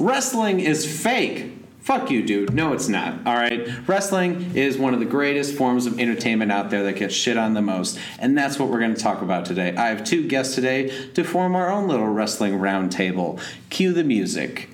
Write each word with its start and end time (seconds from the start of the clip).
Wrestling 0.00 0.60
is 0.60 0.86
fake. 1.02 1.54
Fuck 1.80 2.10
you, 2.10 2.22
dude. 2.22 2.52
No, 2.52 2.74
it's 2.74 2.88
not. 2.88 3.26
All 3.26 3.34
right. 3.34 3.66
Wrestling 3.88 4.54
is 4.54 4.76
one 4.76 4.92
of 4.92 5.00
the 5.00 5.06
greatest 5.06 5.56
forms 5.56 5.86
of 5.86 5.98
entertainment 5.98 6.52
out 6.52 6.68
there 6.68 6.84
that 6.84 6.96
gets 6.96 7.14
shit 7.14 7.38
on 7.38 7.54
the 7.54 7.62
most. 7.62 7.98
And 8.18 8.36
that's 8.36 8.58
what 8.58 8.68
we're 8.68 8.80
going 8.80 8.94
to 8.94 9.00
talk 9.00 9.22
about 9.22 9.46
today. 9.46 9.74
I 9.74 9.88
have 9.88 10.04
two 10.04 10.28
guests 10.28 10.54
today 10.54 11.08
to 11.14 11.24
form 11.24 11.56
our 11.56 11.70
own 11.70 11.88
little 11.88 12.08
wrestling 12.08 12.58
roundtable. 12.58 13.40
Cue 13.70 13.92
the 13.92 14.04
music. 14.04 14.68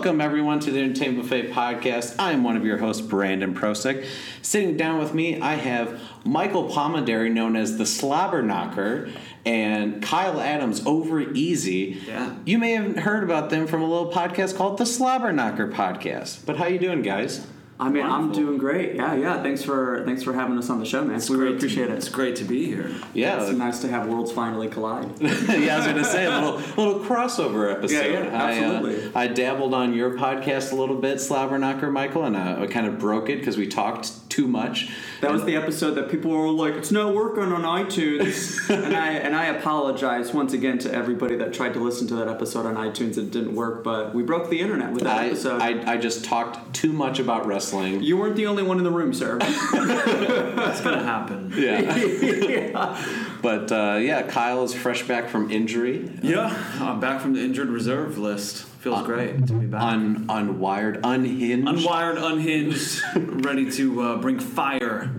Welcome, 0.00 0.22
everyone, 0.22 0.60
to 0.60 0.70
the 0.70 0.80
Entertainment 0.80 1.28
Buffet 1.28 1.52
podcast. 1.52 2.14
I 2.18 2.32
am 2.32 2.42
one 2.42 2.56
of 2.56 2.64
your 2.64 2.78
hosts, 2.78 3.02
Brandon 3.02 3.54
Prosick. 3.54 4.06
Sitting 4.40 4.78
down 4.78 4.98
with 4.98 5.12
me, 5.12 5.38
I 5.38 5.56
have 5.56 6.00
Michael 6.24 6.70
Palmendary, 6.70 7.30
known 7.30 7.54
as 7.54 7.76
the 7.76 7.84
Slobber 7.84 8.42
Knocker, 8.42 9.10
and 9.44 10.02
Kyle 10.02 10.40
Adams 10.40 10.86
over 10.86 11.20
easy. 11.20 12.00
Yeah. 12.06 12.34
You 12.46 12.56
may 12.56 12.72
have 12.72 12.96
heard 12.96 13.22
about 13.24 13.50
them 13.50 13.66
from 13.66 13.82
a 13.82 13.86
little 13.86 14.10
podcast 14.10 14.56
called 14.56 14.78
the 14.78 14.86
Slobber 14.86 15.34
Knocker 15.34 15.68
Podcast. 15.68 16.46
But 16.46 16.56
how 16.56 16.64
you 16.64 16.78
doing, 16.78 17.02
guys? 17.02 17.46
I 17.80 17.88
mean, 17.88 18.04
I'm 18.04 18.30
doing 18.30 18.58
great. 18.58 18.94
Yeah, 18.94 19.14
yeah. 19.14 19.42
Thanks 19.42 19.62
for 19.62 20.02
thanks 20.04 20.22
for 20.22 20.34
having 20.34 20.58
us 20.58 20.68
on 20.68 20.78
the 20.78 20.84
show, 20.84 21.02
man. 21.02 21.18
we 21.30 21.36
really 21.36 21.56
appreciate 21.56 21.86
to- 21.86 21.92
appreciate 21.92 21.96
It's 21.96 22.08
great 22.10 22.36
to 22.36 22.44
be 22.44 22.66
here. 22.66 22.90
Yeah, 23.14 23.42
It's 23.42 23.56
nice 23.56 23.80
to 23.80 23.88
have 23.88 24.06
worlds 24.06 24.30
finally 24.30 24.68
collide. 24.68 25.10
yeah, 25.20 25.74
I 25.74 25.76
was 25.78 25.86
going 25.86 25.96
to 25.96 26.04
say 26.04 26.26
a 26.26 26.30
little 26.30 26.56
little 26.76 27.00
crossover 27.00 27.72
episode. 27.72 28.12
Yeah, 28.12 28.24
yeah, 28.24 28.44
absolutely. 28.44 29.04
I, 29.14 29.24
uh, 29.24 29.24
I 29.24 29.26
dabbled 29.28 29.72
on 29.72 29.94
your 29.94 30.16
podcast 30.16 30.72
a 30.72 30.76
little 30.76 30.96
bit, 30.96 31.20
Slobber 31.20 31.58
Knocker, 31.58 31.90
Michael, 31.90 32.24
and 32.24 32.36
uh, 32.36 32.58
I 32.60 32.66
kind 32.66 32.86
of 32.86 32.98
broke 32.98 33.30
it 33.30 33.38
because 33.38 33.56
we 33.56 33.66
talked 33.66 34.28
too 34.28 34.46
much. 34.46 34.90
That 35.22 35.32
was 35.32 35.44
the 35.44 35.56
episode 35.56 35.92
that 35.92 36.10
people 36.10 36.30
were 36.30 36.50
like, 36.50 36.74
"It's 36.74 36.90
not 36.90 37.14
working 37.14 37.44
on 37.44 37.62
iTunes," 37.62 38.68
and 38.84 38.94
I 38.94 39.12
and 39.12 39.34
I 39.34 39.46
apologize 39.46 40.34
once 40.34 40.52
again 40.52 40.78
to 40.80 40.92
everybody 40.92 41.36
that 41.36 41.54
tried 41.54 41.74
to 41.74 41.80
listen 41.80 42.06
to 42.08 42.14
that 42.16 42.28
episode 42.28 42.66
on 42.66 42.76
iTunes. 42.76 43.16
It 43.16 43.30
didn't 43.30 43.54
work, 43.54 43.82
but 43.82 44.14
we 44.14 44.22
broke 44.22 44.50
the 44.50 44.60
internet 44.60 44.92
with 44.92 45.04
that 45.04 45.18
I, 45.18 45.26
episode. 45.28 45.62
I, 45.62 45.94
I 45.94 45.96
just 45.96 46.24
talked 46.24 46.74
too 46.74 46.92
much 46.92 47.18
about 47.18 47.46
wrestling. 47.46 47.69
You 47.72 48.16
weren't 48.16 48.36
the 48.36 48.46
only 48.46 48.62
one 48.62 48.78
in 48.78 48.84
the 48.84 48.90
room, 48.90 49.12
sir. 49.14 49.38
That's 49.38 50.80
gonna 50.80 51.02
happen. 51.02 51.52
Yeah. 51.56 52.96
But 53.42 53.72
uh, 53.72 53.96
yeah, 54.02 54.22
Kyle 54.28 54.62
is 54.64 54.74
fresh 54.74 55.02
back 55.08 55.30
from 55.30 55.50
injury. 55.50 56.10
Yeah, 56.22 56.54
I'm 56.78 57.00
back 57.00 57.22
from 57.22 57.32
the 57.32 57.40
injured 57.40 57.68
reserve 57.70 58.18
list. 58.18 58.64
Feels 58.80 59.02
great 59.06 59.46
to 59.46 59.54
be 59.54 59.64
back. 59.66 59.80
Un, 59.82 60.26
unwired, 60.28 61.00
unhinged. 61.04 61.66
Unwired, 61.66 62.18
unhinged, 62.22 63.00
ready 63.46 63.70
to 63.72 64.02
uh, 64.02 64.16
bring 64.18 64.38
fire 64.38 65.10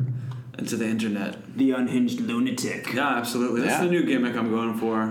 into 0.59 0.77
the 0.77 0.85
internet. 0.87 1.35
the 1.57 1.71
unhinged 1.71 2.19
lunatic. 2.21 2.93
Yeah, 2.93 3.07
absolutely. 3.17 3.61
That's 3.61 3.81
Yeah. 3.81 3.85
the 3.85 3.89
new 3.91 4.03
gimmick 4.03 4.35
I'm 4.35 4.51
going 4.51 4.75
for. 4.77 5.07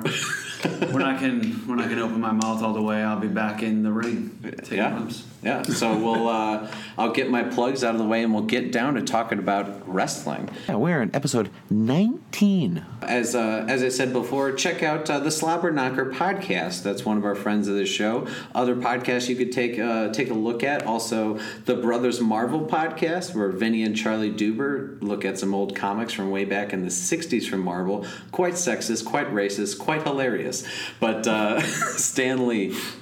when 0.93 1.03
I 1.03 1.17
can, 1.19 1.43
when 1.67 1.81
I 1.81 1.89
can 1.89 1.99
open 1.99 2.21
my 2.21 2.31
mouth 2.33 2.63
all 2.63 2.73
the 2.75 2.83
way, 2.83 3.03
I'll 3.03 3.19
be 3.19 3.27
back 3.29 3.63
in 3.65 3.83
the 3.83 3.91
ring. 3.91 4.39
Taking 4.63 4.77
Yeah. 4.79 4.91
bumps. 4.91 5.25
Yeah, 5.43 5.63
so 5.63 5.97
we'll 5.97 6.29
uh, 6.29 6.71
I'll 6.99 7.13
get 7.13 7.31
my 7.31 7.43
plugs 7.43 7.83
out 7.83 7.95
of 7.95 7.99
the 7.99 8.07
way 8.07 8.23
and 8.23 8.35
we'll 8.35 8.43
get 8.43 8.73
down 8.73 8.95
to 8.95 9.03
talking 9.03 9.39
about 9.39 9.89
wrestling. 9.89 10.51
Yeah, 10.69 10.77
we're 10.77 11.01
in 11.01 11.15
episode 11.15 11.51
19. 11.71 12.85
As 13.03 13.35
uh, 13.35 13.65
as 13.69 13.83
I 13.83 13.89
said 13.89 14.13
before, 14.13 14.53
check 14.53 14.83
out 14.83 15.09
uh, 15.09 15.19
the 15.19 15.31
Slobber 15.31 15.71
Knocker 15.71 16.07
podcast. 16.07 16.83
That's 16.83 17.05
one 17.05 17.17
of 17.17 17.25
our 17.25 17.35
friends 17.35 17.69
of 17.69 17.75
the 17.75 17.87
show. 17.87 18.27
Other 18.55 18.77
podcasts 18.77 19.29
you 19.29 19.37
could 19.37 19.53
take 19.53 19.79
uh, 19.79 20.13
take 20.13 20.31
a 20.31 20.35
look 20.35 20.63
at. 20.63 20.85
Also, 20.87 21.39
the 21.65 21.75
Brothers 21.75 22.21
Marvel 22.21 22.67
podcast, 22.67 23.35
where 23.35 23.49
Vinny 23.49 23.83
and 23.83 23.97
Charlie 23.97 24.33
Duber 24.33 25.01
look 25.01 25.25
at 25.25 25.39
some 25.39 25.55
old 25.55 25.75
comics 25.75 26.13
from 26.13 26.31
way 26.31 26.45
back 26.45 26.73
in 26.73 26.83
the 26.83 26.89
60s 26.89 27.49
from 27.49 27.61
Marvel. 27.61 28.05
Quite 28.31 28.55
sexist, 28.55 29.05
quite 29.07 29.33
racist, 29.33 29.79
quite 29.79 30.03
hilarious. 30.03 30.67
But 30.99 31.27
uh, 31.27 31.61
Stan 31.97 32.41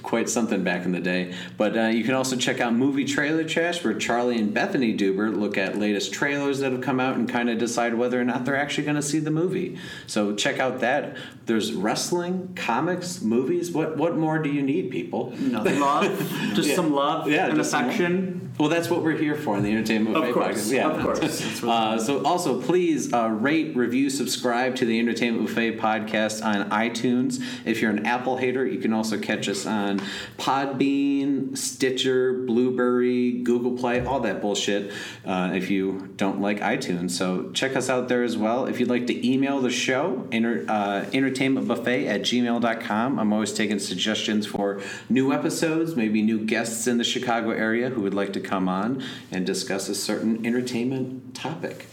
quite 0.03 0.29
something 0.29 0.63
back 0.63 0.85
in 0.85 0.91
the 0.91 0.99
day. 0.99 1.33
But 1.57 1.77
uh, 1.77 1.87
you 1.87 2.03
can 2.03 2.13
also 2.13 2.28
check 2.37 2.59
out 2.59 2.73
Movie 2.73 3.05
Trailer 3.05 3.43
Trash, 3.43 3.83
where 3.83 3.93
Charlie 3.93 4.37
and 4.37 4.53
Bethany 4.53 4.95
Duber 4.95 5.35
look 5.35 5.57
at 5.57 5.77
latest 5.77 6.13
trailers 6.13 6.59
that 6.59 6.71
have 6.71 6.81
come 6.81 6.99
out 6.99 7.15
and 7.15 7.27
kind 7.29 7.49
of 7.49 7.57
decide 7.57 7.93
whether 7.95 8.19
or 8.19 8.23
not 8.23 8.45
they're 8.45 8.55
actually 8.55 8.83
going 8.85 8.95
to 8.95 9.01
see 9.01 9.19
the 9.19 9.31
movie. 9.31 9.77
So 10.07 10.35
check 10.35 10.59
out 10.59 10.79
that. 10.81 11.15
There's 11.45 11.73
wrestling, 11.73 12.53
comics, 12.55 13.21
movies. 13.21 13.71
What 13.71 13.97
what 13.97 14.15
more 14.17 14.39
do 14.39 14.49
you 14.49 14.61
need, 14.61 14.91
people? 14.91 15.31
Nothing. 15.37 15.79
Love, 15.79 16.03
just 16.53 16.69
Yeah. 16.69 16.75
some 16.75 16.93
love 16.93 17.29
Yeah, 17.29 17.47
and 17.47 17.55
just 17.55 17.71
some 17.71 17.85
affection. 17.85 18.48
Well, 18.59 18.67
that's 18.67 18.89
what 18.89 19.03
we're 19.03 19.15
here 19.15 19.35
for 19.35 19.55
in 19.55 19.63
the 19.63 19.71
Entertainment 19.71 20.17
Of 20.17 20.21
Buffet 20.21 20.33
course, 20.33 20.67
podcast. 20.67 20.71
Yeah, 20.73 20.89
of 20.89 21.01
course. 21.01 21.63
Uh, 21.69 21.99
so 21.99 22.23
also 22.25 22.61
please 22.61 23.13
uh, 23.13 23.27
rate, 23.29 23.75
review, 23.75 24.09
subscribe 24.09 24.75
to 24.77 24.85
the 24.85 24.99
Entertainment 24.99 25.45
Buffet 25.47 25.77
podcast 25.77 26.43
on 26.43 26.69
iTunes. 26.71 27.41
If 27.63 27.81
you're 27.81 27.91
an 27.91 28.05
Apple 28.05 28.37
hater, 28.37 28.65
you 28.65 28.79
can 28.79 28.91
also 28.91 29.19
catch 29.19 29.47
us 29.47 29.65
on 29.65 30.01
Podbean, 30.37 31.57
Stitcher, 31.57 32.33
Blubrry, 32.33 33.43
Google 33.43 33.77
Play, 33.77 34.03
all 34.03 34.19
that 34.21 34.41
bullshit. 34.41 34.91
Uh, 35.25 35.51
if 35.53 35.69
you 35.69 36.09
don't 36.15 36.41
like 36.41 36.59
iTunes, 36.59 37.11
so 37.11 37.51
check 37.51 37.75
us 37.75 37.89
out 37.89 38.09
there 38.09 38.23
as 38.23 38.35
well. 38.35 38.65
If 38.65 38.79
you'd 38.79 38.89
like 38.89 39.07
to 39.07 39.27
email 39.27 39.59
the 39.61 39.69
show, 39.69 40.27
enter, 40.31 40.65
uh, 40.67 41.05
entertainmentbuffet 41.11 42.07
at 42.07 42.21
gmail.com. 42.21 43.19
I'm 43.19 43.33
always 43.33 43.53
taking 43.53 43.79
suggestions 43.79 44.47
for 44.47 44.81
new 45.07 45.31
episodes, 45.31 45.95
maybe 45.95 46.21
new 46.21 46.45
guests 46.45 46.87
in 46.87 46.97
the 46.97 47.03
Chicago 47.03 47.51
area 47.51 47.89
who 47.89 48.01
would 48.01 48.13
like 48.13 48.33
to 48.33 48.48
come 48.49 48.67
on 48.67 49.03
and 49.31 49.45
discuss 49.45 49.89
a 49.89 49.95
certain 49.95 50.45
entertainment 50.45 51.35
topic. 51.35 51.87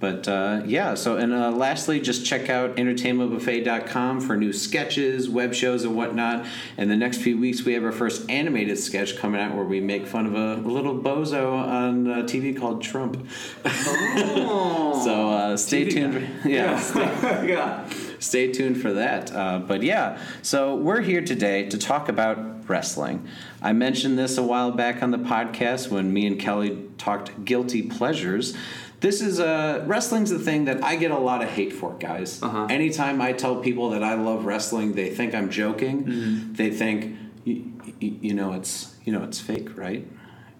But 0.00 0.28
uh, 0.28 0.62
yeah, 0.64 0.94
so 0.94 1.16
and 1.16 1.32
uh, 1.32 1.50
lastly, 1.50 2.00
just 2.00 2.24
check 2.24 2.48
out 2.48 2.76
entertainmentbuffet.com 2.76 4.20
for 4.20 4.36
new 4.36 4.52
sketches, 4.52 5.28
web 5.28 5.54
shows, 5.54 5.84
and 5.84 5.96
whatnot. 5.96 6.46
And 6.76 6.88
the 6.88 6.96
next 6.96 7.18
few 7.18 7.36
weeks, 7.36 7.64
we 7.64 7.72
have 7.72 7.82
our 7.82 7.90
first 7.90 8.30
animated 8.30 8.78
sketch 8.78 9.16
coming 9.16 9.40
out 9.40 9.56
where 9.56 9.64
we 9.64 9.80
make 9.80 10.06
fun 10.06 10.26
of 10.26 10.34
a, 10.34 10.68
little 10.68 10.96
bozo 10.96 11.52
on 11.52 12.08
uh, 12.08 12.16
TV 12.18 12.56
called 12.56 12.80
Trump. 12.82 13.28
so 13.64 15.30
uh, 15.30 15.56
stay 15.56 15.86
TV 15.86 15.90
tuned. 15.90 16.28
Yeah, 16.44 16.78
stay, 16.78 17.00
yeah. 17.48 17.90
Stay 18.18 18.52
tuned 18.52 18.80
for 18.80 18.92
that. 18.92 19.34
Uh, 19.34 19.58
but 19.58 19.82
yeah, 19.82 20.18
so 20.42 20.74
we're 20.74 21.00
here 21.00 21.22
today 21.22 21.68
to 21.68 21.78
talk 21.78 22.08
about 22.08 22.68
wrestling. 22.68 23.26
I 23.62 23.72
mentioned 23.72 24.18
this 24.18 24.38
a 24.38 24.42
while 24.42 24.70
back 24.70 25.02
on 25.02 25.10
the 25.10 25.18
podcast 25.18 25.90
when 25.90 26.12
me 26.12 26.26
and 26.26 26.38
Kelly 26.38 26.84
talked 26.98 27.44
guilty 27.44 27.82
pleasures. 27.82 28.56
This 29.00 29.20
is 29.20 29.38
uh, 29.38 29.84
wrestling's 29.86 30.30
the 30.30 30.40
thing 30.40 30.64
that 30.64 30.82
I 30.82 30.96
get 30.96 31.12
a 31.12 31.18
lot 31.18 31.42
of 31.42 31.48
hate 31.48 31.72
for, 31.72 31.94
guys. 31.94 32.42
Uh-huh. 32.42 32.66
Anytime 32.68 33.20
I 33.20 33.32
tell 33.32 33.56
people 33.56 33.90
that 33.90 34.02
I 34.02 34.14
love 34.14 34.44
wrestling, 34.44 34.94
they 34.94 35.10
think 35.10 35.34
I'm 35.34 35.50
joking. 35.50 36.52
They 36.54 36.70
think, 36.70 37.16
you, 37.44 37.72
you 38.00 38.34
know, 38.34 38.52
it's 38.54 38.96
you 39.04 39.12
know, 39.12 39.22
it's 39.22 39.40
fake, 39.40 39.76
right? 39.78 40.06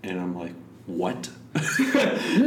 And 0.03 0.21
I'm 0.21 0.39
like, 0.39 0.55
what? 0.87 1.31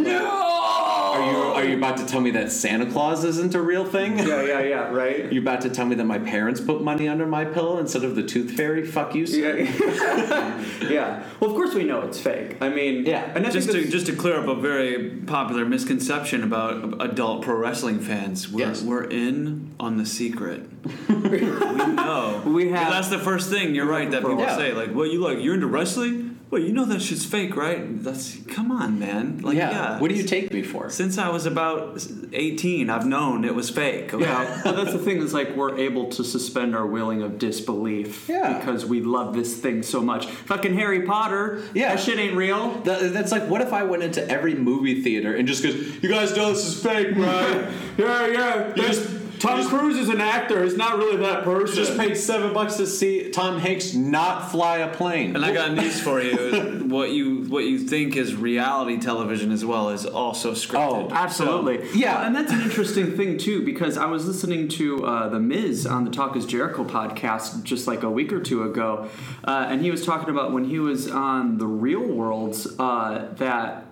Are 1.12 1.20
you 1.30 1.38
are 1.38 1.64
you 1.66 1.76
about 1.78 1.98
to 1.98 2.06
tell 2.06 2.22
me 2.22 2.32
that 2.32 2.52
Santa 2.52 2.86
Claus 2.90 3.24
isn't 3.26 3.54
a 3.54 3.62
real 3.62 3.84
thing? 3.86 4.18
Yeah, 4.18 4.42
yeah, 4.44 4.62
yeah, 4.62 4.90
right? 4.92 5.32
You 5.34 5.42
about 5.42 5.62
to 5.62 5.70
tell 5.70 5.86
me 5.86 5.96
that 5.96 6.06
my 6.06 6.18
parents 6.20 6.62
put 6.62 6.82
money 6.82 7.08
under 7.10 7.26
my 7.28 7.44
pillow 7.46 7.78
instead 7.80 8.04
of 8.06 8.16
the 8.16 8.24
tooth 8.24 8.52
fairy? 8.52 8.86
Fuck 8.86 9.14
you, 9.14 9.28
sir. 9.28 9.58
Yeah. 9.60 10.66
yeah. 10.90 11.24
Well, 11.40 11.50
of 11.52 11.56
course 11.58 11.74
we 11.76 11.84
know 11.84 12.02
it's 12.02 12.20
fake. 12.20 12.58
I 12.62 12.70
mean, 12.70 13.06
Yeah. 13.06 13.32
And 13.36 13.46
I 13.46 13.50
Just 13.52 13.72
to 13.72 13.86
just 13.90 14.06
to 14.08 14.16
clear 14.16 14.40
up 14.40 14.48
a 14.48 14.56
very 14.56 15.10
popular 15.28 15.66
misconception 15.66 16.44
about 16.44 17.02
adult 17.02 17.44
pro 17.44 17.56
wrestling 17.56 18.00
fans, 18.00 18.50
we're, 18.50 18.60
Yes. 18.68 18.82
we're 18.82 19.04
in 19.04 19.74
on 19.80 19.98
the 19.98 20.06
secret. 20.06 20.70
we 21.10 21.42
know. 21.42 22.42
We 22.46 22.70
have- 22.70 22.90
That's 22.92 23.10
the 23.10 23.20
first 23.20 23.50
thing. 23.50 23.76
You're 23.76 23.86
right 23.86 24.10
that 24.12 24.22
people 24.22 24.40
Yeah. 24.40 24.56
say 24.58 24.74
like, 24.74 24.96
"Well, 24.96 25.06
you 25.06 25.20
like 25.20 25.40
you're 25.42 25.54
into 25.56 25.68
wrestling? 25.68 26.31
Well, 26.52 26.62
you 26.62 26.74
know 26.74 26.84
that 26.86 27.02
shit's 27.02 27.26
fake, 27.26 27.56
right?" 27.56 28.04
That's 28.04 28.38
come 28.48 28.72
on, 28.72 29.00
man. 29.00 29.40
Like, 29.42 29.56
yeah. 29.58 29.72
yeah. 29.72 30.00
What 30.00 30.10
do 30.10 30.16
you 30.16 30.24
take 30.24 30.54
me 30.54 30.62
for? 30.62 30.90
Since 30.90 31.18
I 31.18 31.30
was 31.30 31.46
about 31.46 32.06
18, 32.34 32.90
I've 32.90 33.06
known 33.06 33.46
it 33.46 33.56
was 33.56 33.70
fake. 33.70 34.14
Okay? 34.14 34.24
Yeah, 34.26 34.62
but 34.66 34.76
that's 34.76 34.92
the 34.92 35.00
thing 35.00 35.22
is 35.22 35.34
like 35.34 35.56
we're 35.56 35.78
able 35.78 36.10
to 36.10 36.24
suspend 36.24 36.76
our 36.76 36.86
willing 36.86 37.22
of 37.24 37.38
disbelief 37.40 38.28
Yeah. 38.28 38.58
because 38.60 38.86
we 38.86 39.02
love 39.02 39.34
this 39.34 39.58
thing 39.58 39.82
so 39.82 40.02
much. 40.02 40.26
Fucking 40.28 40.74
Harry 40.76 41.04
Potter, 41.04 41.64
Yeah. 41.74 41.96
that 41.96 42.00
shit 42.04 42.20
ain't 42.20 42.36
real. 42.36 42.72
That- 42.82 43.14
that's 43.14 43.32
like, 43.32 43.48
what 43.50 43.62
if 43.62 43.72
I 43.74 43.84
went 43.84 44.04
into 44.04 44.28
every 44.30 44.54
movie 44.56 45.02
theater 45.02 45.34
and 45.36 45.48
just 45.48 45.64
goes, 45.64 45.76
"You 46.04 46.10
guys 46.10 46.36
know 46.36 46.50
this 46.52 46.66
is 46.68 46.84
fake, 46.84 47.16
right? 47.16 47.68
Yeah, 47.98 48.28
yeah. 48.28 48.68
You 48.76 48.84
just 48.84 49.10
Tom 49.42 49.68
Cruise 49.68 49.98
is 49.98 50.10
an 50.10 50.22
actor. 50.22 50.64
He's 50.64 50.78
not 50.78 50.98
really 50.98 51.18
that 51.18 51.44
person. 51.44 51.76
Just 51.76 51.98
paid 51.98 52.16
seven 52.16 52.54
bucks 52.54 52.76
to 52.78 52.86
see 52.88 53.30
Tom 53.32 53.60
Hanks 53.60 53.94
not 53.94 54.52
fly 54.52 54.78
a 54.80 54.94
plane. 54.94 55.36
And 55.36 55.44
I 55.46 55.54
got 55.54 55.74
news 55.74 56.00
for 56.00 56.22
you. 56.22 56.86
what 56.88 57.12
you 57.12 57.44
what 57.50 57.64
you 57.66 57.80
think 57.80 58.16
is 58.16 58.36
reality 58.36 59.00
television 59.00 59.52
as 59.52 59.66
well 59.66 59.90
is 59.90 60.06
also 60.06 60.52
scripted. 60.52 61.10
Oh, 61.10 61.10
Absolutely. 61.12 61.88
So- 61.90 61.94
Yeah. 61.98 62.16
Well, 62.18 62.26
and 62.28 62.36
that's 62.36 62.52
an 62.52 62.62
interesting 62.62 63.16
thing 63.18 63.38
too, 63.38 63.64
because 63.66 63.98
I 63.98 64.06
was 64.06 64.26
listening 64.28 64.68
to 64.70 65.06
uh, 65.06 65.30
the 65.30 65.40
Miz 65.40 65.86
on 65.88 66.06
the 66.06 66.12
Talk 66.12 66.36
Is 66.36 66.46
Jericho 66.46 66.84
podcast 66.84 67.64
just 67.64 67.88
like 67.88 68.04
a 68.04 68.10
week 68.10 68.32
or 68.32 68.42
two 68.42 68.64
ago, 68.64 69.10
uh, 69.44 69.66
and 69.70 69.82
he 69.82 69.90
was 69.92 70.06
talking 70.06 70.30
about 70.30 70.52
when 70.52 70.66
he 70.66 70.80
was 70.80 71.10
on 71.10 71.58
the 71.58 71.68
Real 71.68 72.02
Worlds 72.06 72.68
uh, 72.80 73.28
that. 73.38 73.86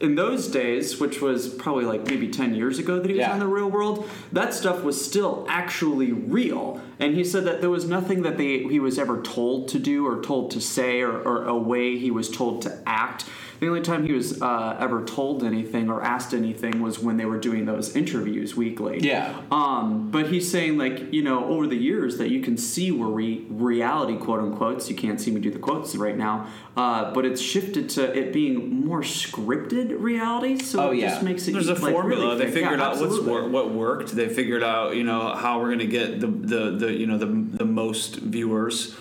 In 0.00 0.14
those 0.14 0.48
days, 0.48 0.98
which 0.98 1.20
was 1.20 1.48
probably 1.48 1.84
like 1.84 2.06
maybe 2.06 2.28
10 2.28 2.54
years 2.54 2.78
ago 2.78 2.98
that 3.00 3.08
he 3.10 3.16
was 3.16 3.20
Yeah. 3.20 3.32
on 3.34 3.38
the 3.38 3.46
real 3.46 3.70
world, 3.70 4.08
that 4.32 4.54
stuff 4.54 4.82
was 4.82 5.02
still 5.04 5.44
actually 5.48 6.10
real. 6.10 6.80
And 6.98 7.14
he 7.14 7.22
said 7.22 7.44
that 7.44 7.60
there 7.60 7.68
was 7.68 7.86
nothing 7.86 8.22
that 8.22 8.38
they, 8.38 8.60
he 8.64 8.80
was 8.80 8.98
ever 8.98 9.20
told 9.20 9.68
to 9.68 9.78
do 9.78 10.06
or 10.06 10.22
told 10.22 10.50
to 10.52 10.60
say 10.60 11.02
or, 11.02 11.12
or 11.20 11.44
a 11.44 11.56
way 11.56 11.98
he 11.98 12.10
was 12.10 12.30
told 12.30 12.62
to 12.62 12.78
act. 12.86 13.26
The 13.60 13.68
only 13.68 13.82
time 13.82 14.06
he 14.06 14.12
was 14.14 14.40
uh, 14.40 14.76
ever 14.80 15.04
told 15.04 15.44
anything 15.44 15.90
or 15.90 16.02
asked 16.02 16.32
anything 16.32 16.80
was 16.80 16.98
when 16.98 17.18
they 17.18 17.26
were 17.26 17.36
doing 17.38 17.66
those 17.66 17.94
interviews 17.94 18.56
weekly. 18.56 19.00
Yeah. 19.00 19.38
Um, 19.50 20.10
but 20.10 20.28
he's 20.30 20.50
saying 20.50 20.78
like 20.78 21.12
you 21.12 21.22
know 21.22 21.44
over 21.46 21.66
the 21.66 21.76
years 21.76 22.16
that 22.16 22.30
you 22.30 22.40
can 22.40 22.56
see 22.56 22.90
where 22.90 23.08
re- 23.10 23.44
reality 23.50 24.16
quote 24.16 24.40
unquote 24.40 24.88
you 24.88 24.96
can't 24.96 25.20
see 25.20 25.30
me 25.30 25.40
do 25.42 25.50
the 25.50 25.58
quotes 25.58 25.94
right 25.94 26.16
now, 26.16 26.46
uh, 26.76 27.12
but 27.12 27.26
it's 27.26 27.40
shifted 27.40 27.90
to 27.90 28.16
it 28.18 28.32
being 28.32 28.84
more 28.86 29.02
scripted 29.02 29.94
reality. 30.00 30.58
So 30.58 30.80
Oh, 30.88 30.90
it 30.92 30.98
yeah. 31.00 31.10
just 31.10 31.22
makes 31.22 31.46
it 31.46 31.52
There's 31.52 31.68
a 31.68 31.74
like, 31.74 31.92
formula. 31.92 32.24
really 32.28 32.38
they 32.38 32.44
fake. 32.46 32.54
figured 32.54 32.78
Yeah, 32.80 32.86
out 32.86 32.90
what's 32.92 33.02
absolutely. 33.02 33.30
wor- 33.30 33.48
what 33.50 33.70
worked. 33.72 34.16
They 34.16 34.28
figured 34.30 34.62
out 34.62 34.96
you 34.96 35.04
know 35.04 35.34
how 35.34 35.60
we're 35.60 35.66
going 35.68 35.80
to 35.80 35.86
get 35.86 36.20
the, 36.20 36.28
the 36.28 36.70
the 36.70 36.92
you 36.94 37.06
know 37.06 37.18
the 37.18 37.26
the 37.26 37.66
most 37.66 38.16
viewers, 38.16 38.94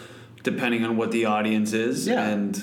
depending 0.43 0.83
on 0.83 0.97
what 0.97 1.11
the 1.11 1.23
audience 1.25 1.71
is. 1.71 2.07
Yeah. 2.07 2.27
And 2.27 2.61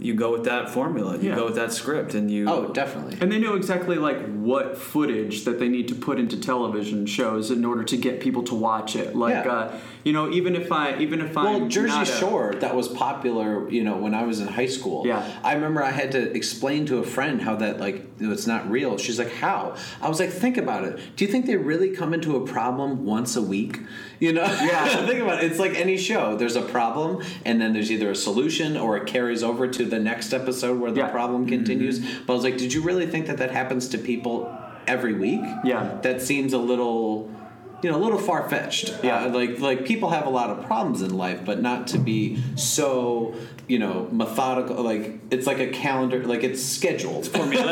you 0.00 0.14
go 0.14 0.32
with 0.32 0.44
that 0.44 0.70
formula. 0.70 1.16
You 1.18 1.28
Yeah. 1.30 1.36
go 1.36 1.44
with 1.46 1.54
that 1.56 1.72
script, 1.72 2.14
and 2.14 2.30
you. 2.30 2.48
Oh, 2.48 2.72
definitely. 2.72 3.18
And 3.20 3.30
they 3.30 3.38
know 3.38 3.54
exactly 3.54 3.96
like 3.96 4.18
what 4.36 4.76
footage 4.78 5.44
that 5.44 5.58
they 5.58 5.68
need 5.68 5.88
to 5.88 5.94
put 5.94 6.18
into 6.18 6.36
television 6.40 7.06
shows 7.06 7.50
in 7.50 7.64
order 7.64 7.84
to 7.84 7.96
get 7.96 8.20
people 8.20 8.42
to 8.44 8.54
watch 8.54 8.96
it. 8.96 9.14
Like, 9.14 9.44
Yeah. 9.44 9.52
uh, 9.52 9.72
you 10.04 10.12
know, 10.12 10.30
even 10.30 10.56
if 10.56 10.72
I, 10.72 10.98
even 10.98 11.20
if 11.20 11.36
I, 11.36 11.44
Well, 11.44 11.68
Jersey 11.68 12.04
Shore, 12.04 12.54
that 12.60 12.74
was 12.74 12.88
popular, 12.88 13.68
you 13.70 13.84
know, 13.84 13.96
when 13.96 14.14
I 14.14 14.24
was 14.24 14.40
in 14.40 14.48
high 14.48 14.66
school. 14.66 15.06
Yeah. 15.06 15.28
I 15.42 15.54
remember 15.54 15.82
I 15.82 15.90
had 15.90 16.12
to 16.12 16.34
explain 16.36 16.86
to 16.86 16.98
a 16.98 17.02
friend 17.04 17.40
how 17.42 17.56
that, 17.56 17.80
like, 17.80 18.06
it's 18.20 18.46
not 18.46 18.70
real. 18.70 18.98
She's 18.98 19.18
like, 19.18 19.32
how? 19.32 19.76
I 20.00 20.08
was 20.08 20.20
like, 20.20 20.30
think 20.30 20.56
about 20.56 20.84
it. 20.84 20.98
Do 21.16 21.24
you 21.24 21.30
think 21.30 21.46
they 21.46 21.56
really 21.56 21.90
come 21.90 22.12
into 22.14 22.36
a 22.36 22.46
problem 22.46 23.04
once 23.04 23.36
a 23.36 23.42
week? 23.42 23.80
You 24.18 24.32
know? 24.32 24.42
Yeah. 24.42 25.06
think 25.06 25.20
about 25.20 25.42
it. 25.42 25.50
It's 25.50 25.58
like 25.60 25.74
any 25.74 25.96
show. 25.96 26.36
There's 26.36 26.56
a 26.56 26.62
problem, 26.62 27.22
and 27.44 27.60
then 27.60 27.72
there's 27.72 27.90
either 27.90 28.10
a 28.10 28.16
solution 28.16 28.76
or 28.76 28.96
it 28.96 29.06
carries 29.06 29.42
over 29.42 29.66
to 29.68 29.84
the 29.84 29.98
next 29.98 30.32
episode 30.32 30.80
where 30.80 30.90
the 30.90 30.98
Yeah. 31.00 31.04
Mm-hmm. 31.06 31.14
problem 31.14 31.46
continues. 31.46 31.98
But 32.26 32.32
I 32.32 32.36
was 32.36 32.44
like, 32.44 32.56
did 32.58 32.72
you 32.72 32.82
really 32.82 33.06
think 33.06 33.26
that 33.26 33.38
that 33.38 33.50
happens 33.50 33.88
to 33.90 33.98
people 33.98 34.54
every 34.86 35.14
week? 35.14 35.40
Yeah. 35.64 35.98
That 36.02 36.20
seems 36.22 36.52
a 36.52 36.58
little 36.58 37.30
you 37.82 37.90
know, 37.90 37.96
a 37.96 38.02
little 38.02 38.18
far 38.18 38.48
fetched. 38.48 39.02
Yeah. 39.02 39.24
Uh, 39.24 39.30
like 39.30 39.58
like 39.60 39.84
people 39.84 40.10
have 40.10 40.26
a 40.26 40.30
lot 40.30 40.50
of 40.50 40.64
problems 40.66 41.02
in 41.02 41.16
life, 41.16 41.44
but 41.44 41.60
not 41.60 41.86
to 41.88 41.98
be 41.98 42.42
so 42.56 43.34
you 43.68 43.78
know 43.78 44.08
methodical. 44.10 44.82
Like 44.82 45.20
it's 45.30 45.46
like 45.46 45.58
a 45.58 45.68
calendar, 45.68 46.24
like 46.24 46.42
it's 46.44 46.62
scheduled. 46.62 47.26
For 47.28 47.46
me. 47.46 47.56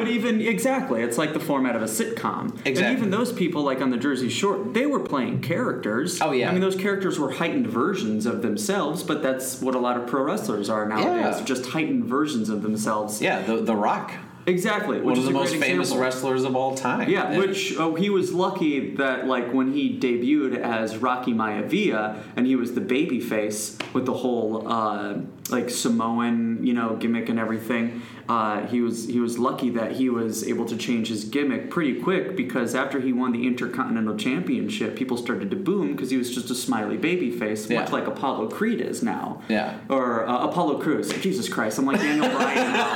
But 0.00 0.08
even 0.08 0.40
exactly, 0.40 1.02
it's 1.02 1.18
like 1.18 1.34
the 1.34 1.40
format 1.40 1.76
of 1.76 1.82
a 1.82 1.86
sitcom. 1.86 2.54
Exactly. 2.64 2.82
And 2.84 2.96
even 2.98 3.10
those 3.10 3.32
people, 3.32 3.62
like 3.62 3.82
on 3.82 3.90
the 3.90 3.98
Jersey 3.98 4.30
Shore, 4.30 4.64
they 4.72 4.86
were 4.86 5.00
playing 5.00 5.42
characters. 5.42 6.20
Oh, 6.22 6.32
yeah. 6.32 6.48
I 6.48 6.52
mean, 6.52 6.62
those 6.62 6.76
characters 6.76 7.18
were 7.18 7.32
heightened 7.32 7.66
versions 7.66 8.24
of 8.24 8.40
themselves, 8.40 9.02
but 9.02 9.22
that's 9.22 9.60
what 9.60 9.74
a 9.74 9.78
lot 9.78 9.98
of 9.98 10.06
pro 10.06 10.22
wrestlers 10.22 10.70
are 10.70 10.86
nowadays. 10.86 11.38
Yeah. 11.38 11.44
Just 11.44 11.66
heightened 11.66 12.04
versions 12.06 12.48
of 12.48 12.62
themselves. 12.62 13.20
yeah, 13.20 13.42
the 13.42 13.56
the 13.56 13.76
Rock, 13.76 14.12
Exactly. 14.46 15.00
one 15.00 15.16
of 15.16 15.24
the 15.24 15.30
most 15.30 15.54
famous 15.56 15.88
example. 15.88 15.98
wrestlers 16.02 16.44
of 16.44 16.56
all 16.56 16.74
time. 16.74 17.08
Yeah, 17.08 17.28
And- 17.30 17.38
which 17.38 17.76
oh, 17.78 17.94
he 17.94 18.10
was 18.10 18.32
lucky 18.32 18.94
that 18.96 19.26
like 19.26 19.52
when 19.52 19.72
he 19.72 19.98
debuted 19.98 20.56
as 20.58 20.96
Rocky 20.98 21.32
Maivia 21.32 22.22
and 22.36 22.46
he 22.46 22.56
was 22.56 22.74
the 22.74 22.80
baby 22.80 23.20
face 23.20 23.76
with 23.92 24.06
the 24.06 24.14
whole 24.14 24.66
uh, 24.66 25.14
like 25.50 25.68
Samoan 25.70 26.64
you 26.66 26.72
know 26.72 26.96
gimmick 26.96 27.28
and 27.28 27.38
everything. 27.38 28.02
Uh, 28.30 28.64
he 28.68 28.80
was 28.80 29.08
he 29.08 29.18
was 29.18 29.40
lucky 29.40 29.70
that 29.70 29.90
he 29.90 30.08
was 30.08 30.46
able 30.46 30.64
to 30.64 30.76
change 30.76 31.08
his 31.08 31.24
gimmick 31.24 31.68
pretty 31.68 32.00
quick 32.00 32.36
because 32.36 32.76
after 32.76 33.00
he 33.00 33.12
won 33.12 33.32
the 33.32 33.44
Intercontinental 33.44 34.16
Championship, 34.16 34.94
people 34.94 35.16
started 35.16 35.50
to 35.50 35.56
boom 35.56 35.92
because 35.96 36.10
he 36.10 36.16
was 36.16 36.32
just 36.32 36.48
a 36.48 36.54
smiley 36.54 36.96
baby 36.96 37.32
face, 37.32 37.68
Yeah. 37.68 37.80
much 37.80 37.90
like 37.90 38.06
Apollo 38.06 38.50
Creed 38.50 38.80
is 38.80 39.02
now. 39.02 39.42
Yeah. 39.48 39.76
Or 39.88 40.28
uh, 40.28 40.46
Apollo 40.46 40.78
Crews. 40.78 41.08
Jesus 41.20 41.48
Christ, 41.48 41.78
I'm 41.80 41.86
like 41.86 41.98
Daniel 41.98 42.28
Bryan 42.28 42.72
now. 42.72 42.94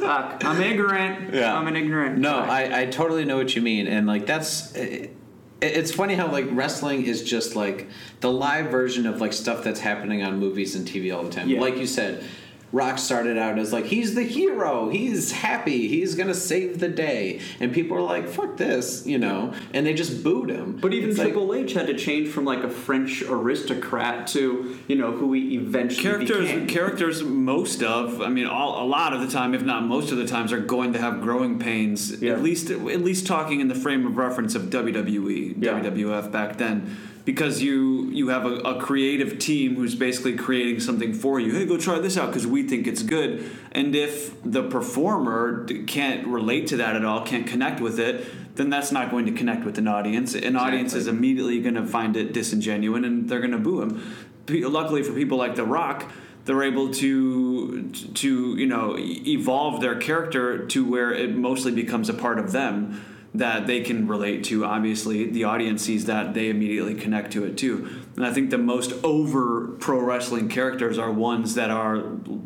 Fuck, 0.00 0.44
I'm 0.44 0.60
ignorant. 0.60 1.32
Yeah. 1.32 1.56
I'm 1.56 1.68
an 1.68 1.76
ignorant. 1.76 2.18
No. 2.18 2.34
I, 2.38 2.80
I 2.80 2.86
totally 2.86 3.24
know 3.24 3.36
what 3.36 3.54
you 3.54 3.62
mean, 3.62 3.86
and 3.86 4.08
like 4.08 4.26
that's. 4.26 4.74
It, 4.74 5.14
it's 5.60 5.92
funny 5.92 6.14
how 6.14 6.26
like 6.28 6.46
wrestling 6.50 7.04
is 7.06 7.22
just 7.22 7.54
like 7.54 7.86
the 8.18 8.32
live 8.32 8.72
version 8.72 9.06
of 9.06 9.20
like 9.20 9.32
stuff 9.32 9.62
that's 9.62 9.78
happening 9.78 10.24
on 10.24 10.40
movies 10.40 10.74
and 10.74 10.88
TV 10.88 11.14
all 11.16 11.22
the 11.22 11.30
time. 11.30 11.48
Yeah. 11.48 11.60
Like 11.60 11.76
you 11.76 11.86
said, 11.86 12.24
Rock 12.72 12.98
started 12.98 13.36
out 13.36 13.58
as 13.58 13.72
like 13.72 13.84
he's 13.84 14.14
the 14.14 14.22
hero, 14.22 14.88
he's 14.88 15.30
happy, 15.30 15.88
he's 15.88 16.14
gonna 16.14 16.32
save 16.34 16.78
the 16.80 16.88
day, 16.88 17.40
and 17.60 17.72
people 17.72 17.96
are 17.98 18.02
like, 18.02 18.28
"Fuck 18.28 18.56
this," 18.56 19.06
you 19.06 19.18
know, 19.18 19.52
and 19.74 19.84
they 19.86 19.92
just 19.92 20.24
booed 20.24 20.48
him. 20.48 20.78
But 20.80 20.94
even 20.94 21.10
It's 21.10 21.18
like- 21.18 21.28
Triple 21.28 21.54
H 21.54 21.74
had 21.74 21.86
to 21.88 21.94
change 21.94 22.28
from 22.28 22.44
like 22.46 22.64
a 22.64 22.70
French 22.70 23.22
aristocrat 23.28 24.26
to 24.28 24.76
you 24.88 24.96
know 24.96 25.12
who 25.12 25.32
he 25.34 25.54
eventually 25.56 26.02
characters 26.02 26.48
became. 26.48 26.66
characters 26.66 27.22
most 27.22 27.82
of 27.82 28.20
i 28.22 28.28
mean 28.28 28.46
all, 28.46 28.82
a 28.84 28.86
lot 28.86 29.12
of 29.12 29.20
the 29.20 29.26
time 29.28 29.54
if 29.54 29.62
not 29.62 29.84
most 29.86 30.10
of 30.10 30.18
the 30.18 30.26
times 30.26 30.52
are 30.52 30.58
going 30.60 30.92
to 30.92 30.98
have 30.98 31.20
growing 31.20 31.58
pains 31.58 32.20
Yeah. 32.22 32.32
at 32.32 32.42
least 32.42 32.70
at 32.70 32.82
least 33.02 33.26
talking 33.26 33.60
in 33.60 33.68
the 33.68 33.74
frame 33.74 34.06
of 34.06 34.16
reference 34.16 34.54
of 34.54 34.62
wwe 34.70 35.54
Yeah. 35.60 35.80
wwf 35.80 36.30
back 36.32 36.58
then 36.58 36.96
because 37.24 37.62
you 37.62 38.10
you 38.10 38.28
have 38.28 38.44
a, 38.44 38.56
a 38.60 38.80
creative 38.80 39.38
team 39.38 39.76
who's 39.76 39.94
basically 39.94 40.36
creating 40.36 40.80
something 40.80 41.12
for 41.12 41.38
you. 41.38 41.52
Hey 41.52 41.66
go 41.66 41.76
try 41.76 41.98
this 41.98 42.16
out 42.16 42.28
because 42.28 42.46
we 42.46 42.62
think 42.62 42.86
it's 42.86 43.02
good. 43.02 43.50
And 43.72 43.94
if 43.94 44.42
the 44.42 44.68
performer 44.68 45.66
can't 45.86 46.26
relate 46.26 46.66
to 46.68 46.76
that 46.78 46.96
at 46.96 47.04
all 47.04 47.24
can't 47.24 47.46
connect 47.46 47.80
with 47.80 47.98
it 47.98 48.26
then 48.54 48.68
that's 48.68 48.92
not 48.92 49.10
going 49.10 49.26
to 49.26 49.32
connect 49.32 49.64
with 49.64 49.78
an 49.78 49.88
audience. 49.88 50.34
An 50.34 50.56
audience 50.56 50.92
is 50.92 51.06
immediately 51.06 51.60
going 51.60 51.74
to 51.74 51.86
find 51.86 52.16
it 52.16 52.34
disingenuous 52.34 53.02
and 53.02 53.28
they're 53.28 53.40
going 53.40 53.52
to 53.52 53.58
boo 53.58 53.80
him. 53.80 54.14
Luckily 54.48 55.02
for 55.02 55.12
people 55.12 55.38
like 55.38 55.54
The 55.54 55.64
Rock, 55.64 56.10
they're 56.44 56.62
able 56.62 56.92
to 56.94 57.90
to 57.90 58.56
you 58.56 58.66
know 58.66 58.96
evolve 58.98 59.80
their 59.80 59.96
character 59.96 60.66
to 60.66 60.84
where 60.84 61.12
it 61.12 61.36
mostly 61.36 61.72
becomes 61.72 62.08
a 62.08 62.14
part 62.14 62.38
of 62.38 62.52
them 62.52 63.00
that 63.34 63.66
they 63.66 63.80
can 63.80 64.06
relate 64.06 64.44
to. 64.44 64.64
Obviously, 64.64 65.30
the 65.30 65.44
audience 65.44 65.82
sees 65.82 66.04
that 66.04 66.34
they 66.34 66.50
immediately 66.50 66.94
connect 66.94 67.32
to 67.32 67.44
it 67.44 67.56
too. 67.56 67.88
And 68.16 68.26
I 68.26 68.32
think 68.32 68.50
the 68.50 68.58
most 68.58 68.92
over 69.02 69.68
pro 69.78 70.00
wrestling 70.00 70.48
characters 70.48 70.98
are 70.98 71.10
ones 71.10 71.54
that 71.54 71.70
are 71.70 72.02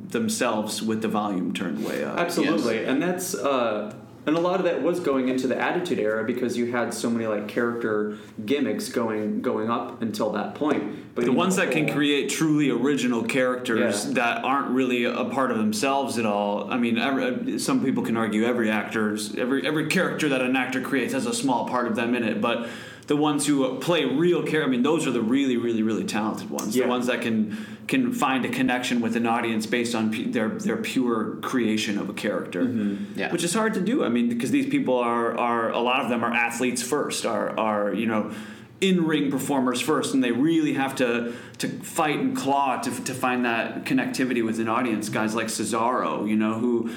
themselves 0.08 0.82
with 0.82 1.02
the 1.02 1.08
volume 1.08 1.52
turned 1.52 1.84
way 1.84 2.04
up. 2.04 2.18
Absolutely, 2.18 2.84
and 2.84 3.02
that's 3.02 3.34
uh, 3.34 3.92
and 4.26 4.36
a 4.36 4.40
lot 4.40 4.58
of 4.58 4.64
that 4.64 4.82
was 4.82 4.98
going 5.00 5.28
into 5.28 5.46
the 5.46 5.56
Attitude 5.58 5.98
Era 6.00 6.24
because 6.24 6.56
you 6.56 6.72
had 6.72 6.92
so 6.92 7.08
many 7.08 7.26
like 7.26 7.46
character 7.46 8.18
gimmicks 8.44 8.88
going 8.88 9.40
going 9.40 9.70
up 9.70 10.02
until 10.02 10.32
that 10.32 10.54
point. 10.54 11.14
But 11.14 11.24
the 11.24 11.32
ones 11.32 11.56
know, 11.56 11.64
that 11.64 11.72
can 11.72 11.90
create 11.92 12.28
truly 12.28 12.68
original 12.70 13.22
characters 13.22 14.06
Yeah. 14.06 14.12
that 14.14 14.44
aren't 14.44 14.70
really 14.70 15.04
a 15.04 15.24
part 15.26 15.50
of 15.50 15.56
themselves 15.58 16.18
at 16.18 16.26
all. 16.26 16.70
I 16.70 16.76
mean, 16.76 16.98
every, 16.98 17.54
uh, 17.54 17.58
some 17.58 17.82
people 17.82 18.02
can 18.02 18.16
argue 18.16 18.44
every 18.44 18.70
actor's 18.70 19.34
every 19.36 19.66
every 19.66 19.86
character 19.86 20.28
that 20.28 20.40
an 20.42 20.56
actor 20.56 20.80
creates 20.80 21.12
has 21.12 21.26
a 21.26 21.32
small 21.34 21.66
part 21.68 21.86
of 21.86 21.94
them 21.96 22.14
in 22.14 22.24
it, 22.24 22.40
but 22.40 22.68
the 23.06 23.16
ones 23.16 23.46
who 23.46 23.78
play 23.78 24.04
real 24.04 24.42
care, 24.42 24.64
I 24.64 24.66
mean, 24.66 24.82
those 24.82 25.06
are 25.06 25.12
the 25.12 25.20
really, 25.20 25.56
really, 25.56 25.82
really 25.82 26.04
talented 26.04 26.50
ones. 26.50 26.76
Yeah. 26.76 26.84
The 26.84 26.90
ones 26.90 27.06
that 27.06 27.20
can 27.22 27.56
can 27.86 28.12
find 28.12 28.44
a 28.44 28.48
connection 28.48 29.00
with 29.00 29.14
an 29.14 29.26
audience 29.26 29.64
based 29.64 29.94
on 29.94 30.12
pu- 30.12 30.30
their 30.32 30.48
their 30.48 30.76
pure 30.76 31.36
creation 31.36 31.98
of 31.98 32.08
a 32.08 32.12
character, 32.12 32.64
mm-hmm. 32.64 33.18
Yeah. 33.18 33.30
which 33.30 33.44
is 33.44 33.54
hard 33.54 33.74
to 33.74 33.80
do. 33.80 34.04
I 34.04 34.08
mean, 34.08 34.28
because 34.28 34.50
these 34.50 34.66
people 34.66 34.96
are 34.98 35.38
are 35.38 35.70
a 35.70 35.78
lot 35.80 36.02
of 36.02 36.10
them 36.10 36.24
are 36.24 36.32
athletes 36.32 36.82
first, 36.82 37.24
are 37.24 37.58
are 37.58 37.94
you 37.94 38.06
know 38.06 38.32
in 38.80 39.06
ring 39.06 39.30
performers 39.30 39.80
first, 39.80 40.12
and 40.12 40.22
they 40.22 40.32
really 40.32 40.74
have 40.74 40.96
to 40.96 41.32
to 41.58 41.68
fight 41.68 42.18
and 42.18 42.36
claw 42.36 42.78
to 42.78 42.90
to 43.04 43.14
find 43.14 43.44
that 43.44 43.84
connectivity 43.84 44.44
with 44.44 44.58
an 44.58 44.68
audience. 44.68 45.08
Guys 45.08 45.34
like 45.34 45.46
Cesaro, 45.46 46.28
you 46.28 46.36
know, 46.36 46.54
who 46.54 46.90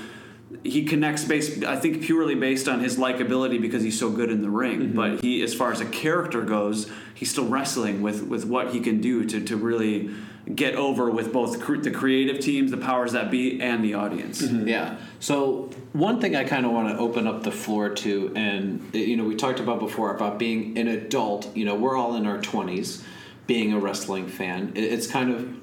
he 0.63 0.83
connects 0.83 1.23
based 1.23 1.63
I 1.63 1.75
think 1.75 2.01
purely 2.01 2.35
based 2.35 2.67
on 2.67 2.79
his 2.79 2.97
likability 2.97 3.61
because 3.61 3.83
he's 3.83 3.99
so 3.99 4.09
good 4.09 4.31
in 4.31 4.41
the 4.41 4.49
ring. 4.49 4.79
Mm-hmm. 4.79 4.95
But 4.95 5.21
he 5.21 5.41
as 5.43 5.53
far 5.53 5.71
as 5.71 5.81
a 5.81 5.85
character 5.85 6.41
goes, 6.41 6.91
he's 7.13 7.31
still 7.31 7.47
wrestling 7.47 8.01
with 8.01 8.23
with 8.23 8.45
what 8.45 8.71
he 8.71 8.79
can 8.79 9.01
do 9.01 9.25
to 9.25 9.43
to 9.43 9.55
really 9.55 10.09
get 10.53 10.75
over 10.75 11.11
with 11.11 11.31
both 11.31 11.61
cre- 11.61 11.77
the 11.77 11.91
creative 11.91 12.39
teams, 12.39 12.71
the 12.71 12.77
powers 12.77 13.11
that 13.11 13.29
be, 13.29 13.61
and 13.61 13.83
the 13.83 13.93
audience. 13.93 14.41
Yeah. 14.41 14.97
So 15.19 15.69
one 15.93 16.19
thing 16.19 16.35
I 16.35 16.43
kind 16.43 16.65
of 16.65 16.71
want 16.71 16.89
to 16.89 16.97
open 16.97 17.27
up 17.27 17.43
the 17.43 17.51
floor 17.51 17.89
to, 17.89 18.33
and 18.35 18.89
you 18.93 19.17
know, 19.17 19.25
we 19.25 19.35
talked 19.35 19.59
about 19.59 19.79
before 19.79 20.15
about 20.15 20.39
being 20.39 20.77
an 20.77 20.87
adult. 20.87 21.55
You 21.55 21.65
know, 21.65 21.75
we're 21.75 21.95
all 21.95 22.15
in 22.15 22.25
our 22.25 22.41
twenties, 22.41 23.03
being 23.47 23.73
a 23.73 23.79
wrestling 23.79 24.27
fan. 24.27 24.73
It's 24.75 25.07
kind 25.07 25.31
of 25.31 25.55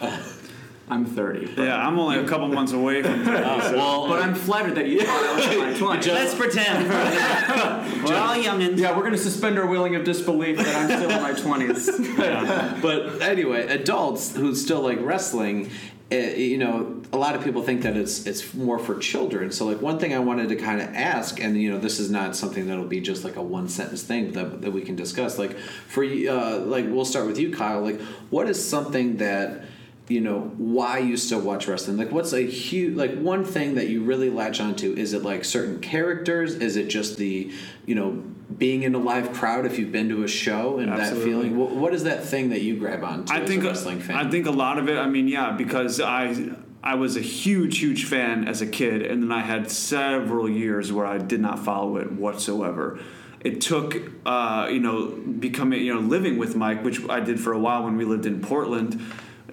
I'm 0.88 1.06
30. 1.06 1.46
but- 1.54 1.64
Yeah, 1.64 1.86
I'm 1.86 1.98
only 1.98 2.18
a 2.18 2.26
couple 2.28 2.48
months 2.48 2.72
away 2.72 3.02
from. 3.02 3.24
well, 3.26 4.06
But 4.08 4.20
I'm 4.22 4.34
flattered 4.34 4.74
that 4.74 4.86
you 4.86 5.00
thought 5.00 5.24
I 5.24 5.36
was 5.36 5.46
in 5.78 5.84
my 5.84 5.96
20s. 5.98 6.06
Let's 6.08 6.34
pretend. 6.34 6.88
We're 8.04 8.16
all 8.16 8.34
youngins. 8.36 8.78
yeah, 8.78 8.90
we're 8.94 9.00
going 9.02 9.12
to 9.12 9.18
suspend 9.18 9.58
our 9.58 9.66
willing 9.66 9.94
of 9.96 10.04
disbelief 10.04 10.58
that 10.58 10.76
I'm 10.76 10.98
still 10.98 11.10
in 11.10 11.22
my 11.22 11.32
20s. 11.32 12.82
but 12.82 13.22
anyway, 13.22 13.66
adults 13.66 14.36
who 14.36 14.54
still 14.54 14.82
like 14.82 14.98
wrestling, 15.00 15.70
uh, 16.12 16.16
you 16.16 16.58
know, 16.58 17.00
a 17.14 17.16
lot 17.16 17.34
of 17.34 17.42
people 17.42 17.62
think 17.62 17.82
that 17.82 17.96
it's 17.96 18.26
it's 18.26 18.52
more 18.52 18.78
for 18.78 18.96
children. 18.98 19.50
So 19.52 19.64
like 19.64 19.80
one 19.80 19.98
thing 19.98 20.12
I 20.14 20.18
wanted 20.18 20.50
to 20.50 20.56
kind 20.56 20.82
of 20.82 20.88
ask, 20.94 21.40
and 21.40 21.56
you 21.60 21.72
know, 21.72 21.78
this 21.78 21.98
is 21.98 22.10
not 22.10 22.36
something 22.36 22.66
that'll 22.66 22.84
be 22.84 23.00
just 23.00 23.24
like 23.24 23.36
a 23.36 23.42
one 23.42 23.68
sentence 23.70 24.02
thing 24.02 24.32
that 24.32 24.60
that 24.62 24.72
we 24.72 24.82
can 24.82 24.96
discuss. 24.96 25.38
Like 25.38 25.56
for 25.56 26.02
you, 26.04 26.30
uh, 26.30 26.58
like 26.58 26.84
we'll 26.86 27.06
start 27.06 27.26
with 27.26 27.38
you, 27.38 27.52
Kyle. 27.54 27.80
Like 27.80 28.00
what 28.28 28.48
is 28.50 28.62
something 28.62 29.16
that 29.16 29.64
you 30.08 30.20
know 30.20 30.40
why 30.58 30.98
you 30.98 31.16
still 31.16 31.40
watch 31.40 31.66
wrestling 31.66 31.96
like 31.96 32.12
what's 32.12 32.32
a 32.32 32.42
huge 32.42 32.94
like 32.94 33.14
one 33.18 33.44
thing 33.44 33.76
that 33.76 33.88
you 33.88 34.02
really 34.02 34.28
latch 34.28 34.60
onto 34.60 34.92
is 34.94 35.14
it 35.14 35.22
like 35.22 35.44
certain 35.44 35.80
characters 35.80 36.54
is 36.56 36.76
it 36.76 36.88
just 36.88 37.16
the 37.16 37.50
you 37.86 37.94
know 37.94 38.22
being 38.58 38.82
in 38.82 38.94
a 38.94 38.98
live 38.98 39.32
crowd 39.32 39.64
if 39.64 39.78
you've 39.78 39.90
been 39.90 40.10
to 40.10 40.22
a 40.22 40.28
show 40.28 40.78
and 40.78 40.92
that 40.92 41.16
feeling 41.16 41.56
what, 41.56 41.70
what 41.70 41.94
is 41.94 42.04
that 42.04 42.22
thing 42.22 42.50
that 42.50 42.60
you 42.60 42.76
grab 42.76 43.02
onto 43.02 43.32
I 43.32 43.38
as 43.38 43.48
think 43.48 43.64
a 43.64 43.68
wrestling 43.68 44.00
fan 44.00 44.16
I 44.16 44.30
think 44.30 44.46
a 44.46 44.50
lot 44.50 44.78
of 44.78 44.88
it. 44.88 44.98
I 44.98 45.08
mean, 45.08 45.26
yeah, 45.26 45.52
because 45.52 46.00
I 46.00 46.54
I 46.84 46.96
was 46.96 47.16
a 47.16 47.20
huge, 47.20 47.78
huge 47.78 48.04
fan 48.04 48.46
as 48.46 48.60
a 48.60 48.66
kid, 48.66 49.00
and 49.00 49.22
then 49.22 49.32
I 49.32 49.40
had 49.40 49.70
several 49.70 50.50
years 50.50 50.92
where 50.92 51.06
I 51.06 51.16
did 51.16 51.40
not 51.40 51.58
follow 51.58 51.96
it 51.96 52.12
whatsoever. 52.12 53.00
It 53.40 53.62
took, 53.62 53.96
uh, 54.26 54.68
you 54.70 54.80
know, 54.80 55.06
becoming, 55.06 55.82
you 55.82 55.94
know, 55.94 56.00
living 56.00 56.36
with 56.36 56.56
Mike, 56.56 56.84
which 56.84 57.00
I 57.08 57.20
did 57.20 57.40
for 57.40 57.54
a 57.54 57.58
while 57.58 57.84
when 57.84 57.96
we 57.96 58.04
lived 58.04 58.26
in 58.26 58.42
Portland. 58.42 59.00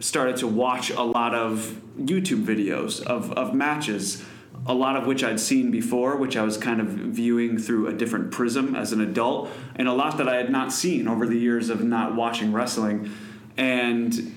Started 0.02 0.38
to 0.38 0.48
watch 0.48 0.90
a 0.90 1.04
lot 1.04 1.36
of 1.36 1.80
YouTube 1.98 2.44
videos 2.44 3.02
of, 3.04 3.32
of 3.34 3.54
matches, 3.54 4.24
a 4.66 4.74
lot 4.74 4.96
of 4.96 5.06
which 5.06 5.24
I'd 5.24 5.40
seen 5.40 5.70
before, 5.70 6.18
which 6.18 6.36
I 6.36 6.42
was 6.42 6.58
kind 6.58 6.82
of 6.82 6.88
viewing 6.88 7.60
through 7.60 7.88
a 7.88 7.94
different 7.94 8.32
prism 8.32 8.76
as 8.76 8.94
an 8.94 9.02
adult, 9.02 9.52
and 9.76 9.88
a 9.88 9.94
lot 9.94 10.18
that 10.18 10.28
I 10.28 10.38
had 10.38 10.50
not 10.50 10.74
seen 10.74 11.08
over 11.08 11.28
the 11.28 11.38
years 11.38 11.70
of 11.70 11.84
not 11.84 12.16
watching 12.16 12.52
wrestling. 12.52 13.12
And 13.58 14.36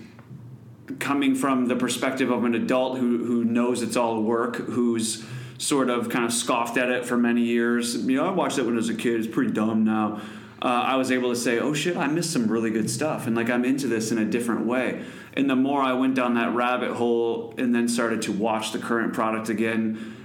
coming 0.98 1.34
from 1.34 1.66
the 1.66 1.76
perspective 1.76 2.30
of 2.30 2.44
an 2.44 2.54
adult 2.54 2.98
who, 2.98 3.24
who 3.24 3.42
knows 3.42 3.80
it's 3.80 3.96
all 3.96 4.22
work, 4.22 4.56
who's 4.56 5.24
sort 5.56 5.88
of 5.88 6.10
kind 6.10 6.26
of 6.26 6.32
scoffed 6.32 6.76
at 6.76 6.90
it 6.90 7.06
for 7.06 7.16
many 7.16 7.40
years. 7.40 7.96
You 7.96 8.18
know, 8.18 8.26
I 8.26 8.32
watched 8.32 8.58
it 8.58 8.66
when 8.66 8.74
I 8.74 8.76
was 8.76 8.90
a 8.90 8.94
kid. 8.94 9.18
It's 9.18 9.32
pretty 9.32 9.52
dumb 9.52 9.84
now. 9.84 10.20
Uh, 10.64 10.68
I 10.68 10.96
was 10.96 11.12
able 11.12 11.28
to 11.28 11.36
say, 11.36 11.58
"Oh 11.58 11.74
shit, 11.74 11.94
I 11.94 12.06
missed 12.06 12.32
some 12.32 12.46
really 12.46 12.70
good 12.70 12.88
stuff," 12.88 13.26
and 13.26 13.36
like 13.36 13.50
I'm 13.50 13.66
into 13.66 13.86
this 13.86 14.10
in 14.10 14.16
a 14.16 14.24
different 14.24 14.64
way. 14.64 15.02
And 15.34 15.50
the 15.50 15.56
more 15.56 15.82
I 15.82 15.92
went 15.92 16.14
down 16.14 16.34
that 16.36 16.54
rabbit 16.54 16.92
hole, 16.92 17.52
and 17.58 17.74
then 17.74 17.86
started 17.86 18.22
to 18.22 18.32
watch 18.32 18.72
the 18.72 18.78
current 18.78 19.12
product 19.12 19.50
again, 19.50 20.16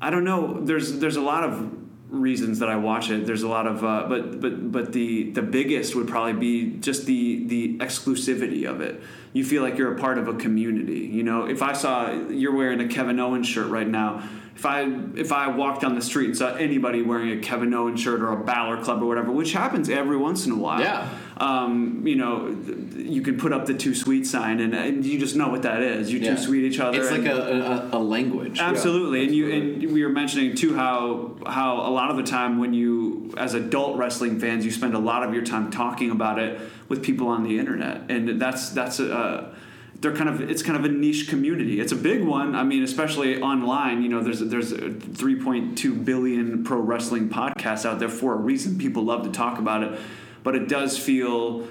I 0.00 0.08
don't 0.08 0.24
know. 0.24 0.60
There's 0.64 0.98
there's 0.98 1.16
a 1.16 1.20
lot 1.20 1.44
of 1.44 1.70
reasons 2.08 2.60
that 2.60 2.70
I 2.70 2.76
watch 2.76 3.10
it. 3.10 3.26
There's 3.26 3.42
a 3.42 3.48
lot 3.48 3.66
of, 3.66 3.84
uh, 3.84 4.06
but 4.08 4.40
but 4.40 4.72
but 4.72 4.92
the 4.94 5.30
the 5.30 5.42
biggest 5.42 5.94
would 5.94 6.08
probably 6.08 6.32
be 6.32 6.78
just 6.78 7.04
the 7.04 7.44
the 7.46 7.76
exclusivity 7.78 8.68
of 8.68 8.80
it. 8.80 9.02
You 9.34 9.44
feel 9.44 9.62
like 9.62 9.76
you're 9.76 9.94
a 9.94 9.98
part 9.98 10.16
of 10.16 10.26
a 10.26 10.34
community. 10.34 11.00
You 11.00 11.22
know, 11.22 11.44
if 11.44 11.60
I 11.60 11.74
saw 11.74 12.12
you're 12.30 12.54
wearing 12.54 12.80
a 12.80 12.88
Kevin 12.88 13.20
Owens 13.20 13.46
shirt 13.46 13.68
right 13.68 13.88
now. 13.88 14.26
If 14.54 14.66
I 14.66 14.82
if 15.16 15.32
I 15.32 15.48
walked 15.48 15.80
down 15.82 15.94
the 15.94 16.02
street 16.02 16.26
and 16.26 16.36
saw 16.36 16.54
anybody 16.54 17.02
wearing 17.02 17.30
a 17.30 17.40
Kevin 17.40 17.72
Owens 17.74 18.00
shirt 18.00 18.20
or 18.20 18.28
a 18.32 18.36
Balor 18.44 18.82
Club 18.84 19.02
or 19.02 19.06
whatever, 19.06 19.32
which 19.32 19.52
happens 19.52 19.88
every 19.88 20.16
once 20.16 20.46
in 20.46 20.52
a 20.52 20.56
while, 20.56 20.80
Yeah. 20.80 21.08
um, 21.38 22.06
you 22.06 22.16
know, 22.16 22.54
you 22.96 23.22
can 23.22 23.38
put 23.38 23.52
up 23.52 23.66
the 23.66 23.74
too 23.74 23.94
sweet 23.94 24.26
sign 24.26 24.60
and, 24.60 24.74
and 24.74 25.04
you 25.04 25.18
just 25.18 25.34
know 25.36 25.48
what 25.48 25.62
that 25.62 25.82
is. 25.82 26.12
You 26.12 26.18
Yeah. 26.20 26.36
too 26.36 26.42
sweet 26.42 26.64
each 26.64 26.78
other. 26.80 27.00
it's 27.00 27.10
like 27.10 27.24
a, 27.24 27.88
a, 27.92 27.98
a 27.98 28.00
language 28.00 28.60
Absolutely, 28.60 29.24
and 29.24 29.34
you 29.34 29.50
and 29.52 29.92
we 29.92 30.04
were 30.04 30.10
mentioning 30.12 30.54
too 30.54 30.76
how 30.76 31.36
how 31.46 31.76
a 31.78 31.90
lot 31.90 32.10
of 32.10 32.16
the 32.18 32.22
time 32.22 32.58
when 32.58 32.74
you 32.74 33.32
as 33.38 33.54
adult 33.54 33.96
wrestling 33.96 34.38
fans 34.38 34.64
you 34.64 34.70
spend 34.70 34.94
a 34.94 34.98
lot 34.98 35.22
of 35.24 35.32
your 35.34 35.42
time 35.44 35.70
talking 35.70 36.10
about 36.10 36.38
it 36.38 36.60
with 36.88 37.02
people 37.02 37.26
on 37.28 37.42
the 37.42 37.58
internet, 37.58 38.02
and 38.10 38.40
that's 38.40 38.68
that's 38.70 39.00
a. 39.00 39.54
they're 40.02 40.14
kind 40.14 40.28
of 40.28 40.50
it's 40.50 40.62
kind 40.62 40.76
of 40.76 40.84
a 40.84 40.88
niche 40.88 41.28
community. 41.28 41.80
It's 41.80 41.92
a 41.92 41.96
big 41.96 42.24
one. 42.24 42.56
I 42.56 42.64
mean, 42.64 42.82
especially 42.82 43.40
online. 43.40 44.02
You 44.02 44.08
know, 44.08 44.20
there's 44.20 44.40
there's 44.40 44.72
3.2 44.72 46.04
billion 46.04 46.64
pro 46.64 46.78
wrestling 46.78 47.28
podcasts 47.28 47.86
out 47.86 48.00
there 48.00 48.08
for 48.08 48.34
a 48.34 48.36
reason. 48.36 48.78
People 48.78 49.04
love 49.04 49.22
to 49.22 49.30
talk 49.30 49.58
about 49.58 49.84
it, 49.84 50.00
but 50.42 50.56
it 50.56 50.68
does 50.68 50.98
feel 50.98 51.68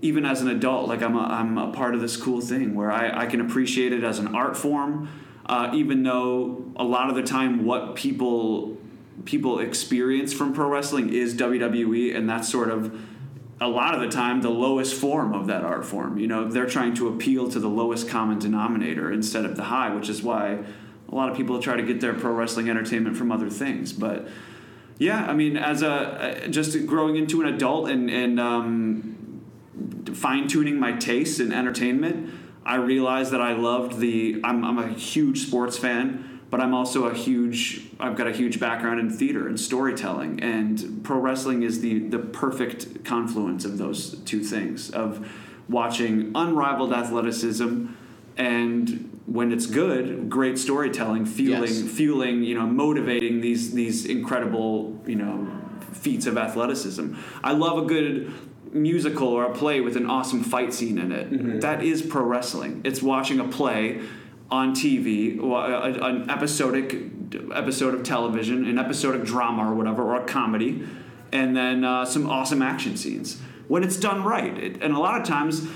even 0.00 0.24
as 0.24 0.40
an 0.40 0.48
adult, 0.48 0.88
like 0.88 1.02
I'm 1.02 1.16
a, 1.16 1.22
I'm 1.22 1.58
a 1.58 1.72
part 1.72 1.94
of 1.94 2.00
this 2.00 2.16
cool 2.16 2.40
thing 2.40 2.74
where 2.74 2.90
I, 2.90 3.24
I 3.24 3.26
can 3.26 3.40
appreciate 3.40 3.92
it 3.92 4.04
as 4.04 4.18
an 4.18 4.34
art 4.34 4.56
form, 4.56 5.08
uh, 5.46 5.70
even 5.74 6.04
though 6.04 6.64
a 6.76 6.84
lot 6.84 7.10
of 7.10 7.16
the 7.16 7.22
time 7.22 7.64
what 7.64 7.96
people 7.96 8.78
people 9.24 9.58
experience 9.58 10.32
from 10.32 10.54
pro 10.54 10.68
wrestling 10.68 11.12
is 11.12 11.34
WWE, 11.34 12.16
and 12.16 12.30
that's 12.30 12.48
sort 12.48 12.70
of 12.70 12.98
a 13.60 13.68
lot 13.68 13.94
of 13.94 14.00
the 14.00 14.08
time 14.08 14.40
the 14.40 14.50
lowest 14.50 14.94
form 14.94 15.34
of 15.34 15.46
that 15.48 15.64
art 15.64 15.84
form. 15.84 16.18
You 16.18 16.26
know, 16.26 16.48
they're 16.48 16.66
trying 16.66 16.94
to 16.94 17.08
appeal 17.08 17.50
to 17.50 17.58
the 17.58 17.68
lowest 17.68 18.08
common 18.08 18.38
denominator 18.38 19.12
instead 19.12 19.44
of 19.44 19.56
the 19.56 19.64
high, 19.64 19.94
which 19.94 20.08
is 20.08 20.22
why 20.22 20.58
a 21.10 21.14
lot 21.14 21.30
of 21.30 21.36
people 21.36 21.60
try 21.60 21.76
to 21.76 21.82
get 21.82 22.00
their 22.00 22.14
pro 22.14 22.32
wrestling 22.32 22.68
entertainment 22.68 23.16
from 23.16 23.32
other 23.32 23.50
things, 23.50 23.92
but. 23.92 24.28
Yeah, 25.00 25.24
I 25.24 25.32
mean, 25.32 25.56
as 25.56 25.82
a 25.82 26.48
just 26.50 26.84
growing 26.86 27.14
into 27.14 27.40
an 27.40 27.54
adult 27.54 27.88
and 27.88 28.10
and 28.10 28.40
um, 28.40 29.42
fine 30.12 30.48
tuning 30.48 30.78
my 30.78 30.90
tastes 30.92 31.38
in 31.38 31.52
entertainment, 31.52 32.30
I 32.64 32.76
realized 32.76 33.30
that 33.32 33.40
I 33.40 33.52
loved 33.52 33.98
the. 33.98 34.40
I'm, 34.42 34.64
I'm 34.64 34.78
a 34.78 34.88
huge 34.88 35.46
sports 35.46 35.78
fan, 35.78 36.37
but 36.50 36.60
I'm 36.60 36.74
also 36.74 37.06
a 37.06 37.14
huge. 37.14 37.82
I've 38.00 38.16
got 38.16 38.26
a 38.26 38.32
huge 38.32 38.58
background 38.58 39.00
in 39.00 39.10
theater 39.10 39.46
and 39.48 39.58
storytelling, 39.58 40.40
and 40.40 41.00
pro 41.04 41.18
wrestling 41.18 41.62
is 41.62 41.80
the 41.80 41.98
the 42.00 42.18
perfect 42.18 43.04
confluence 43.04 43.64
of 43.64 43.78
those 43.78 44.18
two 44.24 44.42
things 44.42 44.90
of 44.90 45.28
watching 45.68 46.32
unrivaled 46.34 46.92
athleticism 46.92 47.86
and 48.38 49.20
when 49.26 49.52
it's 49.52 49.66
good, 49.66 50.30
great 50.30 50.58
storytelling, 50.58 51.26
fueling, 51.26 51.62
Yes. 51.64 51.82
fueling, 51.82 52.42
you 52.42 52.54
know, 52.54 52.66
motivating 52.66 53.40
these 53.42 53.74
these 53.74 54.06
incredible, 54.06 54.98
you 55.06 55.16
know, 55.16 55.46
feats 55.92 56.26
of 56.26 56.38
athleticism. 56.38 57.14
I 57.44 57.52
love 57.52 57.78
a 57.78 57.86
good 57.86 58.32
musical 58.72 59.28
or 59.28 59.44
a 59.44 59.54
play 59.54 59.80
with 59.80 59.96
an 59.96 60.08
awesome 60.08 60.42
fight 60.42 60.72
scene 60.72 60.98
in 60.98 61.10
it. 61.12 61.30
Mm-hmm. 61.30 61.60
That 61.60 61.82
is 61.82 62.00
pro 62.02 62.22
wrestling. 62.22 62.80
It's 62.84 63.02
watching 63.02 63.40
a 63.40 63.48
play 63.48 64.00
on 64.50 64.74
TV, 64.74 65.38
an 65.38 66.30
episodic 66.30 66.96
episode 67.54 67.94
of 67.94 68.02
television, 68.02 68.66
an 68.66 68.78
episodic 68.78 69.24
drama 69.24 69.70
or 69.70 69.74
whatever, 69.74 70.02
or 70.02 70.16
a 70.16 70.24
comedy, 70.24 70.86
and 71.32 71.56
then 71.56 71.84
uh, 71.84 72.04
some 72.04 72.28
awesome 72.28 72.62
action 72.62 72.96
scenes. 72.96 73.40
When 73.68 73.84
it's 73.84 73.96
done 73.96 74.24
right, 74.24 74.56
it, 74.56 74.82
and 74.82 74.94
a 74.94 74.98
lot 74.98 75.20
of 75.20 75.26
times 75.26 75.66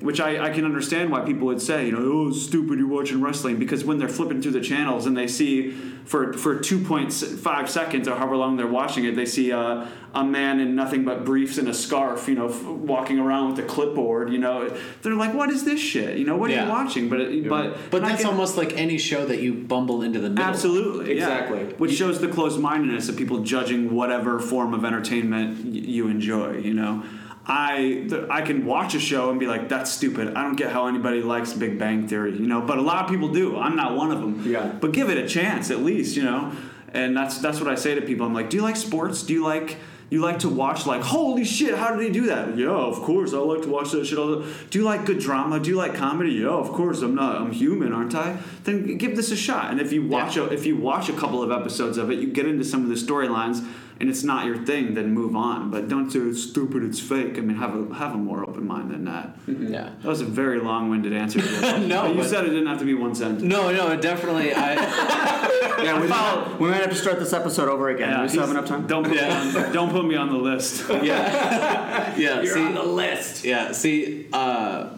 which 0.00 0.20
I, 0.20 0.46
I 0.46 0.50
can 0.50 0.64
understand 0.64 1.10
why 1.10 1.20
people 1.20 1.46
would 1.46 1.62
say, 1.62 1.86
you 1.86 1.92
know, 1.92 1.98
oh, 2.00 2.28
it's 2.28 2.42
stupid, 2.42 2.78
you're 2.78 2.88
watching 2.88 3.20
wrestling. 3.22 3.58
Because 3.58 3.84
when 3.84 3.98
they're 3.98 4.08
flipping 4.08 4.42
through 4.42 4.52
the 4.52 4.60
channels 4.60 5.06
and 5.06 5.16
they 5.16 5.26
see, 5.28 5.70
for, 6.04 6.32
for 6.34 6.58
2.5 6.58 7.68
seconds 7.68 8.08
or 8.08 8.16
however 8.16 8.36
long 8.36 8.56
they're 8.56 8.66
watching 8.66 9.04
it, 9.04 9.14
they 9.16 9.24
see 9.24 9.50
a, 9.50 9.88
a 10.14 10.24
man 10.24 10.60
in 10.60 10.74
nothing 10.74 11.04
but 11.04 11.24
briefs 11.24 11.58
and 11.58 11.68
a 11.68 11.74
scarf, 11.74 12.28
you 12.28 12.34
know, 12.34 12.48
f- 12.48 12.62
walking 12.64 13.18
around 13.18 13.50
with 13.50 13.64
a 13.64 13.68
clipboard, 13.68 14.30
you 14.30 14.38
know. 14.38 14.68
They're 15.02 15.14
like, 15.14 15.32
what 15.32 15.50
is 15.50 15.64
this 15.64 15.80
shit? 15.80 16.18
You 16.18 16.24
know, 16.24 16.36
what 16.36 16.50
are 16.50 16.62
you 16.64 16.68
watching? 16.68 17.08
But, 17.08 17.20
it, 17.20 17.48
but, 17.48 17.76
But 17.90 18.02
that's 18.02 18.22
can- 18.22 18.30
almost 18.30 18.56
like 18.56 18.72
any 18.76 18.98
show 18.98 19.24
that 19.26 19.40
you 19.40 19.54
bumble 19.54 20.02
into 20.02 20.18
the 20.20 20.28
middle. 20.28 20.44
of. 20.44 20.50
Absolutely, 20.54 21.06
yeah. 21.16 21.22
Exactly. 21.22 21.64
Which 21.78 21.92
shows 21.94 22.20
the 22.20 22.28
closed 22.28 22.60
mindedness 22.60 23.08
of 23.08 23.16
people 23.16 23.40
judging 23.40 23.94
whatever 23.94 24.40
form 24.40 24.74
of 24.74 24.84
entertainment 24.84 25.64
y- 25.64 25.70
you 25.70 26.08
enjoy. 26.08 26.58
You 26.58 26.74
know, 26.74 27.02
I 27.46 28.06
th- 28.08 28.24
I 28.30 28.40
can 28.42 28.64
watch 28.64 28.94
a 28.94 29.00
show 29.00 29.30
and 29.30 29.38
be 29.38 29.46
like, 29.46 29.68
"That's 29.68 29.90
stupid." 29.90 30.34
I 30.34 30.42
don't 30.42 30.56
get 30.56 30.72
how 30.72 30.86
anybody 30.86 31.20
likes 31.22 31.52
Big 31.52 31.78
Bang 31.78 32.08
Theory. 32.08 32.32
You 32.32 32.46
know, 32.46 32.62
but 32.62 32.78
a 32.78 32.82
lot 32.82 33.04
of 33.04 33.10
people 33.10 33.28
do. 33.28 33.58
I'm 33.58 33.76
not 33.76 33.96
one 33.96 34.10
of 34.10 34.20
them. 34.20 34.42
Yeah. 34.46 34.72
But 34.80 34.92
give 34.92 35.10
it 35.10 35.18
a 35.18 35.28
chance 35.28 35.70
at 35.70 35.80
least. 35.80 36.16
You 36.16 36.24
know, 36.24 36.52
and 36.94 37.16
that's 37.16 37.38
that's 37.38 37.60
what 37.60 37.68
I 37.68 37.74
say 37.74 37.94
to 37.94 38.00
people. 38.02 38.26
I'm 38.26 38.32
like, 38.34 38.48
"Do 38.48 38.56
you 38.56 38.62
like 38.62 38.76
sports? 38.76 39.22
Do 39.22 39.32
you 39.32 39.44
like?" 39.44 39.76
You 40.10 40.20
like 40.20 40.40
to 40.40 40.48
watch 40.48 40.86
like 40.86 41.02
holy 41.02 41.44
shit, 41.44 41.76
how 41.76 41.96
did 41.96 42.06
he 42.06 42.12
do 42.12 42.26
that? 42.26 42.56
Yeah, 42.56 42.68
of 42.68 42.96
course, 43.00 43.32
I 43.32 43.38
like 43.38 43.62
to 43.62 43.68
watch 43.68 43.90
that 43.92 44.06
shit 44.06 44.18
all 44.18 44.28
the. 44.28 44.54
Do 44.70 44.78
you 44.78 44.84
like 44.84 45.06
good 45.06 45.18
drama? 45.18 45.58
Do 45.58 45.70
you 45.70 45.76
like 45.76 45.94
comedy? 45.94 46.32
Yeah, 46.32 46.50
of 46.50 46.68
course. 46.68 47.00
I'm 47.00 47.14
not. 47.14 47.40
I'm 47.40 47.50
human, 47.50 47.92
aren't 47.92 48.14
I? 48.14 48.36
Then 48.62 48.96
give 48.98 49.16
this 49.16 49.32
a 49.32 49.36
shot. 49.36 49.72
And 49.72 49.80
if 49.80 49.92
you 49.92 50.06
watch 50.06 50.36
a, 50.36 50.44
if 50.52 50.66
you 50.66 50.76
watch 50.76 51.08
a 51.08 51.14
couple 51.14 51.42
of 51.42 51.50
episodes 51.50 51.98
of 51.98 52.10
it, 52.10 52.18
you 52.20 52.28
get 52.28 52.46
into 52.46 52.64
some 52.64 52.82
of 52.82 52.90
the 52.90 52.94
storylines, 52.94 53.66
and 54.00 54.08
it's 54.08 54.22
not 54.24 54.46
your 54.46 54.58
thing. 54.64 54.94
Then 54.94 55.12
move 55.12 55.34
on. 55.36 55.70
But 55.70 55.88
don't 55.88 56.10
say 56.10 56.18
it's 56.20 56.42
stupid. 56.42 56.82
It's 56.84 57.00
fake. 57.00 57.38
I 57.38 57.40
mean, 57.40 57.56
have 57.56 57.74
a 57.74 57.94
have 57.94 58.14
a 58.14 58.18
more 58.18 58.42
open 58.48 58.66
mind 58.66 58.90
than 58.90 59.04
that. 59.04 59.36
Yeah. 59.46 59.90
That 60.02 60.08
was 60.08 60.20
a 60.20 60.24
very 60.24 60.60
long-winded 60.60 61.12
answer. 61.12 61.40
To 61.40 61.46
that. 61.60 61.82
No, 61.82 62.02
But 62.02 62.10
you 62.10 62.20
but- 62.22 62.28
said 62.28 62.44
it 62.44 62.50
didn't 62.50 62.66
have 62.66 62.78
to 62.80 62.84
be 62.84 62.94
one 62.94 63.14
sentence. 63.14 63.42
No, 63.42 63.70
no, 63.72 63.96
definitely. 64.00 64.52
I 64.54 64.74
Yeah, 65.84 66.00
we, 66.00 66.06
might, 66.08 66.56
we 66.58 66.68
might 66.70 66.80
have 66.80 66.90
to 66.90 66.96
start 66.96 67.18
this 67.18 67.32
episode 67.34 67.68
over 67.68 67.90
again. 67.90 68.16
Do 68.16 68.22
we 68.22 68.28
still 68.28 68.40
have 68.42 68.50
enough 68.50 68.64
time? 68.66 68.86
Don't 68.86 69.02
put, 69.04 69.12
me 69.12 69.20
on, 69.20 69.72
don't 69.72 69.90
put 69.90 70.06
me 70.06 70.14
on 70.16 70.30
the 70.30 70.38
list. 70.38 70.88
yeah, 70.88 72.14
yeah. 72.16 72.40
You're 72.40 72.46
see, 72.54 72.64
on 72.64 72.74
the 72.74 72.82
list. 72.82 73.44
Yeah, 73.44 73.72
see, 73.72 74.26
uh, 74.32 74.90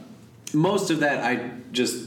most 0.53 0.91
of 0.91 1.01
that 1.01 1.25
I 1.25 1.51
just 1.73 2.06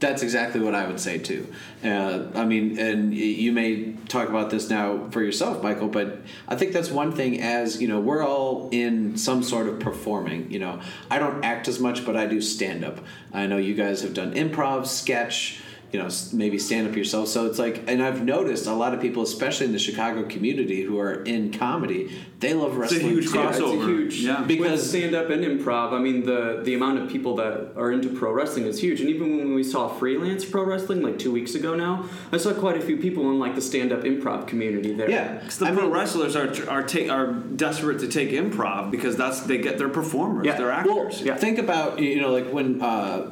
that's 0.00 0.22
exactly 0.22 0.60
what 0.60 0.74
I 0.74 0.86
would 0.86 0.98
say 0.98 1.18
too. 1.18 1.46
Uh, 1.84 2.24
I 2.34 2.46
mean, 2.46 2.78
and 2.78 3.14
you 3.14 3.52
may 3.52 3.92
talk 4.08 4.30
about 4.30 4.50
this 4.50 4.70
now 4.70 5.08
for 5.10 5.22
yourself, 5.22 5.62
Michael, 5.62 5.88
but 5.88 6.22
I 6.48 6.56
think 6.56 6.72
that's 6.72 6.90
one 6.90 7.12
thing. 7.12 7.40
As 7.42 7.80
you 7.80 7.86
know, 7.86 8.00
we're 8.00 8.26
all 8.26 8.70
in 8.72 9.18
some 9.18 9.42
sort 9.42 9.68
of 9.68 9.78
performing. 9.78 10.50
You 10.50 10.58
know, 10.58 10.80
I 11.10 11.18
don't 11.18 11.44
act 11.44 11.68
as 11.68 11.78
much, 11.78 12.06
but 12.06 12.16
I 12.16 12.26
do 12.26 12.40
stand 12.40 12.82
up. 12.82 12.98
I 13.32 13.46
know 13.46 13.58
you 13.58 13.74
guys 13.74 14.00
have 14.00 14.14
done 14.14 14.34
improv, 14.34 14.86
sketch. 14.86 15.60
You 15.92 15.98
know, 15.98 16.08
maybe 16.32 16.56
stand 16.58 16.86
up 16.88 16.94
yourself. 16.94 17.26
So 17.28 17.46
it's 17.46 17.58
like, 17.58 17.82
and 17.88 18.00
I've 18.00 18.22
noticed 18.24 18.66
a 18.68 18.72
lot 18.72 18.94
of 18.94 19.00
people, 19.00 19.24
especially 19.24 19.66
in 19.66 19.72
the 19.72 19.78
Chicago 19.80 20.22
community, 20.22 20.82
who 20.82 21.00
are 21.00 21.24
in 21.24 21.52
comedy, 21.52 22.12
they 22.38 22.54
love 22.54 22.76
wrestling 22.76 23.00
It's 23.00 23.06
a 23.06 23.08
wrestling. 23.10 23.16
huge 23.16 23.32
too. 23.32 23.38
Yeah, 23.38 23.48
it's 23.48 23.58
a 23.58 23.62
crossover. 23.62 23.88
huge 23.88 24.20
Yeah. 24.20 24.44
Because- 24.46 24.88
stand 24.88 25.14
up 25.16 25.30
and 25.30 25.44
improv. 25.44 25.92
I 25.92 25.98
mean, 25.98 26.24
the 26.24 26.60
the 26.62 26.74
amount 26.74 26.98
of 27.00 27.08
people 27.10 27.34
that 27.36 27.72
are 27.76 27.90
into 27.90 28.08
pro 28.08 28.30
wrestling 28.32 28.66
is 28.66 28.78
huge. 28.80 29.00
And 29.00 29.10
even 29.10 29.36
when 29.38 29.52
we 29.54 29.64
saw 29.64 29.88
freelance 29.88 30.44
pro 30.44 30.62
wrestling 30.62 31.02
like 31.02 31.18
two 31.18 31.32
weeks 31.32 31.54
ago 31.56 31.74
now, 31.74 32.04
I 32.32 32.36
saw 32.36 32.52
quite 32.54 32.76
a 32.76 32.80
few 32.80 32.96
people 32.96 33.28
in 33.30 33.40
like 33.40 33.56
the 33.56 33.60
stand 33.62 33.90
up 33.92 34.02
improv 34.04 34.46
community 34.46 34.92
there. 34.94 35.10
Yeah, 35.10 35.38
Because 35.38 35.58
the 35.58 35.66
I 35.66 35.72
pro 35.72 35.82
mean- 35.82 35.90
wrestlers 35.92 36.36
are 36.36 36.48
are 36.68 36.82
take, 36.84 37.10
are 37.10 37.26
desperate 37.32 37.98
to 37.98 38.06
take 38.06 38.30
improv 38.30 38.90
because 38.92 39.16
that's 39.16 39.40
they 39.40 39.58
get 39.58 39.76
their 39.78 39.88
performers, 39.88 40.46
Yeah. 40.46 40.56
they're 40.56 40.68
Well, 40.86 41.06
actors. 41.08 41.22
yeah. 41.22 41.34
think 41.34 41.58
about 41.58 41.98
you 41.98 42.20
know 42.20 42.30
like 42.30 42.48
when 42.52 42.80
uh 42.80 43.30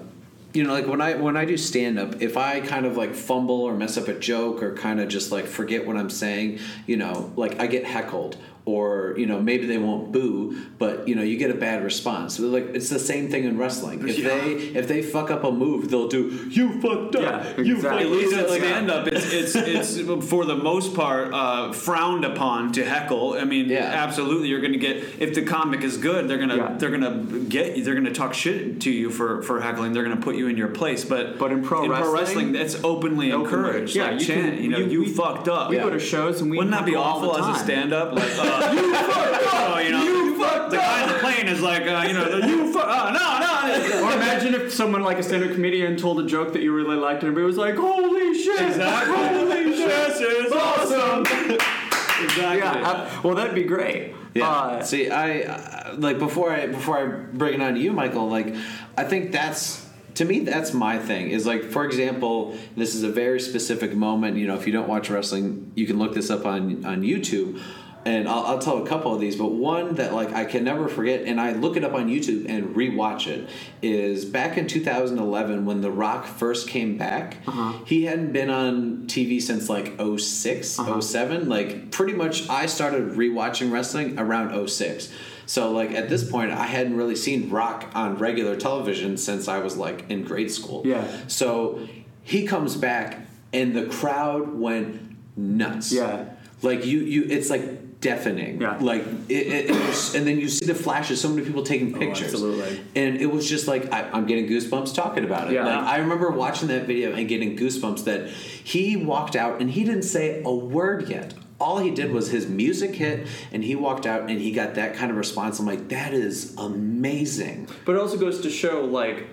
you 0.55 0.65
know 0.65 0.73
like 0.73 0.87
when 0.87 1.01
i 1.01 1.15
when 1.15 1.37
i 1.37 1.45
do 1.45 1.57
stand 1.57 1.99
up 1.99 2.21
if 2.23 2.37
i 2.37 2.61
kind 2.61 2.87
of 2.87 2.97
like 2.97 3.15
fumble 3.15 3.63
or 3.63 3.75
mess 3.75 3.99
up 3.99 4.09
a 4.09 4.19
joke 4.19 4.63
or 4.63 4.75
kind 4.75 5.01
of 5.01 5.09
just 5.09 5.31
like 5.31 5.45
forget 5.45 5.87
what 5.87 5.97
i'm 5.97 6.11
saying 6.11 6.59
you 6.87 6.97
know 6.97 7.33
like 7.37 7.61
i 7.61 7.67
get 7.67 7.85
heckled 7.85 8.37
or 8.73 9.15
you 9.17 9.27
know 9.31 9.39
maybe 9.51 9.65
they 9.67 9.79
won't 9.79 10.13
boo 10.13 10.37
but 10.79 11.09
you 11.09 11.15
know 11.15 11.23
you 11.31 11.37
get 11.45 11.51
a 11.51 11.55
bad 11.69 11.83
response 11.83 12.37
So, 12.37 12.43
like 12.57 12.67
it's 12.75 12.91
the 12.91 12.99
same 13.13 13.31
thing 13.31 13.45
in 13.45 13.57
wrestling 13.57 14.07
if 14.09 14.19
Yeah. 14.19 14.29
they 14.29 14.51
if 14.81 14.87
they 14.89 15.01
fuck 15.03 15.31
up 15.31 15.43
a 15.45 15.53
move 15.65 15.91
they'll 15.91 16.09
do 16.19 16.23
you 16.51 16.67
fucked 16.83 17.15
up 17.17 17.23
Yeah, 17.23 17.61
you 17.69 17.77
exactly. 17.77 18.05
fucked 18.05 18.05
At 18.05 18.11
least 18.11 18.37
at 18.37 18.51
like 18.51 18.61
stand 18.63 18.91
up, 18.91 19.07
it's, 19.09 19.27
it's 19.41 19.55
it's 19.55 19.91
for 20.31 20.45
the 20.45 20.57
most 20.71 20.95
part 20.95 21.33
uh, 21.33 21.73
frowned 21.73 22.25
upon 22.25 22.73
to 22.73 22.85
heckle. 22.85 23.35
I 23.35 23.45
mean, 23.45 23.67
Yeah. 23.69 24.05
absolutely, 24.05 24.49
you're 24.51 24.61
going 24.67 24.73
to 24.79 24.79
get 24.89 24.97
if 25.19 25.31
the 25.35 25.43
comic 25.43 25.81
is 25.83 25.97
good, 25.97 26.29
they're 26.29 26.39
gonna 26.45 26.57
Yeah. 26.57 26.75
they're 26.79 26.91
gonna 26.97 27.15
get 27.57 27.77
you. 27.77 27.85
They're 27.85 27.95
gonna 28.01 28.13
talk 28.23 28.33
shit 28.35 28.81
to 28.85 28.91
you 28.91 29.11
for 29.11 29.43
for 29.43 29.61
heckling. 29.67 29.93
They're 29.93 30.03
gonna 30.09 30.25
put 30.29 30.35
you 30.37 30.47
in 30.53 30.57
your 30.57 30.69
place. 30.81 31.05
But 31.05 31.39
But 31.39 31.53
in 31.53 31.63
pro 31.63 31.79
pro 31.87 31.89
wrestling, 31.91 32.15
wrestling, 32.15 32.53
that's 32.53 32.75
openly 32.93 33.33
openly. 33.33 33.33
encouraged. 33.33 33.97
Yeah, 33.97 34.11
like 34.11 34.21
you 34.21 34.27
chant, 34.27 34.55
can- 34.55 34.63
you 34.65 34.69
know, 34.71 34.79
you- 34.79 35.03
you, 35.05 35.15
fucked 35.15 35.49
up. 35.49 35.71
We 35.71 35.77
go 35.77 35.91
to 35.91 35.99
shows 35.99 36.41
and 36.41 36.51
we 36.51 36.57
Wouldn't 36.59 36.75
that 36.77 36.87
be 36.87 36.97
awful 36.97 37.37
as 37.39 37.47
a 37.57 37.65
stand-up? 37.65 38.13
Like, 38.15 38.33
uh, 38.39 38.45
you 38.73 38.95
fucked 38.95 39.55
up. 39.55 39.85
You 39.85 39.91
know, 39.91 40.03
You 40.03 40.39
fucked 40.39 40.71
the 40.71 40.77
guy 40.77 41.03
in 41.03 41.13
the 41.13 41.19
plane 41.19 41.49
is 41.49 41.61
like, 41.61 41.83
uh, 41.83 42.05
you 42.07 42.15
know, 42.15 42.41
the, 42.41 42.47
you 42.47 42.73
fuck. 42.73 42.87
Uh, 42.87 43.11
no, 43.13 43.39
no. 43.41 44.05
Or 44.05 44.13
imagine 44.13 44.55
if 44.55 44.73
someone 44.73 45.03
like 45.03 45.19
a 45.19 45.23
stand-up 45.23 45.53
comedian 45.53 45.97
told 45.97 46.21
a 46.21 46.27
joke 46.27 46.53
that 46.53 46.63
you 46.63 46.73
really 46.75 46.97
liked 46.97 47.23
and 47.23 47.31
everybody 47.31 47.47
was 47.47 47.57
like, 47.57 47.77
"Holy 47.77 48.35
shit! 48.35 48.61
Exactly. 48.61 49.17
Holy 49.17 49.77
shit! 49.77 49.89
This 49.89 50.21
is 50.21 50.53
awesome. 50.53 51.21
exactly. 52.25 52.59
Yeah, 52.59 52.83
uh, 52.85 53.21
well, 53.23 53.35
that'd 53.35 53.55
be 53.55 53.65
great. 53.65 54.15
Yeah. 54.35 54.49
Uh, 54.49 54.83
See, 54.85 55.11
I 55.11 55.43
uh, 55.43 55.95
like 55.99 56.19
before 56.19 56.53
I 56.53 56.67
before 56.67 56.99
I 56.99 57.07
bring 57.07 57.55
it 57.55 57.63
on 57.63 57.75
to 57.75 57.81
you, 57.81 57.93
Michael. 57.93 58.29
Like, 58.29 58.55
I 58.97 59.05
think 59.05 59.33
that's 59.33 59.87
to 60.15 60.25
me 60.25 60.41
that's 60.41 60.73
my 60.73 60.99
thing. 60.99 61.31
Is 61.31 61.47
like, 61.47 61.65
for 61.65 61.85
example, 61.85 62.57
this 62.77 62.95
is 62.95 63.03
a 63.03 63.11
very 63.11 63.41
specific 63.41 63.95
moment. 63.95 64.37
You 64.37 64.47
know, 64.47 64.55
if 64.55 64.67
you 64.67 64.73
don't 64.73 64.89
watch 64.89 65.11
wrestling, 65.11 65.73
you 65.75 65.87
can 65.87 65.99
look 65.99 66.15
this 66.15 66.31
up 66.31 66.47
on 66.47 66.85
on 66.85 67.03
YouTube. 67.03 67.61
And 68.05 68.29
I'll, 68.29 68.45
I'll 68.45 68.59
tell 68.59 68.83
a 68.83 68.87
couple 68.87 69.15
of 69.15 69.21
these, 69.21 69.37
but 69.37 69.53
one 69.53 69.97
that 69.97 70.15
like 70.15 70.33
I 70.33 70.45
can 70.45 70.65
never 70.65 70.89
forget, 70.89 71.23
and 71.23 71.41
I 71.41 71.53
look 71.53 71.77
it 71.77 71.85
up 71.85 71.95
on 71.95 72.09
YouTube 72.09 72.49
and 72.49 72.75
rewatch 72.75 73.27
it, 73.27 73.49
is 73.83 74.25
back 74.25 74.57
in 74.57 74.67
2011 74.67 75.67
when 75.67 75.81
The 75.81 75.91
Rock 75.91 76.27
first 76.27 76.69
came 76.69 76.97
back. 76.97 77.39
Uh-huh. 77.47 77.79
He 77.85 78.05
hadn't 78.05 78.33
been 78.33 78.51
on 78.51 79.07
TV 79.07 79.43
since 79.43 79.69
like 79.69 79.95
6 79.99 80.79
uh-huh. 80.79 81.01
07. 81.01 81.49
Like 81.49 81.91
pretty 81.91 82.15
much, 82.15 82.49
I 82.49 82.67
started 82.67 83.11
rewatching 83.11 83.71
wrestling 83.71 84.19
around 84.19 84.69
06. 84.69 85.13
So 85.49 85.73
like 85.73 85.93
at 85.93 86.09
this 86.09 86.31
point, 86.31 86.53
I 86.53 86.67
hadn't 86.67 86.97
really 86.97 87.17
seen 87.17 87.49
Rock 87.51 87.91
on 87.95 88.19
regular 88.19 88.55
television 88.55 89.17
since 89.17 89.49
I 89.49 89.59
was 89.61 89.77
like 89.77 90.09
in 90.11 90.23
grade 90.23 90.51
school. 90.51 90.83
Yeah. 90.87 91.07
So 91.27 91.89
he 92.23 92.47
comes 92.47 92.77
back, 92.77 93.27
and 93.55 93.75
the 93.75 93.87
crowd 93.87 94.53
went 94.53 95.17
nuts. 95.39 95.91
Yeah. 95.91 96.27
Like 96.61 96.85
you, 96.85 96.99
you, 96.99 97.25
it's 97.31 97.49
like 97.49 97.63
deafening. 98.01 98.61
Yeah. 98.61 98.79
Like 98.79 99.03
it, 99.29 99.47
it, 99.47 99.71
it 99.71 99.87
was, 99.87 100.15
and 100.15 100.27
then 100.27 100.39
you 100.39 100.49
see 100.49 100.67
the 100.67 100.75
flashes. 100.75 101.21
So 101.21 101.29
many 101.29 101.45
people 101.45 101.63
taking 101.63 101.95
oh, 101.95 101.99
pictures. 101.99 102.33
absolutely. 102.33 102.81
And 102.95 103.17
it 103.17 103.27
was 103.27 103.49
just 103.49 103.67
like 103.67 103.93
I, 103.93 104.09
I'm 104.11 104.27
getting 104.27 104.47
goosebumps 104.47 104.95
talking 104.95 105.25
about 105.25 105.49
it. 105.49 105.55
Yeah. 105.55 105.65
Like 105.65 105.85
I 105.85 105.99
remember 105.99 106.31
watching 106.31 106.69
that 106.69 106.87
video 106.87 107.13
and 107.13 107.29
getting 107.29 107.57
goosebumps 107.57 108.05
that 108.05 108.29
he 108.29 108.97
walked 108.97 109.37
out 109.37 109.61
and 109.61 109.71
he 109.71 109.85
didn't 109.85 110.03
say 110.03 110.43
a 110.45 110.55
word 110.55 111.09
yet. 111.09 111.35
All 111.61 111.79
he 111.79 111.91
did 111.91 112.13
was 112.13 112.31
his 112.31 112.47
music 112.47 112.95
hit 112.95 113.27
and 113.51 113.65
he 113.65 113.75
walked 113.75 114.07
out 114.07 114.31
and 114.31 114.41
he 114.41 114.53
got 114.53 114.77
that 114.77 114.95
kind 114.95 115.11
of 115.11 115.17
response. 115.17 115.59
I'm 115.59 115.67
like, 115.67 115.89
that 115.89 116.15
is 116.15 116.55
amazing. 116.57 117.69
But 117.85 117.97
it 117.97 117.99
also 117.99 118.17
goes 118.17 118.41
to 118.43 118.51
show 118.51 118.85
like 118.85 119.27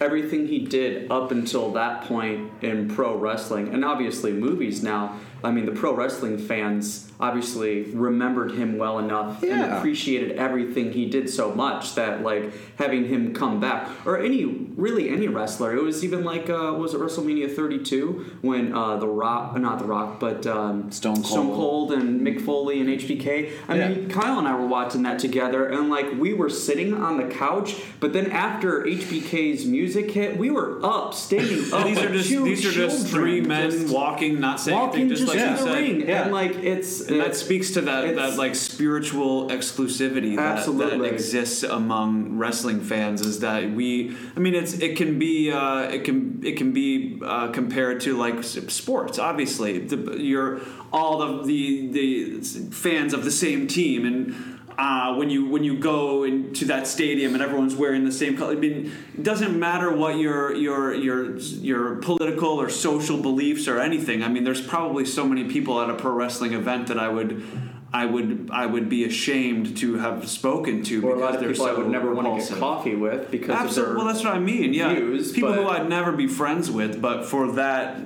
everything 0.00 0.46
he 0.46 0.60
did 0.60 1.10
up 1.10 1.30
until 1.30 1.72
that 1.72 2.02
point 2.02 2.52
in 2.62 2.88
pro 2.88 3.16
wrestling 3.16 3.68
and 3.74 3.84
obviously 3.84 4.32
movies 4.32 4.82
now. 4.82 5.18
I 5.44 5.50
mean, 5.50 5.66
the 5.66 5.72
pro 5.72 5.94
wrestling 5.94 6.38
fans 6.38 7.10
obviously 7.18 7.82
remembered 7.92 8.50
him 8.52 8.76
well 8.76 8.98
enough 8.98 9.42
and 9.42 9.72
appreciated 9.72 10.32
everything 10.36 10.92
he 10.92 11.06
did 11.08 11.30
so 11.30 11.54
much 11.54 11.94
that 11.94 12.22
like 12.22 12.52
having 12.78 13.06
him 13.08 13.32
come 13.32 13.58
back 13.58 13.88
or 14.04 14.18
any 14.18 14.44
really 14.44 15.08
any 15.08 15.26
wrestler. 15.28 15.74
It 15.76 15.82
was 15.82 16.04
even 16.04 16.24
like 16.24 16.50
uh, 16.50 16.74
was 16.76 16.94
it 16.94 17.00
WrestleMania 17.00 17.54
32 17.54 18.38
when 18.42 18.74
uh, 18.74 18.96
the 18.96 19.06
Rock, 19.08 19.56
not 19.58 19.78
the 19.78 19.84
Rock, 19.86 20.20
but 20.20 20.46
um, 20.46 20.90
Stone 20.90 21.24
Stone 21.24 21.46
Cold. 21.46 21.56
Cold 21.56 21.92
and 21.92 22.20
Mick 22.20 22.40
Foley 22.40 22.80
and 22.80 22.88
HBK. 22.90 23.52
I 23.68 23.76
Yeah. 23.76 23.88
mean, 23.88 24.10
Kyle 24.10 24.38
and 24.38 24.46
I 24.48 24.54
were 24.58 24.66
watching 24.66 25.02
that 25.04 25.18
together, 25.18 25.66
and 25.66 25.88
like 25.88 26.12
we 26.18 26.34
were 26.34 26.50
sitting 26.50 26.92
on 26.94 27.16
the 27.18 27.24
couch, 27.34 27.76
but 28.00 28.12
then 28.12 28.30
after 28.30 28.82
HBK's 28.84 29.64
music 29.64 30.10
hit, 30.10 30.36
we 30.36 30.50
were 30.50 30.84
up, 30.84 31.14
standing 31.14 31.60
up. 31.72 31.84
these 31.86 31.98
are 31.98 32.12
just 32.12 32.28
these 32.28 32.66
are 32.66 32.72
just 32.72 33.06
three 33.06 33.40
men 33.40 33.70
just 33.70 33.94
walking, 33.94 34.40
not 34.40 34.60
saying 34.60 34.76
walking 34.78 35.00
anything, 35.02 35.08
just 35.16 35.22
just 35.22 35.34
like 35.34 35.35
in 35.42 35.50
you 35.50 35.56
the 35.56 35.62
said. 35.64 35.74
ring, 35.74 36.00
Yeah. 36.08 36.22
and 36.24 36.32
like 36.32 36.56
it's 36.56 37.00
And 37.00 37.20
that 37.20 37.26
it's- 37.28 37.40
speaks 37.40 37.70
to 37.72 37.80
that, 37.82 38.16
that 38.16 38.36
like 38.36 38.54
spiritual 38.54 39.48
exclusivity 39.48 40.36
that, 40.36 40.66
that 40.78 41.04
exists 41.04 41.62
among 41.62 42.38
wrestling 42.38 42.80
fans 42.80 43.20
is 43.20 43.40
that 43.40 43.70
we 43.72 44.16
I 44.36 44.40
mean 44.40 44.54
it's 44.54 44.74
it 44.74 44.96
can 44.96 45.18
be 45.18 45.50
uh, 45.50 45.82
it 45.82 46.04
can 46.04 46.40
it 46.44 46.56
can 46.56 46.72
be 46.72 47.20
uh, 47.24 47.48
compared 47.48 48.00
to 48.02 48.16
like 48.16 48.42
sports 48.44 49.18
obviously 49.18 49.78
the, 49.78 50.16
you're 50.18 50.60
all 50.92 51.22
of 51.22 51.46
the 51.46 51.88
the 51.92 52.40
fans 52.70 53.12
of 53.14 53.24
the 53.24 53.30
same 53.30 53.66
team 53.66 54.04
and 54.06 54.34
uh, 54.78 55.14
when 55.14 55.30
you 55.30 55.48
when 55.48 55.64
you 55.64 55.78
go 55.78 56.24
into 56.24 56.66
that 56.66 56.86
stadium 56.86 57.34
and 57.34 57.42
everyone's 57.42 57.74
wearing 57.74 58.04
the 58.04 58.12
same 58.12 58.36
color, 58.36 58.52
I 58.52 58.56
mean, 58.56 58.92
it 59.14 59.22
doesn't 59.22 59.58
matter 59.58 59.94
what 59.94 60.18
your 60.18 60.54
your 60.54 60.94
your 60.94 61.38
your 61.38 61.96
political 61.96 62.60
or 62.60 62.68
social 62.68 63.16
beliefs 63.16 63.68
or 63.68 63.80
anything. 63.80 64.22
I 64.22 64.28
mean, 64.28 64.44
there's 64.44 64.60
probably 64.60 65.06
so 65.06 65.26
many 65.26 65.44
people 65.44 65.80
at 65.80 65.88
a 65.88 65.94
pro 65.94 66.12
wrestling 66.12 66.52
event 66.52 66.88
that 66.88 66.98
I 66.98 67.08
would. 67.08 67.42
I 67.92 68.04
would 68.04 68.50
I 68.52 68.66
would 68.66 68.88
be 68.88 69.04
ashamed 69.04 69.76
to 69.78 69.94
have 69.98 70.28
spoken 70.28 70.82
to 70.84 71.06
or 71.06 71.12
a 71.12 71.14
because 71.14 71.20
lot 71.20 71.34
of 71.34 71.40
they're 71.40 71.50
people 71.50 71.66
so 71.66 71.74
I 71.74 71.78
would 71.78 71.90
never 71.90 72.12
want 72.12 72.40
to 72.40 72.52
get 72.52 72.60
coffee 72.60 72.96
with 72.96 73.30
because 73.30 73.50
of 73.50 73.56
Absolutely. 73.56 73.96
Well, 73.96 74.06
that's 74.06 74.24
what 74.24 74.34
I 74.34 74.40
mean. 74.40 74.74
Yeah, 74.74 74.92
views, 74.92 75.32
people 75.32 75.52
who 75.52 75.68
I'd 75.68 75.88
never 75.88 76.10
be 76.10 76.26
friends 76.26 76.68
with, 76.68 77.00
but 77.00 77.24
for 77.24 77.52
that, 77.52 77.96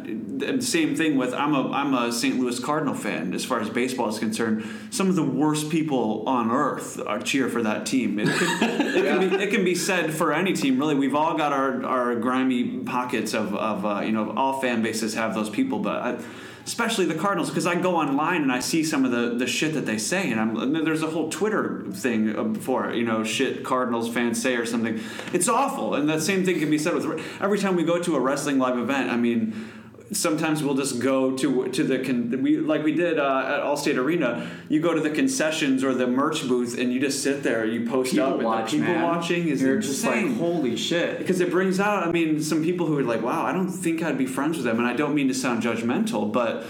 same 0.61 0.95
thing 0.95 1.17
with 1.17 1.33
I'm 1.33 1.55
a 1.55 1.73
I'm 1.73 1.95
a 1.95 2.13
St. 2.13 2.39
Louis 2.39 2.61
Cardinal 2.61 2.95
fan 2.95 3.33
as 3.33 3.47
far 3.47 3.61
as 3.61 3.71
baseball 3.71 4.11
is 4.11 4.19
concerned. 4.19 4.69
Some 4.91 5.09
of 5.09 5.17
the 5.17 5.25
worst 5.25 5.71
people 5.71 6.29
on 6.29 6.51
earth 6.51 7.01
are 7.07 7.19
cheer 7.19 7.49
for 7.49 7.63
that 7.63 7.87
team. 7.87 8.19
It 8.19 8.29
can, 8.29 8.63
it, 8.97 9.05
can 9.05 9.31
be, 9.31 9.45
it 9.45 9.51
can 9.51 9.65
be 9.65 9.75
said 9.75 10.13
for 10.13 10.33
any 10.33 10.53
team. 10.53 10.79
Really, 10.79 10.95
we've 10.95 11.15
all 11.15 11.39
got 11.39 11.55
our, 11.55 11.85
our 11.87 12.15
grimy 12.17 12.81
pockets 12.81 13.33
of 13.33 13.55
of 13.55 13.87
uh, 13.87 14.03
you 14.03 14.13
know 14.13 14.35
all 14.37 14.61
fan 14.61 14.83
bases 14.83 15.15
have 15.15 15.35
those 15.35 15.49
people, 15.49 15.79
but. 15.79 16.03
I, 16.03 16.23
especially 16.71 17.05
the 17.05 17.17
Cardinals, 17.17 17.49
because 17.51 17.67
I 17.67 17.75
go 17.75 17.97
online 17.97 18.43
and 18.43 18.53
I 18.53 18.61
see 18.61 18.85
some 18.85 19.05
of 19.05 19.11
the, 19.11 19.35
the 19.35 19.49
shit 19.49 19.75
that 19.75 19.87
they 19.87 19.99
say, 19.99 20.31
and 20.31 20.41
I'm 20.41 20.57
and 20.57 20.87
there's 20.87 21.03
a 21.03 21.09
whole 21.09 21.29
Twitter 21.29 21.85
thing 21.91 22.55
for 22.61 22.93
you 22.93 23.05
know 23.05 23.25
shit 23.25 23.65
Cardinals 23.65 24.09
fans 24.09 24.41
say 24.41 24.55
or 24.55 24.65
something. 24.65 25.01
It's 25.33 25.49
awful, 25.49 25.97
and 25.97 26.09
that 26.09 26.23
same 26.23 26.45
thing 26.45 26.61
can 26.61 26.71
be 26.71 26.79
said 26.79 26.95
with 26.95 27.21
every 27.41 27.59
time 27.59 27.75
we 27.75 27.83
go 27.83 28.01
to 28.01 28.15
a 28.15 28.21
wrestling 28.21 28.61
live 28.61 28.79
event. 28.79 29.11
I 29.11 29.17
mean 29.17 29.69
sometimes 30.13 30.63
we'll 30.63 30.75
just 30.75 30.99
go 30.99 31.37
to 31.37 31.69
to 31.69 31.85
the 31.85 31.99
con- 32.01 32.43
we 32.43 32.57
like 32.59 32.83
we 32.83 32.93
did 32.93 33.19
uh, 33.19 33.45
at 33.59 33.61
Allstate 33.63 33.97
Arena. 33.97 34.49
You 34.69 34.81
go 34.81 34.93
to 34.95 35.01
the 35.01 35.11
concessions 35.11 35.85
or 35.85 35.95
the 35.95 36.07
merch 36.07 36.47
booth, 36.49 36.79
and 36.79 36.93
you 36.93 36.99
just 37.01 37.23
sit 37.23 37.43
there. 37.43 37.65
You 37.65 37.89
post 37.89 38.11
People 38.13 38.27
up, 38.27 38.35
and 38.35 38.45
watch, 38.45 38.71
the 38.73 38.79
people 38.79 38.95
man. 38.95 39.03
watching 39.05 39.49
is 39.49 39.63
You're 39.63 39.77
insane. 39.77 39.91
just 39.93 40.05
like, 40.05 40.37
holy 40.39 40.77
shit. 40.77 41.19
because 41.19 41.41
it 41.41 41.51
brings 41.51 41.79
out, 41.81 42.07
I 42.07 42.11
mean, 42.11 42.43
some 42.43 42.63
people 42.65 42.87
who 42.87 42.99
are 42.99 43.03
like, 43.03 43.23
"Wow, 43.23 43.45
I 43.45 43.53
don't 43.53 43.69
think 43.71 44.03
I'd 44.03 44.19
be 44.19 44.27
friends 44.27 44.57
with 44.57 44.65
them," 44.67 44.79
and 44.79 44.87
I 44.87 44.95
don't 44.95 45.15
mean 45.15 45.29
to 45.29 45.35
sound 45.35 45.63
judgmental, 45.63 46.33
but 46.33 46.65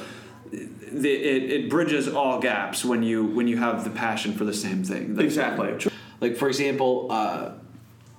the, 0.50 1.10
it, 1.10 1.50
it 1.50 1.70
bridges 1.70 2.08
all 2.08 2.40
gaps 2.40 2.84
when 2.84 3.02
you 3.02 3.24
when 3.24 3.46
you 3.48 3.56
have 3.56 3.84
the 3.84 3.90
passion 3.90 4.32
for 4.34 4.44
the 4.44 4.54
same 4.54 4.82
thing. 4.84 5.14
Like, 5.16 5.24
Exactly. 5.24 5.74
Like 6.20 6.36
for 6.36 6.48
example, 6.48 7.06
uh, 7.10 7.52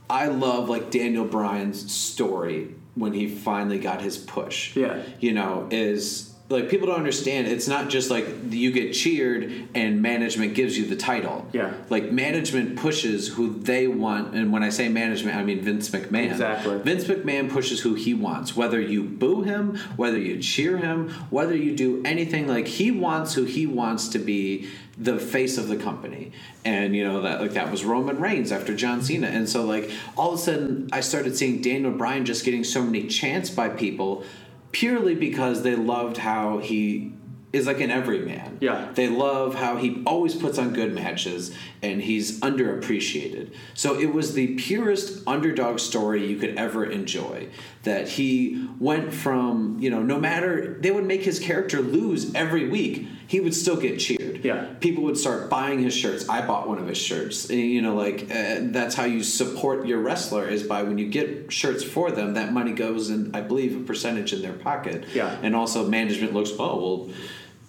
I 0.10 0.28
love 0.28 0.68
like 0.70 0.90
Daniel 0.90 1.26
Bryan's 1.26 1.92
story 1.92 2.76
when 2.96 3.14
he 3.14 3.28
finally 3.28 3.80
got 3.80 4.02
his 4.02 4.18
push. 4.18 4.76
Yeah. 4.76 5.02
you 5.20 5.34
know, 5.34 5.68
is 5.72 6.32
like 6.52 6.70
people 6.70 6.88
don't 6.88 6.98
understand. 6.98 7.48
It's 7.48 7.68
not 7.68 7.90
just 7.90 8.10
like 8.12 8.28
you 8.50 8.72
get 8.72 8.92
cheered 8.94 9.70
and 9.74 10.02
management 10.02 10.54
gives 10.54 10.78
you 10.78 10.86
the 10.86 10.96
title. 10.96 11.48
Yeah. 11.54 11.74
like 11.90 12.12
management 12.12 12.78
pushes 12.78 13.30
who 13.30 13.54
they 13.54 13.88
want, 13.88 14.36
and 14.36 14.52
when 14.52 14.64
I 14.64 14.70
say 14.70 14.90
management, 14.90 15.38
I 15.38 15.44
mean 15.44 15.62
Vince 15.62 15.90
McMahon. 15.90 16.32
Exactly. 16.32 16.80
Vince 16.80 17.06
McMahon 17.06 17.50
pushes 17.50 17.80
who 17.82 17.96
he 17.96 18.14
wants, 18.14 18.56
whether 18.56 18.80
you 18.80 19.04
boo 19.04 19.42
him, 19.44 19.78
whether 19.96 20.18
you 20.18 20.42
cheer 20.42 20.78
him, 20.78 21.10
whether 21.30 21.56
you 21.56 21.76
do 21.76 22.02
anything. 22.04 22.48
Like 22.48 22.68
he 22.68 22.92
wants 22.92 23.34
who 23.34 23.46
he 23.46 23.66
wants 23.66 24.10
to 24.10 24.20
be 24.20 24.70
the 25.02 25.18
face 25.18 25.58
of 25.58 25.68
the 25.68 25.76
company, 25.76 26.32
and 26.64 26.96
you 26.96 27.04
know 27.04 27.22
that 27.22 27.42
like 27.42 27.52
that 27.54 27.72
was 27.72 27.84
Roman 27.84 28.20
Reigns 28.20 28.52
after 28.52 28.76
John 28.76 29.02
Cena, 29.02 29.28
and 29.28 29.50
so 29.50 29.66
like 29.66 29.90
all 30.16 30.34
of 30.34 30.40
a 30.40 30.42
sudden 30.42 30.90
I 30.92 31.02
started 31.02 31.36
seeing 31.36 31.62
Daniel 31.62 31.92
Bryan 31.92 32.24
just 32.24 32.46
getting 32.46 32.64
so 32.64 32.84
many 32.84 33.08
chants 33.08 33.50
by 33.50 33.70
people 33.70 34.24
purely 34.72 35.16
because 35.16 35.64
they 35.64 35.76
loved 35.76 36.18
how 36.18 36.60
he 36.60 37.14
is 37.52 37.68
like 37.68 37.82
an 37.82 37.92
everyman. 37.92 38.58
Yeah. 38.62 38.92
They 38.94 39.10
love 39.10 39.56
how 39.56 39.76
he 39.78 40.02
always 40.06 40.36
puts 40.36 40.58
on 40.58 40.74
good 40.74 40.94
matches 40.94 41.56
and 41.82 42.02
he's 42.02 42.40
underappreciated. 42.42 43.54
So 43.74 44.00
it 44.00 44.14
was 44.14 44.34
the 44.34 44.56
purest 44.56 45.28
underdog 45.28 45.80
story 45.80 46.28
you 46.28 46.38
could 46.38 46.56
ever 46.56 46.86
enjoy. 46.86 47.50
That 47.84 48.08
he 48.08 48.68
went 48.80 49.12
from, 49.12 49.80
you 49.80 49.90
know, 49.90 50.04
no 50.04 50.20
matter, 50.20 50.78
they 50.80 50.92
would 50.92 51.06
make 51.06 51.24
his 51.24 51.40
character 51.40 51.82
lose 51.82 52.34
every 52.36 52.70
week, 52.70 53.08
he 53.26 53.40
would 53.40 53.56
still 53.56 53.78
get 53.78 53.98
cheered. 54.00 54.44
Yeah. 54.44 54.74
People 54.80 55.04
would 55.04 55.18
start 55.18 55.50
buying 55.50 55.80
his 55.80 55.96
shirts. 55.96 56.28
I 56.30 56.46
bought 56.46 56.68
one 56.68 56.78
of 56.78 56.88
his 56.88 56.98
shirts. 56.98 57.50
You 57.50 57.82
know, 57.82 57.96
like 57.96 58.24
uh, 58.30 58.58
that's 58.60 58.94
how 58.94 59.06
you 59.06 59.24
support 59.24 59.88
your 59.88 60.00
wrestler 60.00 60.48
is 60.48 60.64
by 60.64 60.84
when 60.84 60.98
you 60.98 61.08
get 61.08 61.52
shirts 61.52 61.84
for 61.84 62.12
them, 62.12 62.36
that 62.36 62.54
money 62.54 62.74
goes 62.74 63.10
in, 63.10 63.34
I 63.34 63.42
believe, 63.42 63.76
a 63.76 63.84
percentage 63.84 64.34
in 64.34 64.42
their 64.42 64.54
pocket. 64.54 65.06
Yeah. 65.14 65.36
And 65.42 65.56
also 65.56 65.88
management 65.88 66.34
looks, 66.34 66.52
oh, 66.60 67.08
well, 67.08 67.10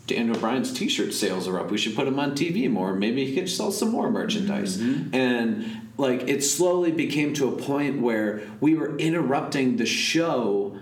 Daniel 0.07 0.39
Bryan's 0.39 0.73
t-shirt 0.73 1.15
sales 1.15 1.47
are 1.47 1.61
up. 1.61 1.71
We 1.71 1.79
should 1.79 1.95
put 1.95 2.09
him 2.09 2.19
on 2.19 2.33
TV 2.33 2.71
more. 2.71 2.95
Maybe 2.95 3.25
he 3.25 3.35
could 3.35 3.49
sell 3.49 3.71
some 3.71 3.91
more 3.91 4.11
merchandise. 4.11 4.79
Mm-hmm. 4.79 5.15
And 5.15 5.83
like 5.97 6.29
it 6.29 6.43
slowly 6.43 6.91
became 6.91 7.35
to 7.35 7.49
a 7.49 7.57
point 7.57 8.01
where 8.01 8.43
we 8.61 8.75
were 8.75 8.97
interrupting 8.97 9.77
the 9.77 9.87
show 9.87 10.79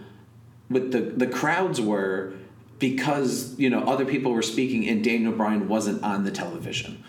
with 0.71 0.93
the 0.93 1.01
the 1.01 1.27
crowds 1.27 1.81
were 1.81 2.33
because 2.79 3.59
you 3.59 3.69
know 3.69 3.81
other 3.81 4.07
people 4.07 4.33
were 4.33 4.43
speaking 4.43 4.89
and 4.89 5.05
Daniel 5.05 5.33
Bryan 5.33 5.69
wasn't 5.69 6.03
on 6.03 6.25
the 6.25 6.31
television. 6.31 7.05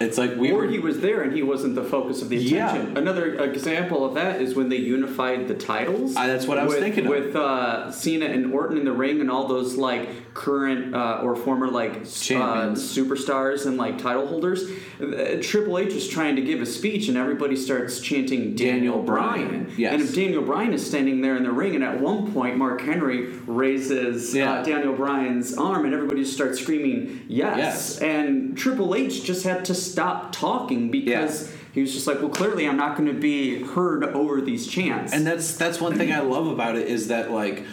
It's 0.00 0.18
like 0.18 0.34
we 0.34 0.50
or 0.50 0.56
were 0.56 0.66
he 0.66 0.80
was 0.80 1.00
there 1.00 1.22
and 1.22 1.32
he 1.32 1.44
wasn't 1.44 1.76
the 1.76 1.84
focus 1.84 2.20
of 2.20 2.28
the 2.28 2.36
attention. 2.36 2.92
Yeah. 2.92 2.98
Another 2.98 3.36
example 3.44 4.04
of 4.04 4.14
that 4.14 4.40
is 4.42 4.56
when 4.56 4.68
they 4.68 4.78
unified 4.78 5.46
the 5.46 5.54
titles. 5.54 6.14
That's 6.14 6.46
what 6.46 6.58
I 6.58 6.64
was 6.64 6.74
with, 6.74 6.82
thinking 6.82 7.04
of. 7.04 7.10
With 7.10 7.36
uh, 7.36 7.92
Cena 7.92 8.26
and 8.26 8.52
Orton 8.52 8.76
in 8.76 8.84
the 8.84 8.92
ring 8.92 9.20
and 9.20 9.30
all 9.30 9.46
those 9.46 9.76
like 9.76 10.34
current 10.34 10.96
uh, 10.96 11.20
or 11.22 11.36
former 11.36 11.68
like 11.68 11.92
uh, 11.92 12.74
superstars 12.74 13.66
and 13.66 13.76
like 13.76 13.98
title 13.98 14.26
holders. 14.26 14.68
Uh, 15.00 15.38
Triple 15.40 15.78
H 15.78 15.92
is 15.92 16.08
trying 16.08 16.34
to 16.36 16.42
give 16.42 16.60
a 16.60 16.66
speech 16.66 17.06
and 17.06 17.16
everybody 17.16 17.54
starts 17.54 18.00
chanting 18.00 18.56
Daniel, 18.56 18.96
Daniel 18.96 19.02
Bryan. 19.02 19.72
Yes. 19.76 19.92
And 19.92 20.02
if 20.02 20.12
Daniel 20.12 20.42
Bryan 20.42 20.72
is 20.74 20.84
standing 20.84 21.20
there 21.20 21.36
in 21.36 21.44
the 21.44 21.52
ring 21.52 21.76
and 21.76 21.84
at 21.84 22.00
one 22.00 22.32
point 22.32 22.56
Mark 22.56 22.80
Henry 22.80 23.26
raises 23.46 24.34
Yeah. 24.34 24.54
uh, 24.54 24.64
Daniel 24.64 24.94
Bryan's 24.94 25.56
arm 25.56 25.84
and 25.84 25.94
everybody 25.94 26.22
just 26.22 26.34
starts 26.34 26.60
screaming 26.60 27.24
yes. 27.28 27.56
Yes. 27.58 27.98
And 27.98 28.58
Triple 28.58 28.96
H 28.96 29.22
just 29.22 29.44
had 29.44 29.64
to 29.66 29.83
stop 29.90 30.32
talking 30.32 30.90
because 30.90 31.52
he 31.72 31.80
was 31.80 31.92
just 31.92 32.06
like, 32.06 32.20
well, 32.20 32.30
clearly 32.30 32.66
I'm 32.68 32.76
not 32.76 32.96
going 32.96 33.12
to 33.12 33.18
be 33.18 33.62
heard 33.62 34.04
over 34.04 34.40
these 34.40 34.66
chants. 34.66 35.12
And 35.12 35.26
that's 35.26 35.56
that's 35.56 35.80
one 35.80 35.96
thing 35.96 36.12
I 36.12 36.20
love 36.20 36.46
about 36.46 36.76
it 36.76 36.86
is 36.86 37.08
that 37.08 37.30
like 37.30 37.64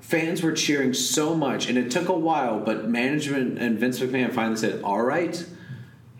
fans 0.00 0.42
were 0.42 0.52
cheering 0.52 0.94
so 0.94 1.34
much, 1.34 1.68
and 1.68 1.76
it 1.76 1.90
took 1.90 2.08
a 2.08 2.16
while, 2.16 2.60
but 2.60 2.88
management 2.88 3.58
and 3.58 3.78
Vince 3.78 3.98
McMahon 3.98 4.32
finally 4.32 4.56
said, 4.56 4.82
"All 4.82 5.02
right." 5.02 5.44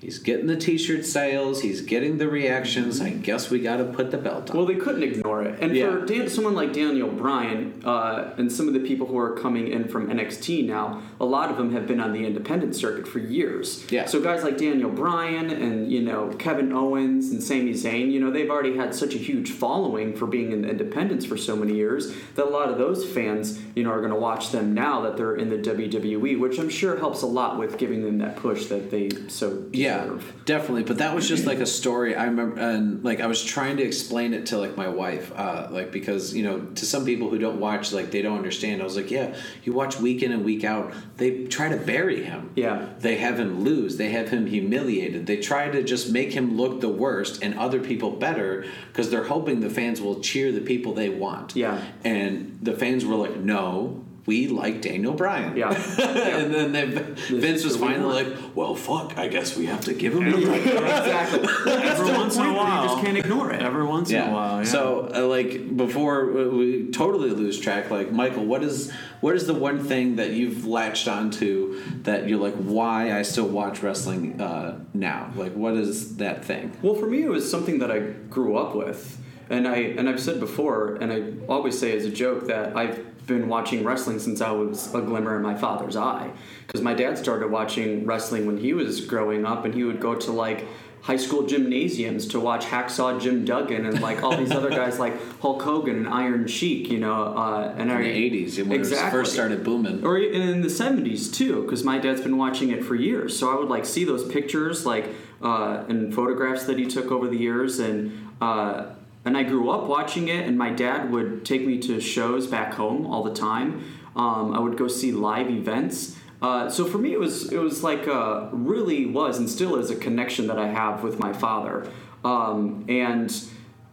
He's 0.07 0.21
getting 0.21 0.47
the 0.47 0.57
T-shirt 0.57 1.05
sales. 1.05 1.63
He's 1.63 1.81
getting 1.81 2.19
the 2.19 2.29
reactions. 2.29 3.01
I 3.01 3.11
guess 3.11 3.51
we 3.51 3.59
got 3.59 3.79
to 3.79 3.85
put 3.85 4.13
the 4.13 4.19
belt 4.19 4.49
on. 4.51 4.57
well, 4.57 4.65
they 4.65 4.77
couldn't 4.77 5.03
ignore 5.03 5.43
it. 5.43 5.59
And 5.61 5.75
Yeah. 5.75 5.91
for 5.91 6.07
Dan, 6.07 6.29
someone 6.29 6.55
like 6.55 6.73
Daniel 6.73 7.09
Bryan 7.09 7.83
uh, 7.85 8.31
and 8.39 8.53
some 8.53 8.69
of 8.69 8.75
the 8.75 8.79
people 8.79 9.09
who 9.09 9.19
are 9.19 9.33
coming 9.33 9.67
in 9.67 9.89
from 9.89 10.09
NXT 10.09 10.65
now, 10.65 11.03
a 11.19 11.25
lot 11.25 11.51
of 11.51 11.57
them 11.57 11.73
have 11.73 11.89
been 11.89 11.99
on 11.99 12.13
the 12.13 12.25
independent 12.25 12.77
circuit 12.77 13.09
for 13.09 13.19
years. 13.19 13.85
Yeah. 13.91 14.07
So 14.07 14.21
guys 14.21 14.45
like 14.45 14.59
Daniel 14.59 14.91
Bryan 14.91 15.51
and 15.51 15.91
you 15.91 16.03
know 16.03 16.29
Kevin 16.39 16.73
Owens 16.73 17.33
and 17.33 17.43
Sami 17.43 17.73
Zayn, 17.73 18.13
you 18.13 18.21
know 18.21 18.31
they've 18.31 18.49
already 18.49 18.77
had 18.77 18.95
such 18.95 19.17
a 19.17 19.19
huge 19.19 19.51
following 19.51 20.15
for 20.15 20.27
being 20.29 20.53
in 20.53 20.65
independence 20.65 21.25
for 21.27 21.37
so 21.37 21.57
many 21.57 21.75
years 21.75 22.15
that 22.37 22.45
a 22.45 22.49
lot 22.59 22.69
of 22.69 22.79
those 22.79 23.05
fans, 23.05 23.59
you 23.75 23.83
know, 23.83 23.91
are 23.91 23.99
going 23.99 24.13
to 24.13 24.21
watch 24.21 24.53
them 24.53 24.73
now 24.73 25.01
that 25.01 25.17
they're 25.17 25.35
in 25.35 25.49
the 25.49 25.59
WWE, 25.59 26.39
which 26.39 26.61
I'm 26.61 26.69
sure 26.71 26.97
helps 26.97 27.23
a 27.23 27.27
lot 27.27 27.59
with 27.59 27.77
giving 27.77 28.05
them 28.05 28.19
that 28.19 28.37
push 28.37 28.67
that 28.67 28.93
they 28.93 29.11
so 29.27 29.65
Yeah, 29.73 29.96
definitely. 30.45 30.85
But 30.85 30.99
that 30.99 31.15
was 31.15 31.29
just 31.29 31.47
like 31.47 31.59
a 31.59 31.67
story. 31.81 32.15
I 32.15 32.25
remember, 32.25 32.61
and 32.61 33.05
like 33.05 33.21
I 33.21 33.27
was 33.27 33.45
trying 33.45 33.77
to 33.79 33.83
explain 33.83 34.35
it 34.35 34.47
to 34.47 34.59
like 34.59 34.77
my 34.77 34.89
wife, 34.89 35.33
uh, 35.35 35.69
like 35.71 35.93
because 35.93 36.35
you 36.35 36.43
know, 36.43 36.61
to 36.61 36.87
some 36.87 37.05
people 37.05 37.31
who 37.31 37.39
don't 37.39 37.61
watch, 37.61 37.93
like 37.93 38.11
they 38.11 38.23
don't 38.23 38.37
understand. 38.37 38.81
I 38.81 38.85
was 38.85 38.97
like, 38.97 39.11
yeah, 39.11 39.35
you 39.65 39.73
watch 39.73 39.99
week 39.99 40.23
in 40.23 40.33
and 40.33 40.45
week 40.45 40.65
out. 40.65 40.93
They 41.17 41.45
try 41.45 41.69
to 41.69 41.77
bury 41.77 42.25
him. 42.25 42.51
Yeah. 42.55 42.89
They 42.99 43.17
have 43.17 43.39
him 43.39 43.65
lose. 43.65 43.97
They 43.97 44.11
have 44.11 44.29
him 44.29 44.47
humiliated. 44.47 45.27
They 45.27 45.39
try 45.39 45.69
to 45.69 45.83
just 45.83 46.11
make 46.11 46.33
him 46.33 46.57
look 46.57 46.81
the 46.81 46.89
worst 46.89 47.43
and 47.43 47.59
other 47.59 47.81
people 47.81 48.11
better 48.11 48.65
because 48.89 49.11
they're 49.11 49.25
hoping 49.25 49.61
the 49.61 49.71
fans 49.71 50.01
will 50.01 50.21
cheer 50.21 50.53
the 50.53 50.61
people 50.61 50.95
they 50.95 51.09
want. 51.09 51.57
Yeah. 51.57 51.83
And 52.05 52.59
the 52.63 52.73
fans 52.73 53.05
were 53.05 53.17
like, 53.17 53.37
no. 53.37 54.06
We 54.27 54.49
like 54.49 54.83
Daniel 54.83 55.13
Bryan. 55.15 55.57
Yeah. 55.57 55.71
and 56.01 56.53
then 56.53 56.73
they, 56.73 56.85
Vince 56.85 57.65
was 57.65 57.77
who 57.77 57.83
we 57.87 57.93
finally 57.95 58.25
like, 58.25 58.37
well, 58.57 58.75
fuck, 58.75 59.17
I 59.17 59.29
guess 59.29 59.57
we 59.57 59.67
have 59.67 59.83
to 59.83 59.95
give 59.95 60.15
him 60.15 60.25
the 60.31 60.55
exactly. 60.55 61.49
Every 61.73 62.13
once 62.13 62.37
in 62.37 62.45
a 62.47 62.53
while. 62.53 62.83
You 62.83 62.89
just 62.91 63.05
can't 63.05 63.17
ignore 63.19 63.53
it. 63.53 63.63
Every 63.63 63.85
once 63.85 64.11
in 64.11 64.21
a 64.23 64.33
while, 64.33 64.59
yeah. 64.59 64.65
So, 64.65 65.11
uh, 65.15 65.27
like, 65.27 65.77
before 65.77 66.27
we- 66.27 66.47
we 66.57 66.91
totally 66.91 67.31
lose 67.31 67.59
track, 67.61 67.91
like, 67.91 68.11
Michael, 68.13 68.45
what 68.45 68.63
is 68.65 68.91
what 69.21 69.35
is 69.35 69.47
the 69.47 69.55
one 69.55 69.79
thing 69.83 70.17
that 70.17 70.31
you've 70.33 70.67
latched 70.67 71.09
onto 71.09 71.81
that 72.03 72.29
you're 72.29 72.39
like, 72.39 72.55
why 72.55 73.17
I 73.19 73.23
still 73.23 73.49
watch 73.49 73.83
wrestling 73.83 74.41
uh, 74.41 74.79
now? 74.93 75.31
Like, 75.37 75.55
what 75.55 75.75
is 75.75 76.17
that 76.17 76.45
thing? 76.45 76.73
Well, 76.83 76.95
for 76.95 77.07
me, 77.07 77.23
it 77.23 77.29
was 77.31 77.51
something 77.51 77.79
that 77.79 77.91
I 77.91 78.01
grew 78.31 78.57
up 78.57 78.75
with, 78.75 79.19
and 79.51 79.67
I 79.69 79.77
and 79.99 80.09
I've 80.09 80.21
said 80.21 80.39
before, 80.41 80.97
and 80.97 81.13
I 81.13 81.33
always 81.49 81.79
say 81.79 81.97
as 81.97 82.05
a 82.05 82.11
joke 82.11 82.47
that 82.49 82.77
I've 82.77 83.05
been 83.27 83.49
watching 83.49 83.85
wrestling 83.85 84.19
since 84.19 84.41
I 84.41 84.51
was 84.53 84.95
a 84.95 85.01
glimmer 85.01 85.37
in 85.37 85.43
my 85.43 85.55
father's 85.55 85.97
eye, 85.97 86.31
because 86.67 86.81
my 86.83 86.95
dad 86.95 87.19
started 87.19 87.51
watching 87.51 88.07
wrestling 88.07 88.47
when 88.47 88.59
he 88.59 88.73
was 88.73 89.01
growing 89.05 89.45
up, 89.45 89.65
and 89.65 89.75
he 89.75 89.85
would 89.85 90.01
go 90.01 90.15
to 90.15 90.33
like 90.33 90.67
high 91.03 91.17
school 91.17 91.47
gymnasiums 91.47 92.27
to 92.27 92.41
watch 92.41 92.65
Hacksaw 92.65 93.21
Jim 93.21 93.45
Duggan 93.45 93.87
and 93.87 94.01
like 94.01 94.25
all 94.25 94.37
these 94.37 94.51
other 94.51 94.71
guys 94.71 94.99
like 94.99 95.15
Hulk 95.41 95.63
Hogan 95.63 95.97
and 95.99 96.09
Iron 96.09 96.49
Sheik, 96.49 96.91
you 96.91 96.99
know, 96.99 97.27
uh, 97.37 97.73
and 97.77 97.91
In 97.93 97.97
I, 97.97 98.03
the 98.03 98.31
80s, 98.47 98.59
when 98.67 98.73
exactly. 98.73 99.07
it 99.07 99.11
first 99.13 99.33
started 99.33 99.63
booming. 99.63 100.05
or 100.05 100.19
in 100.19 100.63
the 100.63 100.69
70s 100.69 101.33
too 101.33 101.63
because 101.63 101.85
my 101.85 101.99
dad's 101.99 102.21
been 102.23 102.37
watching 102.37 102.71
it 102.71 102.85
for 102.85 102.97
years 102.97 103.39
so 103.39 103.51
i 103.51 103.55
would 103.59 103.69
like 103.69 103.85
see 103.85 104.05
those 104.05 104.27
pictures 104.33 104.85
like 104.85 105.07
uh, 105.43 105.85
and 105.89 106.13
photographs 106.15 106.65
that 106.65 106.77
he 106.79 106.87
took 106.87 107.13
over 107.13 107.29
the 107.29 107.37
years 107.37 107.79
and 107.79 108.33
uh, 108.41 108.87
and 109.27 109.37
i 109.37 109.43
grew 109.43 109.69
up 109.71 109.85
watching 109.85 110.29
it 110.29 110.47
and 110.47 110.57
my 110.57 110.71
dad 110.71 111.11
would 111.11 111.45
take 111.45 111.67
me 111.67 111.79
to 111.79 112.01
shows 112.01 112.47
back 112.47 112.73
home 112.75 113.07
all 113.07 113.23
the 113.23 113.35
time 113.35 113.85
um, 114.17 114.55
i 114.55 114.59
would 114.59 114.79
go 114.79 114.89
see 114.89 115.13
live 115.13 115.51
events 115.51 116.17
uh, 116.43 116.69
so 116.71 116.85
for 116.85 116.99
me 116.99 117.13
it 117.13 117.21
was 117.21 117.53
it 117.53 117.59
was 117.59 117.83
like 117.83 118.09
uh, 118.09 118.49
really 118.53 119.05
was 119.07 119.39
and 119.39 119.51
still 119.51 119.77
is 119.77 119.91
a 119.91 119.97
connection 119.97 120.47
that 120.47 120.59
i 120.59 120.69
have 120.69 121.03
with 121.03 121.19
my 121.19 121.33
father 121.33 121.87
um, 122.25 122.85
and 122.89 123.31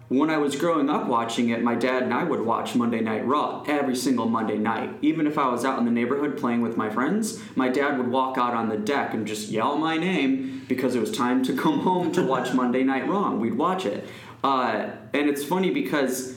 when 0.10 0.30
I 0.30 0.38
was 0.38 0.56
growing 0.56 0.90
up 0.90 1.08
watching 1.08 1.50
it, 1.50 1.64
my 1.64 1.74
dad 1.74 2.04
and 2.04 2.14
I 2.14 2.24
would 2.24 2.42
watch 2.42 2.76
Monday 2.76 3.00
Night 3.00 3.26
Raw 3.26 3.64
every 3.68 3.96
single 3.96 4.28
Monday 4.28 4.58
night. 4.58 4.96
Even 5.02 5.26
if 5.26 5.38
I 5.38 5.48
was 5.50 5.66
out 5.66 5.80
in 5.80 5.86
the 5.86 5.92
neighborhood 5.92 6.38
playing 6.38 6.62
with 6.62 6.78
my 6.78 6.90
friends, 6.90 7.42
my 7.56 7.70
dad 7.70 7.98
would 7.98 8.10
walk 8.10 8.38
out 8.38 8.54
on 8.54 8.70
the 8.70 8.78
deck 8.78 9.14
and 9.14 9.26
just 9.26 9.50
yell 9.50 9.78
my 9.78 9.98
name 9.98 10.66
because 10.68 10.94
it 10.94 11.00
was 11.00 11.12
time 11.12 11.44
to 11.46 11.56
come 11.58 11.80
home 11.80 12.12
to 12.12 12.22
watch 12.22 12.54
Monday 12.54 12.84
Night 12.84 13.08
Raw. 13.08 13.34
We'd 13.34 13.56
watch 13.56 13.86
it. 13.86 14.08
Uh, 14.44 14.92
and 15.14 15.30
it's 15.30 15.44
funny 15.44 15.72
because 15.72 16.36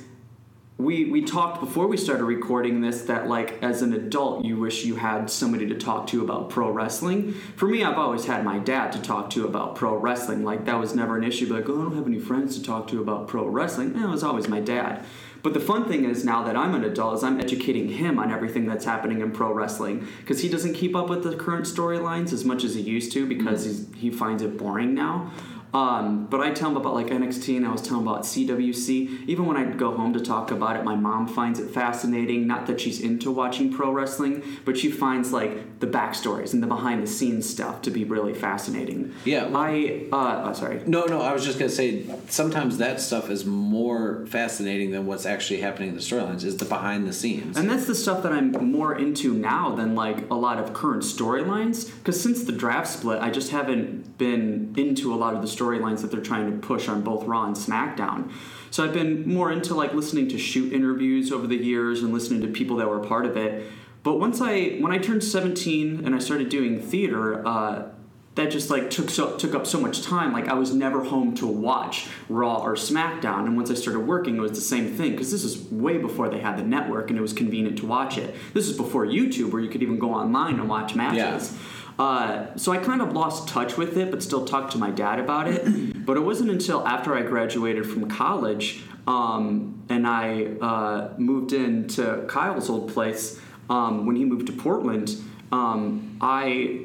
we 0.78 1.06
we 1.06 1.22
talked 1.22 1.58
before 1.58 1.86
we 1.86 1.96
started 1.96 2.24
recording 2.24 2.82
this 2.82 3.02
that 3.02 3.28
like 3.28 3.62
as 3.62 3.80
an 3.80 3.94
adult 3.94 4.44
you 4.44 4.58
wish 4.58 4.84
you 4.84 4.94
had 4.94 5.30
somebody 5.30 5.66
to 5.66 5.74
talk 5.74 6.06
to 6.06 6.22
about 6.22 6.50
pro 6.50 6.70
wrestling. 6.70 7.32
For 7.56 7.66
me 7.66 7.82
i've 7.82 7.96
always 7.96 8.26
had 8.26 8.44
my 8.44 8.58
dad 8.58 8.92
to 8.92 9.00
talk 9.00 9.30
to 9.30 9.46
about 9.46 9.74
pro 9.74 9.96
wrestling. 9.96 10.44
Like 10.44 10.66
that 10.66 10.78
was 10.78 10.94
never 10.94 11.16
an 11.16 11.24
issue. 11.24 11.52
Like 11.52 11.68
oh 11.68 11.80
i 11.80 11.82
don't 11.84 11.96
have 11.96 12.06
any 12.06 12.18
friends 12.18 12.58
to 12.58 12.62
talk 12.62 12.88
to 12.88 13.00
about 13.00 13.26
pro 13.26 13.46
wrestling. 13.46 13.94
No, 13.94 14.08
it 14.08 14.10
was 14.10 14.22
always 14.22 14.48
my 14.48 14.60
dad. 14.60 15.04
But 15.42 15.54
the 15.54 15.60
fun 15.60 15.86
thing 15.86 16.04
is 16.04 16.24
now 16.24 16.42
that 16.42 16.56
i'm 16.56 16.74
an 16.74 16.84
adult 16.84 17.14
is 17.14 17.22
i'm 17.22 17.40
educating 17.40 17.88
him 17.88 18.18
on 18.18 18.32
everything 18.32 18.66
that's 18.66 18.84
happening 18.84 19.20
in 19.20 19.30
pro 19.30 19.52
wrestling 19.52 20.06
because 20.20 20.42
he 20.42 20.48
doesn't 20.48 20.74
keep 20.74 20.94
up 20.96 21.08
with 21.08 21.22
the 21.22 21.36
current 21.36 21.66
storylines 21.66 22.32
as 22.32 22.44
much 22.44 22.64
as 22.64 22.74
he 22.74 22.80
used 22.82 23.12
to 23.12 23.26
because 23.26 23.64
he's, 23.64 23.86
he 23.94 24.10
finds 24.10 24.42
it 24.42 24.58
boring 24.58 24.92
now 24.92 25.30
um, 25.76 26.26
but 26.26 26.40
I 26.40 26.52
tell 26.52 26.70
him 26.70 26.76
about 26.76 26.94
like 26.94 27.08
NXT 27.08 27.56
and 27.56 27.66
I 27.66 27.72
was 27.72 27.82
telling 27.82 28.06
about 28.06 28.22
CWC. 28.22 29.26
Even 29.26 29.46
when 29.46 29.56
I 29.56 29.64
go 29.64 29.94
home 29.94 30.12
to 30.14 30.20
talk 30.20 30.50
about 30.50 30.76
it, 30.76 30.84
my 30.84 30.96
mom 30.96 31.28
finds 31.28 31.58
it 31.58 31.70
fascinating. 31.70 32.46
Not 32.46 32.66
that 32.66 32.80
she's 32.80 33.00
into 33.00 33.30
watching 33.30 33.72
pro 33.72 33.90
wrestling, 33.92 34.42
but 34.64 34.78
she 34.78 34.90
finds 34.90 35.32
like 35.32 35.80
the 35.80 35.86
backstories 35.86 36.54
and 36.54 36.62
the 36.62 36.66
behind 36.66 37.02
the 37.02 37.06
scenes 37.06 37.48
stuff 37.48 37.82
to 37.82 37.90
be 37.90 38.04
really 38.04 38.32
fascinating. 38.32 39.14
Yeah. 39.24 39.50
I, 39.54 40.06
uh, 40.10 40.44
oh, 40.46 40.52
sorry. 40.54 40.80
No, 40.86 41.04
no, 41.04 41.20
I 41.20 41.32
was 41.32 41.44
just 41.44 41.58
gonna 41.58 41.68
say 41.68 42.06
sometimes 42.28 42.78
that 42.78 42.98
stuff 43.00 43.28
is 43.28 43.44
more 43.44 44.24
fascinating 44.26 44.92
than 44.92 45.04
what's 45.04 45.26
actually 45.26 45.60
happening 45.60 45.90
in 45.90 45.94
the 45.94 46.00
storylines. 46.00 46.44
Is 46.44 46.56
the 46.56 46.64
behind 46.64 47.06
the 47.06 47.12
scenes. 47.12 47.56
And 47.56 47.68
that's 47.68 47.86
the 47.86 47.94
stuff 47.94 48.22
that 48.22 48.32
I'm 48.32 48.52
more 48.52 48.96
into 48.96 49.34
now 49.34 49.74
than 49.74 49.94
like 49.94 50.30
a 50.30 50.34
lot 50.34 50.58
of 50.58 50.72
current 50.72 51.02
storylines. 51.02 51.92
Because 51.98 52.20
since 52.20 52.44
the 52.44 52.52
draft 52.52 52.88
split, 52.88 53.20
I 53.20 53.30
just 53.30 53.50
haven't 53.50 54.16
been 54.16 54.72
into 54.76 55.12
a 55.12 55.16
lot 55.16 55.34
of 55.34 55.42
the 55.42 55.48
storylines 55.48 55.65
that 55.74 56.10
they're 56.10 56.20
trying 56.20 56.50
to 56.50 56.66
push 56.66 56.88
on 56.88 57.02
both 57.02 57.24
Raw 57.24 57.44
and 57.44 57.56
SmackDown. 57.56 58.30
So 58.70 58.84
I've 58.84 58.92
been 58.92 59.32
more 59.32 59.50
into 59.50 59.74
like 59.74 59.94
listening 59.94 60.28
to 60.28 60.38
shoot 60.38 60.72
interviews 60.72 61.32
over 61.32 61.46
the 61.46 61.56
years 61.56 62.02
and 62.02 62.12
listening 62.12 62.42
to 62.42 62.48
people 62.48 62.76
that 62.76 62.88
were 62.88 63.00
part 63.00 63.26
of 63.26 63.36
it. 63.36 63.66
But 64.02 64.20
once 64.20 64.40
I 64.40 64.76
when 64.78 64.92
I 64.92 64.98
turned 64.98 65.24
17 65.24 66.04
and 66.04 66.14
I 66.14 66.18
started 66.18 66.48
doing 66.48 66.80
theater, 66.80 67.46
uh, 67.46 67.90
that 68.36 68.50
just 68.50 68.70
like 68.70 68.90
took 68.90 69.10
so 69.10 69.36
took 69.36 69.54
up 69.54 69.66
so 69.66 69.80
much 69.80 70.02
time. 70.02 70.32
Like 70.32 70.48
I 70.48 70.54
was 70.54 70.72
never 70.72 71.02
home 71.02 71.34
to 71.36 71.46
watch 71.46 72.06
Raw 72.28 72.62
or 72.62 72.74
SmackDown. 72.74 73.46
And 73.46 73.56
once 73.56 73.70
I 73.70 73.74
started 73.74 74.00
working, 74.00 74.36
it 74.36 74.40
was 74.40 74.52
the 74.52 74.60
same 74.60 74.94
thing 74.94 75.12
because 75.12 75.32
this 75.32 75.42
is 75.42 75.58
way 75.72 75.96
before 75.98 76.28
they 76.28 76.38
had 76.38 76.58
the 76.58 76.62
network 76.62 77.08
and 77.10 77.18
it 77.18 77.22
was 77.22 77.32
convenient 77.32 77.78
to 77.78 77.86
watch 77.86 78.18
it. 78.18 78.34
This 78.52 78.68
is 78.68 78.76
before 78.76 79.06
YouTube, 79.06 79.52
where 79.52 79.62
you 79.62 79.70
could 79.70 79.82
even 79.82 79.98
go 79.98 80.12
online 80.12 80.60
and 80.60 80.68
watch 80.68 80.94
matches. 80.94 81.56
Uh, 81.98 82.46
so 82.56 82.72
I 82.72 82.78
kind 82.78 83.00
of 83.00 83.12
lost 83.12 83.48
touch 83.48 83.76
with 83.76 83.96
it, 83.96 84.10
but 84.10 84.22
still 84.22 84.44
talked 84.44 84.72
to 84.72 84.78
my 84.78 84.90
dad 84.90 85.18
about 85.18 85.48
it. 85.48 86.04
but 86.06 86.16
it 86.16 86.20
wasn't 86.20 86.50
until 86.50 86.86
after 86.86 87.14
I 87.14 87.22
graduated 87.22 87.86
from 87.86 88.08
college 88.08 88.82
um, 89.06 89.84
and 89.88 90.06
I 90.06 90.44
uh, 90.60 91.14
moved 91.16 91.52
into 91.52 92.24
Kyle's 92.28 92.68
old 92.68 92.92
place 92.92 93.40
um, 93.70 94.06
when 94.06 94.16
he 94.16 94.24
moved 94.24 94.46
to 94.48 94.52
Portland. 94.52 95.16
Um, 95.52 96.18
I 96.20 96.80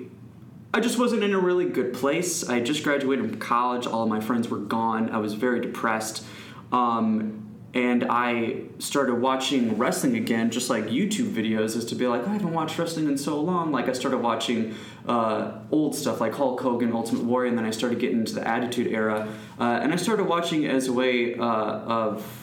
I 0.73 0.79
just 0.79 0.97
wasn't 0.97 1.23
in 1.23 1.33
a 1.33 1.39
really 1.39 1.65
good 1.65 1.93
place. 1.93 2.47
I 2.47 2.61
just 2.61 2.83
graduated 2.83 3.29
from 3.29 3.39
college. 3.39 3.87
All 3.87 4.03
of 4.03 4.09
my 4.09 4.21
friends 4.21 4.47
were 4.47 4.59
gone. 4.59 5.09
I 5.09 5.17
was 5.17 5.33
very 5.33 5.59
depressed. 5.59 6.23
Um, 6.71 7.50
and 7.73 8.03
I 8.09 8.63
started 8.79 9.15
watching 9.15 9.77
wrestling 9.77 10.17
again, 10.17 10.51
just 10.51 10.69
like 10.69 10.85
YouTube 10.85 11.33
videos, 11.33 11.77
is 11.77 11.85
to 11.85 11.95
be 11.95 12.05
like, 12.05 12.27
I 12.27 12.33
haven't 12.33 12.51
watched 12.51 12.77
wrestling 12.77 13.07
in 13.07 13.17
so 13.17 13.39
long. 13.39 13.71
Like, 13.71 13.87
I 13.87 13.93
started 13.93 14.17
watching 14.17 14.75
uh, 15.07 15.59
old 15.71 15.95
stuff 15.95 16.19
like 16.19 16.33
Hulk 16.33 16.59
Hogan, 16.59 16.91
Ultimate 16.91 17.23
Warrior, 17.23 17.47
and 17.47 17.57
then 17.57 17.65
I 17.65 17.71
started 17.71 17.99
getting 17.99 18.19
into 18.19 18.33
the 18.33 18.45
Attitude 18.45 18.87
Era. 18.87 19.27
Uh, 19.57 19.79
and 19.81 19.93
I 19.93 19.95
started 19.95 20.25
watching 20.25 20.65
as 20.65 20.87
a 20.87 20.93
way 20.93 21.35
uh, 21.35 21.43
of 21.45 22.40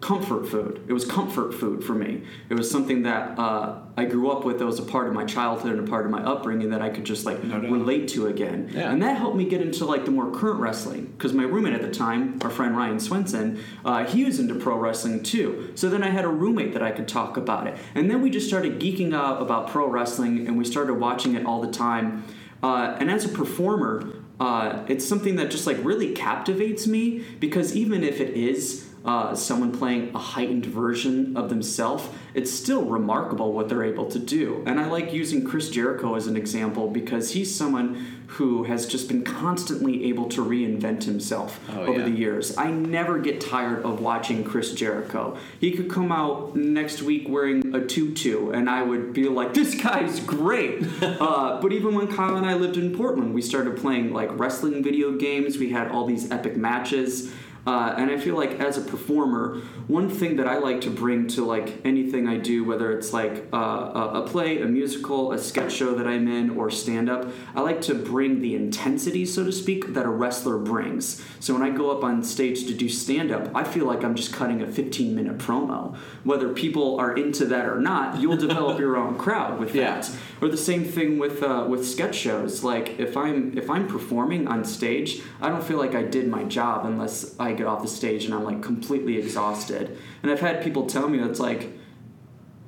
comfort 0.00 0.46
food. 0.46 0.84
It 0.88 0.92
was 0.92 1.04
comfort 1.04 1.54
food 1.54 1.82
for 1.82 1.94
me. 1.94 2.22
It 2.50 2.54
was 2.54 2.70
something 2.70 3.02
that 3.04 3.38
uh, 3.38 3.78
I 3.96 4.04
grew 4.04 4.30
up 4.30 4.44
with. 4.44 4.58
That 4.58 4.66
was 4.66 4.78
a 4.78 4.82
part 4.82 5.08
of 5.08 5.14
my 5.14 5.24
childhood 5.24 5.72
and 5.72 5.88
a 5.88 5.90
part 5.90 6.04
of 6.04 6.10
my 6.10 6.22
upbringing 6.22 6.70
that 6.70 6.82
I 6.82 6.90
could 6.90 7.04
just 7.04 7.24
like 7.24 7.42
No 7.42 7.58
relate 7.58 8.08
to 8.08 8.26
again. 8.26 8.70
Yeah. 8.72 8.92
And 8.92 9.02
that 9.02 9.16
helped 9.16 9.36
me 9.36 9.46
get 9.48 9.62
into 9.62 9.86
like 9.86 10.04
the 10.04 10.10
more 10.10 10.30
current 10.30 10.60
wrestling 10.60 11.06
because 11.16 11.32
my 11.32 11.44
roommate 11.44 11.72
at 11.72 11.82
the 11.82 11.90
time, 11.90 12.38
our 12.42 12.50
friend 12.50 12.76
Ryan 12.76 13.00
Swenson, 13.00 13.62
uh, 13.84 14.04
he 14.04 14.24
was 14.24 14.38
into 14.38 14.54
pro 14.54 14.76
wrestling 14.76 15.22
too. 15.22 15.72
So 15.76 15.88
then 15.88 16.02
I 16.02 16.10
had 16.10 16.24
a 16.24 16.28
roommate 16.28 16.74
that 16.74 16.82
I 16.82 16.90
could 16.90 17.08
talk 17.08 17.36
about 17.36 17.66
it. 17.66 17.76
And 17.94 18.10
then 18.10 18.20
we 18.20 18.30
just 18.30 18.46
started 18.46 18.78
geeking 18.78 19.14
out 19.14 19.40
about 19.40 19.68
pro 19.68 19.88
wrestling 19.88 20.46
and 20.46 20.58
we 20.58 20.64
started 20.64 20.94
watching 20.94 21.34
it 21.36 21.46
all 21.46 21.62
the 21.62 21.72
time. 21.72 22.24
Uh, 22.62 22.96
and 23.00 23.10
as 23.10 23.24
a 23.24 23.28
performer, 23.28 24.12
uh, 24.38 24.84
it's 24.88 25.06
something 25.06 25.36
that 25.36 25.50
just 25.50 25.66
like 25.66 25.78
really 25.82 26.12
captivates 26.12 26.86
me 26.86 27.24
because 27.40 27.74
even 27.74 28.04
if 28.04 28.20
it 28.20 28.34
is 28.34 28.86
uh, 29.06 29.34
someone 29.34 29.70
playing 29.72 30.14
a 30.14 30.18
heightened 30.18 30.66
version 30.66 31.36
of 31.36 31.48
themselves, 31.48 32.08
it's 32.34 32.52
still 32.52 32.84
remarkable 32.84 33.52
what 33.52 33.68
they're 33.68 33.84
able 33.84 34.06
to 34.10 34.18
do. 34.18 34.62
And 34.66 34.80
I 34.80 34.86
like 34.88 35.12
using 35.12 35.44
Chris 35.44 35.70
Jericho 35.70 36.16
as 36.16 36.26
an 36.26 36.36
example 36.36 36.90
because 36.90 37.30
he's 37.32 37.54
someone 37.54 38.04
who 38.26 38.64
has 38.64 38.86
just 38.86 39.06
been 39.06 39.22
constantly 39.22 40.06
able 40.08 40.28
to 40.28 40.44
reinvent 40.44 41.04
himself 41.04 41.60
Oh, 41.70 41.82
over 41.86 42.00
yeah. 42.00 42.04
the 42.06 42.10
years. 42.10 42.58
I 42.58 42.72
never 42.72 43.20
get 43.20 43.40
tired 43.40 43.84
of 43.84 44.00
watching 44.00 44.42
Chris 44.42 44.72
Jericho. 44.74 45.36
He 45.60 45.70
could 45.70 45.88
come 45.88 46.10
out 46.10 46.56
next 46.56 47.02
week 47.02 47.28
wearing 47.28 47.72
a 47.74 47.86
tutu, 47.86 48.50
and 48.50 48.68
I 48.68 48.82
would 48.82 49.12
be 49.12 49.28
like, 49.28 49.54
"This 49.54 49.80
guy's 49.80 50.18
great." 50.18 50.82
uh, 51.02 51.60
but 51.62 51.72
even 51.72 51.94
when 51.94 52.08
Kyle 52.08 52.36
and 52.36 52.44
I 52.44 52.54
lived 52.54 52.76
in 52.76 52.96
Portland, 52.96 53.32
we 53.32 53.42
started 53.42 53.76
playing 53.76 54.12
like 54.12 54.36
wrestling 54.36 54.82
video 54.82 55.12
games. 55.12 55.56
We 55.58 55.70
had 55.70 55.92
all 55.92 56.04
these 56.04 56.28
epic 56.32 56.56
matches. 56.56 57.32
Uh, 57.66 57.94
and 57.98 58.10
I 58.10 58.16
feel 58.16 58.36
like 58.36 58.60
as 58.60 58.78
a 58.78 58.80
performer, 58.80 59.56
one 59.88 60.08
thing 60.08 60.36
that 60.36 60.46
I 60.46 60.58
like 60.58 60.82
to 60.82 60.90
bring 60.90 61.26
to 61.28 61.44
like 61.44 61.84
anything 61.84 62.28
I 62.28 62.36
do, 62.36 62.62
whether 62.64 62.92
it's 62.96 63.12
like 63.12 63.46
uh, 63.52 63.56
a, 63.56 64.22
a 64.22 64.26
play, 64.28 64.62
a 64.62 64.66
musical, 64.66 65.32
a 65.32 65.38
sketch 65.38 65.72
show 65.72 65.94
that 65.96 66.06
I'm 66.06 66.28
in, 66.28 66.50
or 66.50 66.70
stand 66.70 67.10
up, 67.10 67.26
I 67.56 67.62
like 67.62 67.80
to 67.82 67.94
bring 67.94 68.40
the 68.40 68.54
intensity, 68.54 69.26
so 69.26 69.44
to 69.44 69.50
speak, 69.52 69.94
that 69.94 70.06
a 70.06 70.08
wrestler 70.08 70.58
brings. 70.58 71.24
So 71.40 71.54
when 71.54 71.62
I 71.62 71.70
go 71.70 71.90
up 71.90 72.04
on 72.04 72.22
stage 72.22 72.66
to 72.66 72.74
do 72.74 72.88
stand 72.88 73.32
up, 73.32 73.50
I 73.54 73.64
feel 73.64 73.86
like 73.86 74.04
I'm 74.04 74.14
just 74.14 74.32
cutting 74.32 74.62
a 74.62 74.66
15 74.70 75.14
minute 75.14 75.38
promo. 75.38 75.96
Whether 76.22 76.50
people 76.50 77.00
are 77.00 77.16
into 77.16 77.46
that 77.46 77.66
or 77.66 77.80
not, 77.80 78.20
you'll 78.20 78.36
develop 78.36 78.78
your 78.86 78.96
own 78.96 79.18
crowd 79.18 79.58
with 79.58 79.74
Yeah. 79.74 80.00
that. 80.00 80.10
Or 80.42 80.48
the 80.48 80.56
same 80.56 80.84
thing 80.84 81.18
with 81.18 81.42
uh, 81.42 81.64
with 81.68 81.86
sketch 81.86 82.14
shows. 82.14 82.62
Like 82.62 82.98
if 83.00 83.16
I'm 83.16 83.56
if 83.56 83.70
I'm 83.70 83.88
performing 83.88 84.46
on 84.48 84.64
stage, 84.64 85.22
I 85.40 85.48
don't 85.48 85.64
feel 85.64 85.78
like 85.78 85.94
I 85.94 86.02
did 86.02 86.28
my 86.28 86.44
job 86.44 86.84
unless 86.84 87.38
I 87.38 87.52
get 87.54 87.66
off 87.66 87.80
the 87.82 87.88
stage 87.88 88.26
and 88.26 88.34
I'm 88.34 88.44
like 88.44 88.62
completely 88.62 89.16
exhausted. 89.16 89.96
And 90.22 90.30
I've 90.30 90.40
had 90.40 90.62
people 90.62 90.86
tell 90.86 91.08
me 91.08 91.18
that's 91.18 91.40
like 91.40 91.72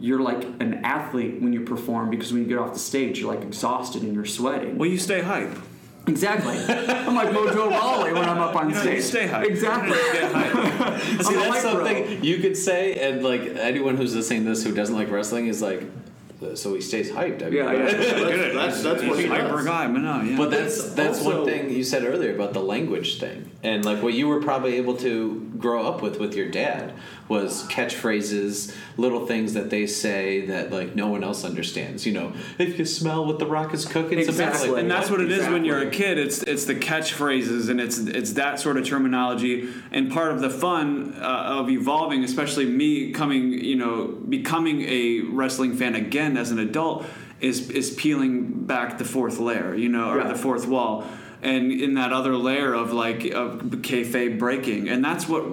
you're 0.00 0.20
like 0.20 0.44
an 0.60 0.80
athlete 0.84 1.42
when 1.42 1.52
you 1.52 1.60
perform 1.62 2.08
because 2.08 2.32
when 2.32 2.42
you 2.42 2.48
get 2.48 2.58
off 2.58 2.72
the 2.72 2.78
stage, 2.78 3.18
you're 3.18 3.34
like 3.34 3.44
exhausted 3.44 4.02
and 4.02 4.14
you're 4.14 4.24
sweating. 4.24 4.78
Well, 4.78 4.88
you 4.88 4.96
stay 4.98 5.20
hype. 5.20 5.54
Exactly. 6.06 6.56
I'm 6.56 7.14
like 7.14 7.28
Mojo 7.28 7.68
Rawley 7.70 8.14
when 8.14 8.26
I'm 8.26 8.38
up 8.38 8.56
on 8.56 8.70
You 8.70 8.76
know, 8.76 8.80
stage. 8.80 8.94
you 8.96 9.02
stay 9.02 9.26
hype. 9.26 9.46
Exactly. 9.46 9.94
Stay 9.98 10.32
hype. 10.32 10.52
See, 11.02 11.34
I'm 11.34 11.34
that's 11.34 11.36
hype 11.36 11.62
bro. 11.74 11.84
something 11.84 12.24
you 12.24 12.38
could 12.38 12.56
say, 12.56 12.94
and 12.94 13.22
like 13.22 13.42
anyone 13.42 13.96
who's 13.98 14.14
listening 14.16 14.44
to 14.44 14.50
this 14.50 14.64
who 14.64 14.72
doesn't 14.74 14.94
like 14.96 15.10
wrestling 15.10 15.48
is 15.48 15.60
like, 15.60 15.82
so 16.54 16.74
he 16.74 16.80
stays 16.80 17.10
hyped. 17.10 17.42
I 17.42 17.46
mean, 17.46 17.54
Yeah, 17.54 17.72
yeah. 17.72 17.90
Good. 17.90 18.56
That's 18.56 18.82
that's 18.82 19.02
what 19.02 19.16
He's 19.16 19.24
he 19.24 19.26
hyper 19.26 19.56
does. 19.56 19.64
guy, 19.66 19.86
but 19.88 19.98
no, 19.98 20.22
yeah. 20.22 20.36
But 20.36 20.50
that's 20.50 20.92
that's 20.94 21.18
also- 21.18 21.38
one 21.42 21.46
thing 21.46 21.70
you 21.70 21.82
said 21.84 22.04
earlier 22.04 22.34
about 22.34 22.52
the 22.52 22.60
language 22.60 23.18
thing, 23.18 23.50
and 23.62 23.84
like 23.84 24.02
what 24.02 24.14
you 24.14 24.28
were 24.28 24.40
probably 24.40 24.74
able 24.76 24.96
to 24.98 25.50
grow 25.58 25.82
up 25.86 26.00
with 26.02 26.18
with 26.20 26.34
your 26.34 26.48
dad 26.48 26.92
was 27.28 27.64
catchphrases, 27.68 28.74
little 28.96 29.26
things 29.26 29.54
that 29.54 29.70
they 29.70 29.86
say 29.86 30.46
that 30.46 30.70
like 30.72 30.94
no 30.96 31.08
one 31.08 31.22
else 31.22 31.44
understands. 31.44 32.06
You 32.06 32.12
know, 32.12 32.32
if 32.58 32.78
you 32.78 32.84
smell 32.84 33.24
what 33.26 33.38
the 33.38 33.46
rock 33.46 33.74
is 33.74 33.84
cooking, 33.84 34.18
it's 34.18 34.28
Exactly. 34.28 34.70
like, 34.70 34.80
and 34.82 34.90
that's 34.90 35.10
what 35.10 35.20
it 35.20 35.30
is 35.30 35.46
when 35.48 35.64
you're 35.64 35.80
a 35.86 35.90
kid. 35.90 36.18
It's 36.18 36.42
it's 36.42 36.64
the 36.64 36.74
catchphrases 36.74 37.68
and 37.68 37.80
it's 37.80 37.98
it's 37.98 38.32
that 38.32 38.60
sort 38.60 38.76
of 38.76 38.86
terminology. 38.86 39.68
And 39.90 40.10
part 40.10 40.32
of 40.32 40.40
the 40.40 40.50
fun 40.50 41.14
uh, 41.20 41.24
of 41.58 41.68
evolving, 41.70 42.24
especially 42.24 42.66
me 42.66 43.12
coming, 43.12 43.52
you 43.52 43.76
know, 43.76 44.06
becoming 44.28 44.82
a 44.82 45.20
wrestling 45.20 45.76
fan 45.76 45.94
again 45.94 46.36
as 46.36 46.50
an 46.50 46.58
adult, 46.58 47.04
is 47.40 47.70
is 47.70 47.90
peeling 47.90 48.64
back 48.66 48.98
the 48.98 49.04
fourth 49.04 49.38
layer, 49.38 49.74
you 49.74 49.88
know, 49.88 50.10
or 50.10 50.18
Yeah. 50.18 50.28
the 50.28 50.34
fourth 50.38 50.66
wall. 50.66 51.04
And 51.40 51.70
in 51.70 51.94
that 51.94 52.12
other 52.12 52.34
layer 52.36 52.74
of 52.74 52.92
like 52.92 53.24
of 53.26 53.60
kayfabe 53.60 54.38
breaking, 54.38 54.88
and 54.88 55.04
that's 55.04 55.28
what, 55.28 55.44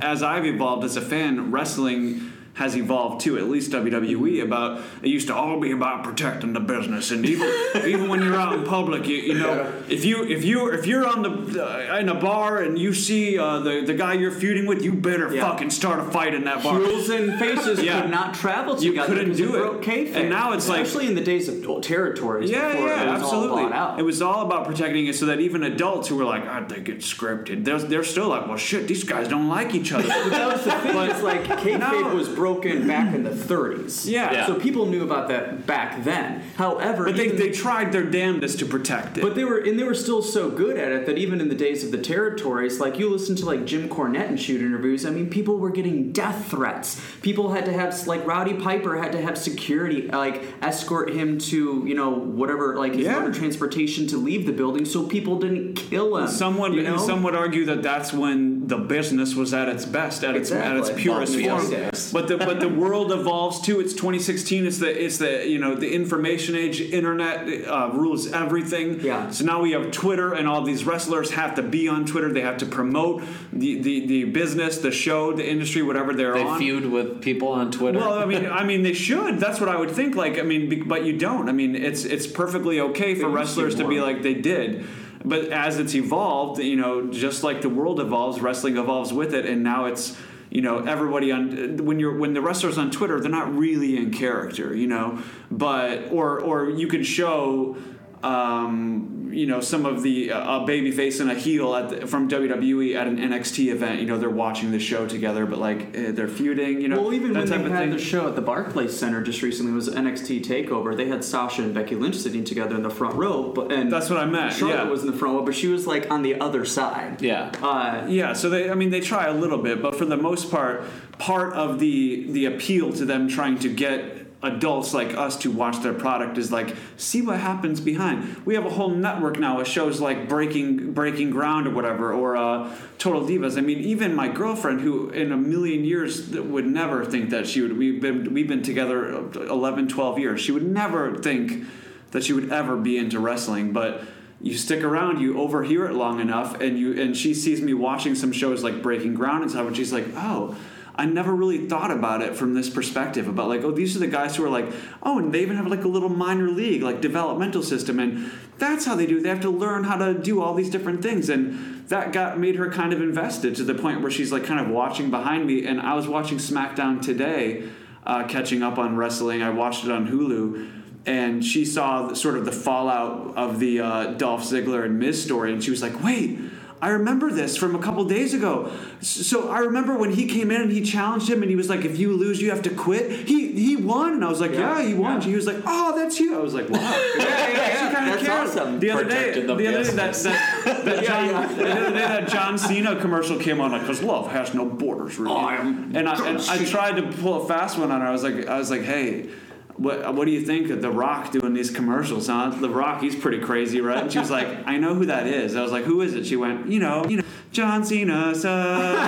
as 0.00 0.22
I've 0.22 0.44
evolved 0.44 0.84
as 0.84 0.96
a 0.96 1.00
fan, 1.00 1.52
wrestling 1.52 2.29
has 2.60 2.76
evolved 2.76 3.22
too. 3.22 3.36
At 3.38 3.48
least 3.48 3.72
WWE 3.72 4.42
about 4.44 4.80
it 5.02 5.08
used 5.08 5.26
to 5.28 5.34
all 5.34 5.58
be 5.58 5.72
about 5.72 6.04
protecting 6.04 6.52
the 6.52 6.60
business, 6.60 7.10
and 7.10 7.26
even 7.26 7.48
even 7.86 8.08
when 8.08 8.22
you're 8.22 8.36
out 8.36 8.52
in 8.52 8.62
public, 8.64 9.08
you, 9.08 9.16
you 9.16 9.34
know 9.34 9.72
if 9.88 10.04
you 10.04 10.24
if 10.24 10.44
you 10.44 10.70
if 10.70 10.86
you're 10.86 11.06
on 11.06 11.22
the 11.22 11.64
uh, 11.66 11.96
in 11.98 12.08
a 12.08 12.14
bar 12.14 12.58
and 12.62 12.78
you 12.78 12.92
see 12.94 13.38
uh, 13.38 13.58
the 13.60 13.82
the 13.84 13.94
guy 13.94 14.12
you're 14.14 14.30
feuding 14.30 14.66
with, 14.66 14.82
you 14.84 14.92
better 14.92 15.34
Yeah. 15.34 15.48
fucking 15.50 15.70
start 15.70 15.98
a 16.00 16.04
fight 16.10 16.34
in 16.34 16.44
that 16.44 16.62
bar. 16.62 16.78
Heels 16.78 17.08
and 17.08 17.38
faces 17.38 17.82
Yeah. 17.90 18.02
could 18.02 18.10
not 18.10 18.34
travel 18.34 18.80
You 18.82 18.92
couldn't 18.92 19.36
do 19.36 19.54
it. 19.56 19.58
broke 19.58 19.82
kayfabe. 19.82 20.14
And 20.16 20.28
now 20.30 20.52
it's 20.52 20.68
like- 20.68 20.82
especially 20.82 21.06
in 21.08 21.14
the 21.14 21.20
days 21.32 21.48
of 21.48 21.66
old 21.66 21.82
territories. 21.82 22.50
Yeah, 22.50 22.72
before 22.72 22.88
yeah, 22.88 23.02
it 23.02 23.12
was 23.12 23.22
absolutely. 23.22 23.62
All 23.64 23.72
out. 23.72 23.98
It 23.98 24.02
was 24.02 24.20
all 24.20 24.44
about 24.44 24.66
protecting 24.66 25.06
it 25.06 25.14
so 25.16 25.24
that 25.26 25.40
even 25.40 25.62
adults 25.62 26.08
who 26.08 26.16
were 26.16 26.24
like, 26.34 26.44
I 26.46 26.62
think 26.64 26.88
it's 26.90 27.06
scripted, 27.12 27.64
they're, 27.64 27.78
they're 27.78 28.04
still 28.04 28.28
like, 28.28 28.46
well, 28.46 28.56
shit, 28.58 28.86
these 28.86 29.04
guys 29.04 29.28
don't 29.28 29.48
like 29.48 29.74
each 29.74 29.92
other. 29.92 30.06
But 30.08 30.30
that 30.30 30.48
was 30.52 30.64
the 30.64 30.72
thing. 30.82 30.92
But, 30.92 31.08
it's 31.10 31.22
like 31.22 31.44
kayfabe 31.44 31.78
No. 31.80 32.14
was 32.14 32.28
broken 32.28 32.49
back 32.58 33.14
in 33.14 33.22
the 33.24 33.30
30s. 33.30 34.06
Yeah. 34.08 34.32
Yeah. 34.32 34.46
So 34.46 34.58
people 34.58 34.86
knew 34.86 35.02
about 35.02 35.28
that 35.28 35.66
back 35.66 36.02
then. 36.04 36.40
However, 36.56 37.04
but 37.04 37.16
they, 37.16 37.26
even- 37.26 37.36
they 37.36 37.50
tried 37.50 37.92
their 37.92 38.04
damnedest 38.04 38.58
to 38.60 38.66
protect 38.66 39.18
it. 39.18 39.22
But 39.22 39.34
they 39.34 39.44
were 39.44 39.58
and 39.58 39.78
they 39.78 39.84
were 39.84 39.94
still 39.94 40.22
so 40.22 40.50
good 40.50 40.76
at 40.78 40.92
it 40.92 41.06
that 41.06 41.18
even 41.18 41.40
in 41.40 41.48
the 41.48 41.54
days 41.54 41.84
of 41.84 41.90
the 41.90 41.98
territories, 41.98 42.80
like 42.80 42.98
you 42.98 43.08
listen 43.10 43.36
to 43.36 43.46
like 43.46 43.64
Jim 43.66 43.88
Cornette 43.88 44.28
and 44.28 44.40
shoot 44.40 44.60
interviews, 44.60 45.04
I 45.06 45.10
mean 45.10 45.28
people 45.30 45.58
were 45.58 45.70
getting 45.70 46.12
death 46.12 46.48
threats. 46.50 47.00
People 47.22 47.52
had 47.52 47.64
to 47.66 47.72
have 47.72 48.06
like 48.06 48.26
Rowdy 48.26 48.54
Piper 48.54 48.96
had 49.00 49.12
to 49.12 49.20
have 49.22 49.36
security 49.38 50.08
like 50.08 50.42
escort 50.62 51.10
him 51.12 51.38
to, 51.38 51.84
you 51.86 51.94
know, 51.94 52.10
whatever 52.10 52.76
like 52.76 52.94
his 52.94 53.04
Yeah. 53.06 53.18
motor 53.20 53.32
transportation 53.32 54.06
to 54.08 54.16
leave 54.16 54.46
the 54.46 54.52
building 54.52 54.84
so 54.84 55.04
people 55.04 55.38
didn't 55.38 55.74
kill 55.74 56.16
him. 56.16 56.28
Someone, 56.28 56.72
you 56.74 56.82
know? 56.82 56.96
some 56.96 57.22
would 57.22 57.34
argue 57.34 57.64
that 57.66 57.82
that's 57.82 58.12
when 58.12 58.66
the 58.68 58.78
business 58.78 59.34
was 59.34 59.52
at 59.54 59.68
its 59.68 59.84
best, 59.84 60.24
at 60.24 60.36
its 60.36 60.50
at 60.50 60.76
its 60.76 60.88
Exactly. 60.88 61.02
purest 61.02 61.36
Well, 61.36 61.58
form. 61.58 61.72
yes. 61.72 62.12
But 62.12 62.28
the 62.30 62.44
but 62.44 62.60
the 62.60 62.68
world 62.68 63.12
evolves 63.12 63.60
too. 63.60 63.80
It's 63.80 63.92
2016. 63.92 64.66
It's 64.66 64.78
the 64.78 65.04
it's 65.04 65.18
the 65.18 65.46
you 65.46 65.58
know 65.58 65.74
the 65.74 65.92
information 65.92 66.54
age. 66.54 66.80
Internet 66.80 67.66
uh, 67.68 67.90
rules 67.92 68.32
everything. 68.32 69.00
Yeah. 69.00 69.30
So 69.30 69.44
now 69.44 69.60
we 69.60 69.72
have 69.72 69.90
Twitter, 69.90 70.32
and 70.32 70.48
all 70.48 70.62
these 70.62 70.84
wrestlers 70.84 71.32
have 71.32 71.56
to 71.56 71.62
be 71.62 71.88
on 71.88 72.06
Twitter. 72.06 72.32
They 72.32 72.40
have 72.42 72.58
to 72.58 72.66
promote 72.66 73.22
the 73.52 73.80
the, 73.80 74.06
the 74.06 74.24
business, 74.24 74.78
the 74.78 74.92
show, 74.92 75.32
the 75.32 75.48
industry, 75.48 75.82
whatever 75.82 76.14
they're 76.14 76.34
They 76.34 76.44
on. 76.44 76.58
feud 76.58 76.86
with 76.86 77.20
people 77.20 77.48
on 77.48 77.70
Twitter. 77.72 77.98
Well, 77.98 78.14
I 78.14 78.24
mean, 78.24 78.46
I 78.46 78.64
mean, 78.64 78.82
they 78.82 78.94
should. 78.94 79.38
That's 79.38 79.60
what 79.60 79.68
I 79.68 79.76
would 79.76 79.90
think. 79.90 80.14
Like, 80.14 80.38
I 80.38 80.42
mean, 80.42 80.88
but 80.88 81.04
you 81.04 81.18
don't. 81.18 81.48
I 81.48 81.52
mean, 81.52 81.74
it's 81.74 82.04
it's 82.04 82.26
perfectly 82.26 82.80
okay 82.80 83.14
for 83.14 83.28
wrestlers 83.28 83.74
to 83.76 83.88
be 83.88 84.00
like 84.00 84.22
they 84.22 84.34
did. 84.34 84.86
But 85.22 85.48
as 85.48 85.78
it's 85.78 85.94
evolved, 85.94 86.62
you 86.62 86.76
know, 86.76 87.10
just 87.10 87.42
like 87.44 87.60
the 87.60 87.68
world 87.68 88.00
evolves, 88.00 88.40
wrestling 88.40 88.78
evolves 88.78 89.12
with 89.12 89.34
it, 89.34 89.44
and 89.44 89.62
now 89.62 89.84
it's 89.84 90.16
you 90.50 90.62
know 90.62 90.78
everybody 90.78 91.30
on 91.32 91.78
when 91.78 91.98
you're 92.00 92.16
when 92.16 92.34
the 92.34 92.40
wrestlers 92.40 92.76
on 92.76 92.90
Twitter, 92.90 93.20
they're 93.20 93.30
not 93.30 93.54
really 93.56 93.96
in 93.96 94.12
character, 94.12 94.74
you 94.74 94.86
know, 94.86 95.22
but 95.50 96.10
or 96.10 96.40
or 96.40 96.70
you 96.70 96.88
can 96.88 97.02
show. 97.02 97.76
Um, 98.22 99.20
you 99.32 99.46
know 99.46 99.60
some 99.60 99.86
of 99.86 100.02
the 100.02 100.32
uh, 100.32 100.62
a 100.62 100.66
baby 100.66 100.90
face 100.90 101.20
and 101.20 101.30
a 101.30 101.34
heel 101.34 101.74
at 101.74 101.88
the, 101.88 102.06
from 102.06 102.28
WWE 102.28 102.94
at 102.94 103.06
an 103.06 103.18
NXT 103.18 103.72
event. 103.72 104.00
You 104.00 104.06
know 104.06 104.18
they're 104.18 104.28
watching 104.28 104.70
the 104.70 104.78
show 104.78 105.06
together, 105.06 105.46
but 105.46 105.58
like 105.58 105.96
eh, 105.96 106.12
they're 106.12 106.28
feuding. 106.28 106.80
You 106.80 106.88
know, 106.88 107.00
well, 107.00 107.14
even 107.14 107.32
that 107.32 107.40
when 107.40 107.48
type 107.48 107.60
they 107.60 107.66
of 107.66 107.72
had 107.72 107.80
thing. 107.80 107.90
the 107.90 107.98
show 107.98 108.28
at 108.28 108.36
the 108.36 108.42
Barclays 108.42 108.96
Center 108.96 109.22
just 109.22 109.42
recently 109.42 109.72
was 109.72 109.88
NXT 109.88 110.44
Takeover. 110.44 110.96
They 110.96 111.06
had 111.06 111.24
Sasha 111.24 111.62
and 111.62 111.74
Becky 111.74 111.94
Lynch 111.94 112.16
sitting 112.16 112.44
together 112.44 112.74
in 112.76 112.82
the 112.82 112.90
front 112.90 113.14
row, 113.14 113.52
but 113.52 113.72
and 113.72 113.90
That's 113.90 114.10
what 114.10 114.18
I 114.18 114.26
meant, 114.26 114.52
Charlotte 114.52 114.76
yeah. 114.76 114.90
was 114.90 115.02
in 115.02 115.10
the 115.10 115.16
front 115.16 115.36
row, 115.36 115.44
but 115.44 115.54
she 115.54 115.68
was 115.68 115.86
like 115.86 116.10
on 116.10 116.22
the 116.22 116.40
other 116.40 116.64
side. 116.64 117.22
yeah. 117.22 117.52
Uh, 117.62 118.06
Yeah, 118.08 118.32
so 118.32 118.50
they 118.50 118.70
I 118.70 118.74
mean 118.74 118.90
they 118.90 119.00
try 119.00 119.26
a 119.26 119.34
little 119.34 119.58
bit, 119.58 119.80
but 119.82 119.96
for 119.96 120.04
the 120.04 120.16
most 120.16 120.50
part, 120.50 120.84
part 121.18 121.52
of 121.54 121.78
the 121.78 122.30
the 122.30 122.46
appeal 122.46 122.92
to 122.94 123.04
them 123.04 123.28
trying 123.28 123.58
to 123.60 123.72
get 123.72 124.19
adults 124.42 124.94
like 124.94 125.14
us 125.14 125.36
to 125.36 125.50
watch 125.50 125.82
their 125.82 125.92
product 125.92 126.38
is 126.38 126.50
like 126.50 126.74
see 126.96 127.20
what 127.20 127.38
happens 127.38 127.80
behind. 127.80 128.44
We 128.46 128.54
have 128.54 128.64
a 128.64 128.70
whole 128.70 128.88
network 128.88 129.38
now 129.38 129.60
of 129.60 129.68
shows 129.68 130.00
like 130.00 130.28
Breaking 130.28 130.92
Breaking 130.92 131.30
Ground 131.30 131.66
or 131.66 131.70
whatever 131.70 132.12
or 132.12 132.36
uh, 132.36 132.74
Total 132.98 133.22
Divas. 133.22 133.58
I 133.58 133.60
mean, 133.60 133.78
even 133.80 134.14
my 134.14 134.28
girlfriend 134.28 134.80
who 134.80 135.10
in 135.10 135.30
a 135.32 135.36
million 135.36 135.84
years 135.84 136.28
would 136.30 136.66
never 136.66 137.04
think 137.04 137.30
that 137.30 137.46
she 137.46 137.60
would 137.60 137.76
we've 137.76 138.00
been 138.00 138.32
we've 138.32 138.48
been 138.48 138.62
together 138.62 139.30
11 139.34 139.88
12 139.88 140.18
years. 140.18 140.40
She 140.40 140.52
would 140.52 140.66
never 140.66 141.16
think 141.16 141.66
that 142.12 142.24
she 142.24 142.32
would 142.32 142.50
ever 142.50 142.76
be 142.76 142.96
into 142.96 143.20
wrestling, 143.20 143.72
but 143.72 144.02
you 144.40 144.56
stick 144.56 144.82
around, 144.82 145.20
you 145.20 145.38
overhear 145.38 145.84
it 145.84 145.92
long 145.92 146.18
enough, 146.18 146.58
and 146.60 146.78
you 146.78 146.98
and 146.98 147.14
she 147.14 147.34
sees 147.34 147.60
me 147.60 147.74
watching 147.74 148.14
some 148.14 148.32
shows 148.32 148.64
like 148.64 148.82
Breaking 148.82 149.14
Ground 149.14 149.42
and 149.42 149.50
stuff, 149.50 149.66
and 149.66 149.76
she's 149.76 149.92
like, 149.92 150.06
"Oh, 150.16 150.56
I 150.96 151.06
never 151.06 151.34
really 151.34 151.66
thought 151.68 151.90
about 151.90 152.22
it 152.22 152.34
from 152.36 152.54
this 152.54 152.68
perspective 152.68 153.28
about 153.28 153.48
like, 153.48 153.62
oh, 153.62 153.70
these 153.70 153.96
are 153.96 154.00
the 154.00 154.06
guys 154.06 154.36
who 154.36 154.44
are 154.44 154.50
like, 154.50 154.66
oh, 155.02 155.18
and 155.18 155.32
they 155.32 155.40
even 155.42 155.56
have 155.56 155.66
like 155.66 155.84
a 155.84 155.88
little 155.88 156.08
minor 156.08 156.48
league, 156.48 156.82
like 156.82 157.00
developmental 157.00 157.62
system, 157.62 157.98
and 157.98 158.30
that's 158.58 158.84
how 158.84 158.94
they 158.94 159.06
do. 159.06 159.20
They 159.20 159.28
have 159.28 159.40
to 159.40 159.50
learn 159.50 159.84
how 159.84 159.96
to 159.96 160.14
do 160.14 160.42
all 160.42 160.54
these 160.54 160.70
different 160.70 161.02
things, 161.02 161.28
and 161.28 161.86
that 161.88 162.12
got 162.12 162.38
made 162.38 162.56
her 162.56 162.70
kind 162.70 162.92
of 162.92 163.00
invested 163.00 163.56
to 163.56 163.64
the 163.64 163.74
point 163.74 164.00
where 164.00 164.10
she's 164.10 164.32
like 164.32 164.44
kind 164.44 164.60
of 164.60 164.68
watching 164.68 165.10
behind 165.10 165.46
me. 165.46 165.66
And 165.66 165.80
I 165.80 165.94
was 165.94 166.06
watching 166.06 166.38
SmackDown 166.38 167.00
today, 167.00 167.68
uh, 168.04 168.24
catching 168.24 168.62
up 168.62 168.78
on 168.78 168.96
wrestling. 168.96 169.42
I 169.42 169.50
watched 169.50 169.84
it 169.84 169.90
on 169.90 170.08
Hulu 170.08 170.80
and 171.06 171.44
she 171.44 171.64
saw 171.64 172.12
sort 172.12 172.36
of 172.36 172.44
the 172.44 172.52
fallout 172.52 173.34
of 173.36 173.58
the 173.58 173.80
uh, 173.80 174.04
Dolph 174.12 174.42
Ziggler 174.42 174.84
and 174.84 174.98
Miz 174.98 175.22
story, 175.22 175.52
and 175.52 175.62
she 175.62 175.70
was 175.70 175.82
like, 175.82 176.02
"Wait, 176.02 176.38
I 176.82 176.90
remember 176.90 177.30
this 177.30 177.56
from 177.58 177.74
a 177.74 177.78
couple 177.78 178.04
days 178.04 178.32
ago. 178.32 178.72
So 179.00 179.50
I 179.50 179.58
remember 179.60 179.96
when 179.98 180.12
he 180.12 180.26
came 180.26 180.50
in 180.50 180.62
and 180.62 180.72
he 180.72 180.80
challenged 180.80 181.28
him, 181.28 181.42
and 181.42 181.50
he 181.50 181.56
was 181.56 181.68
like, 181.68 181.84
"If 181.84 181.98
you 181.98 182.12
lose, 182.16 182.40
you 182.40 182.50
have 182.50 182.62
to 182.62 182.70
quit." 182.70 183.28
He 183.28 183.52
he 183.52 183.76
won, 183.76 184.14
and 184.14 184.24
I 184.24 184.28
was 184.28 184.40
like, 184.40 184.52
"Yeah, 184.52 184.78
Yeah, 184.78 184.86
he 184.88 184.94
won." 184.94 185.20
yeah. 185.20 185.26
He 185.28 185.34
was 185.34 185.46
like, 185.46 185.58
"Oh, 185.66 185.94
that's 185.96 186.18
you." 186.18 186.38
I 186.38 186.40
was 186.42 186.54
like, 186.54 186.70
"Wow." 186.70 186.80
yeah, 187.18 187.24
yeah, 187.24 187.56
yeah. 187.56 187.92
Kind 187.94 188.08
of 188.08 188.14
That's 188.14 188.26
cares. 188.26 188.50
awesome. 188.56 188.80
The 188.80 188.90
other 188.92 189.04
day, 189.04 189.08
Protected 189.10 189.46
the 189.48 189.54
the 189.56 189.66
other 189.66 189.84
day, 189.84 189.90
that, 189.96 190.14
that, 190.14 190.84
that 190.84 191.04
John, 191.04 191.56
the 191.58 191.70
other 191.70 191.90
day 191.90 191.98
that 191.98 192.28
John 192.28 192.56
Cena 192.56 192.96
commercial 193.00 193.38
came 193.38 193.60
on, 193.60 193.72
like, 193.72 193.84
"Cause 193.84 194.02
love 194.02 194.30
has 194.32 194.54
no 194.54 194.64
borders." 194.64 195.18
Really. 195.18 195.34
I 195.36 195.56
am 195.56 195.94
and 195.94 196.08
I 196.08 196.28
and 196.28 196.38
I 196.38 196.64
tried 196.64 196.96
to 196.96 197.02
pull 197.18 197.42
a 197.44 197.46
fast 197.48 197.78
one 197.78 197.90
on 197.90 198.00
her. 198.00 198.06
I 198.06 198.12
was 198.12 198.22
like, 198.22 198.46
I 198.46 198.58
was 198.58 198.70
like, 198.70 198.82
"Hey." 198.82 199.28
What, 199.76 200.14
what 200.14 200.26
do 200.26 200.30
you 200.30 200.42
think 200.42 200.70
of 200.70 200.82
The 200.82 200.90
Rock 200.90 201.32
doing 201.32 201.54
these 201.54 201.70
commercials, 201.70 202.26
huh? 202.26 202.50
The 202.50 202.68
Rock, 202.68 203.00
he's 203.00 203.16
pretty 203.16 203.40
crazy, 203.40 203.80
right? 203.80 204.02
And 204.02 204.12
she 204.12 204.18
was 204.18 204.30
like, 204.30 204.46
I 204.66 204.76
know 204.76 204.94
who 204.94 205.06
that 205.06 205.26
is. 205.26 205.56
I 205.56 205.62
was 205.62 205.72
like, 205.72 205.84
who 205.84 206.02
is 206.02 206.14
it? 206.14 206.26
She 206.26 206.36
went, 206.36 206.68
you 206.68 206.80
know, 206.80 207.06
you 207.06 207.18
know, 207.18 207.24
John 207.52 207.84
Cena, 207.84 208.34
sucks. 208.34 208.42
John 208.44 209.00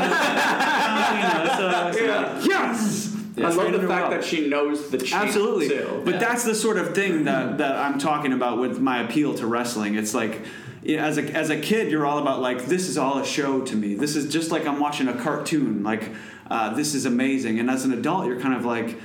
Cena, 1.92 1.92
sucks. 1.92 2.46
Yes! 2.46 3.16
I 3.38 3.51
love 3.51 3.72
the 3.72 3.88
fact 3.88 4.11
that 4.11 4.25
she 4.25 4.48
knows 4.48 4.90
the 4.90 4.98
chant 4.98 5.29
Absolutely. 5.29 5.68
too. 5.68 6.03
But 6.05 6.20
that's 6.20 6.44
the 6.44 6.55
sort 6.55 6.77
of 6.77 6.94
thing 6.94 7.25
that, 7.25 7.59
that 7.59 7.77
I'm 7.77 7.98
talking 7.98 8.33
about 8.33 8.59
with 8.59 8.79
my 8.79 9.03
appeal 9.03 9.35
to 9.37 9.46
wrestling. 9.46 9.94
It's 9.94 10.12
like, 10.12 10.42
as 10.87 11.16
a, 11.16 11.22
as 11.33 11.51
a 11.51 11.59
kid, 11.59 11.90
you're 11.90 12.05
all 12.05 12.18
about 12.18 12.40
like, 12.40 12.66
this 12.66 12.88
is 12.88 12.98
all 12.98 13.18
a 13.18 13.25
show 13.25 13.62
to 13.62 13.77
me. 13.77 13.94
This 13.94 14.16
is 14.16 14.31
just 14.31 14.51
like 14.51 14.66
I'm 14.66 14.81
watching 14.81 15.09
a 15.09 15.18
cartoon. 15.18 15.83
Like, 15.83 16.11
uh, 16.51 16.75
this 16.75 16.94
is 16.94 17.07
amazing. 17.07 17.59
And 17.59 17.70
as 17.70 17.85
an 17.85 17.92
adult, 17.92 18.27
you're 18.27 18.40
kind 18.40 18.55
of 18.55 18.64
like, 18.64 18.98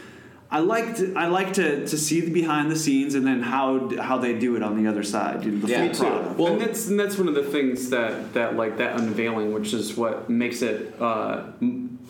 I 0.49 0.59
like 0.59 0.95
to, 0.97 1.13
I 1.15 1.27
like 1.27 1.53
to, 1.53 1.85
to 1.85 1.97
see 1.97 2.21
the 2.21 2.31
behind 2.31 2.71
the 2.71 2.75
scenes 2.77 3.15
and 3.15 3.27
then 3.27 3.41
how 3.41 3.89
how 3.99 4.17
they 4.17 4.37
do 4.37 4.55
it 4.55 4.63
on 4.63 4.81
the 4.81 4.89
other 4.89 5.03
side. 5.03 5.43
You 5.43 5.51
know, 5.51 5.59
the 5.65 5.67
Yeah. 5.67 5.91
full 5.93 6.07
Me 6.07 6.11
product. 6.11 6.39
Well, 6.39 6.53
and 6.53 6.61
that's 6.61 6.87
and 6.87 6.97
that's 6.99 7.17
one 7.17 7.27
of 7.27 7.35
the 7.35 7.43
things 7.43 7.89
that 7.89 8.33
that 8.33 8.55
like 8.55 8.77
that 8.77 8.99
unveiling, 8.99 9.53
which 9.53 9.73
is 9.73 9.97
what 9.97 10.29
makes 10.29 10.61
it 10.61 10.95
uh, 11.01 11.43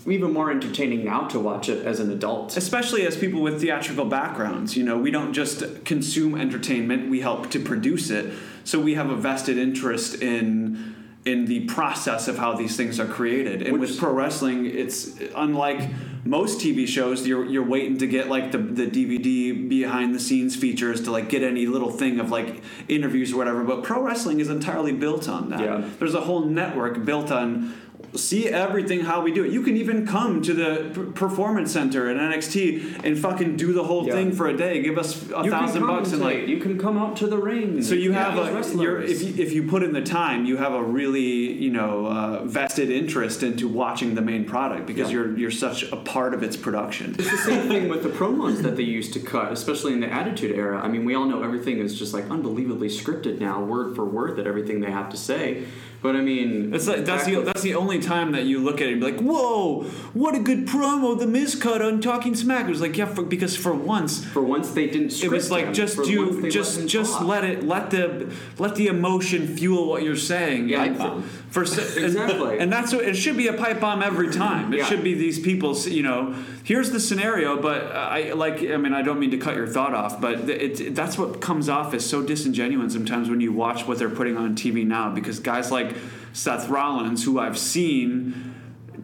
even 0.05 0.31
more 0.31 0.51
entertaining 0.51 1.03
now 1.03 1.27
to 1.29 1.39
watch 1.39 1.67
it 1.67 1.85
as 1.85 1.99
an 1.99 2.11
adult. 2.11 2.55
especially 2.55 3.05
as 3.05 3.17
people 3.17 3.41
with 3.41 3.59
theatrical 3.59 4.05
backgrounds 4.05 4.77
you 4.77 4.83
know 4.83 4.97
we 4.97 5.11
don't 5.11 5.33
just 5.33 5.83
consume 5.83 6.33
entertainment 6.39 7.09
we 7.09 7.19
help 7.19 7.49
to 7.51 7.59
produce 7.59 8.09
it 8.09 8.31
so 8.63 8.79
we 8.79 8.93
have 8.93 9.09
a 9.09 9.15
vested 9.15 9.57
interest 9.57 10.21
in 10.21 10.95
in 11.27 11.45
the 11.45 11.59
process 11.65 12.29
of 12.29 12.37
how 12.37 12.53
these 12.55 12.77
things 12.77 12.99
are 12.99 13.05
created. 13.05 13.61
And 13.61 13.79
with 13.79 13.99
pro 13.99 14.13
wrestling 14.13 14.65
it's 14.65 15.19
unlike 15.35 15.89
most 16.23 16.59
TV 16.59 16.87
shows 16.87 17.27
you're 17.27 17.45
you're 17.45 17.65
waiting 17.65 17.97
to 17.97 18.07
get 18.07 18.29
like 18.29 18.51
the 18.51 18.57
the 18.57 18.87
DVD 18.87 19.67
behind 19.67 20.15
the 20.15 20.19
scenes 20.19 20.55
features 20.55 21.03
to 21.03 21.11
like 21.11 21.27
get 21.27 21.43
any 21.43 21.65
little 21.65 21.91
thing 21.91 22.19
of 22.19 22.31
like 22.31 22.61
interviews 22.87 23.33
or 23.33 23.37
whatever. 23.37 23.63
But 23.63 23.83
pro 23.83 24.01
wrestling 24.01 24.39
is 24.39 24.49
entirely 24.49 24.93
built 24.93 25.27
on 25.27 25.49
that. 25.49 25.59
Yeah. 25.59 25.89
there's 25.99 26.15
a 26.15 26.21
whole 26.21 26.45
network 26.45 27.03
built 27.03 27.29
on 27.31 27.73
see 28.15 28.47
everything 28.47 29.01
how 29.01 29.21
we 29.21 29.31
do 29.31 29.43
it. 29.43 29.51
You 29.51 29.61
can 29.61 29.75
even 29.77 30.05
come 30.07 30.41
to 30.43 30.53
the 30.53 30.91
p- 30.93 31.11
performance 31.11 31.71
center 31.71 32.09
at 32.09 32.17
NXT 32.17 33.03
and 33.03 33.17
fucking 33.17 33.57
do 33.57 33.73
the 33.73 33.83
whole 33.83 34.05
Yeah. 34.07 34.13
thing 34.13 34.31
for 34.31 34.47
a 34.47 34.55
day. 34.55 34.81
Give 34.81 34.97
us 34.97 35.29
a 35.31 35.43
You 35.43 35.51
thousand 35.51 35.85
bucks 35.85 36.13
and 36.13 36.21
like. 36.21 36.47
you 36.47 36.57
can 36.57 36.77
come 36.79 36.97
out 36.97 37.15
to 37.17 37.27
the 37.27 37.37
ring. 37.37 37.81
So 37.81 37.95
you 37.95 38.13
have 38.13 38.35
Yeah, 38.35 38.59
a 38.59 38.75
you're, 38.81 39.01
if 39.01 39.21
you, 39.23 39.43
if 39.43 39.51
you 39.53 39.63
put 39.63 39.83
in 39.83 39.93
the 39.93 40.01
time, 40.01 40.45
you 40.45 40.57
have 40.57 40.73
a 40.73 40.81
really 40.81 41.51
you 41.53 41.69
know 41.71 42.05
uh, 42.07 42.43
vested 42.45 42.89
interest 42.89 43.43
into 43.43 43.67
watching 43.67 44.15
the 44.15 44.21
main 44.21 44.45
product 44.45 44.85
because 44.87 45.09
Yeah. 45.09 45.17
you're 45.17 45.37
you're 45.37 45.51
such 45.51 45.83
a 45.91 45.97
part 45.97 46.33
of 46.33 46.43
its 46.43 46.55
production. 46.57 47.15
It's 47.19 47.29
the 47.29 47.37
same 47.37 47.67
thing 47.67 47.89
with 47.89 48.03
the 48.03 48.09
promos 48.09 48.61
that 48.63 48.77
they 48.77 48.83
used 48.83 49.13
to 49.13 49.19
cut, 49.19 49.51
especially 49.51 49.93
in 49.93 49.99
the 49.99 50.11
Attitude 50.11 50.55
Era. 50.55 50.79
I 50.81 50.87
mean, 50.87 51.03
we 51.05 51.13
all 51.15 51.25
know 51.25 51.43
everything 51.43 51.79
is 51.79 51.97
just 51.97 52.13
like 52.13 52.29
unbelievably 52.29 52.89
scripted 52.89 53.39
now, 53.39 53.61
word 53.63 53.95
for 53.95 54.05
word, 54.05 54.37
that 54.37 54.47
everything 54.47 54.79
they 54.81 54.91
have 54.91 55.09
to 55.09 55.17
say. 55.17 55.63
But 55.99 56.15
I 56.15 56.21
mean, 56.21 56.73
It's 56.75 56.87
like 56.87 57.05
that's 57.05 57.25
the 57.25 57.41
that's 57.41 57.63
the 57.63 57.73
only 57.73 57.99
time 57.99 58.31
that 58.33 58.45
you 58.45 58.59
look 58.59 58.81
at 58.81 58.87
it 58.87 58.91
and 58.93 59.01
be 59.01 59.11
like, 59.11 59.19
"Whoa, 59.19 59.83
what 60.13 60.35
a 60.35 60.39
good 60.39 60.67
promo 60.67 61.17
the 61.17 61.25
Miz 61.25 61.55
cut 61.55 61.81
on 61.81 62.01
Talking 62.01 62.35
Smack." 62.35 62.65
It 62.65 62.69
was 62.69 62.81
like, 62.81 62.95
yeah, 62.95 63.05
for, 63.05 63.23
because 63.23 63.57
for 63.57 63.73
once 63.73 64.23
For 64.23 64.43
once, 64.43 64.71
they 64.71 64.87
didn't. 64.87 65.23
it 65.23 65.31
was 65.31 65.49
like 65.49 65.73
just 65.73 65.97
do 66.03 66.49
just 66.51 66.87
just 66.87 67.21
let 67.21 67.43
it 67.43 67.63
let 67.63 67.89
the 67.89 68.31
let 68.59 68.75
the 68.75 68.87
emotion 68.87 69.47
fuel 69.57 69.87
what 69.87 70.03
you're 70.03 70.15
saying. 70.15 70.69
Yeah, 70.69 70.83
Like. 70.83 71.23
For 71.49 71.63
s- 71.63 71.77
and- 71.97 72.05
Exactly. 72.05 72.59
and 72.59 72.71
that's 72.71 72.93
what 72.93 73.05
it 73.05 73.15
should 73.15 73.37
be 73.37 73.47
a 73.47 73.53
pipe 73.53 73.79
bomb 73.79 74.03
every 74.03 74.29
time. 74.31 74.73
It 74.73 74.77
Yeah. 74.79 74.85
should 74.85 75.03
be 75.03 75.13
these 75.13 75.39
people. 75.39 75.75
You 75.77 76.03
know, 76.03 76.35
here's 76.63 76.91
the 76.91 76.99
scenario, 76.99 77.61
but 77.61 77.83
I 77.95 78.33
like. 78.33 78.61
I 78.63 78.77
mean, 78.77 78.93
I 78.93 79.01
don't 79.01 79.19
mean 79.19 79.31
to 79.31 79.37
cut 79.37 79.55
your 79.55 79.67
thought 79.67 79.93
off, 79.93 80.19
but 80.19 80.49
it, 80.49 80.79
it, 80.81 80.95
that's 80.95 81.17
what 81.17 81.39
comes 81.41 81.69
off 81.69 81.93
as 81.93 82.05
so 82.05 82.21
disingenuous 82.21 82.93
sometimes 82.93 83.29
when 83.29 83.41
you 83.41 83.51
watch 83.53 83.87
what 83.87 83.97
they're 83.99 84.09
putting 84.09 84.37
on 84.37 84.55
TV 84.55 84.85
now. 84.85 85.09
Because 85.09 85.39
guys 85.39 85.71
like 85.71 85.95
Seth 86.33 86.67
Rollins, 86.69 87.23
who 87.23 87.39
I've 87.39 87.57
seen 87.57 88.53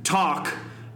talk 0.03 0.53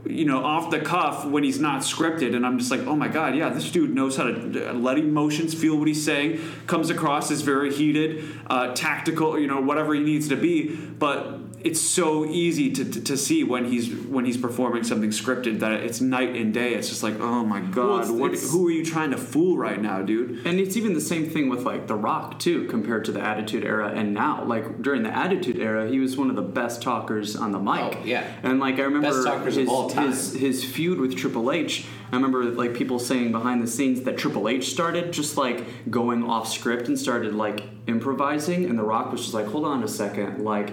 you 0.10 0.26
know 0.26 0.44
off 0.44 0.70
the 0.72 0.80
cuff 0.80 1.26
when 1.26 1.44
he's 1.44 1.60
not 1.60 1.82
scripted. 1.82 2.36
And 2.36 2.46
i'm 2.46 2.58
just 2.58 2.72
like 2.72 2.82
oh 2.82 2.96
my 2.96 3.08
god 3.08 3.36
yeah 3.36 3.50
this 3.50 3.70
dude 3.72 3.94
knows 3.94 4.18
how 4.18 4.24
to 4.24 4.70
uh, 4.70 4.74
let 4.74 4.98
emotions 4.98 5.54
feel 5.54 5.78
what 5.78 5.88
he's 5.88 6.04
saying 6.04 6.40
comes 6.68 6.90
across 6.90 7.32
as 7.32 7.42
very 7.42 7.74
heated 7.74 8.24
uh, 8.48 8.74
tactical 8.74 9.38
you 9.40 9.48
know 9.48 9.62
whatever 9.62 9.94
he 9.94 10.02
needs 10.02 10.28
to 10.30 10.36
be. 10.36 10.76
But 10.76 11.47
it's 11.68 11.82
so 11.82 12.26
easy 12.26 12.68
to, 12.78 12.84
to, 12.94 13.00
to 13.02 13.16
see 13.18 13.44
when 13.44 13.64
he's 13.72 13.88
when 14.16 14.24
he's 14.26 14.38
performing 14.48 14.84
something 14.84 15.10
scripted 15.22 15.60
that 15.60 15.74
it's 15.88 16.00
night 16.02 16.32
and 16.36 16.54
day 16.54 16.74
it's 16.78 16.90
just 16.94 17.04
like 17.08 17.18
oh 17.20 17.44
my 17.54 17.62
god 17.80 18.02
it's- 18.04 18.12
what, 18.20 18.32
it's- 18.34 18.52
who 18.52 18.68
are 18.68 18.72
you 18.72 18.86
trying 18.86 19.12
to 19.12 19.18
fool 19.18 19.58
right 19.58 19.82
now 19.82 20.02
dude 20.02 20.30
And 20.46 20.60
it's 20.60 20.76
even 20.78 20.94
the 20.94 21.02
same 21.14 21.26
thing 21.34 21.50
with 21.50 21.64
like 21.72 21.88
The 21.88 21.96
Rock 22.10 22.40
too, 22.40 22.60
compared 22.76 23.04
to 23.06 23.12
the 23.12 23.22
Attitude 23.22 23.64
Era 23.66 23.90
and 24.00 24.14
now. 24.14 24.44
Like 24.54 24.66
during 24.82 25.02
the 25.04 25.16
Attitude 25.26 25.58
Era, 25.60 25.82
he 25.94 26.00
was 26.00 26.16
one 26.18 26.30
of 26.30 26.36
the 26.36 26.48
best 26.62 26.82
talkers 26.82 27.36
on 27.36 27.52
the 27.52 27.60
mic. 27.60 27.82
Oh, 27.98 28.04
yeah. 28.06 28.24
And 28.44 28.60
like 28.60 28.76
I 28.80 28.84
remember 28.90 29.10
Best 29.12 29.26
talkers 29.28 29.56
of 29.58 29.62
his, 29.64 29.70
all 29.70 29.90
time. 29.90 30.08
his 30.10 30.34
his 30.34 30.64
feud 30.64 31.00
with 31.00 31.16
Triple 31.18 31.52
H. 31.52 31.86
I 32.12 32.16
remember 32.16 32.46
like 32.46 32.74
people 32.82 33.00
saying 33.00 33.32
behind 33.32 33.62
the 33.62 33.68
scenes 33.76 34.02
that 34.04 34.18
Triple 34.18 34.48
H 34.48 34.66
started 34.70 35.12
just 35.12 35.36
like 35.38 35.90
going 35.90 36.24
off 36.24 36.48
script 36.58 36.88
and 36.88 36.98
started 36.98 37.34
like 37.36 37.60
improvising, 37.88 38.66
and 38.70 38.78
The 38.80 38.84
Rock 38.84 39.12
was 39.12 39.22
just 39.22 39.34
like, 39.34 39.48
hold 39.48 39.66
on 39.66 39.84
a 39.84 39.88
second, 39.88 40.44
like 40.44 40.70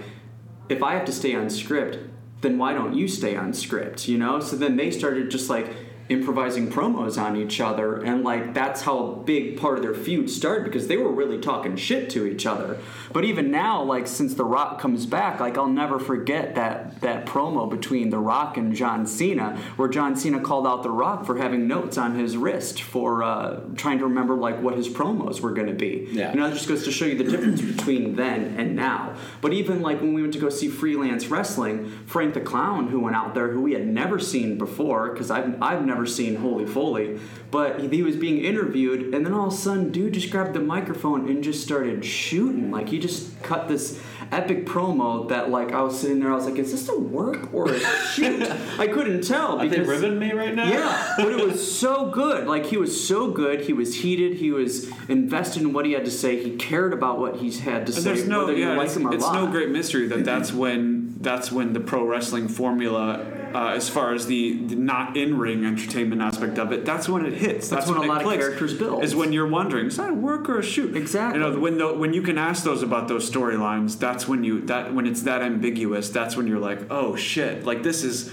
if 0.69 0.83
I 0.83 0.93
have 0.93 1.05
to 1.05 1.11
stay 1.11 1.35
on 1.35 1.49
script, 1.49 1.99
then 2.41 2.57
why 2.57 2.73
don't 2.73 2.95
you 2.95 3.07
stay 3.07 3.35
on 3.35 3.53
script? 3.53 4.07
You 4.07 4.17
know? 4.17 4.39
So 4.39 4.55
then 4.55 4.77
they 4.77 4.91
started 4.91 5.29
just 5.29 5.49
like 5.49 5.73
improvising 6.07 6.71
promos 6.71 7.19
on 7.19 7.35
each 7.35 7.59
other, 7.59 7.97
and 8.03 8.23
like 8.23 8.53
that's 8.53 8.81
how 8.81 8.99
a 8.99 9.15
big 9.23 9.59
part 9.59 9.77
of 9.77 9.83
their 9.83 9.95
feud 9.95 10.29
started 10.29 10.65
because 10.65 10.87
they 10.87 10.97
were 10.97 11.11
really 11.11 11.39
talking 11.39 11.75
shit 11.75 12.09
to 12.11 12.25
each 12.25 12.45
other. 12.45 12.77
But 13.11 13.25
even 13.25 13.49
now, 13.49 13.81
like 13.81 14.05
since 14.07 14.35
The 14.35 14.45
Rock 14.45 14.79
comes 14.79 15.05
back, 15.05 15.39
like 15.39 15.57
I'll 15.57 15.67
never 15.67 15.97
forget 15.97 16.55
that 16.55 17.01
that 17.01 17.25
promo 17.25 17.69
between 17.69 18.11
The 18.11 18.19
Rock 18.19 18.57
and 18.57 18.75
John 18.75 19.07
Cena, 19.07 19.57
where 19.77 19.89
John 19.89 20.15
Cena 20.15 20.39
called 20.41 20.67
out 20.67 20.83
The 20.83 20.91
Rock 20.91 21.25
for 21.25 21.37
having 21.37 21.67
notes 21.67 21.97
on 21.97 22.15
his 22.15 22.37
wrist 22.37 22.81
for 22.81 23.23
uh, 23.23 23.61
trying 23.75 23.97
to 23.99 24.05
remember 24.05 24.35
like 24.35 24.61
what 24.61 24.75
his 24.75 24.87
promos 24.87 25.41
were 25.41 25.51
going 25.51 25.67
to 25.67 25.73
be. 25.73 26.07
Yeah. 26.11 26.31
You 26.31 26.39
know, 26.39 26.47
that 26.47 26.53
just 26.53 26.67
goes 26.67 26.83
to 26.83 26.91
show 26.91 27.05
you 27.05 27.17
the 27.17 27.23
difference 27.23 27.61
between 27.61 28.15
then 28.15 28.55
and 28.57 28.75
now. 28.75 29.15
But 29.41 29.53
even 29.53 29.81
like 29.81 30.01
when 30.01 30.13
we 30.13 30.21
went 30.21 30.33
to 30.33 30.39
go 30.39 30.49
see 30.49 30.67
freelance 30.67 31.27
wrestling, 31.27 31.89
Frank 32.05 32.35
the 32.35 32.41
Clown, 32.41 32.89
who 32.89 32.99
went 32.99 33.15
out 33.15 33.33
there, 33.33 33.49
who 33.49 33.61
we 33.61 33.73
had 33.73 33.87
never 33.87 34.19
seen 34.19 34.57
before, 34.57 35.09
because 35.09 35.31
I've, 35.31 35.61
I've 35.61 35.85
never 35.85 35.94
seen 36.05 36.35
Holy 36.35 36.65
Foley, 36.65 37.19
but 37.51 37.79
he, 37.79 37.87
he 37.87 38.03
was 38.03 38.15
being 38.15 38.43
interviewed, 38.43 39.13
and 39.13 39.25
then 39.25 39.33
all 39.33 39.47
of 39.47 39.53
a 39.53 39.55
sudden, 39.55 39.91
dude 39.91 40.13
just 40.13 40.31
grabbed 40.31 40.53
the 40.53 40.59
microphone 40.59 41.29
and 41.29 41.43
just 41.43 41.63
started 41.63 42.03
shooting. 42.03 42.71
Like 42.71 42.89
he 42.89 42.99
just 42.99 43.41
cut 43.43 43.67
this 43.67 44.01
epic 44.31 44.65
promo 44.65 45.29
that 45.29 45.49
like 45.49 45.71
I 45.71 45.81
was 45.81 45.99
sitting 45.99 46.19
there, 46.19 46.31
I 46.31 46.35
was 46.35 46.45
like, 46.45 46.57
is 46.57 46.71
this 46.71 46.89
a 46.89 46.99
work 46.99 47.53
or 47.53 47.71
a 47.71 47.79
shoot? 47.79 48.41
I 48.79 48.87
couldn't 48.87 49.21
tell. 49.23 49.59
Are 49.59 49.67
they 49.67 49.77
because- 49.79 50.01
ribbing 50.01 50.19
me 50.19 50.31
right 50.33 50.53
now? 50.55 50.69
yeah, 50.69 51.13
but 51.17 51.31
it 51.31 51.45
was 51.45 51.77
so 51.77 52.09
good. 52.09 52.47
Like 52.47 52.65
he 52.65 52.77
was 52.77 53.07
so 53.07 53.29
good. 53.31 53.61
He 53.61 53.73
was 53.73 53.95
heated. 54.01 54.37
He 54.37 54.51
was 54.51 54.89
invested 55.07 55.61
in 55.61 55.73
what 55.73 55.85
he 55.85 55.91
had 55.93 56.05
to 56.05 56.11
say. 56.11 56.43
He 56.43 56.55
cared 56.55 56.93
about 56.93 57.19
what 57.19 57.37
he 57.37 57.51
had 57.51 57.85
to 57.87 57.93
And 57.93 58.03
say, 58.03 58.13
there's 58.13 58.27
no, 58.27 58.49
yeah, 58.49 58.81
it's, 58.81 58.95
it's 58.97 59.31
no 59.31 59.47
great 59.47 59.69
mystery 59.69 60.07
that 60.07 60.25
that's 60.25 60.51
when 60.65 60.94
that's 61.25 61.51
when 61.51 61.73
the 61.73 61.81
pro 61.81 62.05
wrestling 62.05 62.47
formula, 62.47 63.25
uh, 63.53 63.73
as 63.75 63.89
far 63.89 64.13
as 64.13 64.27
the, 64.27 64.53
the 64.67 64.75
not 64.75 65.17
in 65.17 65.37
ring 65.37 65.65
entertainment 65.65 66.21
aspect 66.21 66.57
of 66.57 66.71
it, 66.71 66.85
that's 66.85 67.09
when 67.09 67.25
it 67.25 67.33
hits. 67.33 67.67
That's 67.67 67.87
when 67.87 67.97
a 67.97 68.03
it 68.03 68.07
lot 68.07 68.17
of 68.21 68.23
clicks, 68.23 68.43
characters 68.45 68.73
build. 68.75 69.03
Is 69.03 69.13
when 69.15 69.33
you're 69.33 69.47
wondering, 69.47 69.87
is 69.87 69.97
that 69.97 70.11
a 70.11 70.13
work 70.13 70.47
or 70.47 70.59
a 70.59 70.63
shoot? 70.63 70.95
Exactly. 70.95 71.41
You 71.41 71.45
know, 71.51 71.59
when 71.59 71.77
the, 71.77 71.93
when 71.93 72.13
you 72.13 72.21
can 72.21 72.37
ask 72.37 72.63
those 72.63 72.81
about 72.83 73.07
those 73.09 73.29
storylines, 73.29 73.99
that's 73.99 74.27
when 74.27 74.43
you 74.45 74.61
that 74.67 74.93
when 74.93 75.05
it's 75.05 75.23
that 75.23 75.41
ambiguous. 75.41 76.09
That's 76.09 76.37
when 76.37 76.47
you're 76.47 76.59
like, 76.59 76.89
oh 76.89 77.15
shit, 77.17 77.65
like 77.65 77.83
this 77.83 78.03
is. 78.03 78.31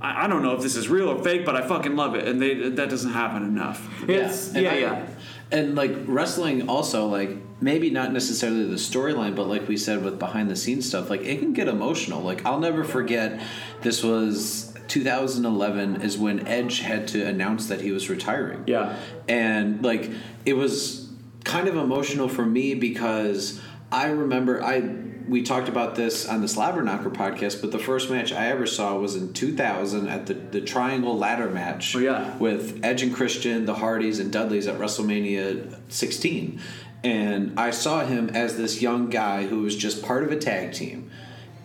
I 0.00 0.24
I 0.24 0.26
don't 0.28 0.42
know 0.42 0.54
if 0.56 0.62
this 0.62 0.76
is 0.76 0.88
real 0.88 1.10
or 1.10 1.22
fake, 1.22 1.44
but 1.44 1.54
I 1.56 1.62
fucking 1.66 1.94
love 1.94 2.14
it, 2.14 2.26
and 2.26 2.40
they, 2.40 2.54
that 2.70 2.88
doesn't 2.88 3.12
happen 3.12 3.42
enough. 3.44 3.86
It's, 4.08 4.54
And 4.54 4.62
yeah, 4.64 4.72
I- 4.72 4.78
yeah. 4.78 5.06
And 5.52 5.74
like 5.74 5.92
wrestling, 6.06 6.68
also 6.68 7.06
like 7.06 7.36
maybe 7.60 7.90
not 7.90 8.12
necessarily 8.12 8.64
the 8.64 8.76
storyline, 8.76 9.34
but 9.34 9.48
like 9.48 9.66
we 9.68 9.76
said 9.76 10.04
with 10.04 10.18
behind 10.18 10.48
the 10.48 10.56
scenes 10.56 10.86
stuff, 10.86 11.10
like 11.10 11.22
it 11.22 11.38
can 11.40 11.52
get 11.52 11.68
emotional. 11.68 12.22
Like 12.22 12.44
I'll 12.46 12.60
never 12.60 12.84
forget, 12.84 13.40
this 13.82 14.02
was 14.02 14.74
2011 14.88 16.02
is 16.02 16.18
when 16.18 16.46
Edge 16.46 16.80
had 16.80 17.08
to 17.08 17.24
announce 17.26 17.68
that 17.68 17.80
he 17.80 17.92
was 17.92 18.08
retiring. 18.10 18.64
Yeah. 18.66 18.96
and 19.28 19.84
like 19.84 20.10
it 20.46 20.54
was 20.54 21.08
kind 21.44 21.68
of 21.68 21.76
emotional 21.76 22.28
for 22.28 22.44
me 22.44 22.74
because 22.74 23.60
I 23.92 24.06
remember 24.06 24.62
I 24.62 24.80
we 25.28 25.42
talked 25.42 25.68
about 25.68 25.94
this 25.94 26.28
on 26.28 26.40
the 26.40 26.48
Slobber 26.48 26.82
Knocker 26.82 27.10
podcast, 27.10 27.60
but 27.60 27.72
the 27.72 27.78
first 27.78 28.10
match 28.10 28.32
I 28.32 28.46
ever 28.48 28.66
saw 28.66 28.96
was 28.96 29.16
in 29.16 29.32
2000 29.32 30.08
at 30.08 30.26
the, 30.26 30.34
the 30.34 30.60
Triangle 30.60 31.16
Ladder 31.16 31.48
match 31.48 31.94
Oh, 31.96 31.98
yeah. 32.00 32.36
with 32.38 32.80
Edge 32.84 33.02
and 33.02 33.14
Christian, 33.14 33.64
the 33.66 33.74
Hardys, 33.74 34.18
and 34.18 34.32
Dudleys 34.32 34.66
at 34.66 34.78
WrestleMania 34.78 35.76
16. 35.88 36.60
And 37.02 37.58
I 37.58 37.70
saw 37.70 38.04
him 38.04 38.28
as 38.30 38.56
this 38.56 38.82
young 38.82 39.08
guy 39.08 39.46
who 39.46 39.62
was 39.62 39.74
just 39.76 40.02
part 40.02 40.22
of 40.24 40.30
a 40.32 40.36
tag 40.36 40.72
team. 40.74 41.10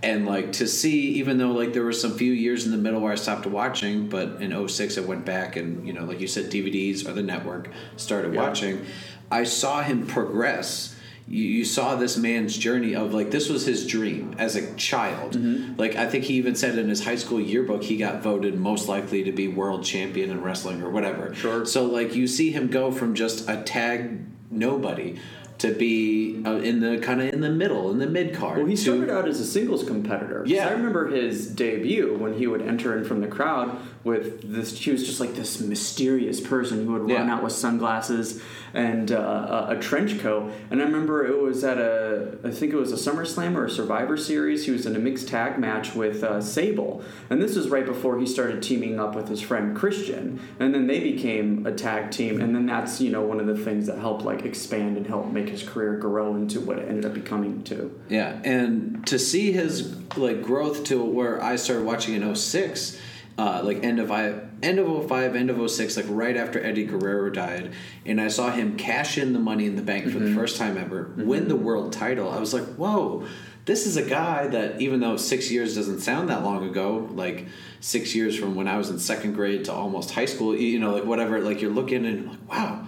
And 0.03 0.25
like 0.27 0.53
to 0.53 0.67
see, 0.67 1.09
even 1.15 1.37
though 1.39 1.51
like 1.51 1.73
there 1.73 1.83
were 1.83 1.91
some 1.91 2.15
few 2.17 2.31
years 2.31 2.65
in 2.65 2.71
the 2.71 2.77
middle 2.77 3.01
where 3.01 3.11
I 3.11 3.15
stopped 3.15 3.45
watching, 3.47 4.07
but 4.07 4.41
in 4.41 4.67
06 4.67 4.97
I 4.97 5.01
went 5.01 5.25
back 5.25 5.55
and, 5.55 5.85
you 5.85 5.93
know, 5.93 6.05
like 6.05 6.19
you 6.21 6.27
said, 6.27 6.51
DVDs 6.51 7.07
or 7.07 7.13
the 7.13 7.23
network 7.23 7.69
started 7.97 8.33
Yeah. 8.33 8.41
watching. 8.41 8.85
I 9.31 9.43
saw 9.45 9.81
him 9.81 10.05
progress. 10.05 10.94
You, 11.27 11.43
you 11.43 11.65
saw 11.65 11.95
this 11.95 12.17
man's 12.17 12.55
journey 12.57 12.95
of 12.95 13.13
like 13.13 13.31
this 13.31 13.49
was 13.49 13.65
his 13.65 13.87
dream 13.87 14.35
as 14.37 14.55
a 14.55 14.73
child. 14.75 15.33
Mm-hmm. 15.33 15.79
Like 15.79 15.95
I 15.95 16.07
think 16.07 16.25
he 16.25 16.35
even 16.35 16.55
said 16.55 16.77
in 16.77 16.89
his 16.89 17.03
high 17.03 17.15
school 17.15 17.39
yearbook 17.39 17.83
he 17.83 17.97
got 17.97 18.21
voted 18.21 18.59
most 18.59 18.87
likely 18.87 19.23
to 19.23 19.31
be 19.31 19.47
world 19.47 19.83
champion 19.83 20.29
in 20.29 20.41
wrestling 20.41 20.81
or 20.81 20.89
whatever. 20.89 21.33
Sure. 21.33 21.65
So 21.65 21.85
like 21.85 22.15
you 22.15 22.27
see 22.27 22.51
him 22.51 22.67
go 22.67 22.91
from 22.91 23.15
just 23.15 23.49
a 23.49 23.63
tag 23.63 24.25
nobody 24.51 25.19
to 25.57 25.73
be 25.73 26.43
uh, 26.45 26.55
in 26.57 26.81
the 26.81 26.99
kind 26.99 27.21
of 27.21 27.33
in 27.33 27.41
the 27.41 27.49
middle 27.49 27.89
in 27.91 27.97
the 27.97 28.07
mid 28.07 28.35
card. 28.35 28.57
Well, 28.57 28.67
he 28.67 28.75
to- 28.75 28.81
started 28.81 29.09
out 29.09 29.27
as 29.27 29.39
a 29.39 29.45
singles 29.45 29.83
competitor. 29.83 30.43
Yeah. 30.45 30.67
I 30.67 30.71
remember 30.71 31.07
his 31.07 31.47
debut 31.47 32.17
when 32.17 32.37
he 32.37 32.45
would 32.45 32.61
enter 32.61 32.97
in 32.97 33.05
from 33.05 33.21
the 33.21 33.27
crowd 33.27 33.79
with 34.05 34.53
this. 34.53 34.77
He 34.77 34.91
was 34.91 35.05
just 35.05 35.19
like 35.19 35.35
this 35.35 35.59
mysterious 35.59 36.39
person 36.39 36.85
who 36.85 36.93
would 36.93 37.01
run 37.01 37.09
Yeah. 37.27 37.33
out 37.35 37.43
with 37.43 37.51
sunglasses 37.53 38.41
and 38.73 39.11
uh, 39.11 39.65
a, 39.69 39.77
a 39.77 39.79
trench 39.79 40.19
coat. 40.19 40.51
And 40.69 40.81
I 40.81 40.85
remember 40.85 41.25
it 41.25 41.41
was 41.41 41.63
at 41.63 41.77
a, 41.77 42.37
I 42.43 42.51
think 42.51 42.71
it 42.73 42.75
was 42.75 42.91
a 42.91 42.95
SummerSlam 43.11 43.55
or 43.55 43.65
a 43.65 43.69
Survivor 43.69 44.15
Series. 44.17 44.65
He 44.65 44.71
was 44.71 44.85
in 44.85 44.95
a 44.95 44.99
mixed 44.99 45.27
tag 45.27 45.57
match 45.57 45.95
with 45.95 46.23
uh, 46.23 46.39
Sable, 46.41 47.01
and 47.29 47.41
this 47.41 47.55
was 47.55 47.69
right 47.69 47.85
before 47.85 48.19
he 48.19 48.25
started 48.25 48.61
teaming 48.61 48.99
up 48.99 49.15
with 49.15 49.27
his 49.27 49.41
friend 49.41 49.75
Christian. 49.75 50.39
And 50.59 50.73
then 50.73 50.87
they 50.87 50.99
became 50.99 51.65
a 51.65 51.71
tag 51.71 52.11
team, 52.11 52.39
and 52.41 52.53
then 52.55 52.65
that's 52.67 53.01
you 53.01 53.09
know 53.11 53.21
one 53.21 53.39
of 53.39 53.47
the 53.47 53.57
things 53.57 53.87
that 53.87 53.97
helped 53.97 54.23
like 54.23 54.45
expand 54.45 54.97
and 54.97 55.07
help 55.07 55.31
make 55.31 55.49
his 55.49 55.63
career 55.63 55.97
grow 55.97 56.35
into 56.35 56.59
what 56.59 56.77
it 56.77 56.87
ended 56.87 57.05
up 57.05 57.13
becoming 57.13 57.63
too. 57.63 57.97
Yeah, 58.09 58.39
and 58.43 59.05
to 59.07 59.17
see 59.17 59.51
his 59.51 59.95
like 60.17 60.43
growth 60.43 60.83
to 60.85 61.03
where 61.03 61.41
I 61.41 61.55
started 61.55 61.85
watching 61.85 62.13
in 62.13 62.35
06, 62.35 62.99
uh, 63.37 63.61
like 63.63 63.83
end 63.83 63.99
of 63.99 64.11
I 64.11 64.39
end 64.63 64.79
of 64.79 65.07
05, 65.07 65.35
end 65.35 65.49
of 65.49 65.69
06, 65.69 65.97
like 65.97 66.05
right 66.09 66.37
after 66.37 66.63
Eddie 66.63 66.85
Guerrero 66.85 67.29
died, 67.29 67.73
and 68.05 68.21
I 68.21 68.29
saw 68.29 68.51
him 68.51 68.77
cash 68.77 69.17
in 69.17 69.33
the 69.33 69.39
money 69.39 69.65
in 69.65 69.75
the 69.75 69.81
bank 69.81 70.09
for 70.11 70.19
the 70.19 70.33
first 70.33 70.57
time 70.57 70.77
ever, 70.77 71.11
win 71.17 71.47
the 71.47 71.55
world 71.55 71.91
title. 71.93 72.29
I 72.29 72.39
was 72.39 72.53
like, 72.53 72.65
whoa. 72.75 73.27
This 73.65 73.87
is 73.87 73.97
a 73.97 74.07
guy 74.07 74.45
that, 74.49 74.79
even 74.79 74.99
though 74.99 75.17
six 75.17 75.49
years 75.49 75.73
doesn't 75.73 76.01
sound 76.01 76.29
that 76.29 76.43
long 76.43 76.69
ago, 76.69 77.09
like 77.13 77.47
six 77.79 78.13
years 78.13 78.37
from 78.37 78.53
when 78.53 78.67
I 78.67 78.77
was 78.77 78.91
in 78.91 78.99
second 78.99 79.33
grade 79.33 79.65
to 79.65 79.73
almost 79.73 80.11
high 80.11 80.25
school, 80.25 80.55
you 80.55 80.79
know, 80.79 80.93
like 80.93 81.03
whatever, 81.03 81.39
like 81.39 81.61
you're 81.63 81.71
looking 81.71 82.05
and 82.05 82.29
like, 82.29 82.47
wow, 82.47 82.87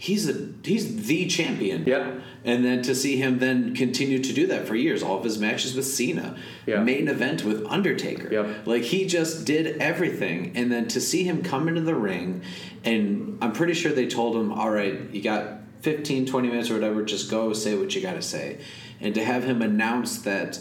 he's 0.00 0.26
a 0.30 0.48
he's 0.64 1.04
the 1.06 1.26
champion. 1.26 1.84
Yep. 1.84 2.22
And 2.42 2.64
then 2.64 2.80
to 2.84 2.94
see 2.94 3.18
him 3.18 3.38
then 3.38 3.74
continue 3.76 4.18
to 4.18 4.32
do 4.32 4.46
that 4.46 4.66
for 4.66 4.74
years, 4.74 5.02
all 5.02 5.18
of 5.18 5.24
his 5.24 5.36
matches 5.38 5.74
with 5.76 5.84
Cena, 5.84 6.38
Yeah. 6.66 6.82
main 6.82 7.06
event 7.06 7.44
with 7.44 7.66
Undertaker. 7.66 8.32
Yep. 8.32 8.66
Like 8.66 8.82
he 8.82 9.04
just 9.04 9.44
did 9.44 9.76
everything. 9.76 10.52
And 10.54 10.72
then 10.72 10.88
to 10.88 11.02
see 11.02 11.24
him 11.24 11.42
come 11.42 11.68
into 11.68 11.82
the 11.82 11.94
ring, 11.94 12.40
and 12.82 13.36
I'm 13.42 13.52
pretty 13.52 13.74
sure 13.74 13.92
they 13.92 14.06
told 14.06 14.34
him, 14.36 14.50
all 14.52 14.70
right, 14.70 14.98
you 15.12 15.20
got 15.20 15.58
15, 15.82 16.24
20 16.24 16.48
minutes 16.48 16.70
or 16.70 16.74
whatever, 16.74 17.02
just 17.04 17.30
go 17.30 17.52
say 17.52 17.76
what 17.76 17.94
you 17.94 18.00
got 18.00 18.14
to 18.14 18.22
say. 18.22 18.56
And 19.02 19.14
to 19.14 19.22
have 19.22 19.44
him 19.44 19.60
announce 19.60 20.22
that 20.22 20.60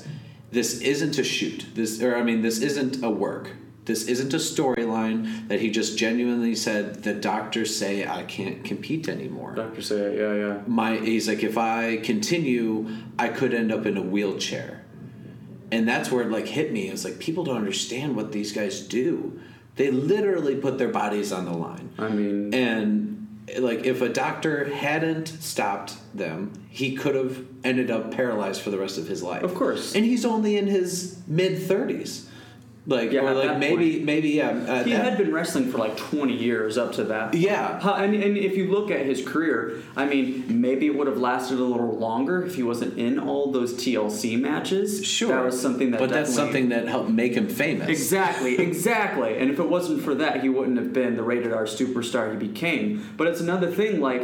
this 0.52 0.82
isn't 0.82 1.18
a 1.18 1.24
shoot. 1.24 1.66
This, 1.76 2.02
or 2.02 2.18
I 2.18 2.24
mean, 2.24 2.42
this 2.42 2.60
isn't 2.60 3.02
a 3.02 3.10
work. 3.10 3.52
This 3.90 4.04
isn't 4.06 4.36
a 4.36 4.38
storyline 4.38 5.48
that 5.48 5.60
he 5.62 5.72
just 5.72 5.98
genuinely 5.98 6.54
said. 6.54 7.02
The 7.02 7.16
doctors 7.16 7.76
say 7.76 8.08
I 8.08 8.22
can't 8.22 8.64
compete 8.64 9.10
anymore. 9.10 9.56
Doctor 9.56 9.82
say, 9.82 10.16
yeah, 10.16 10.34
yeah. 10.36 10.62
My, 10.68 10.98
he's 10.98 11.28
like, 11.28 11.42
if 11.42 11.58
I 11.58 11.98
continue, 11.98 12.88
I 13.18 13.30
could 13.30 13.52
end 13.52 13.72
up 13.72 13.88
in 13.88 13.98
a 13.98 14.02
wheelchair, 14.04 14.84
and 15.72 15.88
that's 15.88 16.12
where 16.12 16.22
it 16.22 16.30
like 16.30 16.46
hit 16.46 16.72
me. 16.72 16.88
It's 16.90 17.04
like 17.04 17.18
people 17.18 17.44
don't 17.44 17.58
understand 17.58 18.16
what 18.16 18.32
these 18.32 18.52
guys 18.52 18.80
do. 18.80 19.42
They 19.76 19.90
literally 19.90 20.56
put 20.56 20.78
their 20.78 20.90
bodies 20.90 21.32
on 21.32 21.46
the 21.46 21.54
line. 21.54 21.90
I 21.98 22.10
mean, 22.10 22.54
And 22.54 23.44
like 23.58 23.86
if 23.86 24.04
a 24.04 24.10
doctor 24.10 24.72
hadn't 24.72 25.30
stopped 25.30 25.96
them, 26.16 26.54
he 26.70 26.96
could 26.96 27.16
have 27.16 27.44
ended 27.64 27.90
up 27.90 28.12
paralyzed 28.12 28.62
for 28.62 28.70
the 28.70 28.78
rest 28.78 29.00
of 29.00 29.08
his 29.08 29.24
life. 29.24 29.42
Of 29.42 29.56
course. 29.56 29.96
And 29.96 30.06
he's 30.06 30.26
only 30.26 30.58
in 30.58 30.68
his 30.68 31.20
mid 31.26 31.64
thirties. 31.64 32.28
Like 32.86 33.11
Yeah, 33.11 33.21
or 33.21 33.34
like 33.34 33.57
maybe 33.57 33.93
point. 33.93 34.05
maybe 34.05 34.30
yeah. 34.30 34.49
uh, 34.49 34.84
he 34.84 34.91
had 34.91 35.17
been 35.17 35.34
wrestling 35.34 35.71
for 35.71 35.77
like 35.77 35.97
20 35.97 36.34
years 36.34 36.77
up 36.77 36.93
to 36.93 37.03
that. 37.05 37.34
Yeah. 37.34 37.80
And, 38.01 38.15
and 38.15 38.38
if 38.38 38.55
you 38.57 38.71
look 38.71 38.89
at 38.89 39.05
his 39.05 39.25
career, 39.25 39.82
I 39.95 40.05
mean, 40.05 40.61
maybe 40.61 40.88
it 40.88 40.95
would 40.95 41.07
have 41.07 41.17
lasted 41.17 41.59
a 41.59 41.63
little 41.63 41.97
longer 41.97 42.43
if 42.43 42.55
he 42.55 42.63
wasn't 42.63 42.97
in 42.97 43.19
all 43.19 43.51
those 43.51 43.73
TLC 43.73 44.39
matches. 44.39 45.05
sure 45.05 45.30
That 45.30 45.45
was 45.45 45.61
something 45.61 45.91
that 45.91 45.99
But 45.99 46.09
that's 46.09 46.34
something 46.34 46.69
that 46.69 46.88
helped 46.88 47.09
make 47.09 47.34
him 47.34 47.47
famous. 47.49 47.89
Exactly, 47.89 48.57
exactly. 48.59 49.38
And 49.38 49.51
if 49.51 49.59
it 49.59 49.69
wasn't 49.69 50.01
for 50.01 50.15
that, 50.15 50.41
he 50.41 50.49
wouldn't 50.49 50.77
have 50.77 50.93
been 50.93 51.15
the 51.15 51.23
rated 51.23 51.53
R 51.53 51.65
superstar 51.65 52.32
he 52.32 52.38
became. 52.38 53.13
But 53.17 53.27
it's 53.27 53.41
another 53.41 53.69
thing, 53.69 53.99
like, 53.99 54.23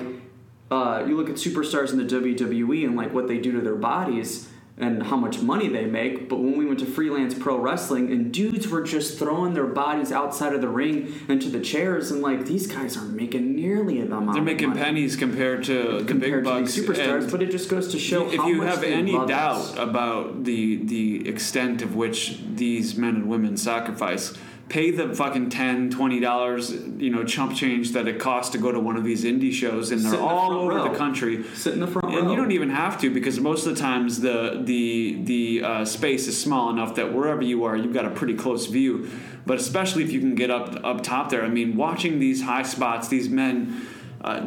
uh, 0.71 1.03
you 1.07 1.15
look 1.15 1.29
at 1.29 1.35
superstars 1.35 1.91
in 1.91 1.97
the 1.97 2.05
WWE 2.05 2.85
and, 2.85 2.95
like, 2.95 3.13
what 3.13 3.27
they 3.27 3.37
do 3.37 3.51
to 3.51 3.61
their 3.61 3.75
bodies 3.75 4.49
and 4.77 5.03
how 5.03 5.15
much 5.15 5.39
money 5.39 5.69
they 5.69 5.85
make. 5.85 6.27
But 6.27 6.37
when 6.39 6.57
we 6.57 6.65
went 6.65 6.79
to 6.79 6.85
freelance 6.85 7.33
pro 7.33 7.57
wrestling 7.57 8.11
and 8.11 8.33
dudes 8.33 8.67
were 8.67 8.83
just 8.83 9.17
throwing 9.17 9.53
their 9.53 9.67
bodies 9.67 10.11
outside 10.11 10.53
of 10.53 10.59
the 10.59 10.67
ring 10.67 11.13
into 11.29 11.47
the 11.49 11.61
chairs, 11.61 12.11
and, 12.11 12.21
like, 12.21 12.45
these 12.45 12.67
guys 12.67 12.97
aren't 12.97 13.13
making 13.13 13.55
nearly 13.55 14.01
the 14.01 14.07
amount 14.17 14.33
They're 14.33 14.43
making 14.43 14.69
money 14.69 14.81
pennies 14.81 15.15
compared 15.15 15.63
to 15.65 15.73
the 15.73 15.97
big 15.99 16.07
compared 16.07 16.43
to 16.43 16.49
bucks. 16.49 16.77
superstars. 16.77 17.21
and- 17.23 17.31
But 17.31 17.41
it 17.41 17.51
just 17.51 17.69
goes 17.69 17.87
to 17.93 17.99
show 17.99 18.27
if 18.29 18.35
how 18.35 18.47
you 18.49 18.55
much 18.57 18.67
have 18.67 18.81
they 18.81 18.93
any 18.93 19.13
doubt 19.13 19.29
us. 19.57 19.75
about 19.77 20.43
the 20.43 20.75
the 20.83 21.27
extent 21.27 21.81
of 21.81 21.95
which 21.95 22.39
these 22.55 22.97
men 22.97 23.15
and 23.15 23.29
women 23.29 23.55
sacrifice 23.55 24.33
pay 24.67 24.89
the 24.89 25.13
fucking 25.13 25.49
10 25.49 25.91
20 25.91 26.19
dollars 26.19 26.71
you 26.71 27.09
know 27.11 27.23
chump 27.23 27.55
change 27.55 27.91
that 27.91 28.07
it 28.07 28.19
costs 28.19 28.51
to 28.53 28.57
go 28.57 28.71
to 28.71 28.79
one 28.79 28.97
of 28.97 29.03
these 29.03 29.23
indie 29.23 29.53
shows 29.53 29.91
and 29.91 30.01
they're 30.01 30.11
the 30.13 30.19
all 30.19 30.53
over 30.53 30.75
row. 30.77 30.91
the 30.91 30.97
country 30.97 31.43
Sit 31.53 31.73
in 31.75 31.79
the 31.79 31.87
front 31.87 32.07
row. 32.07 32.17
and 32.17 32.25
row. 32.25 32.31
you 32.31 32.37
don't 32.37 32.51
even 32.51 32.71
have 32.71 32.99
to 33.01 33.13
because 33.13 33.39
most 33.39 33.67
of 33.67 33.75
the 33.75 33.79
times 33.79 34.21
the 34.21 34.61
the 34.63 35.21
the 35.23 35.63
uh, 35.63 35.85
space 35.85 36.27
is 36.27 36.41
small 36.41 36.69
enough 36.71 36.95
that 36.95 37.13
wherever 37.13 37.43
you 37.43 37.63
are 37.63 37.75
you've 37.77 37.93
got 37.93 38.05
a 38.05 38.09
pretty 38.09 38.33
close 38.33 38.65
view 38.65 39.07
but 39.45 39.57
especially 39.59 40.03
if 40.03 40.11
you 40.11 40.19
can 40.19 40.33
get 40.33 40.49
up 40.49 40.83
up 40.83 41.03
top 41.03 41.29
there 41.29 41.43
i 41.43 41.47
mean 41.49 41.75
watching 41.77 42.17
these 42.19 42.41
high 42.41 42.63
spots 42.63 43.07
these 43.07 43.29
men 43.29 43.85
uh, 44.21 44.39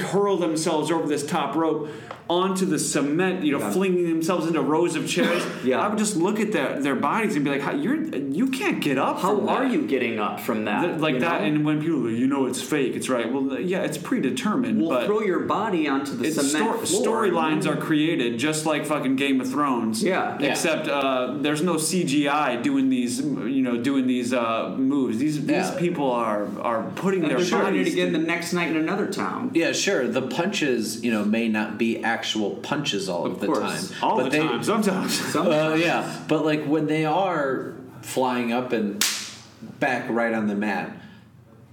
hurl 0.00 0.36
themselves 0.36 0.90
over 0.90 1.06
this 1.06 1.24
top 1.26 1.54
rope 1.56 1.88
onto 2.28 2.66
the 2.66 2.76
cement, 2.78 3.44
you 3.44 3.52
know, 3.52 3.60
Yeah. 3.60 3.70
flinging 3.70 4.08
themselves 4.08 4.48
into 4.48 4.60
rows 4.60 4.96
of 4.96 5.06
chairs. 5.06 5.44
Yeah. 5.64 5.80
I 5.80 5.86
would 5.88 5.96
just 5.98 6.16
look 6.16 6.40
at 6.40 6.50
their, 6.50 6.80
their 6.80 6.96
bodies 6.96 7.36
and 7.36 7.44
be 7.44 7.52
like, 7.52 7.60
"How- 7.60 7.72
"You're 7.76 8.02
you 8.16 8.48
can't 8.48 8.80
get 8.80 8.98
up." 8.98 9.20
How 9.20 9.36
from 9.36 9.48
are 9.48 9.62
that." 9.64 9.72
you 9.72 9.82
getting 9.82 10.18
up 10.18 10.40
from 10.40 10.64
that? 10.64 10.84
Th- 10.84 11.00
like 11.00 11.20
that? 11.20 11.42
know? 11.42 11.46
And 11.46 11.64
when 11.64 11.80
people, 11.80 12.02
go, 12.02 12.08
you 12.08 12.26
know, 12.26 12.46
it's 12.46 12.60
fake. 12.60 12.96
It's 12.96 13.08
right. 13.08 13.32
Well, 13.32 13.60
yeah, 13.60 13.82
it's 13.82 13.96
predetermined. 13.96 14.80
We'll 14.80 14.90
but 14.90 15.06
throw 15.06 15.20
your 15.20 15.40
body 15.40 15.86
onto 15.86 16.16
the 16.16 16.24
it's 16.26 16.34
cement 16.50 16.84
sto- 16.88 17.00
storylines 17.04 17.64
are 17.64 17.76
created 17.76 18.38
just 18.40 18.66
like 18.66 18.86
fucking 18.86 19.14
Game 19.14 19.40
of 19.40 19.48
Thrones. 19.48 20.02
Yeah. 20.02 20.36
Yeah. 20.40 20.48
Except 20.50 20.88
uh, 20.88 21.36
there's 21.40 21.62
no 21.62 21.74
CGI 21.74 22.60
doing 22.60 22.88
these, 22.90 23.20
you 23.20 23.62
know, 23.62 23.76
doing 23.76 24.08
these 24.08 24.32
uh, 24.32 24.74
moves. 24.76 25.18
These 25.18 25.46
these 25.46 25.70
Yeah. 25.70 25.76
people 25.78 26.10
are 26.10 26.48
are 26.60 26.90
putting 26.96 27.22
And 27.22 27.30
their 27.30 27.38
they're 27.38 27.50
doing 27.50 27.60
it 27.76 27.78
bodies. 27.84 27.92
again 27.92 28.12
to- 28.12 28.18
the 28.18 28.26
next 28.26 28.52
night 28.52 28.68
in 28.70 28.76
another 28.76 29.06
town. 29.06 29.52
Yeah, 29.54 29.65
sure. 29.72 30.06
The 30.08 30.22
punches, 30.22 31.02
you 31.04 31.10
know, 31.12 31.24
may 31.24 31.48
not 31.48 31.78
be 31.78 32.02
actual 32.02 32.56
punches 32.56 33.08
all 33.08 33.26
of, 33.26 33.32
Of 33.32 33.40
the 33.40 33.46
course. 33.46 33.90
time. 33.90 33.98
all 34.02 34.16
but 34.16 34.24
the 34.24 34.30
they, 34.30 34.38
time. 34.40 34.62
Sometimes. 34.62 35.14
Some- 35.32 35.46
Uh, 35.52 35.74
yeah, 35.74 36.18
but 36.28 36.44
like 36.44 36.64
when 36.64 36.86
they 36.86 37.04
are 37.04 37.74
flying 38.02 38.52
up 38.52 38.72
and 38.72 39.04
back 39.80 40.08
right 40.10 40.32
on 40.34 40.46
the 40.48 40.54
mat, 40.54 40.90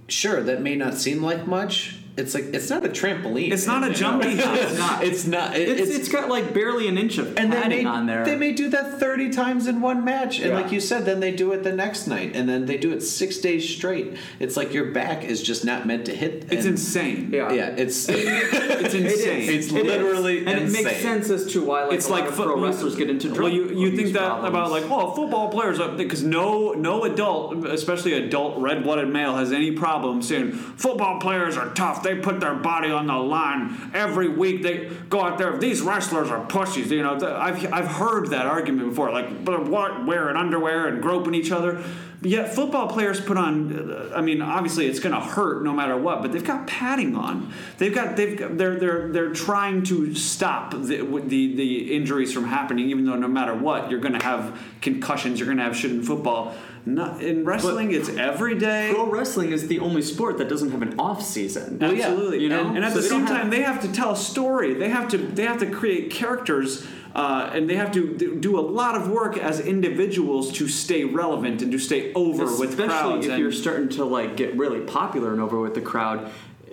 sure, 0.08 0.42
that 0.42 0.62
may 0.62 0.74
not 0.76 0.94
seem 0.94 1.22
like 1.22 1.46
much. 1.46 1.96
It's 2.16 2.32
like 2.32 2.44
it's 2.54 2.70
not 2.70 2.84
a 2.86 2.88
trampoline. 2.88 3.50
It's 3.50 3.66
not 3.66 3.82
a 3.82 3.88
You 3.88 3.94
jumping 3.94 4.36
house. 4.38 4.58
It's 4.60 4.78
not. 4.78 5.02
It's 5.04 5.26
not. 5.26 5.56
it- 5.56 5.80
It's, 5.80 5.90
it's 5.90 6.08
got 6.08 6.28
like 6.28 6.54
barely 6.54 6.86
an 6.86 6.96
inch 6.96 7.18
of 7.18 7.36
and 7.36 7.52
they 7.52 7.56
padding 7.60 7.84
may, 7.84 7.90
on 7.90 8.06
there. 8.06 8.24
they 8.24 8.36
may 8.36 8.52
do 8.52 8.68
that 8.70 9.00
30 9.00 9.30
times 9.30 9.66
in 9.66 9.80
one 9.80 10.04
match 10.04 10.38
and 10.38 10.50
Yeah. 10.50 10.60
like 10.60 10.70
you 10.70 10.78
said 10.80 11.06
then 11.06 11.18
they 11.18 11.32
do 11.32 11.50
it 11.52 11.64
the 11.64 11.72
next 11.72 12.06
night 12.06 12.36
and 12.36 12.48
then 12.48 12.66
they 12.66 12.76
do 12.76 12.92
it 12.92 13.00
six 13.02 13.38
days 13.38 13.68
straight 13.68 14.16
it's 14.38 14.56
like 14.56 14.72
your 14.72 14.92
back 14.92 15.24
is 15.24 15.42
just 15.42 15.64
not 15.64 15.86
meant 15.88 16.06
to 16.06 16.14
hit 16.14 16.44
It's 16.52 16.64
and- 16.66 16.74
insane. 16.76 17.30
Yeah. 17.32 17.50
yeah 17.52 17.68
it's 17.76 18.08
It's 18.08 18.94
insane. 18.94 19.48
It's 19.48 19.72
It 19.72 19.72
is. 19.72 19.72
literally 19.72 20.38
and 20.46 20.50
it 20.60 20.70
makes 20.70 20.96
sense 21.02 21.30
as 21.30 21.46
to 21.52 21.64
why 21.64 21.84
like 21.84 21.94
it's 21.94 22.06
a 22.08 22.10
lot 22.12 22.20
like 22.20 22.28
of 22.28 22.36
fo- 22.36 22.44
pro 22.44 22.62
wrestlers 22.62 22.94
get 22.94 23.10
into 23.10 23.26
drug 23.28 23.40
Well, 23.40 23.52
you 23.52 23.70
you 23.70 23.96
think 23.96 24.12
that 24.12 24.20
problems. 24.20 24.48
about 24.50 24.70
like 24.70 24.88
well, 24.88 25.14
football 25.16 25.48
players 25.50 25.78
because 25.96 26.22
no 26.22 26.72
no 26.74 27.02
adult, 27.04 27.66
especially 27.66 28.12
adult 28.12 28.58
red 28.60 28.84
blooded 28.84 29.08
male, 29.08 29.34
has 29.34 29.50
any 29.52 29.72
problem 29.72 30.22
saying 30.22 30.52
football 30.52 31.18
players 31.18 31.56
are 31.56 31.70
tough. 31.74 32.02
They 32.04 32.14
put 32.14 32.40
their 32.40 32.54
body 32.54 32.90
on 32.90 33.08
the 33.08 33.16
line 33.16 33.90
every 33.92 34.28
week. 34.28 34.62
They 34.62 34.90
go 35.08 35.22
out 35.22 35.38
there. 35.38 35.56
These 35.58 35.80
wrestlers 35.80 36.30
are 36.30 36.44
pussies. 36.46 36.90
You 36.90 37.02
know, 37.02 37.14
I've 37.14 37.72
I've 37.72 37.88
heard 37.88 38.30
that 38.30 38.46
argument 38.46 38.90
before. 38.90 39.10
Like, 39.10 39.44
but 39.44 39.68
what 39.68 40.06
wearing 40.06 40.36
underwear 40.36 40.86
and 40.86 41.02
groping 41.02 41.34
each 41.34 41.50
other. 41.50 41.82
But 42.24 42.30
yet 42.30 42.54
football 42.54 42.88
players 42.88 43.20
put 43.20 43.36
on. 43.36 43.90
uh, 43.90 44.12
I 44.16 44.22
mean, 44.22 44.40
obviously 44.40 44.86
it's 44.86 44.98
going 44.98 45.14
to 45.14 45.20
hurt 45.20 45.62
no 45.62 45.74
matter 45.74 45.94
what. 45.94 46.22
But 46.22 46.32
they've 46.32 46.42
got 46.42 46.66
padding 46.66 47.14
on. 47.16 47.52
They've 47.76 47.94
got 47.94 48.16
they've 48.16 48.38
got, 48.38 48.56
they're 48.56 48.78
they're 48.78 49.08
they're 49.12 49.32
trying 49.34 49.82
to 49.84 50.14
stop 50.14 50.70
the, 50.70 51.02
the 51.26 51.54
the 51.54 51.94
injuries 51.94 52.32
from 52.32 52.46
happening. 52.46 52.88
Even 52.88 53.04
though 53.04 53.16
no 53.16 53.28
matter 53.28 53.54
what, 53.54 53.90
you're 53.90 54.00
going 54.00 54.18
to 54.18 54.24
have 54.24 54.58
concussions. 54.80 55.38
You're 55.38 55.44
going 55.46 55.58
to 55.58 55.64
have 55.64 55.76
shit 55.76 55.90
in 55.90 56.02
football. 56.02 56.54
Not, 56.86 57.22
in 57.22 57.44
wrestling, 57.44 57.92
it's 57.92 58.08
every 58.10 58.58
day. 58.58 58.90
pro 58.94 59.06
wrestling 59.10 59.52
is 59.52 59.68
the 59.68 59.78
only 59.80 60.00
sport 60.02 60.36
that 60.38 60.48
doesn't 60.50 60.70
have 60.70 60.80
an 60.82 60.98
off 60.98 61.22
season. 61.22 61.82
Absolutely, 61.82 62.42
You 62.42 62.50
know? 62.50 62.68
and, 62.68 62.76
and 62.76 62.84
at 62.86 62.92
So 62.92 63.00
the 63.00 63.08
same 63.08 63.20
have- 63.20 63.28
time, 63.28 63.50
they 63.50 63.62
have 63.62 63.80
to 63.82 63.92
tell 63.92 64.12
a 64.12 64.16
story. 64.16 64.72
They 64.74 64.88
have 64.88 65.08
to 65.08 65.18
they 65.18 65.44
have 65.44 65.58
to 65.60 65.70
create 65.70 66.10
characters, 66.10 66.86
uh, 67.14 67.50
and 67.52 67.68
they 67.70 67.76
have 67.76 67.92
to 67.92 68.16
do- 68.16 68.36
do 68.36 68.58
a 68.58 68.62
lot 68.62 68.96
of 68.96 69.08
work 69.08 69.36
as 69.38 69.60
individuals 69.60 70.50
to 70.52 70.66
stay 70.68 71.04
relevant 71.04 71.62
and 71.62 71.70
to 71.72 71.78
stay 71.78 72.12
over 72.14 72.44
with 72.44 72.70
Especially 72.70 72.86
crowds. 72.88 73.26
if 73.26 73.38
you're 73.38 73.52
starting 73.52 73.88
to 73.90 74.04
like 74.04 74.36
get 74.36 74.56
really 74.56 74.80
popular 74.80 75.32
and 75.32 75.40
over 75.40 75.60
with 75.60 75.74
the 75.74 75.80
crowd 75.80 76.30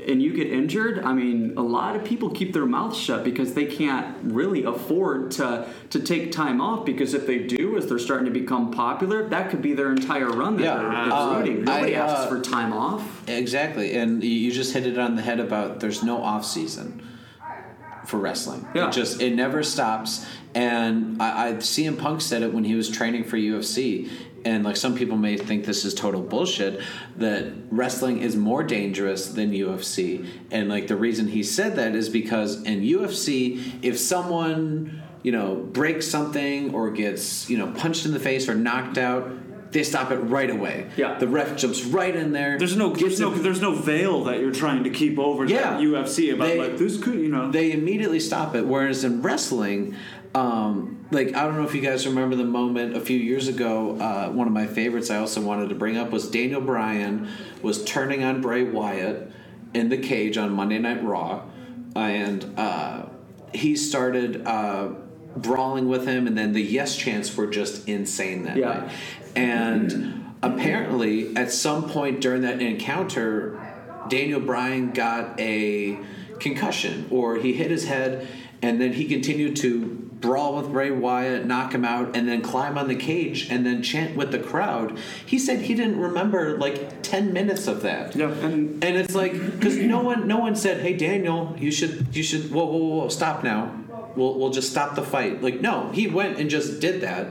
and 0.08 0.20
you 0.20 0.34
get 0.34 0.48
injured 0.52 0.98
i 1.04 1.14
mean 1.14 1.54
a 1.58 1.62
lot 1.62 1.96
of 1.96 2.04
people 2.04 2.28
keep 2.32 2.54
their 2.54 2.66
mouths 2.66 2.98
shut 2.98 3.24
because 3.24 3.54
they 3.54 3.66
can't 3.66 4.18
really 4.24 4.64
afford 4.64 5.30
to 5.30 5.68
to 5.92 6.00
take 6.00 6.32
time 6.32 6.60
off 6.60 6.84
because 6.88 7.14
if 7.14 7.28
they 7.28 7.38
do 7.38 7.78
as 7.78 7.86
they're 7.88 8.00
starting 8.00 8.26
to 8.26 8.32
become 8.32 8.72
popular 8.72 9.30
that 9.30 9.52
could 9.52 9.62
be 9.62 9.74
their 9.76 9.92
entire 9.92 10.28
run 10.30 10.58
that 10.58 10.64
Yeah, 10.64 10.78
they're, 10.78 10.89
they're 10.89 11.14
uh, 11.14 11.38
rooting. 11.38 11.64
nobody 11.66 11.96
I, 11.96 12.00
uh, 12.02 12.08
asks 12.08 12.30
for 12.30 12.42
time 12.42 12.74
off 12.74 13.30
Exactly, 13.30 13.94
and 13.94 14.24
you- 14.24 14.30
you 14.32 14.52
just 14.52 14.74
hit 14.74 14.88
it 14.88 14.98
on 14.98 15.16
the 15.16 15.22
head 15.22 15.39
about 15.39 15.82
there's 15.82 16.02
no 16.02 16.18
off 16.24 16.46
season 16.46 17.04
for 18.06 18.18
wrestling. 18.18 18.68
Yeah. 18.74 18.88
It 18.88 18.93
just 18.93 19.22
it 19.22 19.36
never 19.36 19.64
stops. 19.64 20.26
And 20.54 21.22
I, 21.22 21.49
I 21.49 21.54
CM 21.54 21.97
Punk 21.97 22.22
said 22.22 22.43
it 22.43 22.54
when 22.54 22.64
he 22.64 22.76
was 22.76 22.89
training 22.89 23.26
for 23.26 23.38
UFC. 23.38 24.10
And 24.43 24.64
like 24.64 24.76
some 24.76 24.95
people 24.95 25.18
may 25.18 25.38
think 25.38 25.66
this 25.66 25.86
is 25.86 25.93
total 25.93 26.22
bullshit 26.22 26.82
that 27.18 27.54
wrestling 27.70 28.22
is 28.22 28.36
more 28.36 28.64
dangerous 28.64 29.28
than 29.28 29.52
UFC. 29.52 30.28
And 30.49 30.68
like 30.68 30.88
the 30.88 30.95
reason 30.95 31.28
he 31.28 31.43
said 31.43 31.76
that 31.76 31.95
is 31.95 32.10
because 32.10 32.64
in 32.64 32.82
UFC, 32.82 33.80
if 33.84 33.99
someone 33.99 35.04
you 35.24 35.32
know 35.32 35.56
breaks 35.56 36.08
something 36.08 36.74
or 36.74 36.89
gets 36.91 37.49
you 37.49 37.58
know 37.58 37.72
punched 37.72 38.06
in 38.06 38.14
the 38.14 38.20
face 38.20 38.49
or 38.49 38.56
knocked 38.56 38.97
out. 38.97 39.32
They 39.72 39.84
stop 39.84 40.12
it 40.12 40.18
right 40.18 40.50
away. 40.50 40.88
Yeah. 40.98 41.18
the 41.18 41.28
ref 41.28 41.56
jumps 41.56 41.84
right 41.86 42.14
in 42.16 42.32
there. 42.34 42.58
there's 42.58 42.76
no 42.76 42.90
there's 42.94 43.20
no 43.20 43.30
there's 43.34 43.62
no 43.62 43.74
veil 43.74 44.26
that 44.26 44.40
you're 44.40 44.52
trying 44.52 44.84
to 44.84 44.90
keep 44.90 45.18
over 45.18 45.46
Yeah. 45.46 45.78
the 45.78 45.84
UFC 45.84 46.34
about 46.34 46.48
They- 46.50 46.60
like 46.60 46.78
this 46.78 47.02
could 47.02 47.16
you 47.16 47.30
know 47.30 47.50
they 47.52 47.72
immediately 47.72 48.20
stop 48.20 48.54
it. 48.56 48.66
Whereas 48.68 49.04
in 49.06 49.22
wrestling, 49.22 49.96
um, 50.36 51.06
like 51.12 51.36
I 51.36 51.44
don't 51.46 51.56
know 51.58 51.64
if 51.64 51.74
you 51.74 51.82
guys 51.82 52.06
remember 52.06 52.36
the 52.36 52.44
moment 52.44 52.98
a 52.98 53.02
few 53.02 53.18
years 53.18 53.48
ago. 53.48 53.98
Uh, 54.00 54.30
one 54.30 54.48
of 54.48 54.54
my 54.54 54.68
favorites 54.68 55.10
I 55.10 55.18
also 55.18 55.42
wanted 55.42 55.70
to 55.70 55.76
bring 55.76 55.98
up 55.98 56.12
was 56.12 56.30
Daniel 56.30 56.62
Bryan 56.62 57.30
was 57.62 57.84
turning 57.86 58.24
on 58.24 58.42
Bray 58.42 58.64
Wyatt 58.64 59.32
in 59.74 59.88
the 59.90 59.98
cage 59.98 60.38
on 60.38 60.52
Monday 60.52 60.80
Night 60.80 61.02
Raw, 61.04 61.44
and 61.96 62.46
uh, 62.58 63.04
he 63.54 63.76
started. 63.78 64.46
Uh, 64.46 64.90
brawling 65.34 65.88
with 65.88 66.06
him 66.06 66.28
and 66.28 66.38
then 66.38 66.52
the 66.52 66.62
yes 66.62 66.98
chants 66.98 67.38
were 67.38 67.48
just 67.48 67.88
insane 67.88 68.44
that 68.44 68.58
Yeah. 68.58 68.68
night 68.82 68.92
and 69.36 70.34
apparently 70.44 71.36
at 71.36 71.52
some 71.52 71.90
point 71.90 72.22
during 72.22 72.42
that 72.42 72.62
encounter 72.62 73.60
daniel 74.10 74.40
bryan 74.40 74.92
got 74.92 75.40
a 75.40 75.98
concussion 76.40 77.08
or 77.12 77.36
he 77.36 77.54
hit 77.54 77.70
his 77.70 77.86
head 77.86 78.28
and 78.62 78.80
then 78.80 78.94
he 78.94 79.06
continued 79.06 79.56
to 79.56 80.02
brawl 80.22 80.56
with 80.56 80.72
Bray 80.72 80.92
Wyatt, 80.92 81.46
knock 81.46 81.74
him 81.74 81.84
out, 81.84 82.16
and 82.16 82.28
then 82.28 82.42
climb 82.42 82.78
on 82.78 82.88
the 82.88 82.96
cage 82.96 83.50
and 83.50 83.66
then 83.66 83.82
chant 83.82 84.16
with 84.16 84.32
the 84.32 84.40
crowd. 84.40 84.98
He 85.26 85.40
said 85.40 85.62
he 85.62 85.74
didn't 85.74 86.00
remember 86.00 86.58
like 86.58 87.02
ten 87.02 87.34
minutes 87.34 87.68
of 87.68 87.82
that. 87.82 88.16
Yeah. 88.16 88.30
And 88.30 88.84
And 88.84 88.98
it's 88.98 89.16
like 89.16 89.34
because 89.34 89.78
no 89.78 90.02
one, 90.02 90.28
no 90.28 90.38
one 90.38 90.56
said, 90.56 90.82
"Hey 90.82 90.94
Daniel, 90.94 91.56
you 91.60 91.72
should, 91.72 92.16
you 92.16 92.24
should, 92.24 92.52
whoa, 92.52 92.66
whoa, 92.66 92.78
whoa, 92.78 92.96
whoa, 93.00 93.10
stop 93.10 93.44
now. 93.44 93.76
We'll, 94.16 94.38
we'll 94.38 94.52
just 94.52 94.70
stop 94.70 94.96
the 94.96 95.04
fight." 95.04 95.42
Like, 95.42 95.60
no, 95.60 95.92
he 95.92 96.08
went 96.08 96.38
and 96.38 96.50
just 96.50 96.80
did 96.80 97.02
that 97.02 97.28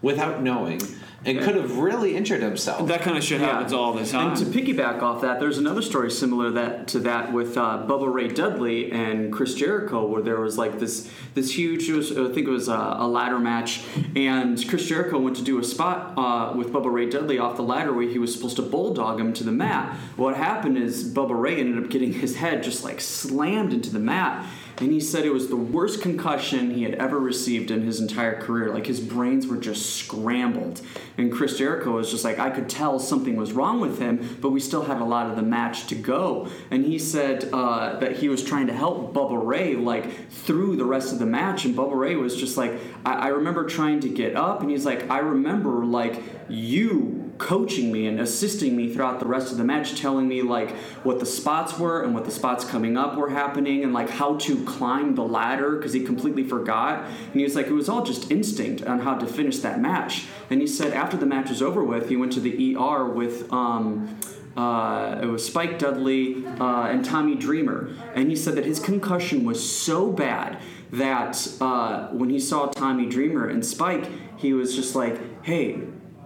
without 0.00 0.42
knowing, 0.42 0.80
and 1.24 1.40
could 1.40 1.56
have 1.56 1.78
really 1.78 2.16
injured 2.16 2.42
himself. 2.42 2.86
That 2.88 3.02
kind 3.02 3.16
of 3.16 3.24
shit 3.24 3.40
happens 3.40 3.72
all 3.72 3.92
the 3.92 4.06
time. 4.06 4.28
And 4.28 4.36
to 4.38 4.44
piggyback 4.44 5.02
off 5.02 5.20
that, 5.22 5.40
there's 5.40 5.58
another 5.58 5.82
story 5.82 6.10
similar 6.10 6.50
that 6.52 6.86
to 6.88 7.00
that 7.00 7.32
with 7.32 7.56
uh, 7.56 7.84
Bubba 7.86 8.12
Ray 8.12 8.28
Dudley 8.28 8.92
and 8.92 9.32
Chris 9.32 9.54
Jericho, 9.54 10.06
where 10.06 10.22
there 10.22 10.40
was 10.40 10.56
like 10.56 10.78
this 10.78 11.10
this 11.34 11.56
huge, 11.56 11.88
it 11.88 11.94
was, 11.94 12.12
I 12.12 12.32
think 12.32 12.46
it 12.46 12.50
was 12.50 12.68
a, 12.68 12.96
a 12.98 13.08
ladder 13.08 13.38
match, 13.38 13.84
and 14.14 14.66
Chris 14.68 14.86
Jericho 14.86 15.18
went 15.18 15.36
to 15.36 15.42
do 15.42 15.58
a 15.58 15.64
spot 15.64 16.14
uh, 16.16 16.56
with 16.56 16.72
Bubba 16.72 16.92
Ray 16.92 17.08
Dudley 17.08 17.38
off 17.38 17.56
the 17.56 17.62
ladder 17.62 17.92
where 17.92 18.08
he 18.08 18.18
was 18.18 18.32
supposed 18.32 18.56
to 18.56 18.62
bulldog 18.62 19.20
him 19.20 19.32
to 19.34 19.44
the 19.44 19.52
mat. 19.52 19.96
What 20.16 20.36
happened 20.36 20.78
is 20.78 21.12
Bubba 21.12 21.38
Ray 21.38 21.58
ended 21.58 21.82
up 21.82 21.90
getting 21.90 22.12
his 22.12 22.36
head 22.36 22.62
just 22.62 22.84
like 22.84 23.00
slammed 23.00 23.72
into 23.72 23.90
the 23.90 23.98
mat. 23.98 24.46
And 24.80 24.92
he 24.92 25.00
said 25.00 25.24
it 25.24 25.32
was 25.32 25.48
the 25.48 25.56
worst 25.56 26.00
concussion 26.00 26.70
he 26.70 26.84
had 26.84 26.94
ever 26.94 27.18
received 27.18 27.70
in 27.70 27.82
his 27.82 28.00
entire 28.00 28.40
career. 28.40 28.72
Like 28.72 28.86
his 28.86 29.00
brains 29.00 29.46
were 29.46 29.56
just 29.56 29.96
scrambled. 29.96 30.80
And 31.16 31.32
Chris 31.32 31.58
Jericho 31.58 31.92
was 31.92 32.10
just 32.10 32.24
like, 32.24 32.38
I 32.38 32.50
could 32.50 32.68
tell 32.68 33.00
something 33.00 33.36
was 33.36 33.52
wrong 33.52 33.80
with 33.80 33.98
him, 33.98 34.38
but 34.40 34.50
we 34.50 34.60
still 34.60 34.82
had 34.82 35.00
a 35.00 35.04
lot 35.04 35.28
of 35.28 35.36
the 35.36 35.42
match 35.42 35.88
to 35.88 35.96
go. 35.96 36.48
And 36.70 36.84
he 36.84 36.98
said 36.98 37.48
uh, 37.52 37.98
that 37.98 38.18
he 38.18 38.28
was 38.28 38.44
trying 38.44 38.68
to 38.68 38.72
help 38.72 39.12
Bubba 39.12 39.44
Ray 39.44 39.74
like 39.74 40.30
through 40.30 40.76
the 40.76 40.84
rest 40.84 41.12
of 41.12 41.18
the 41.18 41.26
match. 41.26 41.64
And 41.64 41.74
Bubba 41.74 41.96
Ray 41.96 42.14
was 42.14 42.36
just 42.36 42.56
like, 42.56 42.74
I, 43.04 43.14
I 43.14 43.28
remember 43.28 43.66
trying 43.66 44.00
to 44.00 44.08
get 44.08 44.36
up, 44.36 44.60
and 44.60 44.70
he's 44.70 44.86
like, 44.86 45.10
I 45.10 45.18
remember 45.18 45.84
like 45.84 46.22
you 46.48 47.27
coaching 47.38 47.90
me 47.92 48.06
and 48.06 48.20
assisting 48.20 48.76
me 48.76 48.92
throughout 48.92 49.20
the 49.20 49.26
rest 49.26 49.52
of 49.52 49.58
the 49.58 49.64
match, 49.64 49.98
telling 50.00 50.28
me 50.28 50.42
like 50.42 50.70
what 51.04 51.20
the 51.20 51.26
spots 51.26 51.78
were 51.78 52.02
and 52.02 52.14
what 52.14 52.24
the 52.24 52.30
spots 52.30 52.64
coming 52.64 52.96
up 52.96 53.16
were 53.16 53.30
happening 53.30 53.84
and 53.84 53.92
like 53.92 54.10
how 54.10 54.36
to 54.36 54.64
climb 54.64 55.14
the 55.14 55.22
ladder 55.22 55.76
because 55.76 55.92
he 55.92 56.00
completely 56.04 56.44
forgot. 56.44 57.04
And 57.04 57.34
he 57.34 57.44
was 57.44 57.54
like, 57.54 57.66
it 57.66 57.72
was 57.72 57.88
all 57.88 58.04
just 58.04 58.30
instinct 58.30 58.82
on 58.82 59.00
how 59.00 59.14
to 59.14 59.26
finish 59.26 59.58
that 59.60 59.80
match. 59.80 60.26
And 60.50 60.60
he 60.60 60.66
said 60.66 60.92
after 60.92 61.16
the 61.16 61.26
match 61.26 61.48
was 61.48 61.62
over 61.62 61.82
with, 61.82 62.08
he 62.08 62.16
went 62.16 62.32
to 62.32 62.40
the 62.40 62.76
ER 62.76 63.06
with. 63.06 63.50
Um, 63.52 64.18
uh, 64.56 65.20
it 65.22 65.26
was 65.26 65.46
Spike 65.46 65.78
Dudley 65.78 66.44
uh, 66.58 66.86
and 66.86 67.04
Tommy 67.04 67.36
Dreamer, 67.36 67.94
and 68.16 68.28
he 68.28 68.34
said 68.34 68.56
that 68.56 68.64
his 68.64 68.80
concussion 68.80 69.44
was 69.44 69.64
so 69.64 70.10
bad 70.10 70.58
that 70.90 71.46
uh, 71.60 72.08
when 72.08 72.28
he 72.28 72.40
saw 72.40 72.66
Tommy 72.66 73.06
Dreamer 73.06 73.46
and 73.48 73.64
Spike, 73.64 74.06
he 74.36 74.52
was 74.52 74.74
just 74.74 74.96
like, 74.96 75.44
"Hey, 75.44 75.82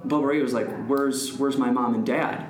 Bubba 0.06 0.26
Ray 0.26 0.42
was 0.42 0.52
like, 0.52 0.68
"Where's 0.86 1.36
where's 1.38 1.56
my 1.56 1.70
mom 1.70 1.94
and 1.94 2.06
dad?" 2.06 2.46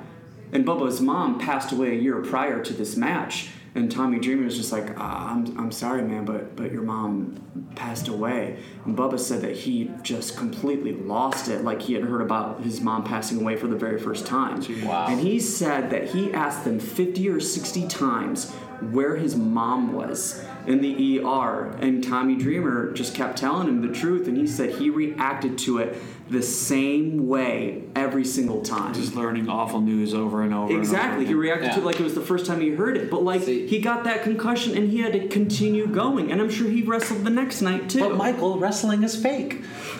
And 0.51 0.65
Bubba's 0.65 1.01
mom 1.01 1.39
passed 1.39 1.71
away 1.71 1.97
a 1.97 2.01
year 2.01 2.21
prior 2.21 2.63
to 2.63 2.73
this 2.73 2.95
match, 2.95 3.49
and 3.75 3.91
Tommy 3.91 4.19
Dreamer 4.19 4.43
was 4.43 4.55
just 4.55 4.71
like, 4.71 4.93
ah, 4.97 5.31
"I'm 5.31 5.57
I'm 5.57 5.71
sorry, 5.71 6.03
man, 6.03 6.25
but 6.25 6.55
but 6.55 6.71
your 6.71 6.83
mom 6.83 7.71
passed 7.75 8.07
away." 8.07 8.59
And 8.85 8.95
Bubba 8.95 9.19
said 9.19 9.41
that 9.41 9.55
he 9.55 9.91
just 10.03 10.37
completely 10.37 10.93
lost 10.93 11.47
it, 11.47 11.63
like 11.63 11.81
he 11.81 11.93
had 11.93 12.03
heard 12.03 12.21
about 12.21 12.61
his 12.61 12.81
mom 12.81 13.03
passing 13.03 13.41
away 13.41 13.55
for 13.55 13.67
the 13.67 13.75
very 13.75 13.99
first 13.99 14.25
time. 14.25 14.61
Wow. 14.83 15.07
And 15.09 15.19
he 15.19 15.39
said 15.39 15.89
that 15.89 16.09
he 16.09 16.33
asked 16.33 16.65
them 16.65 16.79
50 16.79 17.29
or 17.29 17.39
60 17.39 17.87
times 17.87 18.53
where 18.91 19.15
his 19.15 19.35
mom 19.35 19.93
was 19.93 20.43
in 20.67 20.81
the 20.81 21.19
ER, 21.23 21.75
and 21.79 22.03
Tommy 22.03 22.35
Dreamer 22.35 22.91
just 22.93 23.13
kept 23.15 23.37
telling 23.37 23.67
him 23.67 23.85
the 23.85 23.93
truth, 23.93 24.27
and 24.27 24.37
he 24.37 24.47
said 24.47 24.75
he 24.75 24.89
reacted 24.89 25.57
to 25.59 25.77
it 25.79 25.97
the 26.29 26.41
same 26.41 27.27
way 27.27 27.83
every 27.95 28.23
single 28.25 28.61
time. 28.61 28.93
just 28.93 29.13
learning 29.15 29.49
awful 29.49 29.81
news 29.81 30.13
over 30.13 30.41
and 30.41 30.53
over. 30.53 30.75
Exactly. 30.77 31.25
He 31.25 31.31
And 31.31 31.35
over. 31.35 31.41
reacted 31.41 31.71
to 31.73 31.79
it 31.79 31.83
like 31.85 31.99
it 31.99 32.03
was 32.03 32.15
the 32.15 32.21
first 32.21 32.45
time 32.45 32.61
he 32.61 32.69
heard 32.71 32.95
it. 32.97 33.09
But 33.11 33.23
like 33.23 33.43
See- 33.43 33.67
he 33.67 33.79
got 33.79 34.03
that 34.05 34.23
concussion 34.23 34.75
and 34.77 34.89
he 34.89 34.99
had 35.01 35.11
to 35.13 35.27
continue 35.27 35.85
going. 35.85 36.31
And 36.31 36.41
I'm 36.41 36.49
sure 36.49 36.69
he 36.69 36.81
wrestled 36.81 37.23
the 37.25 37.29
next 37.29 37.61
night 37.61 37.89
too. 37.89 37.99
But 37.99 38.15
Michael, 38.15 38.57
wrestling 38.57 39.03
is 39.03 39.15
fake. 39.21 39.63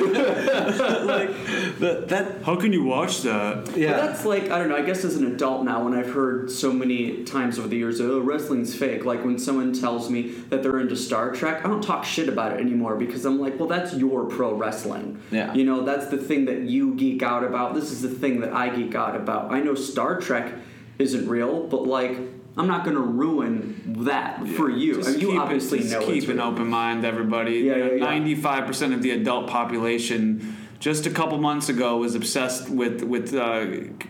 like 1.04 1.30
the, 1.78 2.04
that. 2.08 2.42
How 2.44 2.56
can 2.56 2.72
you 2.72 2.84
watch 2.84 3.22
that? 3.22 3.64
But 3.66 3.76
Yeah. 3.76 3.92
that's 3.96 4.24
like 4.24 4.44
I 4.50 4.58
don't 4.58 4.68
know. 4.68 4.76
I 4.76 4.82
guess 4.82 5.04
as 5.04 5.16
an 5.16 5.26
adult 5.32 5.64
now, 5.64 5.84
when 5.84 5.94
I've 5.94 6.12
heard 6.12 6.50
so 6.50 6.72
many 6.72 7.24
times 7.24 7.58
over 7.58 7.68
the 7.68 7.76
years, 7.76 8.00
"Oh, 8.00 8.20
wrestling's 8.20 8.74
fake." 8.74 9.04
Like 9.04 9.24
when 9.24 9.38
someone 9.38 9.72
tells 9.72 10.10
me 10.10 10.30
that 10.50 10.62
they're 10.62 10.80
into 10.80 10.96
Star 10.96 11.32
Trek, 11.32 11.64
I 11.64 11.68
don't 11.68 11.82
talk 11.82 12.04
shit 12.04 12.28
about 12.28 12.52
it 12.52 12.60
anymore 12.60 12.96
because 12.96 13.24
I'm 13.24 13.40
like, 13.40 13.58
well, 13.58 13.68
that's 13.68 13.94
your 13.94 14.24
pro 14.26 14.54
wrestling. 14.54 15.20
Yeah. 15.30 15.52
You 15.54 15.64
know, 15.64 15.82
that's 15.84 16.06
the 16.08 16.18
thing 16.18 16.44
that 16.46 16.62
you 16.62 16.94
geek 16.94 17.22
out 17.22 17.44
about. 17.44 17.74
This 17.74 17.90
is 17.90 18.02
the 18.02 18.08
thing 18.10 18.40
that 18.40 18.52
I 18.52 18.68
geek 18.74 18.94
out 18.94 19.16
about. 19.16 19.52
I 19.52 19.60
know 19.60 19.74
Star 19.74 20.20
Trek 20.20 20.52
isn't 20.98 21.28
real, 21.28 21.66
but 21.66 21.86
like. 21.86 22.18
I'm 22.56 22.66
not 22.66 22.84
going 22.84 22.96
to 22.96 23.02
ruin 23.02 23.82
that 24.04 24.46
for 24.48 24.70
you. 24.70 24.96
Just 24.96 25.08
I 25.08 25.12
mean, 25.12 25.20
you 25.20 25.26
keep 25.28 25.36
it- 25.36 25.40
obviously 25.40 25.78
just 25.80 25.92
know 25.92 26.00
keep 26.06 26.16
it's 26.22 26.26
an 26.28 26.36
real. 26.38 26.46
open 26.46 26.66
mind, 26.68 27.04
everybody. 27.04 27.54
Yeah, 27.58 27.76
yeah, 27.76 27.84
yeah. 27.92 28.04
Ninety-five 28.04 28.66
percent 28.66 28.94
of 28.94 29.02
the 29.02 29.10
adult 29.10 29.48
population 29.48 30.56
just 30.78 31.06
a 31.06 31.10
couple 31.10 31.38
months 31.38 31.68
ago 31.70 31.96
was 31.98 32.14
obsessed 32.14 32.68
with 32.70 33.02
with 33.02 33.34
uh, 33.34 33.66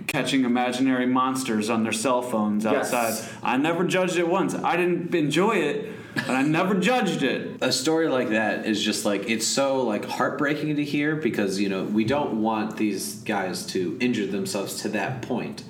catching 0.07 0.45
imaginary 0.45 1.07
monsters 1.07 1.71
on 1.71 1.83
their 1.83 1.93
cell 1.93 2.23
phones 2.23 2.65
Yes. 2.65 2.93
outside. 2.93 3.31
I 3.43 3.57
never 3.57 3.85
judged 3.85 4.17
it 4.17 4.29
once. 4.29 4.55
I 4.55 4.77
didn't 4.77 5.15
enjoy 5.15 5.57
it, 5.57 5.91
but 6.15 6.31
I 6.31 6.43
never 6.43 6.75
judged 6.75 7.23
it. 7.23 7.57
a 7.61 7.71
story 7.73 8.09
like 8.09 8.29
that 8.31 8.67
is 8.67 8.83
just 8.83 9.05
like 9.05 9.29
it's 9.29 9.47
so 9.47 9.83
like 9.83 10.05
heartbreaking 10.05 10.77
to 10.77 10.85
hear 10.85 11.17
because 11.17 11.59
you 11.61 11.69
know 11.69 11.85
we 11.85 12.05
don't 12.05 12.43
want 12.43 12.77
these 12.77 13.15
guys 13.23 13.67
to 13.67 13.97
injure 14.01 14.27
themselves 14.27 14.83
to 14.83 14.89
that 14.91 15.23
point 15.23 15.65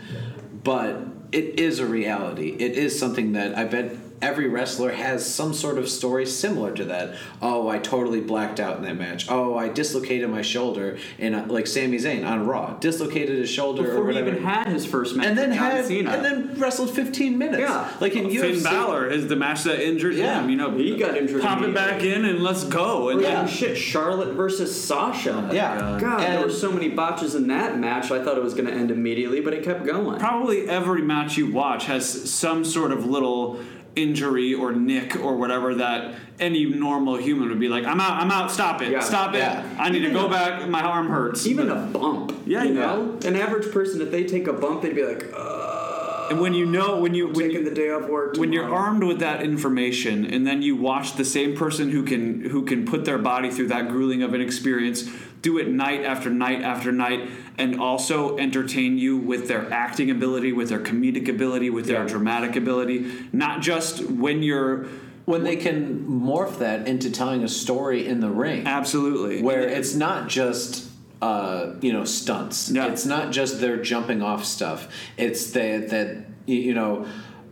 but 0.64 0.96
it 1.36 1.60
is 1.60 1.80
a 1.80 1.86
reality. 1.86 2.56
It 2.58 2.72
is 2.78 2.98
something 2.98 3.32
that 3.32 3.56
i 3.58 3.64
bet 3.64 4.05
every 4.22 4.48
wrestler 4.48 4.92
has 4.92 5.24
some 5.32 5.52
sort 5.52 5.76
of 5.78 5.88
story 5.88 6.24
similar 6.24 6.72
to 6.72 6.84
that 6.84 7.14
oh 7.42 7.68
i 7.68 7.78
totally 7.78 8.20
blacked 8.20 8.58
out 8.60 8.76
in 8.76 8.82
that 8.82 8.96
match 8.96 9.26
oh 9.30 9.56
i 9.56 9.68
dislocated 9.68 10.28
my 10.30 10.40
shoulder 10.42 10.96
in 11.18 11.34
a, 11.34 11.44
like 11.46 11.66
Sami 11.66 11.98
Zayn 11.98 12.26
on 12.26 12.46
raw 12.46 12.72
dislocated 12.78 13.36
his 13.38 13.50
shoulder 13.50 13.82
or 13.82 14.04
Before 14.04 14.10
he 14.12 14.18
even 14.18 14.42
had 14.42 14.68
his 14.68 14.86
first 14.86 15.16
match 15.16 15.26
and 15.26 15.36
then 15.38 15.50
with 15.50 15.58
John 15.58 15.70
had 15.70 15.84
Cena. 15.86 16.10
and 16.12 16.24
then 16.24 16.58
wrestled 16.58 16.90
15 16.90 17.36
minutes 17.36 17.60
Yeah. 17.60 17.90
like 18.00 18.14
in 18.14 18.30
Finn 18.30 18.54
UFC 18.54 18.62
Balor 18.64 19.08
is 19.08 19.26
the 19.28 19.36
match 19.36 19.64
that 19.64 19.84
injured 19.86 20.14
Yeah. 20.14 20.40
him. 20.40 20.50
You 20.50 20.56
know, 20.56 20.70
He 20.76 20.96
got 20.96 21.16
injured 21.16 21.42
Pop 21.42 21.62
it 21.62 21.74
back 21.74 22.02
in 22.02 22.24
and 22.24 22.42
let's 22.42 22.64
go. 22.64 23.10
And 23.10 23.20
yeah. 23.20 23.42
then 23.42 23.48
shit, 23.48 23.76
Charlotte 23.76 24.34
versus 24.34 24.82
Sasha. 24.84 25.48
Oh 25.50 25.52
yeah. 25.52 25.98
God, 26.00 26.20
there 26.20 26.36
And- 26.38 26.44
were 26.44 26.50
so 26.50 26.70
many 26.72 26.88
botches 26.88 27.34
in 27.34 27.46
that 27.48 27.78
match. 27.78 28.10
I 28.10 28.22
thought 28.24 28.36
it 28.36 28.42
was 28.42 28.54
going 28.54 28.66
to 28.66 28.72
end 28.72 28.90
immediately, 28.90 29.40
but 29.40 29.52
it 29.54 29.62
kept 29.62 29.84
going. 29.84 30.18
probably 30.18 30.68
every 30.68 31.02
match 31.02 31.36
you 31.36 31.50
watch 31.52 31.86
has 31.86 32.30
some 32.30 32.64
sort 32.64 32.92
of 32.92 33.04
little 33.06 33.58
injury 33.96 34.54
or 34.54 34.72
nick 34.72 35.16
or 35.16 35.36
whatever 35.36 35.74
that 35.76 36.14
any 36.38 36.66
normal 36.66 37.16
human 37.16 37.48
would 37.48 37.58
be 37.58 37.68
like, 37.68 37.84
I'm 37.84 38.00
out, 38.00 38.22
I'm 38.22 38.30
out, 38.30 38.50
stop 38.52 38.82
it, 38.82 38.92
Yeah. 38.92 39.00
stop 39.00 39.34
it. 39.34 39.38
Yeah. 39.38 39.64
I 39.78 39.88
need 39.88 40.02
Even 40.02 40.12
to 40.14 40.20
go 40.20 40.26
a- 40.26 40.30
back, 40.30 40.68
my 40.68 40.82
arm 40.82 41.08
hurts. 41.08 41.46
Even 41.46 41.70
a 41.70 41.74
bump. 41.86 42.32
Yeah, 42.46 42.62
you 42.64 42.74
yeah. 42.74 42.80
know, 42.80 43.18
an 43.24 43.34
average 43.34 43.72
person, 43.72 44.00
if 44.02 44.10
they 44.10 44.24
take 44.24 44.46
a 44.46 44.52
bump, 44.52 44.82
they'd 44.82 44.94
be 44.94 45.02
like, 45.04 45.24
uh, 45.34 46.28
and 46.28 46.40
when 46.40 46.54
you 46.54 46.66
know, 46.66 46.98
when 47.00 47.14
you, 47.14 47.26
when 47.28 47.34
taking 47.48 47.52
you, 47.62 47.64
the 47.64 47.74
day 47.74 47.88
off 47.90 48.08
work. 48.08 48.36
when 48.36 48.52
you're 48.52 48.68
armed 48.72 49.04
with 49.04 49.20
that 49.20 49.42
information 49.42 50.24
and 50.26 50.44
then 50.46 50.60
you 50.60 50.74
watch 50.76 51.14
the 51.14 51.24
same 51.24 51.56
person 51.56 51.90
who 51.90 52.02
can 52.02 52.40
who 52.50 52.64
can 52.64 52.84
put 52.84 53.04
their 53.04 53.18
body 53.18 53.48
through 53.48 53.68
that 53.68 53.88
grueling 53.88 54.22
of 54.24 54.34
an 54.34 54.40
experience 54.40 55.08
do 55.46 55.58
it 55.58 55.68
night 55.68 56.02
after 56.02 56.28
night 56.28 56.60
after 56.62 56.90
night 56.90 57.20
and 57.56 57.78
also 57.80 58.36
entertain 58.36 58.98
you 58.98 59.16
with 59.16 59.46
their 59.46 59.72
acting 59.72 60.10
ability 60.10 60.50
with 60.52 60.68
their 60.68 60.80
comedic 60.80 61.28
ability 61.28 61.70
with 61.70 61.86
their 61.86 62.02
Yeah. 62.02 62.08
dramatic 62.08 62.56
ability. 62.56 63.06
Not 63.32 63.62
just 63.62 64.04
when 64.10 64.42
you're 64.42 64.86
when 65.24 65.44
they 65.44 65.56
can 65.56 66.04
morph 66.08 66.58
that 66.58 66.86
into 66.88 67.10
telling 67.10 67.42
a 67.44 67.48
story 67.48 68.06
in 68.06 68.18
the 68.20 68.30
ring. 68.30 68.66
Absolutely. 68.66 69.42
Where 69.42 69.60
it's 69.78 69.94
not 69.94 70.28
just 70.28 70.88
uh, 71.22 71.74
you 71.80 71.92
know 71.92 72.04
stunts. 72.04 72.68
Yeah. 72.70 72.86
it's 72.88 73.06
not 73.06 73.30
just 73.30 73.60
they're 73.60 73.82
jumping 73.92 74.22
off 74.22 74.44
stuff. 74.44 74.88
It's 75.16 75.50
that 75.52 75.88
that 75.90 76.08
you 76.46 76.74
know 76.74 77.06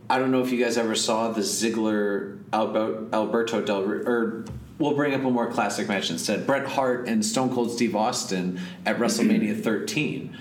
i 0.09 0.19
don't 0.19 0.31
know 0.31 0.41
if 0.41 0.51
you 0.51 0.63
guys 0.63 0.77
ever 0.77 0.95
saw 0.95 1.31
the 1.31 1.41
ziggler 1.41 2.37
alberto 2.53 3.59
del 3.61 3.81
or 3.81 4.45
we'll 4.77 4.95
bring 4.95 5.13
up 5.13 5.23
a 5.23 5.29
more 5.29 5.51
classic 5.51 5.87
match 5.87 6.09
instead 6.09 6.45
bret 6.45 6.65
hart 6.65 7.07
and 7.07 7.25
stone 7.25 7.53
cold 7.53 7.71
steve 7.71 7.95
austin 7.95 8.59
at 8.85 8.97
wrestlemania 8.97 9.61
13 9.61 10.35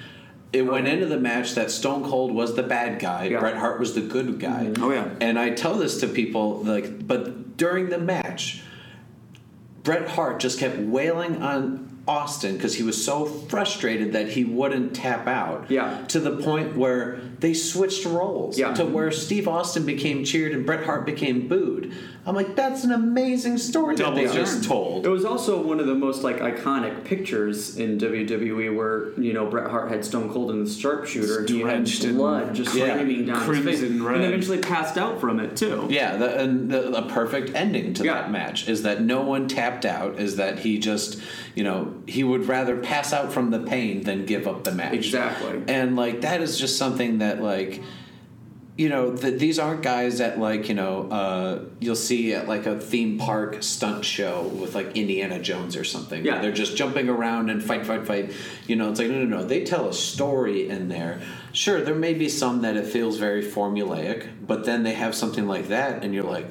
it 0.55 0.63
went 0.63 0.87
into 0.87 1.07
the 1.07 1.19
match 1.19 1.57
that 1.57 1.73
Stone 1.73 2.05
Cold 2.05 2.33
was 2.33 2.55
the 2.55 2.63
bad 2.63 3.01
guy, 3.01 3.25
Yeah. 3.25 3.41
Bret 3.41 3.57
Hart 3.57 3.81
was 3.81 3.95
the 3.95 4.01
good 4.01 4.27
mm-hmm. 4.27 4.75
guy. 4.75 4.81
Oh, 4.81 4.93
yeah. 4.93 5.09
And 5.21 5.37
I 5.37 5.51
tell 5.51 5.75
this 5.75 5.99
to 5.99 6.07
people 6.07 6.63
like, 6.63 7.05
but 7.05 7.57
during 7.57 7.89
the 7.89 7.99
match, 7.99 8.63
Bret 9.83 10.09
Hart 10.09 10.39
just 10.39 10.61
kept 10.61 10.79
wailing 10.79 11.43
on 11.43 11.84
Austin 12.07 12.57
because 12.57 12.75
he 12.75 12.83
was 12.83 13.03
so 13.03 13.25
frustrated 13.25 14.13
that 14.13 14.29
he 14.29 14.45
wouldn't 14.45 14.95
tap 14.95 15.27
out. 15.27 15.71
Yeah. 15.71 16.05
To 16.09 16.21
the 16.21 16.37
point 16.37 16.77
where 16.77 17.21
they 17.41 17.55
switched 17.55 18.05
roles. 18.05 18.59
Yeah. 18.59 18.75
To 18.75 18.85
where 18.85 19.11
Steve 19.11 19.49
Austin 19.49 19.87
became 19.87 20.23
cheered 20.25 20.53
and 20.53 20.67
Bret 20.67 20.85
Hart 20.85 21.07
became 21.07 21.49
booed. 21.49 21.93
I'm 22.27 22.35
like, 22.35 22.57
that's 22.57 22.85
an 22.85 22.93
amazing 22.93 23.59
story 23.59 23.97
Double 23.97 24.17
that 24.17 24.21
they 24.21 24.27
turn. 24.27 24.45
just 24.45 24.65
told. 24.65 25.05
It 25.05 25.11
was 25.11 25.25
also 25.27 25.61
one 25.63 25.79
of 25.81 25.87
the 25.87 25.95
most 25.95 26.23
like 26.23 26.39
iconic 26.39 27.05
pictures 27.05 27.77
in 27.77 27.99
WWE 27.99 28.75
where 28.75 29.19
you 29.21 29.33
know 29.35 29.47
Bret 29.47 29.71
Hart 29.71 29.91
had 29.91 30.05
Stone 30.05 30.31
Cold 30.33 30.51
in 30.51 30.65
the 30.65 30.71
sharpshooter 30.71 31.41
and 31.41 31.49
he 31.49 31.61
had 31.61 32.15
blood 32.17 32.55
just 32.55 32.75
Yeah. 32.75 32.95
streaming 32.97 33.27
down 33.27 33.37
his 33.47 33.65
face, 33.65 33.79
Crimson 33.81 34.03
red. 34.03 34.17
and 34.17 34.25
eventually 34.25 34.59
passed 34.59 34.97
out 34.99 35.21
from 35.21 35.39
it 35.41 35.57
too. 35.57 35.87
Yeah, 35.91 36.17
the, 36.17 36.39
and 36.39 36.71
the, 36.71 36.91
the 36.91 37.03
perfect 37.03 37.55
ending 37.55 37.93
to 37.95 38.05
Yeah. 38.05 38.15
that 38.15 38.31
match 38.31 38.69
is 38.69 38.83
that 38.83 39.03
no 39.03 39.21
one 39.23 39.47
tapped 39.49 39.85
out. 39.85 40.19
Is 40.19 40.37
that 40.37 40.61
he 40.61 40.79
just, 40.79 41.21
you 41.55 41.63
know, 41.63 41.95
he 42.07 42.25
would 42.25 42.49
rather 42.49 42.77
pass 42.77 43.13
out 43.13 43.33
from 43.33 43.51
the 43.51 43.61
pain 43.61 44.03
than 44.03 44.27
give 44.27 44.49
up 44.49 44.65
the 44.65 44.73
match. 44.73 44.95
Exactly. 44.95 45.63
And 45.69 45.95
like 45.97 46.23
that 46.23 46.41
is 46.41 46.59
just 46.59 46.77
something 46.77 47.19
that 47.19 47.41
like, 47.41 47.81
you 48.77 48.89
know, 48.89 49.17
th- 49.17 49.39
these 49.39 49.61
aren't 49.61 49.83
guys 49.83 50.19
that 50.19 50.41
like 50.41 50.69
you 50.69 50.75
know 50.75 51.09
uh, 51.09 51.65
you'll 51.79 51.95
see 51.95 52.35
at 52.35 52.49
like 52.49 52.67
a 52.67 52.81
theme 52.81 53.19
park 53.19 53.63
stunt 53.63 54.05
show 54.05 54.43
with 54.43 54.75
like 54.75 54.97
Indiana 54.97 55.39
Jones 55.39 55.77
or 55.77 55.85
something. 55.85 56.25
Yeah. 56.25 56.41
they're 56.41 56.51
just 56.51 56.77
jumping 56.77 57.09
around 57.09 57.51
and 57.51 57.63
fight, 57.63 57.87
fight, 57.87 58.05
fight. 58.05 58.33
You 58.67 58.75
know, 58.75 58.91
it's 58.91 58.99
like 58.99 59.09
no, 59.09 59.25
no, 59.25 59.39
no. 59.39 59.45
They 59.45 59.63
tell 59.63 59.89
a 59.89 59.95
story 59.95 60.69
in 60.69 60.89
there. 60.89 61.21
Sure, 61.53 61.81
there 61.81 61.95
may 61.95 62.15
be 62.15 62.29
some 62.29 62.63
that 62.63 62.77
it 62.77 62.87
feels 62.87 63.17
very 63.17 63.45
formulaic, 63.45 64.29
but 64.45 64.65
then 64.65 64.83
they 64.83 64.95
have 64.95 65.15
something 65.15 65.47
like 65.47 65.69
that, 65.69 66.03
and 66.03 66.13
you're 66.13 66.25
like, 66.25 66.49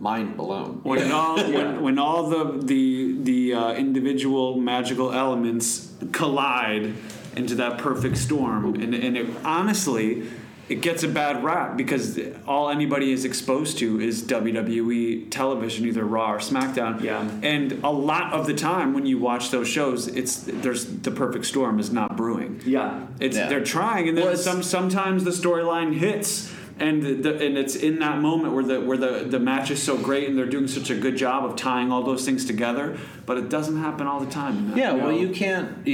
mind 0.00 0.36
blown. 0.36 0.80
When 0.82 1.12
all 1.12 1.36
when, 1.52 1.82
when 1.82 1.98
all 1.98 2.28
the 2.28 2.58
the 2.64 3.16
the 3.22 3.54
uh, 3.54 3.72
individual 3.74 4.58
magical 4.58 5.12
elements 5.12 5.92
collide 6.12 6.94
into 7.36 7.54
that 7.56 7.78
perfect 7.78 8.16
storm, 8.16 8.74
and 8.74 8.94
and 8.94 9.16
it, 9.16 9.26
honestly, 9.44 10.26
it 10.68 10.80
gets 10.82 11.02
a 11.02 11.08
bad 11.08 11.42
rap 11.44 11.76
because 11.76 12.18
all 12.46 12.70
anybody 12.70 13.12
is 13.12 13.24
exposed 13.24 13.78
to 13.78 14.00
is 14.00 14.22
WWE 14.22 15.30
television, 15.30 15.84
either 15.86 16.04
Raw 16.04 16.32
or 16.34 16.38
SmackDown. 16.38 17.02
Yeah. 17.02 17.28
and 17.42 17.72
a 17.84 17.90
lot 17.90 18.32
of 18.32 18.46
the 18.46 18.54
time 18.54 18.94
when 18.94 19.04
you 19.04 19.18
watch 19.18 19.50
those 19.50 19.68
shows, 19.68 20.06
it's 20.08 20.36
there's 20.46 20.86
the 20.86 21.10
perfect 21.10 21.46
storm 21.46 21.78
is 21.80 21.92
not 21.92 22.16
brewing. 22.16 22.60
Yeah. 22.64 23.06
It's 23.20 23.36
Yeah. 23.36 23.48
they're 23.48 23.64
trying, 23.64 24.08
and 24.08 24.16
then 24.16 24.26
Well, 24.26 24.36
some 24.36 24.62
sometimes 24.62 25.24
the 25.24 25.30
storyline 25.32 25.94
hits, 25.94 26.49
and 26.80 27.22
the, 27.22 27.34
and 27.44 27.58
it's 27.58 27.76
in 27.76 27.98
that 27.98 28.20
moment 28.20 28.54
where 28.54 28.64
the 28.64 28.80
where 28.80 28.96
the 28.96 29.24
the 29.28 29.38
match 29.38 29.70
is 29.70 29.82
so 29.82 29.96
great, 29.96 30.28
and 30.28 30.36
they're 30.36 30.46
doing 30.46 30.66
such 30.66 30.90
a 30.90 30.94
good 30.96 31.16
job 31.16 31.44
of 31.44 31.54
tying 31.54 31.92
all 31.92 32.02
those 32.02 32.24
things 32.24 32.44
together. 32.46 32.98
But 33.26 33.36
it 33.36 33.48
doesn't 33.50 33.76
happen 33.76 34.06
all 34.06 34.20
the 34.20 34.30
time. 34.30 34.76
Yeah, 34.76 34.92
well, 34.92 35.10
know? 35.12 35.18
you 35.18 35.28
can't 35.30 35.86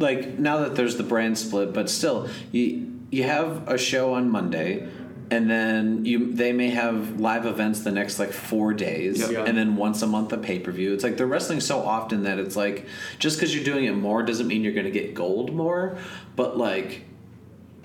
like 0.00 0.38
now 0.38 0.58
that 0.58 0.76
there's 0.76 0.96
the 0.96 1.02
brand 1.02 1.38
split, 1.38 1.72
but 1.72 1.88
still, 1.88 2.28
you 2.52 2.92
you 3.10 3.22
have 3.24 3.66
a 3.68 3.78
show 3.78 4.14
on 4.14 4.28
Monday, 4.28 4.86
and 5.30 5.50
then 5.50 6.04
you 6.04 6.32
they 6.32 6.52
may 6.52 6.68
have 6.70 7.18
live 7.18 7.46
events 7.46 7.80
the 7.80 7.90
next 7.92 8.18
like 8.18 8.32
four 8.32 8.74
days, 8.74 9.20
Yeah. 9.20 9.30
Yeah. 9.30 9.44
and 9.44 9.56
then 9.56 9.76
once 9.76 10.02
a 10.02 10.06
month 10.06 10.32
a 10.32 10.36
pay 10.38 10.58
per 10.58 10.72
view. 10.72 10.92
It's 10.92 11.04
like 11.04 11.16
they're 11.16 11.26
wrestling 11.26 11.60
so 11.60 11.80
often 11.80 12.24
that 12.24 12.38
it's 12.38 12.54
like 12.54 12.86
just 13.18 13.38
because 13.38 13.54
you're 13.54 13.64
doing 13.64 13.86
it 13.86 13.92
more 13.94 14.22
doesn't 14.22 14.46
mean 14.46 14.62
you're 14.62 14.74
going 14.74 14.84
to 14.84 14.92
get 14.92 15.14
gold 15.14 15.54
more, 15.54 15.96
but 16.36 16.58
like. 16.58 17.06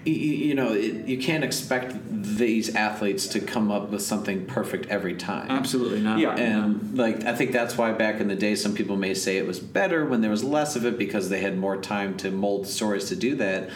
Y- 0.06 0.12
y- 0.12 0.14
You 0.50 0.56
know, 0.56 0.74
it, 0.74 1.06
you 1.08 1.18
can't 1.18 1.44
expect 1.44 1.96
these 2.10 2.76
athletes 2.76 3.28
to 3.30 3.40
come 3.40 3.72
up 3.72 3.90
with 3.90 4.02
something 4.02 4.46
perfect 4.46 4.88
every 4.90 5.16
time. 5.16 5.50
Absolutely 5.52 6.02
not. 6.02 6.20
Yeah. 6.20 6.36
And 6.36 6.98
like 6.98 7.26
I 7.26 7.34
think 7.36 7.52
that's 7.52 7.78
why 7.78 7.92
back 7.92 8.20
in 8.20 8.28
the 8.28 8.36
day 8.36 8.56
some 8.56 8.74
people 8.74 8.96
may 8.98 9.14
say 9.14 9.38
it 9.38 9.46
was 9.48 9.60
better 9.60 10.06
when 10.06 10.22
there 10.22 10.32
was 10.32 10.44
less 10.44 10.76
of 10.76 10.86
it 10.86 10.98
because 10.98 11.30
they 11.30 11.42
had 11.42 11.58
more 11.58 11.78
time 11.78 12.16
to 12.18 12.32
mold 12.32 12.68
stories 12.68 13.06
to 13.10 13.16
do 13.16 13.36
that. 13.36 13.70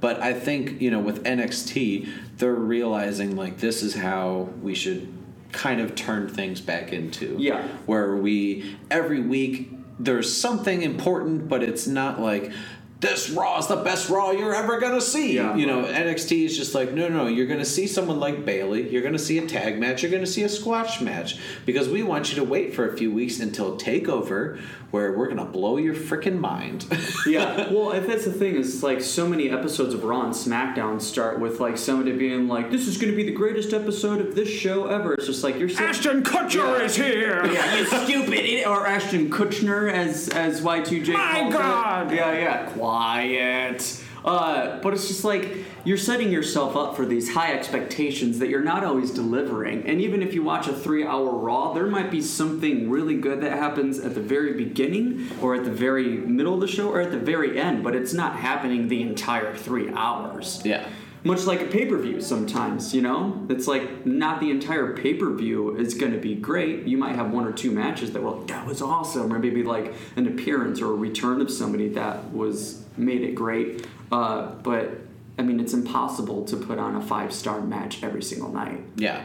But 0.00 0.22
I 0.22 0.32
think, 0.32 0.80
you 0.80 0.90
know, 0.92 1.00
with 1.00 1.24
NXT, 1.24 2.08
they're 2.36 2.54
realizing 2.54 3.34
like 3.36 3.58
this 3.58 3.82
is 3.82 3.94
how 3.96 4.48
we 4.62 4.74
should 4.74 5.12
kind 5.50 5.80
of 5.80 5.94
turn 5.94 6.28
things 6.28 6.60
back 6.60 6.92
into. 6.92 7.36
Yeah. 7.38 7.66
Where 7.86 8.14
we 8.16 8.76
every 8.90 9.20
week 9.20 9.70
there's 9.98 10.32
something 10.32 10.82
important, 10.82 11.48
but 11.48 11.62
it's 11.64 11.88
not 11.88 12.20
like 12.20 12.52
this 13.00 13.30
Raw 13.30 13.58
is 13.58 13.68
the 13.68 13.76
best 13.76 14.08
Raw 14.08 14.32
you're 14.32 14.54
ever 14.54 14.80
gonna 14.80 15.00
see. 15.00 15.36
Yeah. 15.36 15.54
You 15.54 15.66
know, 15.66 15.84
NXT 15.84 16.44
is 16.44 16.56
just 16.56 16.74
like, 16.74 16.92
no, 16.92 17.08
no, 17.08 17.28
you're 17.28 17.46
to 17.60 17.64
see 17.64 17.86
someone 17.86 18.18
like 18.18 18.44
Bayley. 18.44 18.90
You're 18.90 19.02
to 19.12 19.18
see 19.18 19.38
a 19.38 19.46
tag 19.46 19.78
match. 19.78 20.02
You're 20.02 20.10
to 20.24 20.30
see 20.30 20.42
a 20.42 20.48
squash 20.48 21.00
match 21.00 21.38
because 21.64 21.88
we 21.88 22.02
want 22.02 22.30
you 22.30 22.36
to 22.36 22.44
wait 22.44 22.74
for 22.74 22.88
a 22.88 22.96
few 22.96 23.12
weeks 23.12 23.38
until 23.38 23.78
Takeover, 23.78 24.60
where 24.90 25.12
we're 25.12 25.26
going 25.26 25.36
to 25.38 25.44
blow 25.44 25.76
your 25.76 25.94
freaking 25.94 26.38
mind. 26.38 26.86
yeah. 27.26 27.70
Well, 27.70 27.92
if 27.92 28.06
that's 28.06 28.24
the 28.24 28.32
thing, 28.32 28.54
is 28.56 28.82
like 28.82 29.00
so 29.02 29.28
many 29.28 29.50
episodes 29.50 29.92
of 29.92 30.02
Raw 30.04 30.22
and 30.22 30.32
SmackDown 30.32 31.00
start 31.00 31.38
with 31.40 31.60
like 31.60 31.76
somebody 31.76 32.12
being 32.16 32.48
like, 32.48 32.70
"This 32.70 32.86
is 32.88 32.96
going 32.96 33.10
to 33.10 33.16
be 33.16 33.24
the 33.24 33.32
greatest 33.32 33.72
episode 33.74 34.20
of 34.20 34.34
this 34.34 34.48
show 34.48 34.86
ever." 34.86 35.14
It's 35.14 35.26
just 35.26 35.44
like 35.44 35.58
you're 35.58 35.68
sitting- 35.68 35.86
Ashton 35.86 36.22
Kutcher 36.22 36.78
Yeah. 36.78 36.84
is 36.84 36.96
here. 36.96 37.46
Yeah, 37.52 37.76
you 37.76 37.84
stupid. 38.04 38.66
Or 38.66 38.86
Ashton 38.86 39.30
Kutcher, 39.30 39.92
as 39.92 40.28
as 40.30 40.62
Y2J 40.62 41.12
My 41.12 41.40
calls 41.40 41.52
God. 41.54 42.12
it. 42.12 42.16
Yeah, 42.16 42.32
yeah. 42.32 42.66
Quiet. 42.70 44.04
Uh, 44.28 44.78
but 44.82 44.92
it's 44.92 45.08
just 45.08 45.24
like 45.24 45.56
you're 45.84 45.96
setting 45.96 46.30
yourself 46.30 46.76
up 46.76 46.94
for 46.94 47.06
these 47.06 47.32
high 47.32 47.54
expectations 47.54 48.38
that 48.38 48.50
you're 48.50 48.60
not 48.60 48.84
always 48.84 49.10
delivering. 49.10 49.86
And 49.86 50.02
even 50.02 50.22
if 50.22 50.34
you 50.34 50.42
watch 50.42 50.68
a 50.68 50.74
three-hour 50.74 51.30
Raw, 51.30 51.72
there 51.72 51.86
might 51.86 52.10
be 52.10 52.20
something 52.20 52.90
really 52.90 53.16
good 53.16 53.40
that 53.40 53.52
happens 53.52 53.98
at 53.98 54.14
the 54.14 54.20
very 54.20 54.52
beginning, 54.52 55.30
or 55.40 55.54
at 55.54 55.64
the 55.64 55.70
very 55.70 56.18
middle 56.18 56.52
of 56.52 56.60
the 56.60 56.68
show, 56.68 56.90
or 56.90 57.00
at 57.00 57.10
the 57.10 57.18
very 57.18 57.58
end. 57.58 57.82
But 57.82 57.96
it's 57.96 58.12
not 58.12 58.36
happening 58.36 58.88
the 58.88 59.00
entire 59.00 59.56
three 59.56 59.88
hours 59.94 60.60
yeah. 60.62 60.86
much 61.24 61.44
like 61.44 61.62
a 61.62 61.66
pay-per-view 61.66 62.20
sometimes 62.20 62.94
you 62.94 63.00
know 63.00 63.46
it's 63.48 63.66
like 63.66 64.04
not 64.04 64.40
the 64.40 64.50
entire 64.50 64.94
pay-per-view 64.94 65.76
is 65.76 65.94
going 65.94 66.12
to 66.12 66.18
be 66.18 66.34
great 66.34 66.86
you 66.86 66.98
might 66.98 67.14
have 67.14 67.30
one 67.30 67.46
or 67.46 67.52
two 67.52 67.70
matches 67.70 68.12
that 68.12 68.22
were 68.22 68.30
like 68.30 68.46
that 68.48 68.66
was 68.66 68.82
awesome 68.82 69.32
or 69.32 69.38
maybe 69.38 69.62
like 69.62 69.94
an 70.16 70.26
appearance 70.26 70.80
or 70.80 70.92
a 70.92 70.94
return 70.94 71.40
of 71.40 71.50
somebody 71.50 71.88
that 71.88 72.30
was 72.32 72.84
made 72.96 73.22
it 73.22 73.34
great 73.34 73.86
uh, 74.12 74.46
but 74.62 75.00
i 75.38 75.42
mean 75.42 75.60
it's 75.60 75.74
impossible 75.74 76.44
to 76.44 76.56
put 76.56 76.78
on 76.78 76.96
a 76.96 77.02
five-star 77.02 77.60
match 77.60 78.02
every 78.02 78.22
single 78.22 78.50
night 78.50 78.80
Yeah. 78.96 79.24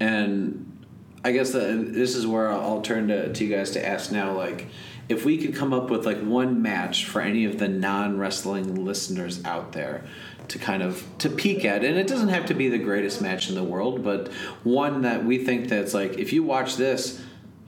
And 0.00 0.68
I 1.24 1.30
guess 1.30 1.52
that 1.52 1.92
this 1.92 2.16
is 2.16 2.26
where 2.26 2.50
I'll 2.50 2.82
turn 2.82 3.08
to, 3.08 3.32
to 3.32 3.44
you 3.44 3.54
guys 3.54 3.70
to 3.72 3.86
ask 3.86 4.10
now, 4.10 4.36
like, 4.36 4.66
if 5.08 5.24
we 5.24 5.38
could 5.38 5.54
come 5.54 5.72
up 5.72 5.90
with 5.90 6.04
like 6.06 6.20
one 6.20 6.62
match 6.62 7.04
for 7.04 7.20
any 7.20 7.44
of 7.44 7.58
the 7.58 7.68
non-wrestling 7.68 8.84
listeners 8.84 9.44
out 9.44 9.72
there 9.72 10.04
to 10.48 10.58
kind 10.58 10.82
of 10.82 11.04
to 11.18 11.28
peek 11.28 11.64
at 11.64 11.84
and 11.84 11.96
it 11.96 12.06
doesn't 12.06 12.30
have 12.30 12.46
to 12.46 12.54
be 12.54 12.68
the 12.68 12.78
greatest 12.78 13.20
match 13.20 13.48
in 13.48 13.54
the 13.54 13.62
world 13.62 14.02
but 14.02 14.32
one 14.64 15.02
that 15.02 15.24
we 15.24 15.38
think 15.44 15.68
that's 15.68 15.94
like 15.94 16.18
if 16.18 16.32
you 16.32 16.42
watch 16.42 16.76
this 16.76 17.22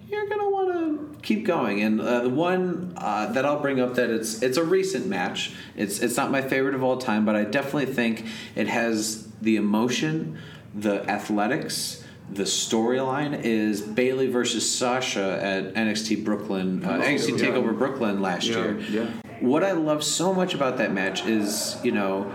you're 0.09 0.29
gonna 0.29 0.51
want 0.51 0.73
to 1.15 1.19
keep 1.23 1.45
going 1.47 1.81
and 1.83 2.01
uh, 2.01 2.21
the 2.21 2.29
one 2.31 2.93
uh, 2.97 3.27
that 3.33 3.45
i'll 3.45 3.61
bring 3.61 3.81
up 3.81 3.95
that 3.95 4.11
it's 4.11 4.43
it's 4.43 4.57
a 4.57 4.65
recent 4.65 5.07
match 5.07 5.53
it's 5.77 6.01
it's 6.01 6.17
not 6.17 6.31
my 6.31 6.43
favorite 6.43 6.75
of 6.75 6.83
all 6.83 6.97
time 6.99 7.25
but 7.25 7.35
i 7.35 7.45
definitely 7.45 7.87
think 7.87 8.27
it 8.55 8.67
has 8.69 9.29
the 9.41 9.57
emotion 9.57 10.39
the 10.75 11.09
athletics 11.11 12.05
the 12.31 12.45
storyline 12.45 13.39
is 13.45 13.83
Bayley 13.83 14.29
versus 14.29 14.69
Sasha 14.69 15.39
at 15.43 15.75
NXT 15.75 16.25
Brooklyn, 16.25 16.83
uh, 16.83 16.93
NXT 16.93 17.39
yeah. 17.39 17.45
Takeover 17.45 17.77
Brooklyn 17.77 18.23
last 18.23 18.47
Yeah, 18.47 18.57
year. 18.57 18.81
yeah. 18.81 19.07
What 19.41 19.63
I 19.63 19.73
love 19.73 20.03
so 20.03 20.33
much 20.33 20.55
about 20.55 20.79
that 20.79 20.91
match 20.91 21.27
is, 21.27 21.77
you 21.85 21.93
know, 21.93 22.33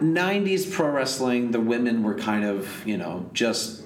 90s 0.00 0.72
pro 0.72 0.88
wrestling, 0.88 1.50
the 1.50 1.60
women 1.60 2.02
were 2.02 2.14
kind 2.14 2.44
of, 2.46 2.86
you 2.86 2.96
know, 2.96 3.28
just 3.34 3.82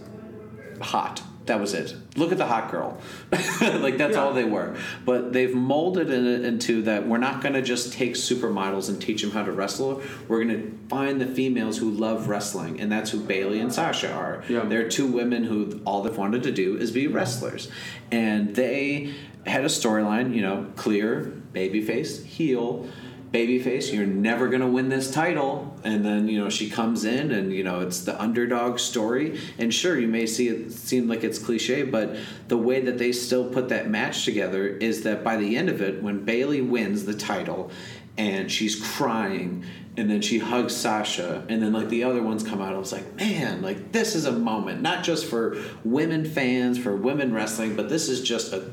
hot. 0.80 1.22
That 1.50 1.58
was 1.58 1.74
it. 1.74 1.96
Look 2.14 2.30
at 2.30 2.38
the 2.38 2.46
hot 2.46 2.70
girl. 2.70 2.96
like 3.32 3.98
that's 3.98 4.14
Yeah. 4.14 4.22
all 4.22 4.32
they 4.32 4.44
were. 4.44 4.76
But 5.04 5.32
they've 5.32 5.52
molded 5.52 6.08
it 6.08 6.44
into 6.44 6.82
that 6.82 7.08
we're 7.08 7.18
not 7.18 7.42
going 7.42 7.54
to 7.54 7.60
just 7.62 7.92
take 7.92 8.12
supermodels 8.14 8.88
and 8.88 9.02
teach 9.02 9.20
them 9.22 9.32
how 9.32 9.42
to 9.42 9.50
wrestle. 9.50 10.00
We're 10.28 10.44
going 10.44 10.56
to 10.62 10.78
find 10.88 11.20
the 11.20 11.26
females 11.26 11.78
who 11.78 11.90
love 11.90 12.28
wrestling, 12.28 12.80
and 12.80 12.90
that's 12.92 13.10
who 13.10 13.18
Bayley 13.18 13.58
and 13.58 13.72
Sasha 13.72 14.12
are. 14.12 14.44
Yeah. 14.48 14.60
They're 14.60 14.88
two 14.88 15.08
women 15.08 15.42
who 15.42 15.80
all 15.84 16.02
they've 16.04 16.16
wanted 16.16 16.44
to 16.44 16.52
do 16.52 16.76
is 16.76 16.92
be 16.92 17.08
wrestlers, 17.08 17.68
and 18.12 18.54
they 18.54 19.12
had 19.44 19.62
a 19.64 19.68
storyline. 19.68 20.32
You 20.32 20.42
know, 20.42 20.66
clear 20.76 21.32
babyface, 21.52 22.24
heel. 22.24 22.86
Babyface, 23.32 23.92
you're 23.92 24.06
never 24.06 24.48
gonna 24.48 24.68
win 24.68 24.88
this 24.88 25.08
title, 25.08 25.76
and 25.84 26.04
then 26.04 26.26
you 26.26 26.40
know 26.40 26.50
she 26.50 26.68
comes 26.68 27.04
in, 27.04 27.30
and 27.30 27.52
you 27.52 27.62
know 27.62 27.80
it's 27.80 28.00
the 28.00 28.20
underdog 28.20 28.80
story. 28.80 29.38
And 29.56 29.72
sure, 29.72 29.98
you 29.98 30.08
may 30.08 30.26
see 30.26 30.48
it 30.48 30.72
seem 30.72 31.06
like 31.06 31.22
it's 31.22 31.38
cliche, 31.38 31.84
but 31.84 32.16
the 32.48 32.58
way 32.58 32.80
that 32.80 32.98
they 32.98 33.12
still 33.12 33.48
put 33.48 33.68
that 33.68 33.88
match 33.88 34.24
together 34.24 34.66
is 34.66 35.02
that 35.04 35.22
by 35.22 35.36
the 35.36 35.56
end 35.56 35.68
of 35.68 35.80
it, 35.80 36.02
when 36.02 36.24
Bayley 36.24 36.60
wins 36.60 37.04
the 37.04 37.14
title, 37.14 37.70
and 38.18 38.50
she's 38.50 38.74
crying, 38.96 39.64
and 39.96 40.10
then 40.10 40.20
she 40.20 40.38
hugs 40.38 40.74
Sasha, 40.74 41.44
and 41.48 41.62
then 41.62 41.72
like 41.72 41.88
the 41.88 42.02
other 42.02 42.22
ones 42.22 42.42
come 42.42 42.60
out, 42.60 42.74
I 42.74 42.78
was 42.78 42.92
like, 42.92 43.14
man, 43.14 43.62
like 43.62 43.92
this 43.92 44.16
is 44.16 44.26
a 44.26 44.32
moment, 44.32 44.82
not 44.82 45.04
just 45.04 45.26
for 45.26 45.56
women 45.84 46.24
fans, 46.24 46.78
for 46.78 46.96
women 46.96 47.32
wrestling, 47.32 47.76
but 47.76 47.88
this 47.88 48.08
is 48.08 48.22
just 48.22 48.52
a 48.52 48.70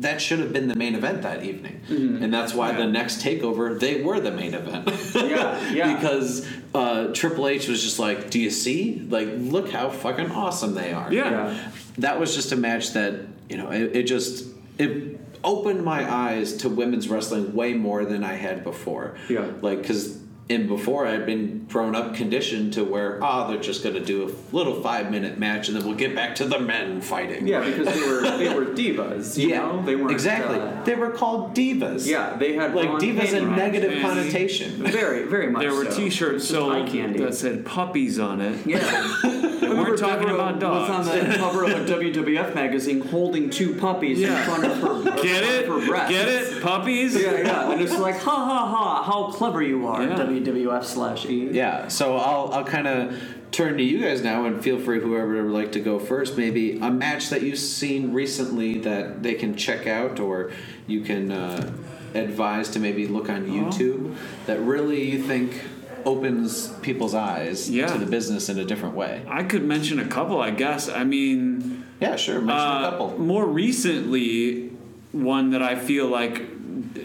that 0.00 0.20
should 0.20 0.38
have 0.40 0.52
been 0.52 0.68
the 0.68 0.74
main 0.74 0.94
event 0.94 1.22
that 1.22 1.42
evening, 1.44 1.80
Mm-hmm. 1.88 2.22
and 2.22 2.32
that's 2.34 2.52
why 2.54 2.70
Yeah. 2.72 2.78
the 2.78 2.86
next 2.86 3.22
takeover 3.22 3.78
they 3.78 4.02
were 4.02 4.20
the 4.20 4.30
main 4.30 4.54
event. 4.54 4.88
Yeah, 5.14 5.72
yeah. 5.72 5.94
because 5.96 6.46
uh, 6.74 7.08
Triple 7.14 7.48
H 7.48 7.68
was 7.68 7.82
just 7.82 7.98
like, 7.98 8.30
"Do 8.30 8.38
you 8.38 8.50
see? 8.50 9.06
Like, 9.08 9.28
look 9.36 9.70
how 9.70 9.88
fucking 9.88 10.30
awesome 10.30 10.74
they 10.74 10.92
are." 10.92 11.12
Yeah. 11.12 11.30
Yeah. 11.30 11.70
that 11.98 12.20
was 12.20 12.34
just 12.34 12.52
a 12.52 12.56
match 12.56 12.92
that 12.92 13.20
you 13.48 13.56
know 13.56 13.70
it, 13.70 13.96
it 13.96 14.02
just 14.04 14.46
it 14.78 15.18
opened 15.44 15.82
my 15.84 16.10
eyes 16.12 16.56
to 16.58 16.68
women's 16.68 17.08
wrestling 17.08 17.54
way 17.54 17.72
more 17.74 18.04
than 18.04 18.22
I 18.24 18.34
had 18.34 18.62
before. 18.64 19.16
Yeah. 19.28 19.46
like 19.62 19.80
because. 19.82 20.18
And 20.48 20.68
before 20.68 21.06
I'd 21.08 21.26
been 21.26 21.66
grown 21.68 21.96
up 21.96 22.14
conditioned 22.14 22.74
to 22.74 22.84
where 22.84 23.18
oh 23.20 23.48
they're 23.48 23.60
just 23.60 23.82
going 23.82 23.96
to 23.96 24.04
do 24.04 24.28
a 24.28 24.54
little 24.54 24.80
five 24.80 25.10
minute 25.10 25.38
match 25.38 25.66
and 25.66 25.76
then 25.76 25.84
we'll 25.84 25.96
get 25.96 26.14
back 26.14 26.36
to 26.36 26.44
the 26.44 26.60
men 26.60 27.00
fighting. 27.00 27.48
Yeah, 27.48 27.64
because 27.64 27.92
they 27.92 28.00
were 28.08 28.20
they 28.38 28.54
were 28.54 28.64
divas. 28.74 29.36
You 29.36 29.48
yeah, 29.48 29.58
know? 29.62 29.82
they 29.82 29.96
weren't 29.96 30.12
exactly. 30.12 30.60
uh, 30.60 30.84
they 30.84 30.94
were 30.94 31.10
called 31.10 31.54
divas. 31.56 32.06
yeah, 32.06 32.36
they 32.36 32.54
had 32.54 32.74
like 32.76 32.88
Ron 32.88 33.00
divas 33.00 33.32
a 33.32 33.40
Heyman. 33.40 33.56
negative 33.56 33.92
Ron 33.94 34.02
connotation. 34.02 34.82
Very, 34.84 35.24
very 35.26 35.50
much. 35.50 35.62
There 35.62 35.74
were 35.74 35.90
so. 35.90 35.96
T-shirts 35.96 36.44
Just 36.44 36.50
sold 36.50 36.72
eye 36.72 36.88
candy. 36.88 37.18
that 37.24 37.34
said 37.34 37.66
puppies 37.66 38.18
on 38.20 38.40
it. 38.40 38.64
Yeah. 38.66 39.42
We 39.66 39.74
weren't 39.74 39.98
talking 39.98 40.28
Deborah 40.28 40.34
about 40.34 40.60
dogs. 40.60 40.88
Was 40.88 41.08
on 41.08 41.28
the 41.28 41.34
cover 41.36 41.64
of 41.64 41.70
a 41.70 41.84
WWF 41.92 42.54
magazine 42.54 43.00
holding 43.00 43.50
two 43.50 43.74
puppies 43.74 44.20
Yeah. 44.20 44.38
in 44.38 44.44
front 44.46 44.64
of 44.64 44.78
her. 44.78 45.22
Get 45.22 45.42
it? 45.42 45.66
Her 45.66 45.84
breasts. 45.84 46.10
Get 46.10 46.28
it? 46.28 46.62
Puppies? 46.62 47.14
Yeah, 47.20 47.32
yeah, 47.38 47.72
and 47.72 47.80
it's 47.80 47.98
like, 47.98 48.16
ha 48.20 48.30
ha 48.44 48.66
ha! 48.68 49.02
How 49.02 49.30
clever 49.32 49.60
you 49.62 49.86
are, 49.88 50.02
Yeah. 50.04 50.14
WWF 50.40 50.84
slash 50.84 51.26
E. 51.26 51.48
Yeah, 51.52 51.88
so 51.88 52.16
I'll 52.16 52.52
I'll 52.52 52.64
kind 52.64 52.86
of 52.86 53.20
turn 53.52 53.76
to 53.78 53.82
you 53.82 54.00
guys 54.00 54.22
now 54.22 54.44
and 54.44 54.62
feel 54.62 54.78
free 54.78 55.00
whoever 55.00 55.42
would 55.42 55.52
like 55.52 55.72
to 55.72 55.80
go 55.80 55.98
first. 55.98 56.36
Maybe 56.36 56.78
a 56.78 56.90
match 56.90 57.30
that 57.30 57.42
you've 57.42 57.58
seen 57.58 58.12
recently 58.12 58.78
that 58.80 59.22
they 59.22 59.34
can 59.34 59.56
check 59.56 59.86
out, 59.86 60.20
or 60.20 60.50
you 60.86 61.00
can 61.02 61.30
uh, 61.32 61.72
advise 62.14 62.68
to 62.70 62.78
maybe 62.80 63.06
look 63.06 63.28
on 63.30 63.46
YouTube 63.46 64.14
that 64.46 64.60
really 64.60 65.10
you 65.10 65.22
think 65.22 65.62
opens 66.04 66.68
people's 66.82 67.14
eyes 67.14 67.68
Yeah. 67.68 67.86
to 67.88 67.98
the 67.98 68.06
business 68.06 68.48
in 68.48 68.58
a 68.58 68.64
different 68.64 68.94
way. 68.94 69.22
I 69.28 69.42
could 69.42 69.64
mention 69.64 69.98
a 69.98 70.06
couple, 70.06 70.40
I 70.40 70.50
guess. 70.52 70.88
I 70.88 71.02
mean, 71.02 71.84
Yeah, 72.00 72.14
sure. 72.16 72.40
Mention 72.40 72.50
a 72.56 72.60
uh, 72.60 72.90
couple. 72.90 73.18
more 73.18 73.44
recently, 73.44 74.70
one 75.12 75.50
that 75.50 75.62
I 75.62 75.74
feel 75.76 76.06
like 76.06 76.42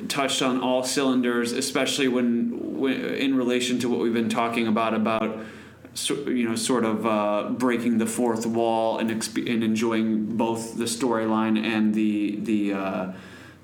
touched 0.07 0.41
on 0.41 0.59
all 0.61 0.83
cylinders, 0.83 1.51
especially 1.51 2.07
when, 2.09 2.50
when 2.50 2.50
in 2.87 3.35
relation 3.35 3.79
to 3.79 3.89
what 3.89 3.99
we've 3.99 4.13
been 4.13 4.29
talking 4.29 4.67
about 4.67 4.93
about 4.93 5.39
you 6.07 6.47
know 6.47 6.55
sort 6.55 6.85
of 6.85 7.05
uh, 7.05 7.49
breaking 7.49 7.97
the 7.97 8.05
fourth 8.05 8.45
wall 8.45 8.97
and 8.97 9.09
exp- 9.09 9.51
and 9.51 9.63
enjoying 9.63 10.37
both 10.37 10.77
the 10.77 10.85
storyline 10.85 11.61
and 11.61 11.93
the 11.93 12.37
the 12.37 12.73
uh, 12.73 13.11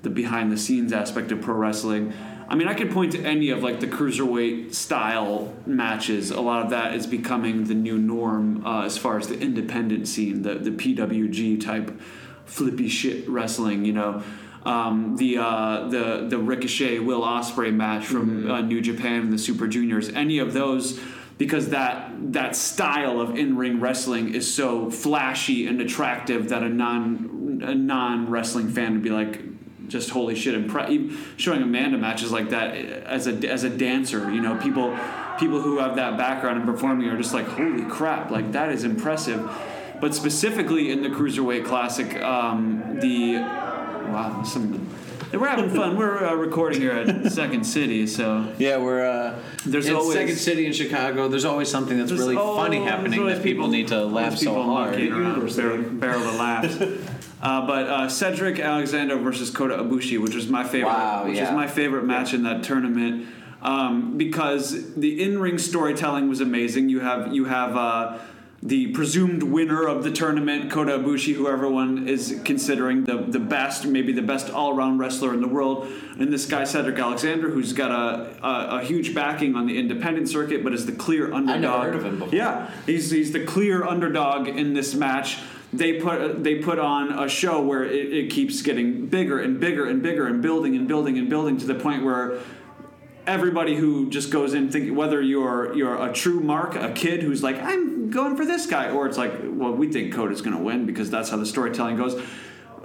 the 0.02 0.10
behind 0.10 0.52
the 0.52 0.58
scenes 0.58 0.92
aspect 0.92 1.32
of 1.32 1.40
pro 1.40 1.54
wrestling. 1.54 2.12
I 2.50 2.54
mean, 2.54 2.66
I 2.66 2.72
could 2.72 2.90
point 2.90 3.12
to 3.12 3.22
any 3.22 3.50
of 3.50 3.62
like 3.62 3.80
the 3.80 3.86
cruiserweight 3.86 4.74
style 4.74 5.54
matches. 5.66 6.30
A 6.30 6.40
lot 6.40 6.64
of 6.64 6.70
that 6.70 6.94
is 6.94 7.06
becoming 7.06 7.64
the 7.64 7.74
new 7.74 7.98
norm 7.98 8.64
uh, 8.66 8.84
as 8.84 8.96
far 8.96 9.18
as 9.18 9.28
the 9.28 9.38
independent 9.38 10.08
scene, 10.08 10.42
the 10.42 10.54
the 10.54 10.70
PWG 10.70 11.62
type 11.62 11.98
flippy 12.44 12.88
shit 12.88 13.28
wrestling. 13.28 13.84
You 13.84 13.92
know, 13.94 14.22
um, 14.64 15.16
the 15.16 15.38
uh, 15.38 15.88
the 15.88 16.26
the 16.28 16.38
Ricochet 16.38 16.98
Will 16.98 17.22
Ospreay 17.22 17.72
match 17.72 18.04
from 18.06 18.50
uh, 18.50 18.60
New 18.60 18.80
Japan 18.80 19.22
and 19.22 19.32
the 19.32 19.38
Super 19.38 19.66
Juniors. 19.66 20.08
Any 20.08 20.38
of 20.38 20.52
those. 20.52 21.00
Because 21.38 21.68
that 21.68 22.10
that 22.32 22.56
style 22.56 23.20
of 23.20 23.36
in 23.38 23.56
ring 23.56 23.78
wrestling 23.78 24.34
is 24.34 24.52
so 24.52 24.90
flashy 24.90 25.68
and 25.68 25.80
attractive 25.80 26.48
that 26.48 26.64
a 26.64 26.68
non 26.68 27.60
a 27.62 27.76
non 27.76 28.28
wrestling 28.28 28.68
fan 28.68 28.94
would 28.94 29.04
be 29.04 29.10
like, 29.10 29.40
just 29.88 30.10
holy 30.10 30.34
shit 30.34 30.54
impre- 30.54 31.16
showing 31.36 31.62
Amanda 31.62 31.98
matches 31.98 32.30
like 32.30 32.50
that 32.50 32.76
as 32.76 33.26
a 33.26 33.32
as 33.48 33.64
a 33.64 33.70
dancer 33.70 34.30
you 34.32 34.40
know 34.40 34.56
people 34.56 34.96
people 35.38 35.60
who 35.60 35.78
have 35.78 35.96
that 35.96 36.16
background 36.16 36.60
in 36.60 36.66
performing 36.66 37.08
are 37.08 37.16
just 37.16 37.34
like 37.34 37.46
holy 37.46 37.84
crap 37.84 38.30
like 38.30 38.52
that 38.52 38.70
is 38.70 38.84
impressive 38.84 39.50
but 40.00 40.14
specifically 40.14 40.90
in 40.90 41.02
the 41.02 41.08
cruiserweight 41.08 41.64
classic 41.64 42.20
um, 42.22 42.98
the 43.00 43.36
wow 44.12 44.42
some 44.42 44.88
we're 45.32 45.46
having 45.46 45.68
fun 45.70 45.96
we're 45.96 46.24
uh, 46.24 46.34
recording 46.34 46.80
here 46.80 46.92
at 46.92 47.30
Second 47.32 47.64
City 47.64 48.06
so 48.06 48.50
Yeah, 48.58 48.78
we're 48.78 49.04
uh, 49.06 49.38
There's 49.66 49.86
in 49.86 49.94
always- 49.94 50.14
Second 50.16 50.36
City 50.36 50.64
in 50.66 50.72
Chicago. 50.72 51.28
There's 51.28 51.44
always 51.44 51.70
something 51.70 51.98
that's 51.98 52.08
There's- 52.10 52.20
really 52.20 52.36
oh, 52.36 52.56
funny 52.56 52.78
there's 52.78 52.90
happening 52.90 53.20
always 53.20 53.36
that 53.36 53.42
people, 53.44 53.68
need 53.68 53.88
to 53.88 53.98
always 54.00 54.12
laugh 54.14 54.32
so 54.38 54.46
people 54.46 54.64
hard. 54.64 54.90
monkeying 54.92 55.12
around, 55.12 55.26
Universal. 55.36 55.62
barrel, 55.62 55.82
barrel 55.90 56.22
of 56.22 56.34
laughs. 56.36 56.76
Uh, 57.42 57.66
but 57.66 57.86
uh, 57.88 58.08
Cedric 58.08 58.58
Alexander 58.58 59.16
versus 59.16 59.50
Kota 59.50 59.76
Ibushi, 59.76 60.18
which 60.20 60.34
was 60.34 60.48
my 60.48 60.64
favorite, 60.64 60.88
Wow, 60.92 61.26
which 61.26 61.36
yeah. 61.36 61.44
was 61.44 61.52
my 61.52 61.66
favorite 61.68 62.04
match 62.04 62.32
in 62.34 62.42
that 62.44 62.62
tournament, 62.64 63.26
um, 63.62 64.16
because 64.16 64.94
the 64.94 65.22
in-ring 65.22 65.58
storytelling 65.58 66.28
was 66.28 66.40
amazing. 66.40 66.88
You 66.88 67.00
have 67.00 67.32
you 67.34 67.44
have 67.44 67.76
uh, 67.76 68.18
the 68.62 68.88
presumed 68.88 69.44
winner 69.44 69.86
of 69.86 70.02
the 70.02 70.10
tournament, 70.10 70.70
Kota 70.70 70.98
Ibushi, 70.98 71.34
who 71.34 71.48
everyone 71.48 72.08
is 72.08 72.40
considering 72.44 73.04
the 73.04 73.16
the 73.16 73.38
best, 73.38 73.86
maybe 73.86 74.12
the 74.12 74.22
best 74.22 74.50
all-around 74.50 74.98
wrestler 74.98 75.32
in 75.32 75.40
the 75.40 75.48
world, 75.48 75.86
and 76.18 76.32
this 76.32 76.44
guy 76.44 76.64
Cedric 76.64 76.98
Alexander, 76.98 77.50
who's 77.50 77.72
got 77.72 77.92
a, 77.92 78.44
a, 78.44 78.78
a 78.78 78.84
huge 78.84 79.14
backing 79.14 79.54
on 79.54 79.66
the 79.66 79.78
independent 79.78 80.28
circuit, 80.28 80.64
but 80.64 80.74
is 80.74 80.86
the 80.86 80.92
clear 80.92 81.32
underdog. 81.32 81.84
heard 81.84 81.94
of 81.94 82.04
him 82.04 82.18
before. 82.18 82.34
Yeah, 82.34 82.70
he's 82.84 83.10
he's 83.12 83.32
the 83.32 83.44
clear 83.44 83.84
underdog 83.84 84.48
in 84.48 84.74
this 84.74 84.94
match. 84.94 85.38
They 85.72 86.00
put 86.00 86.42
they 86.42 86.56
put 86.56 86.80
on 86.80 87.16
a 87.16 87.28
show 87.28 87.62
where 87.62 87.84
it, 87.84 88.12
it 88.12 88.30
keeps 88.30 88.62
getting 88.62 89.06
bigger 89.06 89.38
and 89.38 89.60
bigger 89.60 89.86
and 89.86 90.02
bigger 90.02 90.26
and 90.26 90.42
building 90.42 90.74
and 90.74 90.88
building 90.88 91.16
and 91.16 91.30
building 91.30 91.58
to 91.58 91.66
the 91.66 91.76
point 91.76 92.02
where 92.04 92.40
everybody 93.28 93.76
who 93.76 94.08
just 94.08 94.30
goes 94.30 94.54
in 94.54 94.70
thinking 94.70 94.96
whether 94.96 95.20
you're 95.20 95.74
you're 95.74 96.02
a 96.02 96.12
true 96.12 96.40
mark, 96.40 96.74
a 96.74 96.92
kid 96.92 97.22
who's 97.22 97.42
like 97.42 97.62
I'm 97.62 98.10
going 98.10 98.36
for 98.36 98.44
this 98.44 98.66
guy, 98.66 98.90
or 98.90 99.06
it's 99.06 99.18
like 99.18 99.32
well 99.42 99.72
we 99.72 99.92
think 99.92 100.14
Kota's 100.14 100.40
going 100.40 100.56
to 100.56 100.62
win 100.62 100.86
because 100.86 101.10
that's 101.10 101.28
how 101.28 101.36
the 101.36 101.46
storytelling 101.46 101.96
goes. 101.96 102.20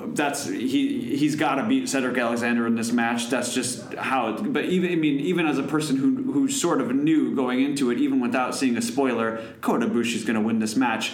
That's 0.06 0.46
he 0.46 1.16
he's 1.16 1.36
got 1.36 1.56
to 1.56 1.64
beat 1.64 1.88
Cedric 1.88 2.18
Alexander 2.18 2.68
in 2.68 2.76
this 2.76 2.92
match. 2.92 3.30
That's 3.30 3.54
just 3.54 3.94
how. 3.94 4.36
It, 4.36 4.52
but 4.52 4.66
even 4.66 4.92
I 4.92 4.96
mean 4.96 5.20
even 5.22 5.48
as 5.48 5.58
a 5.58 5.64
person 5.64 5.96
who 5.96 6.32
who 6.34 6.50
sort 6.50 6.82
of 6.82 6.94
knew 6.94 7.34
going 7.34 7.64
into 7.64 7.90
it, 7.90 8.00
even 8.00 8.20
without 8.20 8.54
seeing 8.54 8.76
a 8.76 8.82
spoiler, 8.82 9.42
Kota 9.62 9.88
Ibushi's 9.88 10.26
going 10.26 10.36
to 10.36 10.42
win 10.42 10.60
this 10.60 10.76
match. 10.76 11.14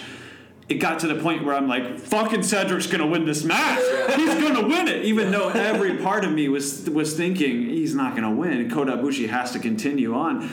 It 0.69 0.75
got 0.75 0.99
to 0.99 1.07
the 1.07 1.15
point 1.15 1.43
where 1.43 1.55
I'm 1.55 1.67
like, 1.67 1.97
fucking 1.97 2.43
Cedric's 2.43 2.85
gonna 2.85 3.07
win 3.07 3.25
this 3.25 3.43
match. 3.43 3.79
He's 4.15 4.35
gonna 4.35 4.67
win 4.67 4.87
it, 4.87 5.03
even 5.03 5.31
though 5.31 5.49
every 5.49 5.97
part 5.97 6.23
of 6.23 6.31
me 6.31 6.47
was 6.47 6.87
was 6.87 7.17
thinking 7.17 7.63
he's 7.63 7.95
not 7.95 8.15
gonna 8.15 8.31
win. 8.31 8.69
Kota 8.69 8.95
Ibushi 8.95 9.27
has 9.29 9.51
to 9.53 9.59
continue 9.59 10.13
on. 10.13 10.51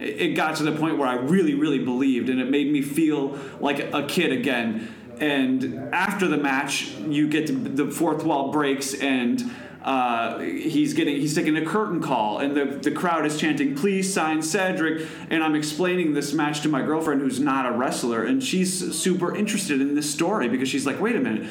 It 0.00 0.34
got 0.34 0.56
to 0.56 0.62
the 0.62 0.72
point 0.72 0.96
where 0.96 1.06
I 1.06 1.16
really, 1.16 1.54
really 1.54 1.80
believed, 1.80 2.30
and 2.30 2.40
it 2.40 2.48
made 2.50 2.72
me 2.72 2.80
feel 2.80 3.38
like 3.60 3.92
a 3.92 4.06
kid 4.06 4.32
again. 4.32 4.94
And 5.20 5.92
after 5.92 6.28
the 6.28 6.36
match, 6.36 6.92
you 7.06 7.28
get 7.28 7.48
to, 7.48 7.52
the 7.52 7.90
fourth 7.90 8.24
wall 8.24 8.52
breaks, 8.52 8.94
and 8.94 9.42
uh, 9.82 10.38
he's 10.40 10.94
getting 10.94 11.16
he's 11.16 11.34
taking 11.34 11.56
a 11.56 11.64
curtain 11.64 12.02
call, 12.02 12.38
and 12.38 12.56
the 12.56 12.64
the 12.64 12.90
crowd 12.90 13.24
is 13.24 13.38
chanting, 13.38 13.74
"Please 13.74 14.12
sign 14.12 14.42
Cedric." 14.42 15.06
And 15.30 15.42
I'm 15.42 15.54
explaining 15.54 16.14
this 16.14 16.32
match 16.32 16.62
to 16.62 16.68
my 16.68 16.82
girlfriend, 16.82 17.20
who's 17.20 17.40
not 17.40 17.66
a 17.66 17.72
wrestler, 17.72 18.24
and 18.24 18.42
she's 18.42 18.94
super 18.96 19.34
interested 19.34 19.80
in 19.80 19.94
this 19.94 20.10
story 20.10 20.48
because 20.48 20.68
she's 20.68 20.86
like, 20.86 21.00
"Wait 21.00 21.16
a 21.16 21.20
minute." 21.20 21.48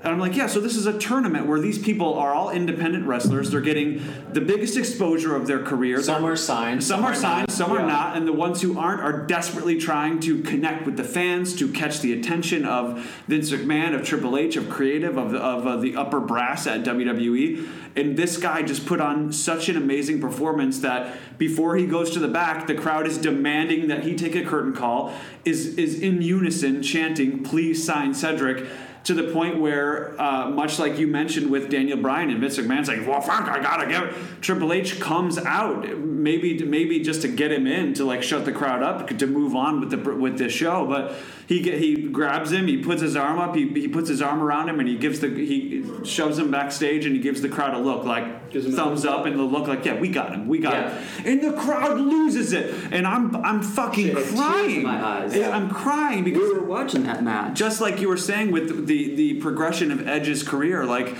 And 0.00 0.12
I'm 0.12 0.20
like, 0.20 0.36
yeah, 0.36 0.46
so 0.46 0.60
this 0.60 0.76
is 0.76 0.86
a 0.86 0.96
tournament 0.96 1.46
where 1.46 1.58
these 1.58 1.76
people 1.76 2.14
are 2.14 2.32
all 2.32 2.50
independent 2.50 3.04
wrestlers. 3.08 3.50
They're 3.50 3.60
getting 3.60 4.00
the 4.32 4.40
biggest 4.40 4.76
exposure 4.76 5.34
of 5.34 5.48
their 5.48 5.58
career. 5.60 6.00
Some 6.00 6.24
are 6.24 6.36
signed, 6.36 6.84
Some, 6.84 6.98
some 7.00 7.04
are 7.04 7.10
are 7.10 7.14
signed, 7.16 7.48
not. 7.48 7.50
some 7.56 7.72
are 7.72 7.80
Yeah. 7.80 7.86
not. 7.86 8.16
And 8.16 8.24
the 8.24 8.32
ones 8.32 8.62
who 8.62 8.78
aren't 8.78 9.00
are 9.00 9.26
desperately 9.26 9.76
trying 9.76 10.20
to 10.20 10.40
connect 10.42 10.86
with 10.86 10.96
the 10.96 11.02
fans, 11.02 11.52
to 11.56 11.66
catch 11.72 12.00
the 12.00 12.12
attention 12.12 12.64
of 12.64 13.04
Vince 13.26 13.50
McMahon, 13.50 13.92
of 13.92 14.04
Triple 14.04 14.36
H, 14.38 14.54
of 14.54 14.70
creative, 14.70 15.18
of, 15.18 15.32
the- 15.32 15.38
of 15.40 15.66
uh, 15.66 15.76
the 15.78 15.96
upper 15.96 16.20
brass 16.20 16.68
at 16.68 16.84
WWE. 16.84 17.66
And 17.96 18.16
this 18.16 18.36
guy 18.36 18.62
just 18.62 18.86
put 18.86 19.00
on 19.00 19.32
such 19.32 19.68
an 19.68 19.76
amazing 19.76 20.20
performance 20.20 20.78
that 20.78 21.16
before 21.38 21.74
he 21.74 21.86
goes 21.86 22.12
to 22.12 22.20
the 22.20 22.28
back, 22.28 22.68
the 22.68 22.74
crowd 22.76 23.08
is 23.08 23.18
demanding 23.18 23.88
that 23.88 24.04
he 24.04 24.14
take 24.14 24.36
a 24.36 24.44
curtain 24.44 24.72
call, 24.74 25.12
is, 25.44 25.76
is 25.76 26.00
in 26.00 26.22
unison 26.22 26.84
chanting, 26.84 27.42
please 27.42 27.84
sign 27.84 28.14
Cedric 28.14 28.64
to 29.04 29.14
the 29.14 29.32
point 29.32 29.60
where, 29.60 30.20
uh, 30.20 30.50
much 30.50 30.78
like 30.78 30.98
you 30.98 31.06
mentioned 31.06 31.50
with 31.50 31.70
Daniel 31.70 31.98
Bryan 31.98 32.30
and 32.30 32.40
Vince 32.40 32.58
McMahon's 32.58 32.88
like, 32.88 33.06
well, 33.06 33.20
fuck, 33.20 33.48
I 33.48 33.60
gotta 33.62 33.88
get 33.88 34.04
it. 34.04 34.14
Triple 34.40 34.72
H 34.72 35.00
comes 35.00 35.38
out, 35.38 35.98
maybe 35.98 36.62
maybe 36.64 37.00
just 37.00 37.22
to 37.22 37.28
get 37.28 37.52
him 37.52 37.66
in 37.66 37.94
to 37.94 38.04
like 38.04 38.22
shut 38.22 38.44
the 38.44 38.52
crowd 38.52 38.82
up 38.82 39.08
to 39.08 39.26
move 39.26 39.56
on 39.56 39.80
with 39.80 39.90
the 39.90 40.14
with 40.14 40.38
the 40.38 40.48
show, 40.48 40.86
but 40.86 41.14
he 41.48 41.60
get, 41.62 41.78
he 41.80 41.96
grabs 42.08 42.52
him, 42.52 42.66
he 42.66 42.76
puts 42.82 43.00
his 43.00 43.16
arm 43.16 43.38
up, 43.38 43.56
he, 43.56 43.66
he 43.68 43.88
puts 43.88 44.06
his 44.10 44.20
arm 44.20 44.42
around 44.42 44.68
him, 44.68 44.80
and 44.80 44.88
he 44.88 44.96
gives 44.98 45.20
the 45.20 45.28
he 45.28 45.82
shoves 46.04 46.38
him 46.38 46.50
backstage, 46.50 47.06
and 47.06 47.16
he 47.16 47.22
gives 47.22 47.40
the 47.40 47.48
crowd 47.48 47.72
a 47.72 47.78
look 47.78 48.04
like 48.04 48.50
Gives 48.50 48.74
thumbs 48.74 49.06
up, 49.06 49.24
and 49.24 49.38
the 49.38 49.42
look 49.42 49.66
like, 49.66 49.82
yeah, 49.84 49.98
we 49.98 50.08
got 50.08 50.32
him, 50.34 50.46
we 50.46 50.58
got 50.58 50.74
Yeah. 50.74 50.90
him, 50.90 51.26
and 51.26 51.42
the 51.42 51.58
crowd 51.58 51.98
loses 51.98 52.52
it, 52.52 52.74
and 52.92 53.06
I'm 53.06 53.34
I'm 53.36 53.62
fucking 53.62 54.08
Shit, 54.08 54.14
tears 54.16 54.30
in 54.32 54.36
crying, 54.36 54.82
my 54.82 55.02
eyes. 55.02 55.34
Yeah, 55.34 55.56
I'm 55.56 55.70
crying 55.70 56.22
because 56.22 56.40
We 56.42 56.48
because 56.48 56.60
were 56.62 56.68
watching 56.68 57.02
that 57.04 57.24
match. 57.24 57.56
just 57.56 57.80
like 57.80 58.00
you 58.02 58.08
were 58.08 58.18
saying 58.18 58.52
with 58.52 58.86
the 58.86 59.14
the 59.14 59.34
progression 59.40 59.90
of 59.90 60.06
Edge's 60.06 60.42
career, 60.42 60.84
like 60.84 61.16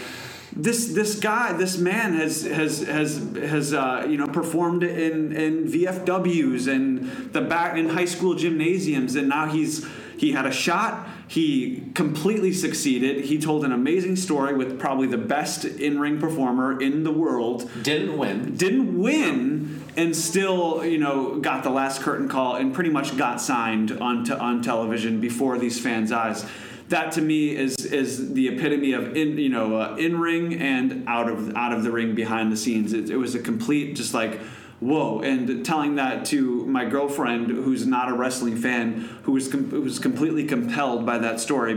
this 0.54 0.88
this 0.92 1.18
guy, 1.18 1.52
this 1.52 1.78
man 1.78 2.14
has 2.14 2.42
has 2.44 2.80
has 2.82 3.18
has 3.40 3.72
uh, 3.72 4.06
you 4.08 4.18
know 4.18 4.26
performed 4.26 4.82
in 4.82 5.32
in 5.32 5.66
VFWs 5.68 6.66
and 6.70 7.32
the 7.32 7.40
back 7.40 7.76
in 7.78 7.88
high 7.90 8.04
school 8.06 8.34
gymnasiums, 8.34 9.14
and 9.16 9.28
now 9.28 9.46
he's 9.46 9.86
he 10.18 10.32
had 10.32 10.46
a 10.46 10.52
shot. 10.52 11.08
He 11.28 11.84
completely 11.94 12.52
succeeded. 12.52 13.24
He 13.26 13.38
told 13.38 13.64
an 13.64 13.72
amazing 13.72 14.16
story 14.16 14.54
with 14.54 14.78
probably 14.78 15.06
the 15.06 15.18
best 15.18 15.64
in 15.64 16.00
ring 16.00 16.18
performer 16.18 16.80
in 16.80 17.04
the 17.04 17.12
world. 17.12 17.70
Didn't 17.82 18.18
win. 18.18 18.56
Didn't 18.56 18.98
win, 18.98 19.84
and 19.96 20.16
still, 20.16 20.84
you 20.84 20.98
know, 20.98 21.38
got 21.38 21.62
the 21.62 21.70
last 21.70 22.02
curtain 22.02 22.28
call 22.28 22.56
and 22.56 22.74
pretty 22.74 22.90
much 22.90 23.16
got 23.16 23.40
signed 23.40 23.92
on 23.92 24.30
on 24.32 24.60
television 24.62 25.20
before 25.20 25.56
these 25.56 25.80
fans' 25.80 26.10
eyes. 26.10 26.44
That 26.88 27.12
to 27.12 27.20
me 27.20 27.54
is 27.54 27.76
is 27.84 28.32
the 28.32 28.48
epitome 28.48 28.92
of 28.92 29.16
in 29.16 29.38
you 29.38 29.50
know 29.50 29.76
uh, 29.76 29.96
in 29.96 30.18
ring 30.18 30.60
and 30.60 31.04
out 31.06 31.28
of 31.28 31.54
out 31.54 31.72
of 31.72 31.84
the 31.84 31.92
ring 31.92 32.14
behind 32.14 32.50
the 32.50 32.56
scenes. 32.56 32.92
It, 32.92 33.10
it 33.10 33.16
was 33.16 33.34
a 33.34 33.40
complete 33.40 33.94
just 33.94 34.14
like 34.14 34.40
whoa 34.80 35.20
and 35.20 35.64
telling 35.64 35.96
that 35.96 36.24
to 36.24 36.64
my 36.66 36.84
girlfriend 36.84 37.48
who's 37.48 37.86
not 37.86 38.08
a 38.08 38.14
wrestling 38.14 38.56
fan 38.56 39.00
who 39.22 39.32
was 39.32 39.48
com- 39.48 39.70
who 39.70 39.80
was 39.80 39.98
completely 39.98 40.44
compelled 40.44 41.04
by 41.04 41.18
that 41.18 41.40
story 41.40 41.74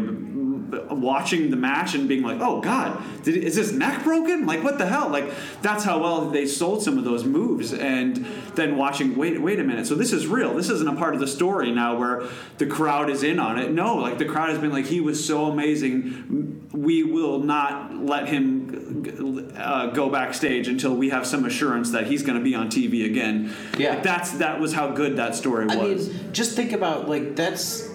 watching 0.90 1.50
the 1.50 1.58
match 1.58 1.96
and 1.96 2.08
being 2.08 2.22
like 2.22 2.40
oh 2.40 2.62
god 2.62 3.02
did, 3.24 3.38
is 3.38 3.56
his 3.56 3.72
neck 3.72 4.04
broken? 4.04 4.46
Like 4.46 4.64
what 4.64 4.78
the 4.78 4.86
hell? 4.86 5.10
Like 5.10 5.32
that's 5.62 5.84
how 5.84 6.00
well 6.00 6.30
they 6.30 6.46
sold 6.46 6.84
some 6.84 6.98
of 6.98 7.04
those 7.04 7.24
moves 7.24 7.74
and 7.74 8.26
then 8.56 8.78
watching 8.78 9.16
wait 9.16 9.42
wait 9.42 9.60
a 9.60 9.64
minute 9.64 9.88
so 9.88 9.96
this 9.96 10.14
is 10.14 10.28
real? 10.28 10.54
This 10.54 10.70
isn't 10.70 10.88
a 10.88 10.96
part 10.96 11.14
of 11.14 11.20
the 11.20 11.28
story 11.28 11.72
now 11.72 11.98
where 11.98 12.24
the 12.58 12.66
crowd 12.66 13.10
is 13.10 13.24
in 13.24 13.40
on 13.40 13.60
it? 13.60 13.72
No 13.72 13.96
like 13.96 14.18
the 14.18 14.26
crowd 14.26 14.50
has 14.50 14.60
been 14.60 14.72
like 14.72 14.86
he 14.86 15.00
was 15.00 15.24
so 15.24 15.46
amazing. 15.46 16.70
We 16.72 17.04
will 17.04 17.40
not 17.40 17.96
let 17.96 18.28
him 18.28 19.41
uh, 19.58 19.88
go 19.88 20.10
backstage 20.10 20.68
until 20.68 20.96
we 20.96 21.10
have 21.10 21.26
some 21.26 21.46
assurance 21.46 21.92
that 21.92 22.08
he's 22.08 22.24
going 22.24 22.38
to 22.38 22.44
be 22.44 22.56
on 22.56 22.70
TV 22.70 23.06
again 23.06 23.54
Yeah. 23.78 23.92
Like, 23.96 24.04
that's 24.04 24.32
that 24.34 24.60
was 24.60 24.74
how 24.74 24.90
good 24.92 25.18
that 25.18 25.36
story 25.36 25.66
was 25.66 25.76
I 25.76 25.82
mean, 26.14 26.34
just 26.34 26.56
think 26.56 26.72
about 26.72 27.10
like 27.10 27.36
that's 27.36 27.90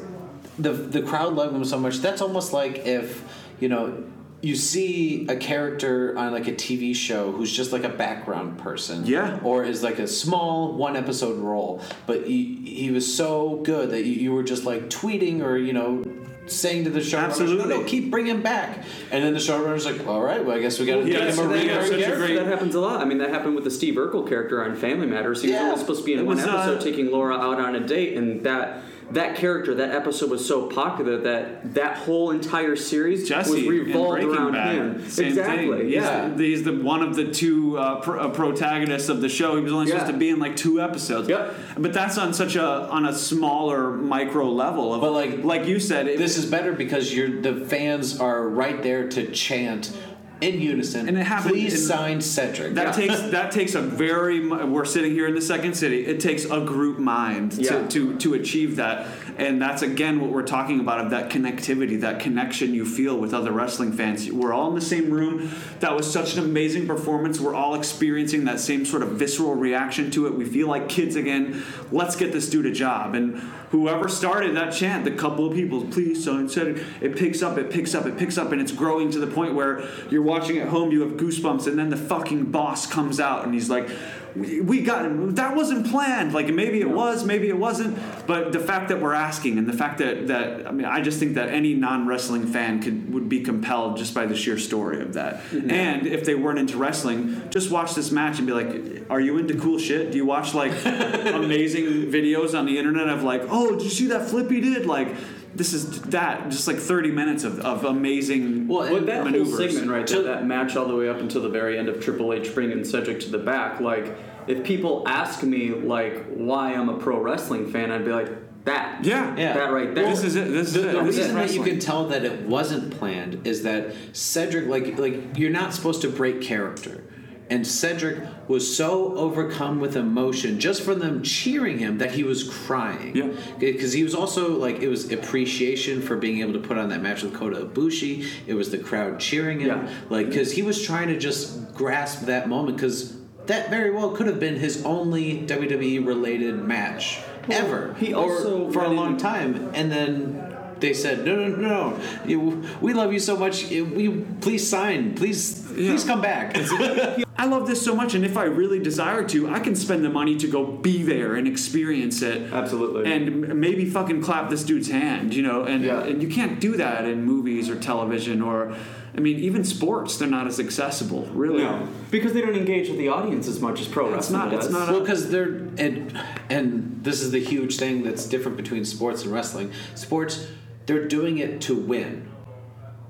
the 0.58 0.72
the 0.72 1.02
crowd 1.02 1.34
loved 1.34 1.54
him 1.54 1.64
so 1.64 1.78
much. 1.78 1.98
That's 1.98 2.20
almost 2.22 2.52
like 2.52 2.86
if 2.86 3.22
you 3.60 3.68
know 3.68 4.04
you 4.42 4.54
see 4.54 5.26
a 5.28 5.36
character 5.36 6.16
on 6.16 6.30
like 6.32 6.46
a 6.46 6.52
TV 6.52 6.94
show 6.94 7.32
who's 7.32 7.50
just 7.50 7.72
like 7.72 7.84
a 7.84 7.88
background 7.88 8.58
person, 8.58 9.04
Yeah. 9.06 9.40
or 9.42 9.64
is 9.64 9.82
like 9.82 9.98
a 9.98 10.06
small 10.06 10.74
one 10.74 10.94
episode 10.94 11.38
role, 11.40 11.82
but 12.06 12.26
he, 12.26 12.54
he 12.66 12.90
was 12.90 13.12
so 13.12 13.60
good 13.64 13.90
that 13.90 14.04
you, 14.04 14.12
you 14.12 14.32
were 14.32 14.42
just 14.44 14.64
like 14.64 14.88
tweeting 14.90 15.42
or 15.42 15.56
you 15.56 15.72
know. 15.72 16.04
Saying 16.48 16.84
to 16.84 16.90
the 16.90 17.00
showrunners, 17.00 17.24
Absolutely. 17.30 17.68
no, 17.74 17.80
no, 17.80 17.84
keep 17.86 18.10
bringing 18.10 18.36
him 18.36 18.42
back. 18.42 18.84
And 19.10 19.24
then 19.24 19.32
the 19.32 19.40
showrunner's 19.40 19.84
like, 19.84 20.06
all 20.06 20.22
right, 20.22 20.44
well, 20.44 20.56
I 20.56 20.60
guess 20.60 20.78
we 20.78 20.86
got 20.86 20.96
to 20.96 21.00
Yeah, 21.00 21.18
give 21.18 21.28
him 21.28 21.34
so 21.34 21.44
a 21.44 21.48
ring. 21.48 21.68
have 21.68 21.82
or 21.82 21.86
such 21.86 21.94
a 21.94 21.98
gift." 21.98 22.16
great- 22.18 22.34
That 22.36 22.46
happens 22.46 22.74
a 22.76 22.80
lot. 22.80 23.00
I 23.00 23.04
mean, 23.04 23.18
that 23.18 23.30
happened 23.30 23.56
with 23.56 23.64
the 23.64 23.70
Steve 23.70 23.94
Urkel 23.94 24.28
character 24.28 24.62
on 24.64 24.76
Family 24.76 25.06
Matters. 25.08 25.42
He 25.42 25.48
was 25.48 25.54
Yeah. 25.54 25.62
only 25.64 25.78
supposed 25.78 26.00
to 26.02 26.06
be 26.06 26.12
in 26.12 26.20
It 26.20 26.26
one 26.26 26.36
was, 26.36 26.46
uh, 26.46 26.50
episode, 26.50 26.80
taking 26.82 27.10
Laura 27.10 27.34
out 27.36 27.58
on 27.60 27.74
a 27.74 27.80
date, 27.80 28.16
and 28.16 28.44
that 28.44 28.80
that 29.12 29.36
character, 29.36 29.74
that 29.76 29.90
episode 29.94 30.30
was 30.30 30.46
so 30.46 30.66
popular 30.68 31.18
that 31.18 31.74
that 31.74 31.96
whole 31.96 32.32
entire 32.32 32.74
series 32.74 33.28
Jesse 33.28 33.50
was 33.52 33.62
revolved 33.66 34.22
around 34.24 34.52
Bad, 34.52 34.74
him. 34.74 35.08
same 35.08 35.28
exactly. 35.28 35.78
thing. 35.78 35.88
Yeah. 35.90 36.30
He's, 36.30 36.40
he's 36.40 36.62
the 36.64 36.72
one 36.82 37.02
of 37.02 37.14
the 37.14 37.30
two 37.30 37.78
uh, 37.78 38.00
pro- 38.00 38.18
uh, 38.20 38.28
protagonists 38.30 39.08
of 39.08 39.20
the 39.20 39.28
show. 39.28 39.56
He 39.56 39.62
was 39.62 39.72
only 39.72 39.86
supposed 39.86 40.06
Yeah. 40.06 40.12
to 40.12 40.18
be 40.18 40.30
in 40.30 40.40
like 40.40 40.56
two 40.56 40.80
episodes. 40.80 41.28
Yep. 41.28 41.54
But 41.78 41.92
that's 41.92 42.18
on 42.18 42.34
such 42.34 42.56
a 42.56 42.64
on 42.66 43.06
a 43.06 43.12
smaller 43.12 43.92
micro 43.92 44.50
level. 44.50 44.92
Of, 44.94 45.00
But, 45.00 45.12
like, 45.12 45.44
like 45.44 45.66
you 45.66 45.78
said, 45.78 46.08
it, 46.08 46.18
This 46.18 46.36
is 46.36 46.46
better 46.46 46.72
because 46.72 47.14
you're 47.14 47.40
the 47.40 47.64
fans 47.66 48.18
are 48.20 48.48
right 48.48 48.82
there 48.82 49.08
to 49.10 49.30
chant 49.30 49.96
in 50.40 50.60
unison. 50.60 51.08
And 51.08 51.16
it 51.16 51.24
happened 51.24 51.52
Please 51.54 51.72
in- 51.74 51.80
sign 51.80 52.20
Cedric. 52.20 52.74
That 52.74 52.94
takes 52.94 53.18
that 53.30 53.50
takes 53.52 53.74
a 53.74 53.80
very. 53.80 54.46
We're 54.46 54.84
sitting 54.84 55.12
here 55.12 55.26
in 55.26 55.34
the 55.34 55.40
second 55.40 55.74
city. 55.74 56.04
It 56.06 56.20
takes 56.20 56.44
a 56.44 56.60
group 56.60 56.98
mind 56.98 57.54
Yeah. 57.54 57.86
to, 57.86 57.88
to 57.88 58.16
to 58.18 58.34
achieve 58.34 58.76
that, 58.76 59.06
and 59.38 59.60
that's 59.62 59.80
again 59.82 60.20
what 60.20 60.30
we're 60.30 60.42
talking 60.46 60.78
about 60.80 61.00
of 61.00 61.10
that 61.10 61.30
connectivity, 61.30 62.00
that 62.02 62.20
connection 62.20 62.74
you 62.74 62.84
feel 62.84 63.16
with 63.16 63.32
other 63.32 63.50
wrestling 63.50 63.92
fans. 63.92 64.30
We're 64.30 64.52
all 64.52 64.68
in 64.68 64.74
the 64.74 64.80
same 64.82 65.10
room. 65.10 65.50
That 65.80 65.96
was 65.96 66.10
such 66.10 66.36
an 66.36 66.44
amazing 66.44 66.86
performance. 66.86 67.40
We're 67.40 67.54
all 67.54 67.74
experiencing 67.74 68.44
that 68.44 68.60
same 68.60 68.84
sort 68.84 69.02
of 69.02 69.12
visceral 69.12 69.54
reaction 69.54 70.10
to 70.12 70.26
it. 70.26 70.34
We 70.34 70.44
feel 70.44 70.68
like 70.68 70.88
kids 70.88 71.16
again. 71.16 71.62
Let's 71.90 72.14
get 72.16 72.32
this 72.32 72.50
dude 72.50 72.66
a 72.66 72.72
job. 72.72 73.14
And 73.14 73.38
whoever 73.70 74.08
started 74.08 74.54
that 74.56 74.70
chant, 74.72 75.04
the 75.04 75.10
couple 75.12 75.46
of 75.46 75.54
people, 75.54 75.84
please 75.86 76.22
sign 76.24 76.48
Cedric. 76.48 76.82
It 77.00 77.16
picks 77.16 77.42
up. 77.42 77.56
It 77.56 77.70
picks 77.70 77.94
up. 77.94 78.04
It 78.06 78.18
picks 78.18 78.36
up, 78.36 78.52
and 78.52 78.60
it's 78.60 78.72
growing 78.72 79.10
to 79.12 79.18
the 79.18 79.26
point 79.26 79.54
where 79.54 79.82
you're 80.10 80.25
watching 80.26 80.58
at 80.58 80.68
home. 80.68 80.90
You 80.90 81.02
have 81.02 81.12
goosebumps, 81.12 81.66
and 81.66 81.78
then 81.78 81.88
the 81.88 81.96
fucking 81.96 82.46
boss 82.50 82.86
comes 82.86 83.20
out, 83.20 83.44
and 83.44 83.54
he's 83.54 83.70
like. 83.70 83.88
We 84.34 84.60
we 84.60 84.82
got 84.82 85.06
him. 85.06 85.34
that 85.36 85.56
wasn't 85.56 85.90
planned. 85.90 86.34
Like 86.34 86.48
maybe 86.48 86.78
it 86.82 86.90
was, 86.90 87.24
maybe 87.24 87.48
it 87.48 87.56
wasn't. 87.56 87.98
But 88.26 88.52
the 88.52 88.60
fact 88.60 88.90
that 88.90 89.00
we're 89.00 89.14
asking, 89.14 89.56
and 89.56 89.66
the 89.66 89.72
fact 89.72 89.96
that 89.96 90.26
that 90.26 90.66
I 90.66 90.72
mean, 90.72 90.84
I 90.84 91.00
just 91.00 91.18
think 91.18 91.36
that 91.36 91.48
any 91.48 91.72
non 91.72 92.06
wrestling 92.06 92.46
fan 92.46 92.82
could 92.82 93.14
would 93.14 93.30
be 93.30 93.40
compelled 93.40 93.96
just 93.96 94.12
by 94.12 94.26
the 94.26 94.36
sheer 94.36 94.58
story 94.58 95.00
of 95.00 95.14
that. 95.14 95.36
Mm-hmm. 95.44 95.70
And 95.70 96.06
if 96.06 96.26
they 96.26 96.34
weren't 96.34 96.58
into 96.58 96.76
wrestling, 96.76 97.48
just 97.48 97.70
watch 97.70 97.94
this 97.94 98.10
match 98.10 98.36
and 98.36 98.46
be 98.46 98.52
like, 98.52 99.08
"Are 99.08 99.20
you 99.20 99.38
into 99.38 99.58
cool 99.58 99.78
shit? 99.78 100.10
Do 100.10 100.18
you 100.18 100.26
watch 100.26 100.52
like 100.52 100.72
amazing 100.84 102.12
videos 102.12 102.58
on 102.58 102.66
the 102.66 102.78
internet 102.78 103.08
of 103.08 103.22
like, 103.22 103.42
oh, 103.48 103.72
did 103.72 103.84
you 103.84 103.90
see 103.90 104.06
that 104.08 104.28
flip 104.28 104.50
he 104.50 104.60
did? 104.60 104.84
Like, 104.84 105.08
this 105.56 105.72
is 105.72 106.00
that 106.02 106.48
just 106.50 106.66
like 106.66 106.78
thirty 106.78 107.10
minutes 107.10 107.44
of, 107.44 107.60
of 107.60 107.84
amazing 107.84 108.68
Well, 108.68 108.88
But 108.90 109.06
that 109.06 109.24
maneuvers. 109.24 109.48
whole 109.48 109.68
segment 109.68 109.90
right 109.90 110.06
there, 110.06 110.22
that 110.22 110.46
match 110.46 110.76
all 110.76 110.86
the 110.86 110.96
way 110.96 111.08
up 111.08 111.18
until 111.18 111.42
the 111.42 111.48
very 111.48 111.78
end 111.78 111.88
of 111.88 112.00
Triple 112.02 112.32
H 112.32 112.54
bringing 112.54 112.84
Cedric 112.84 113.20
to 113.20 113.30
the 113.30 113.38
back, 113.38 113.80
like 113.80 114.16
if 114.46 114.64
people 114.64 115.02
ask 115.06 115.42
me 115.42 115.70
like 115.70 116.26
why 116.26 116.72
I'm 116.72 116.88
a 116.88 116.98
pro 116.98 117.20
wrestling 117.20 117.70
fan, 117.70 117.90
I'd 117.90 118.04
be 118.04 118.12
like 118.12 118.64
that. 118.64 119.04
Yeah. 119.04 119.34
Yeah. 119.36 119.54
That 119.54 119.72
right 119.72 119.94
there. 119.94 120.08
This 120.10 120.24
is 120.24 120.36
it. 120.36 120.48
This 120.50 120.72
the, 120.72 120.80
is 120.80 120.86
it. 120.86 120.92
the 120.92 121.02
reason 121.02 121.34
that 121.34 121.52
you 121.52 121.62
can 121.62 121.78
tell 121.78 122.08
that 122.08 122.24
it 122.24 122.42
wasn't 122.42 122.96
planned 122.98 123.46
is 123.46 123.62
that 123.62 123.94
Cedric, 124.12 124.66
like, 124.66 124.98
like 124.98 125.38
you're 125.38 125.50
not 125.50 125.72
supposed 125.72 126.02
to 126.02 126.08
break 126.08 126.42
character, 126.42 127.04
and 127.48 127.64
Cedric 127.66 128.22
was 128.48 128.76
so 128.76 129.16
overcome 129.16 129.78
with 129.80 129.96
emotion 129.96 130.58
just 130.58 130.82
from 130.82 130.98
them 130.98 131.22
cheering 131.22 131.78
him 131.78 131.98
that 131.98 132.12
he 132.12 132.24
was 132.24 132.48
crying. 132.66 133.14
Yeah. 133.16 133.28
because 133.58 133.92
he 133.92 134.02
was 134.02 134.14
also 134.14 134.56
like 134.56 134.80
it 134.80 134.88
was 134.88 135.12
appreciation 135.12 136.02
for 136.02 136.16
being 136.16 136.40
able 136.40 136.54
to 136.54 136.58
put 136.58 136.76
on 136.78 136.88
that 136.88 137.02
match 137.02 137.22
with 137.22 137.34
Kota 137.34 137.64
Ibushi. 137.64 138.26
It 138.46 138.54
was 138.54 138.70
the 138.70 138.78
crowd 138.78 139.20
cheering 139.20 139.60
him, 139.60 139.68
Yeah. 139.86 139.94
like 140.10 140.28
because 140.28 140.52
he 140.52 140.62
was 140.62 140.82
trying 140.82 141.08
to 141.08 141.18
just 141.18 141.72
grasp 141.74 142.22
that 142.26 142.48
moment 142.48 142.76
because. 142.76 143.16
That 143.46 143.70
very 143.70 143.92
well 143.92 144.10
could 144.10 144.26
have 144.26 144.40
been 144.40 144.56
his 144.56 144.84
only 144.84 145.42
WWE 145.46 146.04
related 146.04 146.56
match 146.56 147.20
ever. 147.48 147.94
he 147.94 148.12
or 148.12 148.24
also 148.24 148.72
for 148.72 148.82
a 148.82 148.88
long 148.88 149.16
time, 149.18 149.70
and 149.72 149.88
then 149.92 150.56
they 150.80 150.92
said, 150.92 151.24
"No, 151.24 151.36
no, 151.36 151.48
no, 151.56 151.68
no! 151.68 152.00
You, 152.26 152.64
we 152.80 152.92
love 152.92 153.12
you 153.12 153.20
so 153.20 153.36
much. 153.36 153.70
You, 153.70 153.84
we 153.84 154.08
please 154.40 154.68
sign. 154.68 155.14
Please, 155.14 155.65
please 155.76 156.04
come 156.04 156.20
back." 156.20 156.56
I 157.38 157.44
love 157.44 157.66
this 157.66 157.84
so 157.84 157.94
much, 157.94 158.14
and 158.14 158.24
if 158.24 158.36
I 158.38 158.44
really 158.44 158.78
desire 158.78 159.22
to, 159.28 159.50
I 159.50 159.60
can 159.60 159.76
spend 159.76 160.02
the 160.04 160.08
money 160.08 160.36
to 160.38 160.48
go 160.48 160.64
be 160.64 161.02
there 161.02 161.34
and 161.36 161.46
experience 161.46 162.22
it. 162.22 162.50
Absolutely. 162.50 163.12
And 163.12 163.44
m- 163.44 163.60
maybe 163.60 163.84
fucking 163.84 164.22
clap 164.22 164.48
this 164.48 164.64
dude's 164.64 164.88
hand, 164.90 165.34
you 165.34 165.42
know. 165.42 165.64
And, 165.64 165.84
Yeah. 165.84 166.02
and 166.02 166.22
you 166.22 166.28
can't 166.28 166.58
do 166.60 166.76
that 166.78 167.04
in 167.04 167.24
movies 167.24 167.68
or 167.68 167.76
television 167.78 168.40
or, 168.40 168.74
I 169.14 169.20
mean, 169.20 169.38
even 169.38 169.64
sports. 169.64 170.16
They're 170.16 170.28
not 170.28 170.46
as 170.46 170.58
accessible, 170.58 171.26
really. 171.34 171.62
No, 171.62 171.86
because 172.10 172.32
they 172.32 172.40
don't 172.40 172.56
engage 172.56 172.88
with 172.88 172.96
the 172.98 173.08
audience 173.08 173.46
as 173.48 173.60
much 173.60 173.82
as 173.82 173.86
pro 173.88 174.06
It's 174.06 174.14
wrestling 174.30 174.38
not- 174.40 174.52
it's 174.54 174.66
does. 174.68 174.74
not 174.74 174.88
well, 174.90 175.00
because 175.00 175.28
they're 175.30 175.68
and 175.76 176.18
and 176.48 177.00
this 177.02 177.20
is 177.20 177.32
the 177.32 177.38
huge 177.40 177.76
thing 177.76 178.02
that's 178.02 178.24
different 178.26 178.56
between 178.56 178.86
sports 178.86 179.24
and 179.24 179.32
wrestling. 179.32 179.70
Sports, 179.94 180.46
they're 180.86 181.06
doing 181.06 181.36
it 181.36 181.60
to 181.62 181.74
win. 181.74 182.28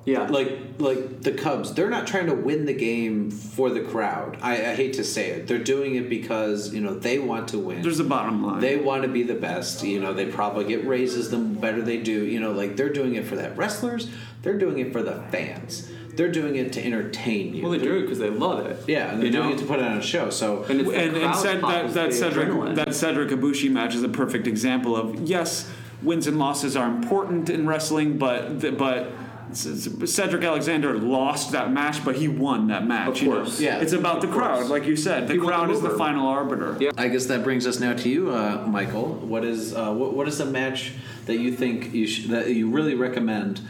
Yeah, 0.06 0.28
Like 0.28 0.58
like 0.78 1.20
the 1.22 1.32
Cubs, 1.32 1.74
they're 1.74 1.90
not 1.90 2.06
trying 2.06 2.26
to 2.26 2.34
win 2.34 2.64
the 2.64 2.72
game 2.72 3.30
for 3.30 3.70
the 3.70 3.80
crowd. 3.80 4.38
I, 4.40 4.52
I 4.70 4.74
hate 4.76 4.94
to 4.94 5.04
say 5.04 5.30
it. 5.30 5.48
They're 5.48 5.58
doing 5.58 5.96
it 5.96 6.08
because 6.08 6.72
you 6.72 6.80
know 6.80 6.94
they 6.94 7.18
want 7.18 7.48
to 7.48 7.58
win. 7.58 7.82
There's 7.82 7.98
a 8.00 8.04
bottom 8.04 8.42
line. 8.46 8.60
They 8.60 8.76
want 8.76 9.02
to 9.02 9.08
be 9.08 9.24
the 9.24 9.34
best. 9.34 9.82
You 9.82 10.00
know, 10.00 10.14
they 10.14 10.26
probably 10.26 10.64
get 10.64 10.86
raises 10.86 11.30
the 11.30 11.38
better 11.38 11.82
they 11.82 11.98
do. 11.98 12.24
You 12.24 12.38
know, 12.40 12.52
like 12.52 12.76
they're 12.76 12.92
doing 12.92 13.16
it 13.16 13.26
for 13.26 13.34
that. 13.36 13.56
Wrestlers, 13.58 14.08
they're 14.42 14.58
doing 14.58 14.78
it 14.78 14.92
for 14.92 15.02
the 15.02 15.22
fans. 15.32 15.90
They're 16.14 16.32
doing 16.32 16.56
it 16.56 16.72
to 16.74 16.82
entertain 16.82 17.52
you. 17.54 17.62
well, 17.64 17.72
they 17.72 17.78
do 17.78 17.96
it 17.98 18.02
because 18.02 18.18
they 18.18 18.30
love 18.30 18.64
it. 18.64 18.78
yeah, 18.86 19.10
and 19.10 19.18
they're 19.18 19.26
you 19.26 19.32
doing 19.32 19.48
know? 19.50 19.54
it 19.56 19.58
to 19.58 19.66
put 19.66 19.80
it 19.80 19.84
on 19.84 19.98
a 19.98 20.02
show. 20.02 20.30
So 20.30 20.62
And 20.64 20.80
it's 20.80 20.90
and, 20.90 21.14
and 21.16 21.34
said 21.34 21.60
pop 21.60 21.72
that 21.72 21.84
is 21.86 21.94
that 21.94 22.14
Cedric 22.14 22.48
adrenaline. 22.48 22.74
that 22.76 22.94
Cedric 22.94 23.28
Ibushi 23.30 23.70
match 23.70 23.94
is 23.94 24.02
a 24.02 24.08
perfect 24.08 24.46
example 24.46 24.96
of 24.96 25.28
yes, 25.28 25.70
wins 26.00 26.26
and 26.26 26.38
losses 26.38 26.74
are 26.76 26.86
important 26.88 27.50
in 27.50 27.66
wrestling, 27.66 28.16
but 28.16 28.60
the, 28.60 28.72
but 28.72 29.10
C- 29.10 29.10
Cedric 29.52 30.42
Alexander 30.44 30.98
lost 30.98 31.52
that 31.52 31.72
match, 31.72 32.04
but 32.04 32.16
he 32.16 32.28
won 32.28 32.68
that 32.68 32.86
match. 32.86 33.08
Of 33.08 33.22
you 33.22 33.28
know? 33.30 33.36
course. 33.42 33.60
Yeah. 33.60 33.78
it's 33.78 33.92
about 33.92 34.20
the 34.20 34.28
Of 34.28 34.34
course. 34.34 34.46
crowd, 34.46 34.66
like 34.66 34.84
you 34.86 34.96
said. 34.96 35.28
The 35.28 35.34
People 35.34 35.48
crowd 35.48 35.70
is 35.70 35.80
the 35.80 35.90
final 35.90 36.26
arbiter. 36.26 36.76
Yeah. 36.80 36.90
I 36.96 37.08
guess 37.08 37.26
that 37.26 37.42
brings 37.44 37.66
us 37.66 37.80
now 37.80 37.92
to 37.94 38.08
you, 38.08 38.30
uh, 38.32 38.64
Michael. 38.66 39.06
What 39.14 39.44
is 39.44 39.74
uh, 39.74 39.92
what, 39.92 40.14
what 40.14 40.28
is 40.28 40.38
the 40.38 40.46
match 40.46 40.92
that 41.26 41.38
you 41.38 41.52
think 41.52 41.92
you 41.94 42.06
sh- 42.06 42.26
that 42.28 42.48
you 42.54 42.70
really 42.70 42.94
recommend 42.94 43.60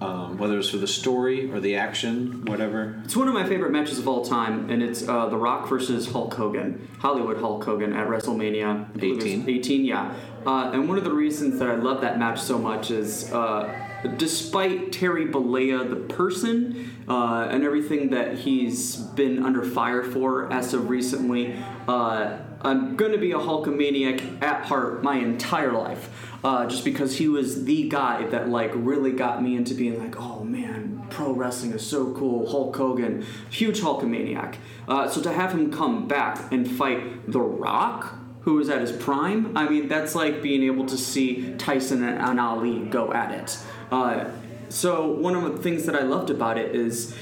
um, 0.00 0.36
whether 0.36 0.58
it's 0.58 0.68
for 0.68 0.76
the 0.76 0.86
story 0.86 1.50
or 1.50 1.58
the 1.58 1.76
action, 1.76 2.44
whatever. 2.44 3.00
It's 3.04 3.16
one 3.16 3.28
of 3.28 3.34
my 3.34 3.48
favorite 3.48 3.72
matches 3.72 3.98
of 3.98 4.06
all 4.06 4.22
time, 4.24 4.68
and 4.68 4.82
it's 4.82 5.08
uh, 5.08 5.26
The 5.26 5.38
Rock 5.38 5.68
versus 5.70 6.10
Hulk 6.12 6.34
Hogan, 6.34 6.86
Hollywood 6.98 7.38
Hulk 7.38 7.64
Hogan 7.64 7.94
at 7.94 8.06
WrestleMania 8.06 8.66
I 8.94 8.98
believe 8.98 9.12
it 9.12 9.16
was 9.16 9.24
18. 9.24 9.48
18, 9.48 9.84
yeah. 9.86 10.14
Uh, 10.46 10.70
and 10.72 10.86
one 10.86 10.98
of 10.98 11.04
the 11.04 11.12
reasons 11.12 11.58
that 11.60 11.68
I 11.68 11.76
love 11.76 12.02
that 12.02 12.18
match 12.18 12.38
so 12.42 12.58
much 12.58 12.90
is, 12.90 13.32
uh, 13.32 13.85
despite 14.06 14.92
Terry 14.92 15.26
Bollea, 15.26 15.88
the 15.88 15.96
person, 15.96 16.90
uh, 17.08 17.48
and 17.50 17.64
everything 17.64 18.10
that 18.10 18.38
he's 18.38 18.96
been 18.96 19.44
under 19.44 19.62
fire 19.62 20.02
for 20.02 20.52
as 20.52 20.74
of 20.74 20.88
recently, 20.88 21.56
uh, 21.88 22.38
I'm 22.62 22.96
going 22.96 23.12
to 23.12 23.18
be 23.18 23.32
a 23.32 23.38
Hulkamaniac 23.38 24.42
at 24.42 24.64
heart 24.64 25.02
my 25.02 25.16
entire 25.16 25.72
life. 25.72 26.10
Uh, 26.42 26.66
just 26.66 26.84
because 26.84 27.16
he 27.18 27.28
was 27.28 27.64
the 27.64 27.88
guy 27.88 28.24
that 28.26 28.48
like 28.48 28.70
really 28.74 29.12
got 29.12 29.42
me 29.42 29.56
into 29.56 29.74
being 29.74 29.98
like, 29.98 30.20
oh 30.20 30.44
man, 30.44 31.04
pro 31.10 31.32
wrestling 31.32 31.72
is 31.72 31.84
so 31.84 32.12
cool. 32.14 32.48
Hulk 32.48 32.76
Hogan, 32.76 33.24
huge 33.50 33.80
Hulkamaniac. 33.80 34.56
Uh, 34.86 35.08
so 35.08 35.20
to 35.22 35.32
have 35.32 35.52
him 35.52 35.72
come 35.72 36.06
back 36.06 36.52
and 36.52 36.70
fight 36.70 37.30
The 37.30 37.40
Rock, 37.40 38.14
who 38.42 38.54
was 38.54 38.68
at 38.68 38.80
his 38.80 38.92
prime, 38.92 39.56
I 39.56 39.68
mean, 39.68 39.88
that's 39.88 40.14
like 40.14 40.40
being 40.40 40.62
able 40.62 40.86
to 40.86 40.96
see 40.96 41.54
Tyson 41.58 42.04
and, 42.04 42.20
and 42.20 42.38
Ali 42.38 42.78
go 42.78 43.12
at 43.12 43.32
it. 43.32 43.58
Uh, 43.90 44.30
so 44.68 45.08
one 45.08 45.34
of 45.34 45.56
the 45.56 45.62
things 45.62 45.86
that 45.86 45.94
I 45.94 46.02
loved 46.02 46.30
about 46.30 46.58
it 46.58 46.74
is 46.74 47.14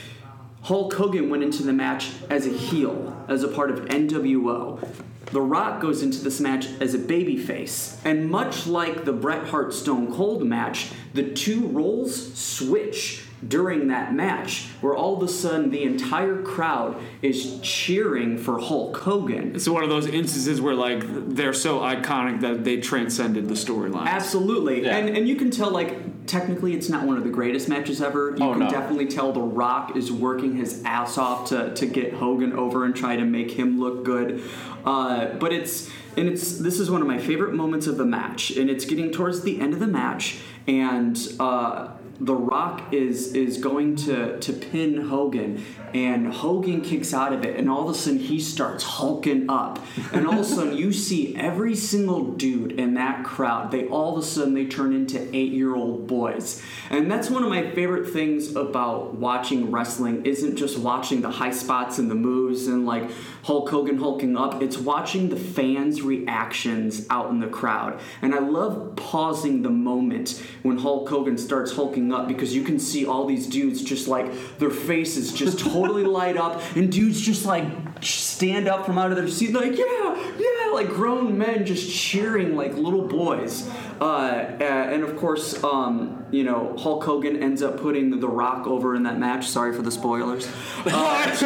Hulk 0.62 0.94
Hogan 0.94 1.28
went 1.28 1.42
into 1.42 1.62
the 1.62 1.72
match 1.72 2.12
as 2.30 2.46
a 2.46 2.50
heel, 2.50 3.24
as 3.28 3.42
a 3.42 3.48
part 3.48 3.70
of 3.70 3.80
NWO. 3.86 4.86
The 5.26 5.40
Rock 5.40 5.80
goes 5.80 6.02
into 6.02 6.22
this 6.22 6.40
match 6.40 6.66
as 6.80 6.94
a 6.94 6.98
babyface. 6.98 7.96
And 8.04 8.30
much 8.30 8.66
like 8.66 9.04
the 9.04 9.12
Bret 9.12 9.48
Hart 9.48 9.74
Stone 9.74 10.14
Cold 10.14 10.46
match, 10.46 10.90
the 11.12 11.32
two 11.32 11.66
roles 11.66 12.34
switch 12.34 13.24
during 13.46 13.88
that 13.88 14.14
match, 14.14 14.68
where 14.80 14.94
all 14.94 15.16
of 15.16 15.22
a 15.22 15.28
sudden 15.28 15.70
the 15.70 15.82
entire 15.82 16.40
crowd 16.42 16.96
is 17.20 17.60
cheering 17.60 18.38
for 18.38 18.58
Hulk 18.58 18.96
Hogan. 18.96 19.54
It's 19.54 19.68
one 19.68 19.82
of 19.82 19.90
those 19.90 20.06
instances 20.06 20.60
where 20.60 20.74
like 20.74 21.02
they're 21.34 21.52
so 21.52 21.80
iconic 21.80 22.40
that 22.40 22.64
they 22.64 22.78
transcended 22.78 23.48
the 23.48 23.54
storyline. 23.54 24.06
Absolutely. 24.06 24.84
Yeah. 24.84 24.96
And 24.96 25.16
and 25.16 25.28
you 25.28 25.36
can 25.36 25.50
tell 25.50 25.70
like 25.70 26.13
technically 26.26 26.74
it's 26.74 26.88
not 26.88 27.06
one 27.06 27.16
of 27.16 27.24
the 27.24 27.30
greatest 27.30 27.68
matches 27.68 28.00
ever. 28.00 28.34
You 28.36 28.44
Oh, 28.44 28.50
can 28.52 28.60
no. 28.60 28.70
definitely 28.70 29.06
tell 29.06 29.32
The 29.32 29.40
Rock 29.40 29.96
is 29.96 30.10
working 30.12 30.56
his 30.56 30.82
ass 30.84 31.18
off 31.18 31.48
to, 31.50 31.74
to 31.74 31.86
get 31.86 32.14
Hogan 32.14 32.52
over 32.52 32.84
and 32.84 32.94
try 32.94 33.16
to 33.16 33.24
make 33.24 33.50
him 33.52 33.78
look 33.80 34.04
good. 34.04 34.42
Uh, 34.84 35.26
but 35.38 35.52
it's 35.52 35.90
and 36.16 36.28
it's 36.28 36.58
this 36.58 36.78
is 36.78 36.90
one 36.90 37.00
of 37.00 37.08
my 37.08 37.18
favorite 37.18 37.54
moments 37.54 37.86
of 37.86 37.96
the 37.96 38.04
match, 38.04 38.50
and 38.56 38.70
it's 38.70 38.84
getting 38.84 39.10
towards 39.10 39.42
the 39.42 39.60
end 39.60 39.72
of 39.72 39.80
the 39.80 39.86
match, 39.86 40.38
and 40.68 41.18
uh, 41.40 41.88
the 42.20 42.34
Rock 42.34 42.92
is 42.92 43.34
is 43.34 43.58
going 43.58 43.96
to 43.96 44.38
to 44.38 44.52
pin 44.52 45.08
Hogan, 45.08 45.64
and 45.92 46.32
Hogan 46.32 46.80
kicks 46.80 47.12
out 47.12 47.32
of 47.32 47.44
it, 47.44 47.58
and 47.58 47.68
all 47.68 47.88
of 47.88 47.94
a 47.94 47.98
sudden 47.98 48.20
he 48.20 48.40
starts 48.40 48.84
hulking 48.84 49.50
up, 49.50 49.84
and 50.12 50.26
all 50.26 50.34
of 50.34 50.40
a 50.40 50.44
sudden 50.44 50.76
you 50.76 50.92
see 51.04 51.34
every 51.36 51.74
single 51.74 52.32
dude 52.32 52.72
in 52.72 52.94
that 52.94 53.24
crowd. 53.24 53.70
They 53.70 53.86
all 53.88 54.16
of 54.16 54.22
a 54.22 54.26
sudden 54.26 54.54
they 54.54 54.66
turn 54.66 54.92
into 54.92 55.20
eight 55.34 55.52
year 55.52 55.74
old 55.74 56.06
boys, 56.06 56.62
and 56.90 57.10
that's 57.10 57.30
one 57.30 57.42
of 57.42 57.50
my 57.50 57.70
favorite 57.70 58.10
things 58.10 58.54
about 58.54 59.14
watching 59.14 59.70
wrestling. 59.70 60.24
Isn't 60.24 60.56
just 60.56 60.78
watching 60.78 61.20
the 61.20 61.30
high 61.30 61.52
spots 61.52 61.98
and 61.98 62.10
the 62.10 62.14
moves 62.14 62.68
and 62.68 62.86
like 62.86 63.10
Hulk 63.42 63.68
Hogan 63.68 63.98
hulking 63.98 64.36
up. 64.36 64.62
It's 64.62 64.78
watching 64.78 65.30
the 65.30 65.36
fans' 65.36 66.00
reactions 66.02 67.06
out 67.10 67.30
in 67.30 67.40
the 67.40 67.48
crowd, 67.48 68.00
and 68.22 68.34
I 68.34 68.38
love 68.38 68.94
pausing 68.96 69.62
the 69.62 69.70
moment 69.70 70.42
when 70.62 70.78
Hulk 70.78 71.08
Hogan 71.08 71.36
starts 71.38 71.72
hulking 71.72 72.03
up 72.12 72.28
because 72.28 72.54
you 72.54 72.62
can 72.62 72.78
see 72.78 73.06
all 73.06 73.26
these 73.26 73.46
dudes 73.46 73.82
just 73.82 74.08
like 74.08 74.58
their 74.58 74.70
faces 74.70 75.32
just 75.32 75.58
totally 75.58 76.04
light 76.20 76.36
up, 76.36 76.60
and 76.76 76.90
dudes 76.90 77.20
just 77.20 77.44
like 77.44 77.64
stand 78.02 78.68
up 78.68 78.84
from 78.86 78.98
out 78.98 79.10
of 79.10 79.16
their 79.16 79.28
seat 79.28 79.52
like 79.52 79.76
yeah, 79.76 80.32
yeah, 80.38 80.70
like 80.72 80.88
grown 80.88 81.36
men 81.38 81.64
just 81.64 81.90
cheering 81.90 82.56
like 82.56 82.74
little 82.74 83.06
boys. 83.06 83.68
Uh, 84.00 84.56
and 84.60 85.04
of 85.04 85.16
course, 85.16 85.62
um, 85.62 86.23
you 86.34 86.44
know, 86.44 86.76
Hulk 86.78 87.04
Hogan 87.04 87.42
ends 87.42 87.62
up 87.62 87.80
putting 87.80 88.20
The 88.20 88.28
Rock 88.28 88.66
over 88.66 88.94
in 88.94 89.02
that 89.04 89.18
match. 89.18 89.48
Sorry 89.48 89.72
for 89.72 89.82
the 89.82 89.90
spoilers. 89.90 90.46
what? 90.84 91.42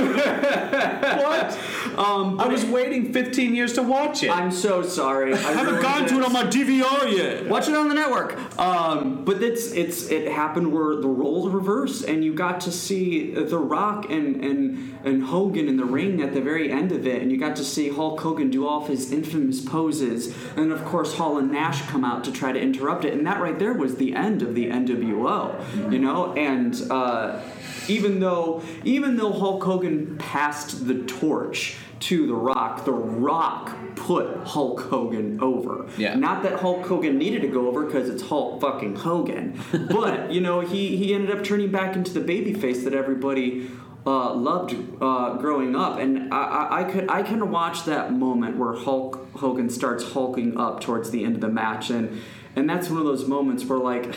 Um, 1.98 2.38
I 2.38 2.46
was 2.46 2.64
waiting 2.64 3.12
15 3.12 3.54
years 3.54 3.72
to 3.74 3.82
watch 3.82 4.22
it. 4.22 4.30
I'm 4.30 4.52
so 4.52 4.82
sorry. 4.82 5.34
I 5.34 5.38
I 5.48 5.52
haven't 5.52 5.82
gone 5.82 6.06
to 6.06 6.18
it 6.18 6.24
on 6.24 6.32
my 6.32 6.44
DVR 6.44 7.16
yet. 7.16 7.48
Watch 7.48 7.68
it 7.68 7.74
on 7.74 7.88
the 7.88 7.94
network. 7.94 8.38
Um, 8.58 9.24
but 9.24 9.42
it's 9.42 9.72
it's 9.72 10.10
it 10.10 10.30
happened 10.30 10.72
where 10.72 10.96
the 10.96 11.08
roles 11.08 11.52
reversed, 11.52 12.04
and 12.04 12.24
you 12.24 12.34
got 12.34 12.60
to 12.62 12.72
see 12.72 13.32
The 13.32 13.58
Rock 13.58 14.10
and 14.10 14.44
and 14.44 14.98
and 15.04 15.24
Hogan 15.24 15.68
in 15.68 15.76
the 15.76 15.84
ring 15.84 16.22
at 16.22 16.34
the 16.34 16.40
very 16.40 16.70
end 16.70 16.92
of 16.92 17.06
it, 17.06 17.22
and 17.22 17.32
you 17.32 17.38
got 17.38 17.56
to 17.56 17.64
see 17.64 17.88
Hulk 17.88 18.20
Hogan 18.20 18.50
do 18.50 18.66
all 18.66 18.82
of 18.82 18.88
his 18.88 19.12
infamous 19.12 19.60
poses, 19.60 20.34
and 20.56 20.72
of 20.72 20.84
course 20.84 21.16
Hall 21.16 21.38
and 21.38 21.50
Nash 21.50 21.82
come 21.82 22.04
out 22.04 22.24
to 22.24 22.32
try 22.32 22.52
to 22.52 22.60
interrupt 22.60 23.04
it, 23.04 23.12
and 23.12 23.26
that 23.26 23.40
right 23.40 23.58
there 23.58 23.72
was 23.72 23.96
the 23.96 24.14
end 24.14 24.42
of 24.42 24.54
the 24.54 24.70
NWO, 24.86 25.92
you 25.92 25.98
know, 25.98 26.32
and. 26.34 26.74
Uh, 26.90 27.40
even 27.88 28.20
though, 28.20 28.62
even 28.84 29.16
though 29.16 29.32
Hulk 29.32 29.64
Hogan 29.64 30.18
passed 30.18 30.86
the 30.86 31.04
torch 31.04 31.76
to 32.00 32.26
The 32.26 32.34
Rock, 32.34 32.84
The 32.84 32.92
Rock 32.92 33.74
put 33.96 34.36
Hulk 34.44 34.80
Hogan 34.82 35.40
over. 35.42 35.88
Yeah. 35.96 36.14
Not 36.14 36.42
that 36.44 36.60
Hulk 36.60 36.86
Hogan 36.86 37.18
needed 37.18 37.42
to 37.42 37.48
go 37.48 37.66
over 37.66 37.84
because 37.84 38.08
it's 38.08 38.22
Hulk 38.22 38.60
fucking 38.60 38.96
Hogan, 38.96 39.60
but 39.90 40.30
you 40.30 40.40
know 40.40 40.60
he 40.60 40.96
he 40.96 41.14
ended 41.14 41.36
up 41.36 41.44
turning 41.44 41.70
back 41.70 41.96
into 41.96 42.12
the 42.12 42.20
babyface 42.20 42.84
that 42.84 42.94
everybody. 42.94 43.70
Uh, 44.06 44.32
loved 44.32 44.74
uh, 45.02 45.34
growing 45.34 45.76
up, 45.76 45.98
and 45.98 46.32
I, 46.32 46.38
I, 46.38 46.80
I 46.80 46.84
could 46.84 47.10
I 47.10 47.20
of 47.20 47.50
watch 47.50 47.84
that 47.84 48.10
moment 48.10 48.56
where 48.56 48.72
Hulk 48.72 49.28
Hogan 49.34 49.68
starts 49.68 50.12
hulking 50.12 50.56
up 50.56 50.80
towards 50.80 51.10
the 51.10 51.24
end 51.24 51.34
of 51.34 51.40
the 51.42 51.48
match, 51.48 51.90
and 51.90 52.22
and 52.56 52.70
that's 52.70 52.88
one 52.88 53.00
of 53.00 53.04
those 53.04 53.26
moments 53.26 53.66
where 53.66 53.78
like 53.78 54.14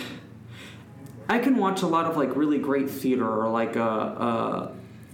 I 1.30 1.40
can 1.40 1.58
watch 1.58 1.82
a 1.82 1.88
lot 1.88 2.06
of 2.06 2.18
like 2.18 2.36
really 2.36 2.58
great 2.58 2.90
theater 2.90 3.28
or 3.28 3.50
like 3.50 3.76
a, 3.76 3.82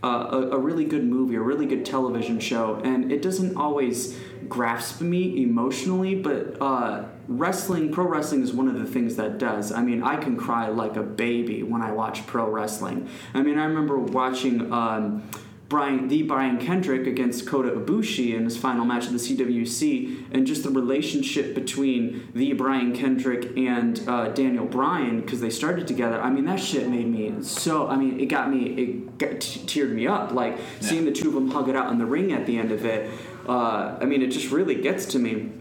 a, 0.04 0.08
a, 0.08 0.50
a 0.52 0.58
really 0.58 0.86
good 0.86 1.04
movie, 1.04 1.36
a 1.36 1.42
really 1.42 1.66
good 1.66 1.86
television 1.86 2.40
show, 2.40 2.82
and 2.84 3.12
it 3.12 3.22
doesn't 3.22 3.56
always 3.56 4.18
grasp 4.48 5.02
me 5.02 5.44
emotionally, 5.44 6.16
but 6.16 6.58
uh, 6.62 7.04
wrestling, 7.28 7.92
pro 7.92 8.08
wrestling 8.08 8.42
is 8.42 8.54
one 8.54 8.68
of 8.68 8.80
the 8.80 8.86
things 8.86 9.16
that 9.18 9.38
does. 9.38 9.72
I 9.72 9.82
mean, 9.82 10.04
I 10.04 10.16
can 10.18 10.38
cry 10.38 10.70
like 10.70 10.96
a 10.96 11.04
baby 11.04 11.64
when 11.64 11.82
I 11.82 11.92
watch 11.92 12.26
pro 12.26 12.50
wrestling. 12.50 13.10
I 13.34 13.42
mean, 13.42 13.58
I 13.58 13.66
remember 13.66 14.00
watching. 14.00 14.72
Um, 14.72 15.30
Brian, 15.70 16.08
the 16.08 16.24
Brian 16.24 16.58
Kendrick 16.60 17.08
against 17.08 17.46
Kota 17.46 17.72
Ibushi 17.72 18.34
in 18.34 18.46
his 18.46 18.56
final 18.56 18.86
match 18.86 19.08
of 19.08 19.12
the 19.12 19.18
CWC, 19.18 20.28
and 20.32 20.48
just 20.48 20.64
the 20.64 20.70
relationship 20.70 21.54
between 21.54 22.30
the 22.34 22.54
Brian 22.54 22.96
Kendrick 22.96 23.58
and 23.58 24.02
uh, 24.08 24.30
Daniel 24.30 24.66
Bryan 24.66 25.20
because 25.20 25.42
they 25.42 25.50
started 25.50 25.86
together. 25.86 26.22
I 26.22 26.30
mean, 26.30 26.46
that 26.46 26.60
shit 26.60 26.88
made 26.88 27.08
me 27.08 27.34
so. 27.42 27.88
I 27.90 27.98
mean, 27.98 28.18
it 28.20 28.28
got 28.28 28.50
me, 28.50 28.66
it 28.66 29.18
got, 29.18 29.42
t- 29.42 29.60
teared 29.62 29.92
me 29.92 30.08
up. 30.08 30.32
Like 30.32 30.58
seeing 30.80 31.04
the 31.04 31.12
two 31.12 31.28
of 31.28 31.34
them 31.34 31.52
hug 31.52 31.68
it 31.68 31.76
out 31.76 31.92
in 31.92 31.98
the 31.98 32.06
ring 32.06 32.32
at 32.32 32.46
the 32.46 32.58
end 32.58 32.72
of 32.72 32.86
it. 32.86 33.10
Uh, 33.48 33.98
I 34.00 34.06
mean, 34.06 34.22
it 34.22 34.28
just 34.28 34.52
really 34.52 34.76
gets 34.76 35.06
to 35.08 35.20
me. 35.20 35.52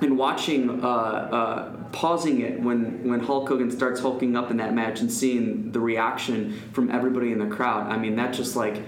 And 0.00 0.18
watching, 0.18 0.84
uh, 0.84 0.88
uh, 0.88 1.76
pausing 1.92 2.40
it 2.40 2.60
when 2.60 3.08
when 3.08 3.20
Hulk 3.20 3.48
Hogan 3.48 3.70
starts 3.70 4.00
hulking 4.00 4.36
up 4.36 4.50
in 4.50 4.56
that 4.56 4.74
match 4.74 5.00
and 5.00 5.10
seeing 5.10 5.70
the 5.70 5.78
reaction 5.78 6.60
from 6.72 6.90
everybody 6.90 7.30
in 7.30 7.38
the 7.38 7.46
crowd. 7.46 7.90
I 7.90 7.96
mean, 7.96 8.16
that 8.16 8.34
just 8.34 8.56
like 8.56 8.82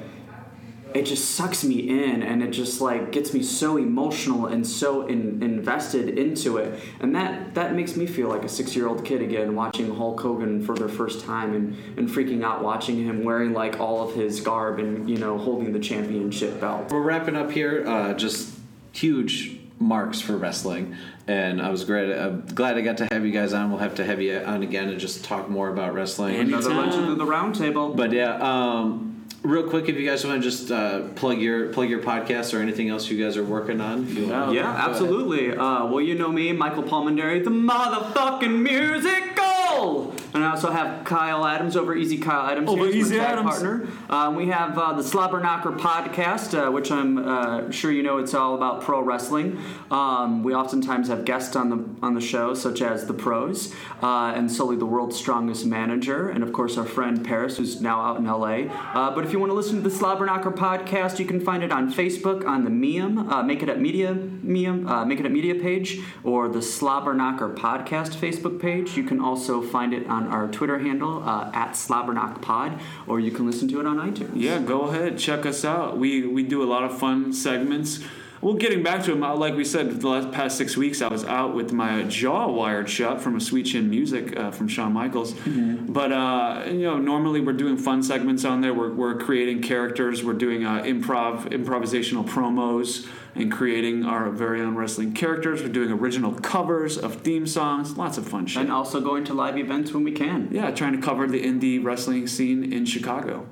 it 0.96 1.04
just 1.04 1.34
sucks 1.34 1.62
me 1.62 1.88
in 1.88 2.22
and 2.22 2.42
it 2.42 2.50
just 2.50 2.80
like 2.80 3.12
gets 3.12 3.34
me 3.34 3.42
so 3.42 3.76
emotional 3.76 4.46
and 4.46 4.66
so 4.66 5.06
in, 5.06 5.42
invested 5.42 6.18
into 6.18 6.56
it 6.56 6.80
and 7.00 7.14
that 7.14 7.54
that 7.54 7.74
makes 7.74 7.96
me 7.96 8.06
feel 8.06 8.28
like 8.28 8.44
a 8.44 8.48
six 8.48 8.74
year 8.74 8.88
old 8.88 9.04
kid 9.04 9.20
again 9.20 9.54
watching 9.54 9.94
hulk 9.94 10.20
hogan 10.20 10.64
for 10.64 10.74
the 10.74 10.88
first 10.88 11.24
time 11.24 11.54
and, 11.54 11.98
and 11.98 12.08
freaking 12.08 12.42
out 12.42 12.62
watching 12.62 13.04
him 13.04 13.24
wearing 13.24 13.52
like 13.52 13.78
all 13.78 14.08
of 14.08 14.14
his 14.14 14.40
garb 14.40 14.78
and 14.78 15.08
you 15.08 15.18
know 15.18 15.36
holding 15.36 15.72
the 15.72 15.80
championship 15.80 16.60
belt 16.60 16.90
We're 16.90 17.02
wrapping 17.02 17.36
up 17.36 17.50
here. 17.50 17.86
Uh, 17.86 18.14
just 18.14 18.54
huge 18.92 19.58
marks 19.78 20.20
for 20.20 20.36
wrestling, 20.36 20.96
and 21.26 21.60
I 21.60 21.70
was 21.70 21.84
great. 21.84 22.10
I'm 22.16 22.46
glad 22.46 22.78
I 22.78 22.80
got 22.80 22.98
to 22.98 23.08
have 23.10 23.26
you 23.26 23.32
guys 23.32 23.52
on. 23.52 23.70
We'll 23.70 23.80
have 23.80 23.96
to 23.96 24.04
have 24.04 24.20
you 24.22 24.38
on 24.38 24.62
again 24.62 24.88
and 24.88 24.98
just 24.98 25.24
talk 25.24 25.48
more 25.48 25.68
about 25.68 25.94
wrestling. 25.94 26.36
another 26.36 26.70
lunch 26.70 26.94
into 26.94 27.14
the 27.14 27.26
round 27.26 27.54
table 27.54 27.94
But 27.94 28.12
yeah, 28.12 28.36
um, 28.36 29.05
real 29.42 29.68
quick, 29.68 29.88
if 29.88 29.96
you 29.96 30.08
guys 30.08 30.24
want 30.24 30.42
to 30.42 30.48
just 30.50 30.70
uh, 30.70 31.08
plug 31.14 31.38
your 31.40 31.68
plug 31.72 31.88
your 31.88 32.00
podcast 32.00 32.52
or 32.56 32.60
anything 32.60 32.88
else 32.88 33.08
you 33.10 33.22
guys 33.22 33.36
are 33.36 33.44
working 33.44 33.80
on, 33.80 34.06
want. 34.06 34.50
yeah, 34.52 34.68
absolutely. 34.88 35.52
Uh, 35.52 35.86
well, 35.86 36.00
you 36.00 36.14
know 36.14 36.30
me, 36.30 36.52
Michael 36.52 36.82
Palmendary, 36.82 37.42
the 37.42 37.50
motherfucking 37.50 38.62
musical. 38.62 40.14
And 40.36 40.44
I 40.44 40.50
also 40.50 40.70
have 40.70 41.02
Kyle 41.04 41.46
Adams 41.46 41.78
over 41.78 41.96
Easy 41.96 42.18
Kyle 42.18 42.46
Adams. 42.46 42.68
Over 42.68 42.84
here, 42.84 42.94
Easy 42.94 43.18
Adams. 43.18 43.48
Partner. 43.48 43.88
Um, 44.10 44.36
we 44.36 44.48
have 44.48 44.76
uh, 44.76 44.92
the 44.92 45.02
Slobber 45.02 45.40
Knocker 45.40 45.72
podcast, 45.72 46.52
uh, 46.52 46.70
which 46.70 46.92
I'm 46.92 47.16
uh, 47.16 47.70
sure 47.70 47.90
you 47.90 48.02
know 48.02 48.18
it's 48.18 48.34
all 48.34 48.54
about 48.54 48.82
pro 48.82 49.00
wrestling. 49.00 49.58
Um, 49.90 50.44
we 50.44 50.54
oftentimes 50.54 51.08
have 51.08 51.24
guests 51.24 51.56
on 51.56 51.70
the 51.70 51.88
on 52.04 52.12
the 52.12 52.20
show, 52.20 52.52
such 52.52 52.82
as 52.82 53.06
the 53.06 53.14
pros 53.14 53.74
uh, 54.02 54.34
and 54.36 54.52
Sully, 54.52 54.76
the 54.76 54.84
world's 54.84 55.16
strongest 55.16 55.64
manager, 55.64 56.28
and 56.28 56.44
of 56.44 56.52
course 56.52 56.76
our 56.76 56.84
friend 56.84 57.24
Paris, 57.24 57.56
who's 57.56 57.80
now 57.80 58.02
out 58.02 58.18
in 58.18 58.26
LA. 58.26 58.70
Uh, 58.92 59.14
but 59.14 59.24
if 59.24 59.32
you 59.32 59.38
want 59.38 59.48
to 59.48 59.54
listen 59.54 59.76
to 59.76 59.88
the 59.88 59.90
Slobber 59.90 60.26
Knocker 60.26 60.52
podcast, 60.52 61.18
you 61.18 61.24
can 61.24 61.40
find 61.40 61.62
it 61.62 61.72
on 61.72 61.90
Facebook 61.90 62.46
on 62.46 62.64
the 62.64 62.70
Mium, 62.70 63.32
uh, 63.32 63.42
Make 63.42 63.62
It 63.62 63.70
Up 63.70 63.78
Media 63.78 64.12
Uh, 64.46 65.04
Make 65.04 65.18
It 65.18 65.26
Up 65.26 65.32
Media 65.32 65.56
page, 65.56 65.98
or 66.22 66.48
the 66.48 66.62
Slobber 66.62 67.12
Knocker 67.14 67.52
podcast 67.52 68.14
Facebook 68.14 68.60
page. 68.60 68.96
You 68.96 69.02
can 69.02 69.20
also 69.20 69.60
find 69.60 69.92
it 69.92 70.06
on 70.06 70.28
our 70.28 70.46
Twitter 70.46 70.78
handle 70.78 71.22
uh, 71.28 71.50
at 71.52 71.72
SlobberKnockPod, 71.72 72.80
or 73.08 73.18
you 73.18 73.32
can 73.32 73.44
listen 73.44 73.66
to 73.68 73.80
it 73.80 73.86
on 73.86 73.96
iTunes. 73.96 74.30
Yeah, 74.34 74.60
go 74.60 74.82
ahead, 74.82 75.18
check 75.18 75.44
us 75.46 75.64
out. 75.64 75.98
We 75.98 76.26
we 76.26 76.44
do 76.44 76.62
a 76.62 76.68
lot 76.68 76.84
of 76.84 76.96
fun 76.96 77.32
segments. 77.32 78.04
Well, 78.42 78.54
getting 78.54 78.82
back 78.82 79.02
to 79.04 79.12
him, 79.12 79.22
uh, 79.24 79.34
like 79.34 79.56
we 79.56 79.64
said, 79.64 80.00
the 80.00 80.08
last 80.08 80.30
past 80.30 80.58
six 80.58 80.76
weeks, 80.76 81.00
I 81.00 81.08
was 81.08 81.24
out 81.24 81.54
with 81.54 81.72
my 81.72 82.02
jaw 82.04 82.46
wired 82.46 82.88
shut 82.88 83.20
from 83.20 83.34
a 83.34 83.40
Sweet 83.40 83.64
Chin 83.64 83.88
Music 83.88 84.36
uh, 84.36 84.50
from 84.50 84.68
Shawn 84.68 84.92
Michaels. 84.92 85.34
But 85.88 86.12
uh, 86.12 86.64
you 86.66 86.82
know, 86.82 86.98
normally 86.98 87.40
we're 87.40 87.54
doing 87.54 87.78
fun 87.78 88.02
segments 88.02 88.44
on 88.44 88.60
there. 88.60 88.74
We're, 88.74 88.92
we're 88.92 89.18
creating 89.18 89.62
characters. 89.62 90.22
We're 90.22 90.34
doing 90.34 90.64
uh, 90.64 90.82
improv, 90.82 91.48
improvisational 91.48 92.28
promos, 92.28 93.08
and 93.36 93.52
creating 93.52 94.04
our 94.04 94.30
very 94.30 94.60
own 94.60 94.74
wrestling 94.76 95.12
characters. 95.12 95.62
We're 95.62 95.68
doing 95.68 95.90
original 95.92 96.32
covers 96.34 96.96
of 96.96 97.16
theme 97.22 97.46
songs. 97.46 97.96
Lots 97.96 98.18
of 98.18 98.26
fun 98.26 98.46
shit. 98.46 98.62
And 98.62 98.72
also 98.72 99.00
going 99.00 99.24
to 99.24 99.34
live 99.34 99.56
events 99.58 99.92
when 99.92 100.04
we 100.04 100.12
can. 100.12 100.48
yeah, 100.50 100.70
trying 100.70 100.92
to 100.92 101.02
cover 101.02 101.26
the 101.26 101.42
indie 101.42 101.82
wrestling 101.82 102.26
scene 102.26 102.72
in 102.72 102.86
Chicago. 102.86 103.46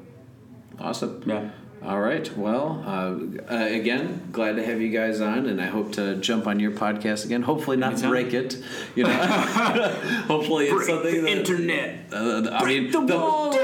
Awesome. 0.81 1.23
Yeah. 1.27 1.51
All 1.85 2.01
right. 2.01 2.35
Well, 2.35 2.83
uh, 2.87 3.53
uh, 3.53 3.67
again, 3.67 4.29
glad 4.33 4.57
to 4.57 4.65
have 4.65 4.81
you 4.81 4.89
guys 4.89 5.21
on, 5.21 5.45
and 5.47 5.61
I 5.61 5.67
hope 5.67 5.93
to 5.93 6.17
jump 6.17 6.47
on 6.47 6.59
your 6.59 6.71
podcast 6.71 7.27
again. 7.27 7.43
Hopefully, 7.43 7.77
not 7.77 7.93
Anytime. 7.93 8.11
break 8.11 8.33
it. 8.33 8.57
You 8.95 9.05
know, 9.05 9.13
hopefully 10.27 10.69
it's 10.69 10.87
something 10.87 11.25
that, 11.25 11.31
internet. 11.31 12.11
Uh, 12.11 12.49
I 12.53 12.65
mean, 12.65 12.91
the 12.91 13.01
walls. 13.03 13.57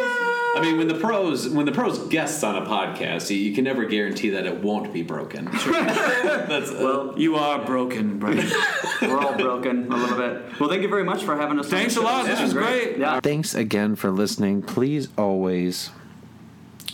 I 0.57 0.61
mean, 0.63 0.79
when 0.79 0.89
the 0.89 0.95
pros 0.95 1.49
when 1.49 1.67
the 1.67 1.73
pros 1.73 1.99
guests 2.09 2.43
on 2.43 2.57
a 2.57 2.67
podcast, 2.67 3.31
you, 3.31 3.37
you 3.37 3.55
can 3.55 3.65
never 3.65 3.85
guarantee 3.85 4.31
that 4.31 4.47
it 4.47 4.61
won't 4.63 4.93
be 4.93 5.03
broken. 5.03 5.45
That's 5.67 6.71
uh, 6.71 6.77
Well, 6.81 7.15
You 7.19 7.37
are 7.37 7.65
broken, 7.65 8.19
Brian. 8.19 8.51
we're 9.03 9.19
all 9.19 9.37
broken 9.37 9.91
a 9.93 9.97
little 9.97 10.17
bit. 10.17 10.59
Well, 10.61 10.69
thank 10.69 10.83
you 10.83 10.89
very 10.89 11.05
much 11.05 11.23
for 11.23 11.37
having 11.37 11.59
us. 11.59 11.69
Thanks 11.69 11.95
a 11.95 12.01
show. 12.01 12.05
lot. 12.05 12.27
This 12.27 12.41
was 12.41 12.53
great. 12.53 12.99
Yeah. 12.99 13.21
Thanks 13.21 13.55
again 13.55 13.95
for 13.97 14.11
listening. 14.11 14.63
Please 14.63 15.09
always, 15.17 15.91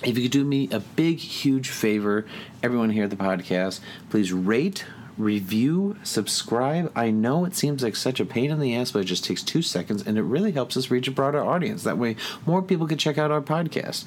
if 0.03 0.17
you 0.17 0.25
could 0.25 0.33
do 0.33 0.45
me 0.45 0.69
a 0.71 0.81
big, 0.81 1.19
huge 1.19 1.71
favor, 1.71 2.27
everyone 2.63 2.91
here 2.91 3.05
at 3.05 3.11
the 3.11 3.17
podcast, 3.17 3.81
please 4.11 4.33
rate, 4.33 4.85
review, 5.19 5.97
subscribe. 6.03 6.93
I 6.95 7.11
know 7.11 7.45
it 7.45 7.55
seems 7.55 7.83
like 7.83 7.97
such 7.97 8.21
a 8.21 8.25
pain 8.25 8.51
in 8.51 8.61
the 8.61 8.75
ass, 8.75 8.91
but 8.91 9.01
it 9.01 9.05
just 9.05 9.25
takes 9.25 9.43
two 9.43 9.63
seconds 9.63 10.07
and 10.07 10.19
it 10.19 10.23
really 10.23 10.53
helps 10.53 10.77
us 10.77 10.91
reach 10.91 11.09
a 11.09 11.13
broader 11.13 11.43
audience. 11.43 11.83
That 11.85 11.99
way, 11.99 12.17
more 12.45 12.63
people 12.63 12.87
can 12.87 12.99
check 12.99 13.19
out 13.19 13.31
our 13.31 13.41
podcast. 13.41 14.05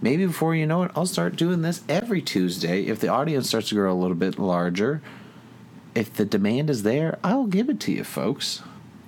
Maybe 0.00 0.26
before 0.26 0.54
you 0.54 0.66
know 0.66 0.84
it, 0.84 0.92
I'll 0.94 1.06
start 1.06 1.36
doing 1.36 1.62
this 1.62 1.82
every 1.88 2.22
Tuesday. 2.22 2.86
If 2.86 3.00
the 3.00 3.08
audience 3.08 3.48
starts 3.48 3.68
to 3.70 3.74
grow 3.74 3.92
a 3.92 4.00
little 4.00 4.16
bit 4.16 4.38
larger, 4.38 5.02
if 5.94 6.12
the 6.14 6.24
demand 6.24 6.70
is 6.70 6.82
there, 6.82 7.18
I'll 7.22 7.46
give 7.46 7.68
it 7.68 7.80
to 7.80 7.92
you, 7.92 8.04
folks. 8.04 8.62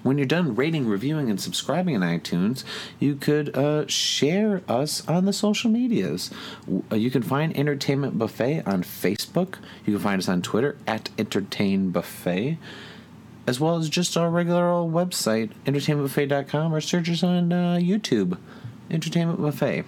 When 0.04 0.18
you're 0.18 0.26
done 0.26 0.54
rating, 0.54 0.86
reviewing, 0.86 1.30
and 1.30 1.40
subscribing 1.40 1.96
on 1.96 2.02
iTunes, 2.02 2.62
you 3.00 3.16
could 3.16 3.56
uh, 3.56 3.86
share 3.86 4.60
us 4.68 5.02
on 5.08 5.24
the 5.24 5.32
social 5.32 5.70
medias. 5.70 6.30
Uh, 6.92 6.96
You 6.96 7.10
can 7.10 7.22
find 7.22 7.56
Entertainment 7.56 8.18
Buffet 8.18 8.62
on 8.66 8.82
Facebook. 8.82 9.56
You 9.86 9.94
can 9.94 10.02
find 10.02 10.20
us 10.20 10.28
on 10.28 10.42
Twitter 10.42 10.76
at 10.86 11.08
Entertain 11.18 11.88
Buffet, 11.90 12.58
as 13.46 13.58
well 13.58 13.76
as 13.76 13.88
just 13.88 14.14
our 14.18 14.28
regular 14.28 14.68
old 14.68 14.92
website, 14.92 15.52
entertainmentbuffet.com, 15.64 16.74
or 16.74 16.82
search 16.82 17.08
us 17.08 17.22
on 17.22 17.50
uh, 17.50 17.78
YouTube, 17.80 18.36
Entertainment 18.90 19.40
Buffet. 19.40 19.84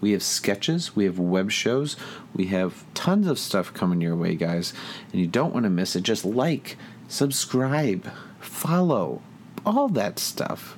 We 0.00 0.10
have 0.12 0.22
sketches, 0.24 0.96
we 0.96 1.04
have 1.04 1.20
web 1.20 1.52
shows, 1.52 1.96
we 2.34 2.46
have 2.46 2.84
tons 2.94 3.28
of 3.28 3.38
stuff 3.38 3.72
coming 3.72 4.00
your 4.00 4.16
way, 4.16 4.34
guys. 4.34 4.72
And 5.12 5.20
you 5.20 5.28
don't 5.28 5.54
want 5.54 5.62
to 5.62 5.70
miss 5.70 5.94
it. 5.94 6.02
Just 6.02 6.24
like, 6.24 6.76
subscribe, 7.06 8.10
follow, 8.58 9.22
all 9.64 9.88
that 9.88 10.18
stuff. 10.18 10.76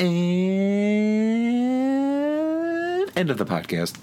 And 0.00 0.10
end 3.16 3.30
of 3.30 3.38
the 3.38 3.46
podcast. 3.46 3.96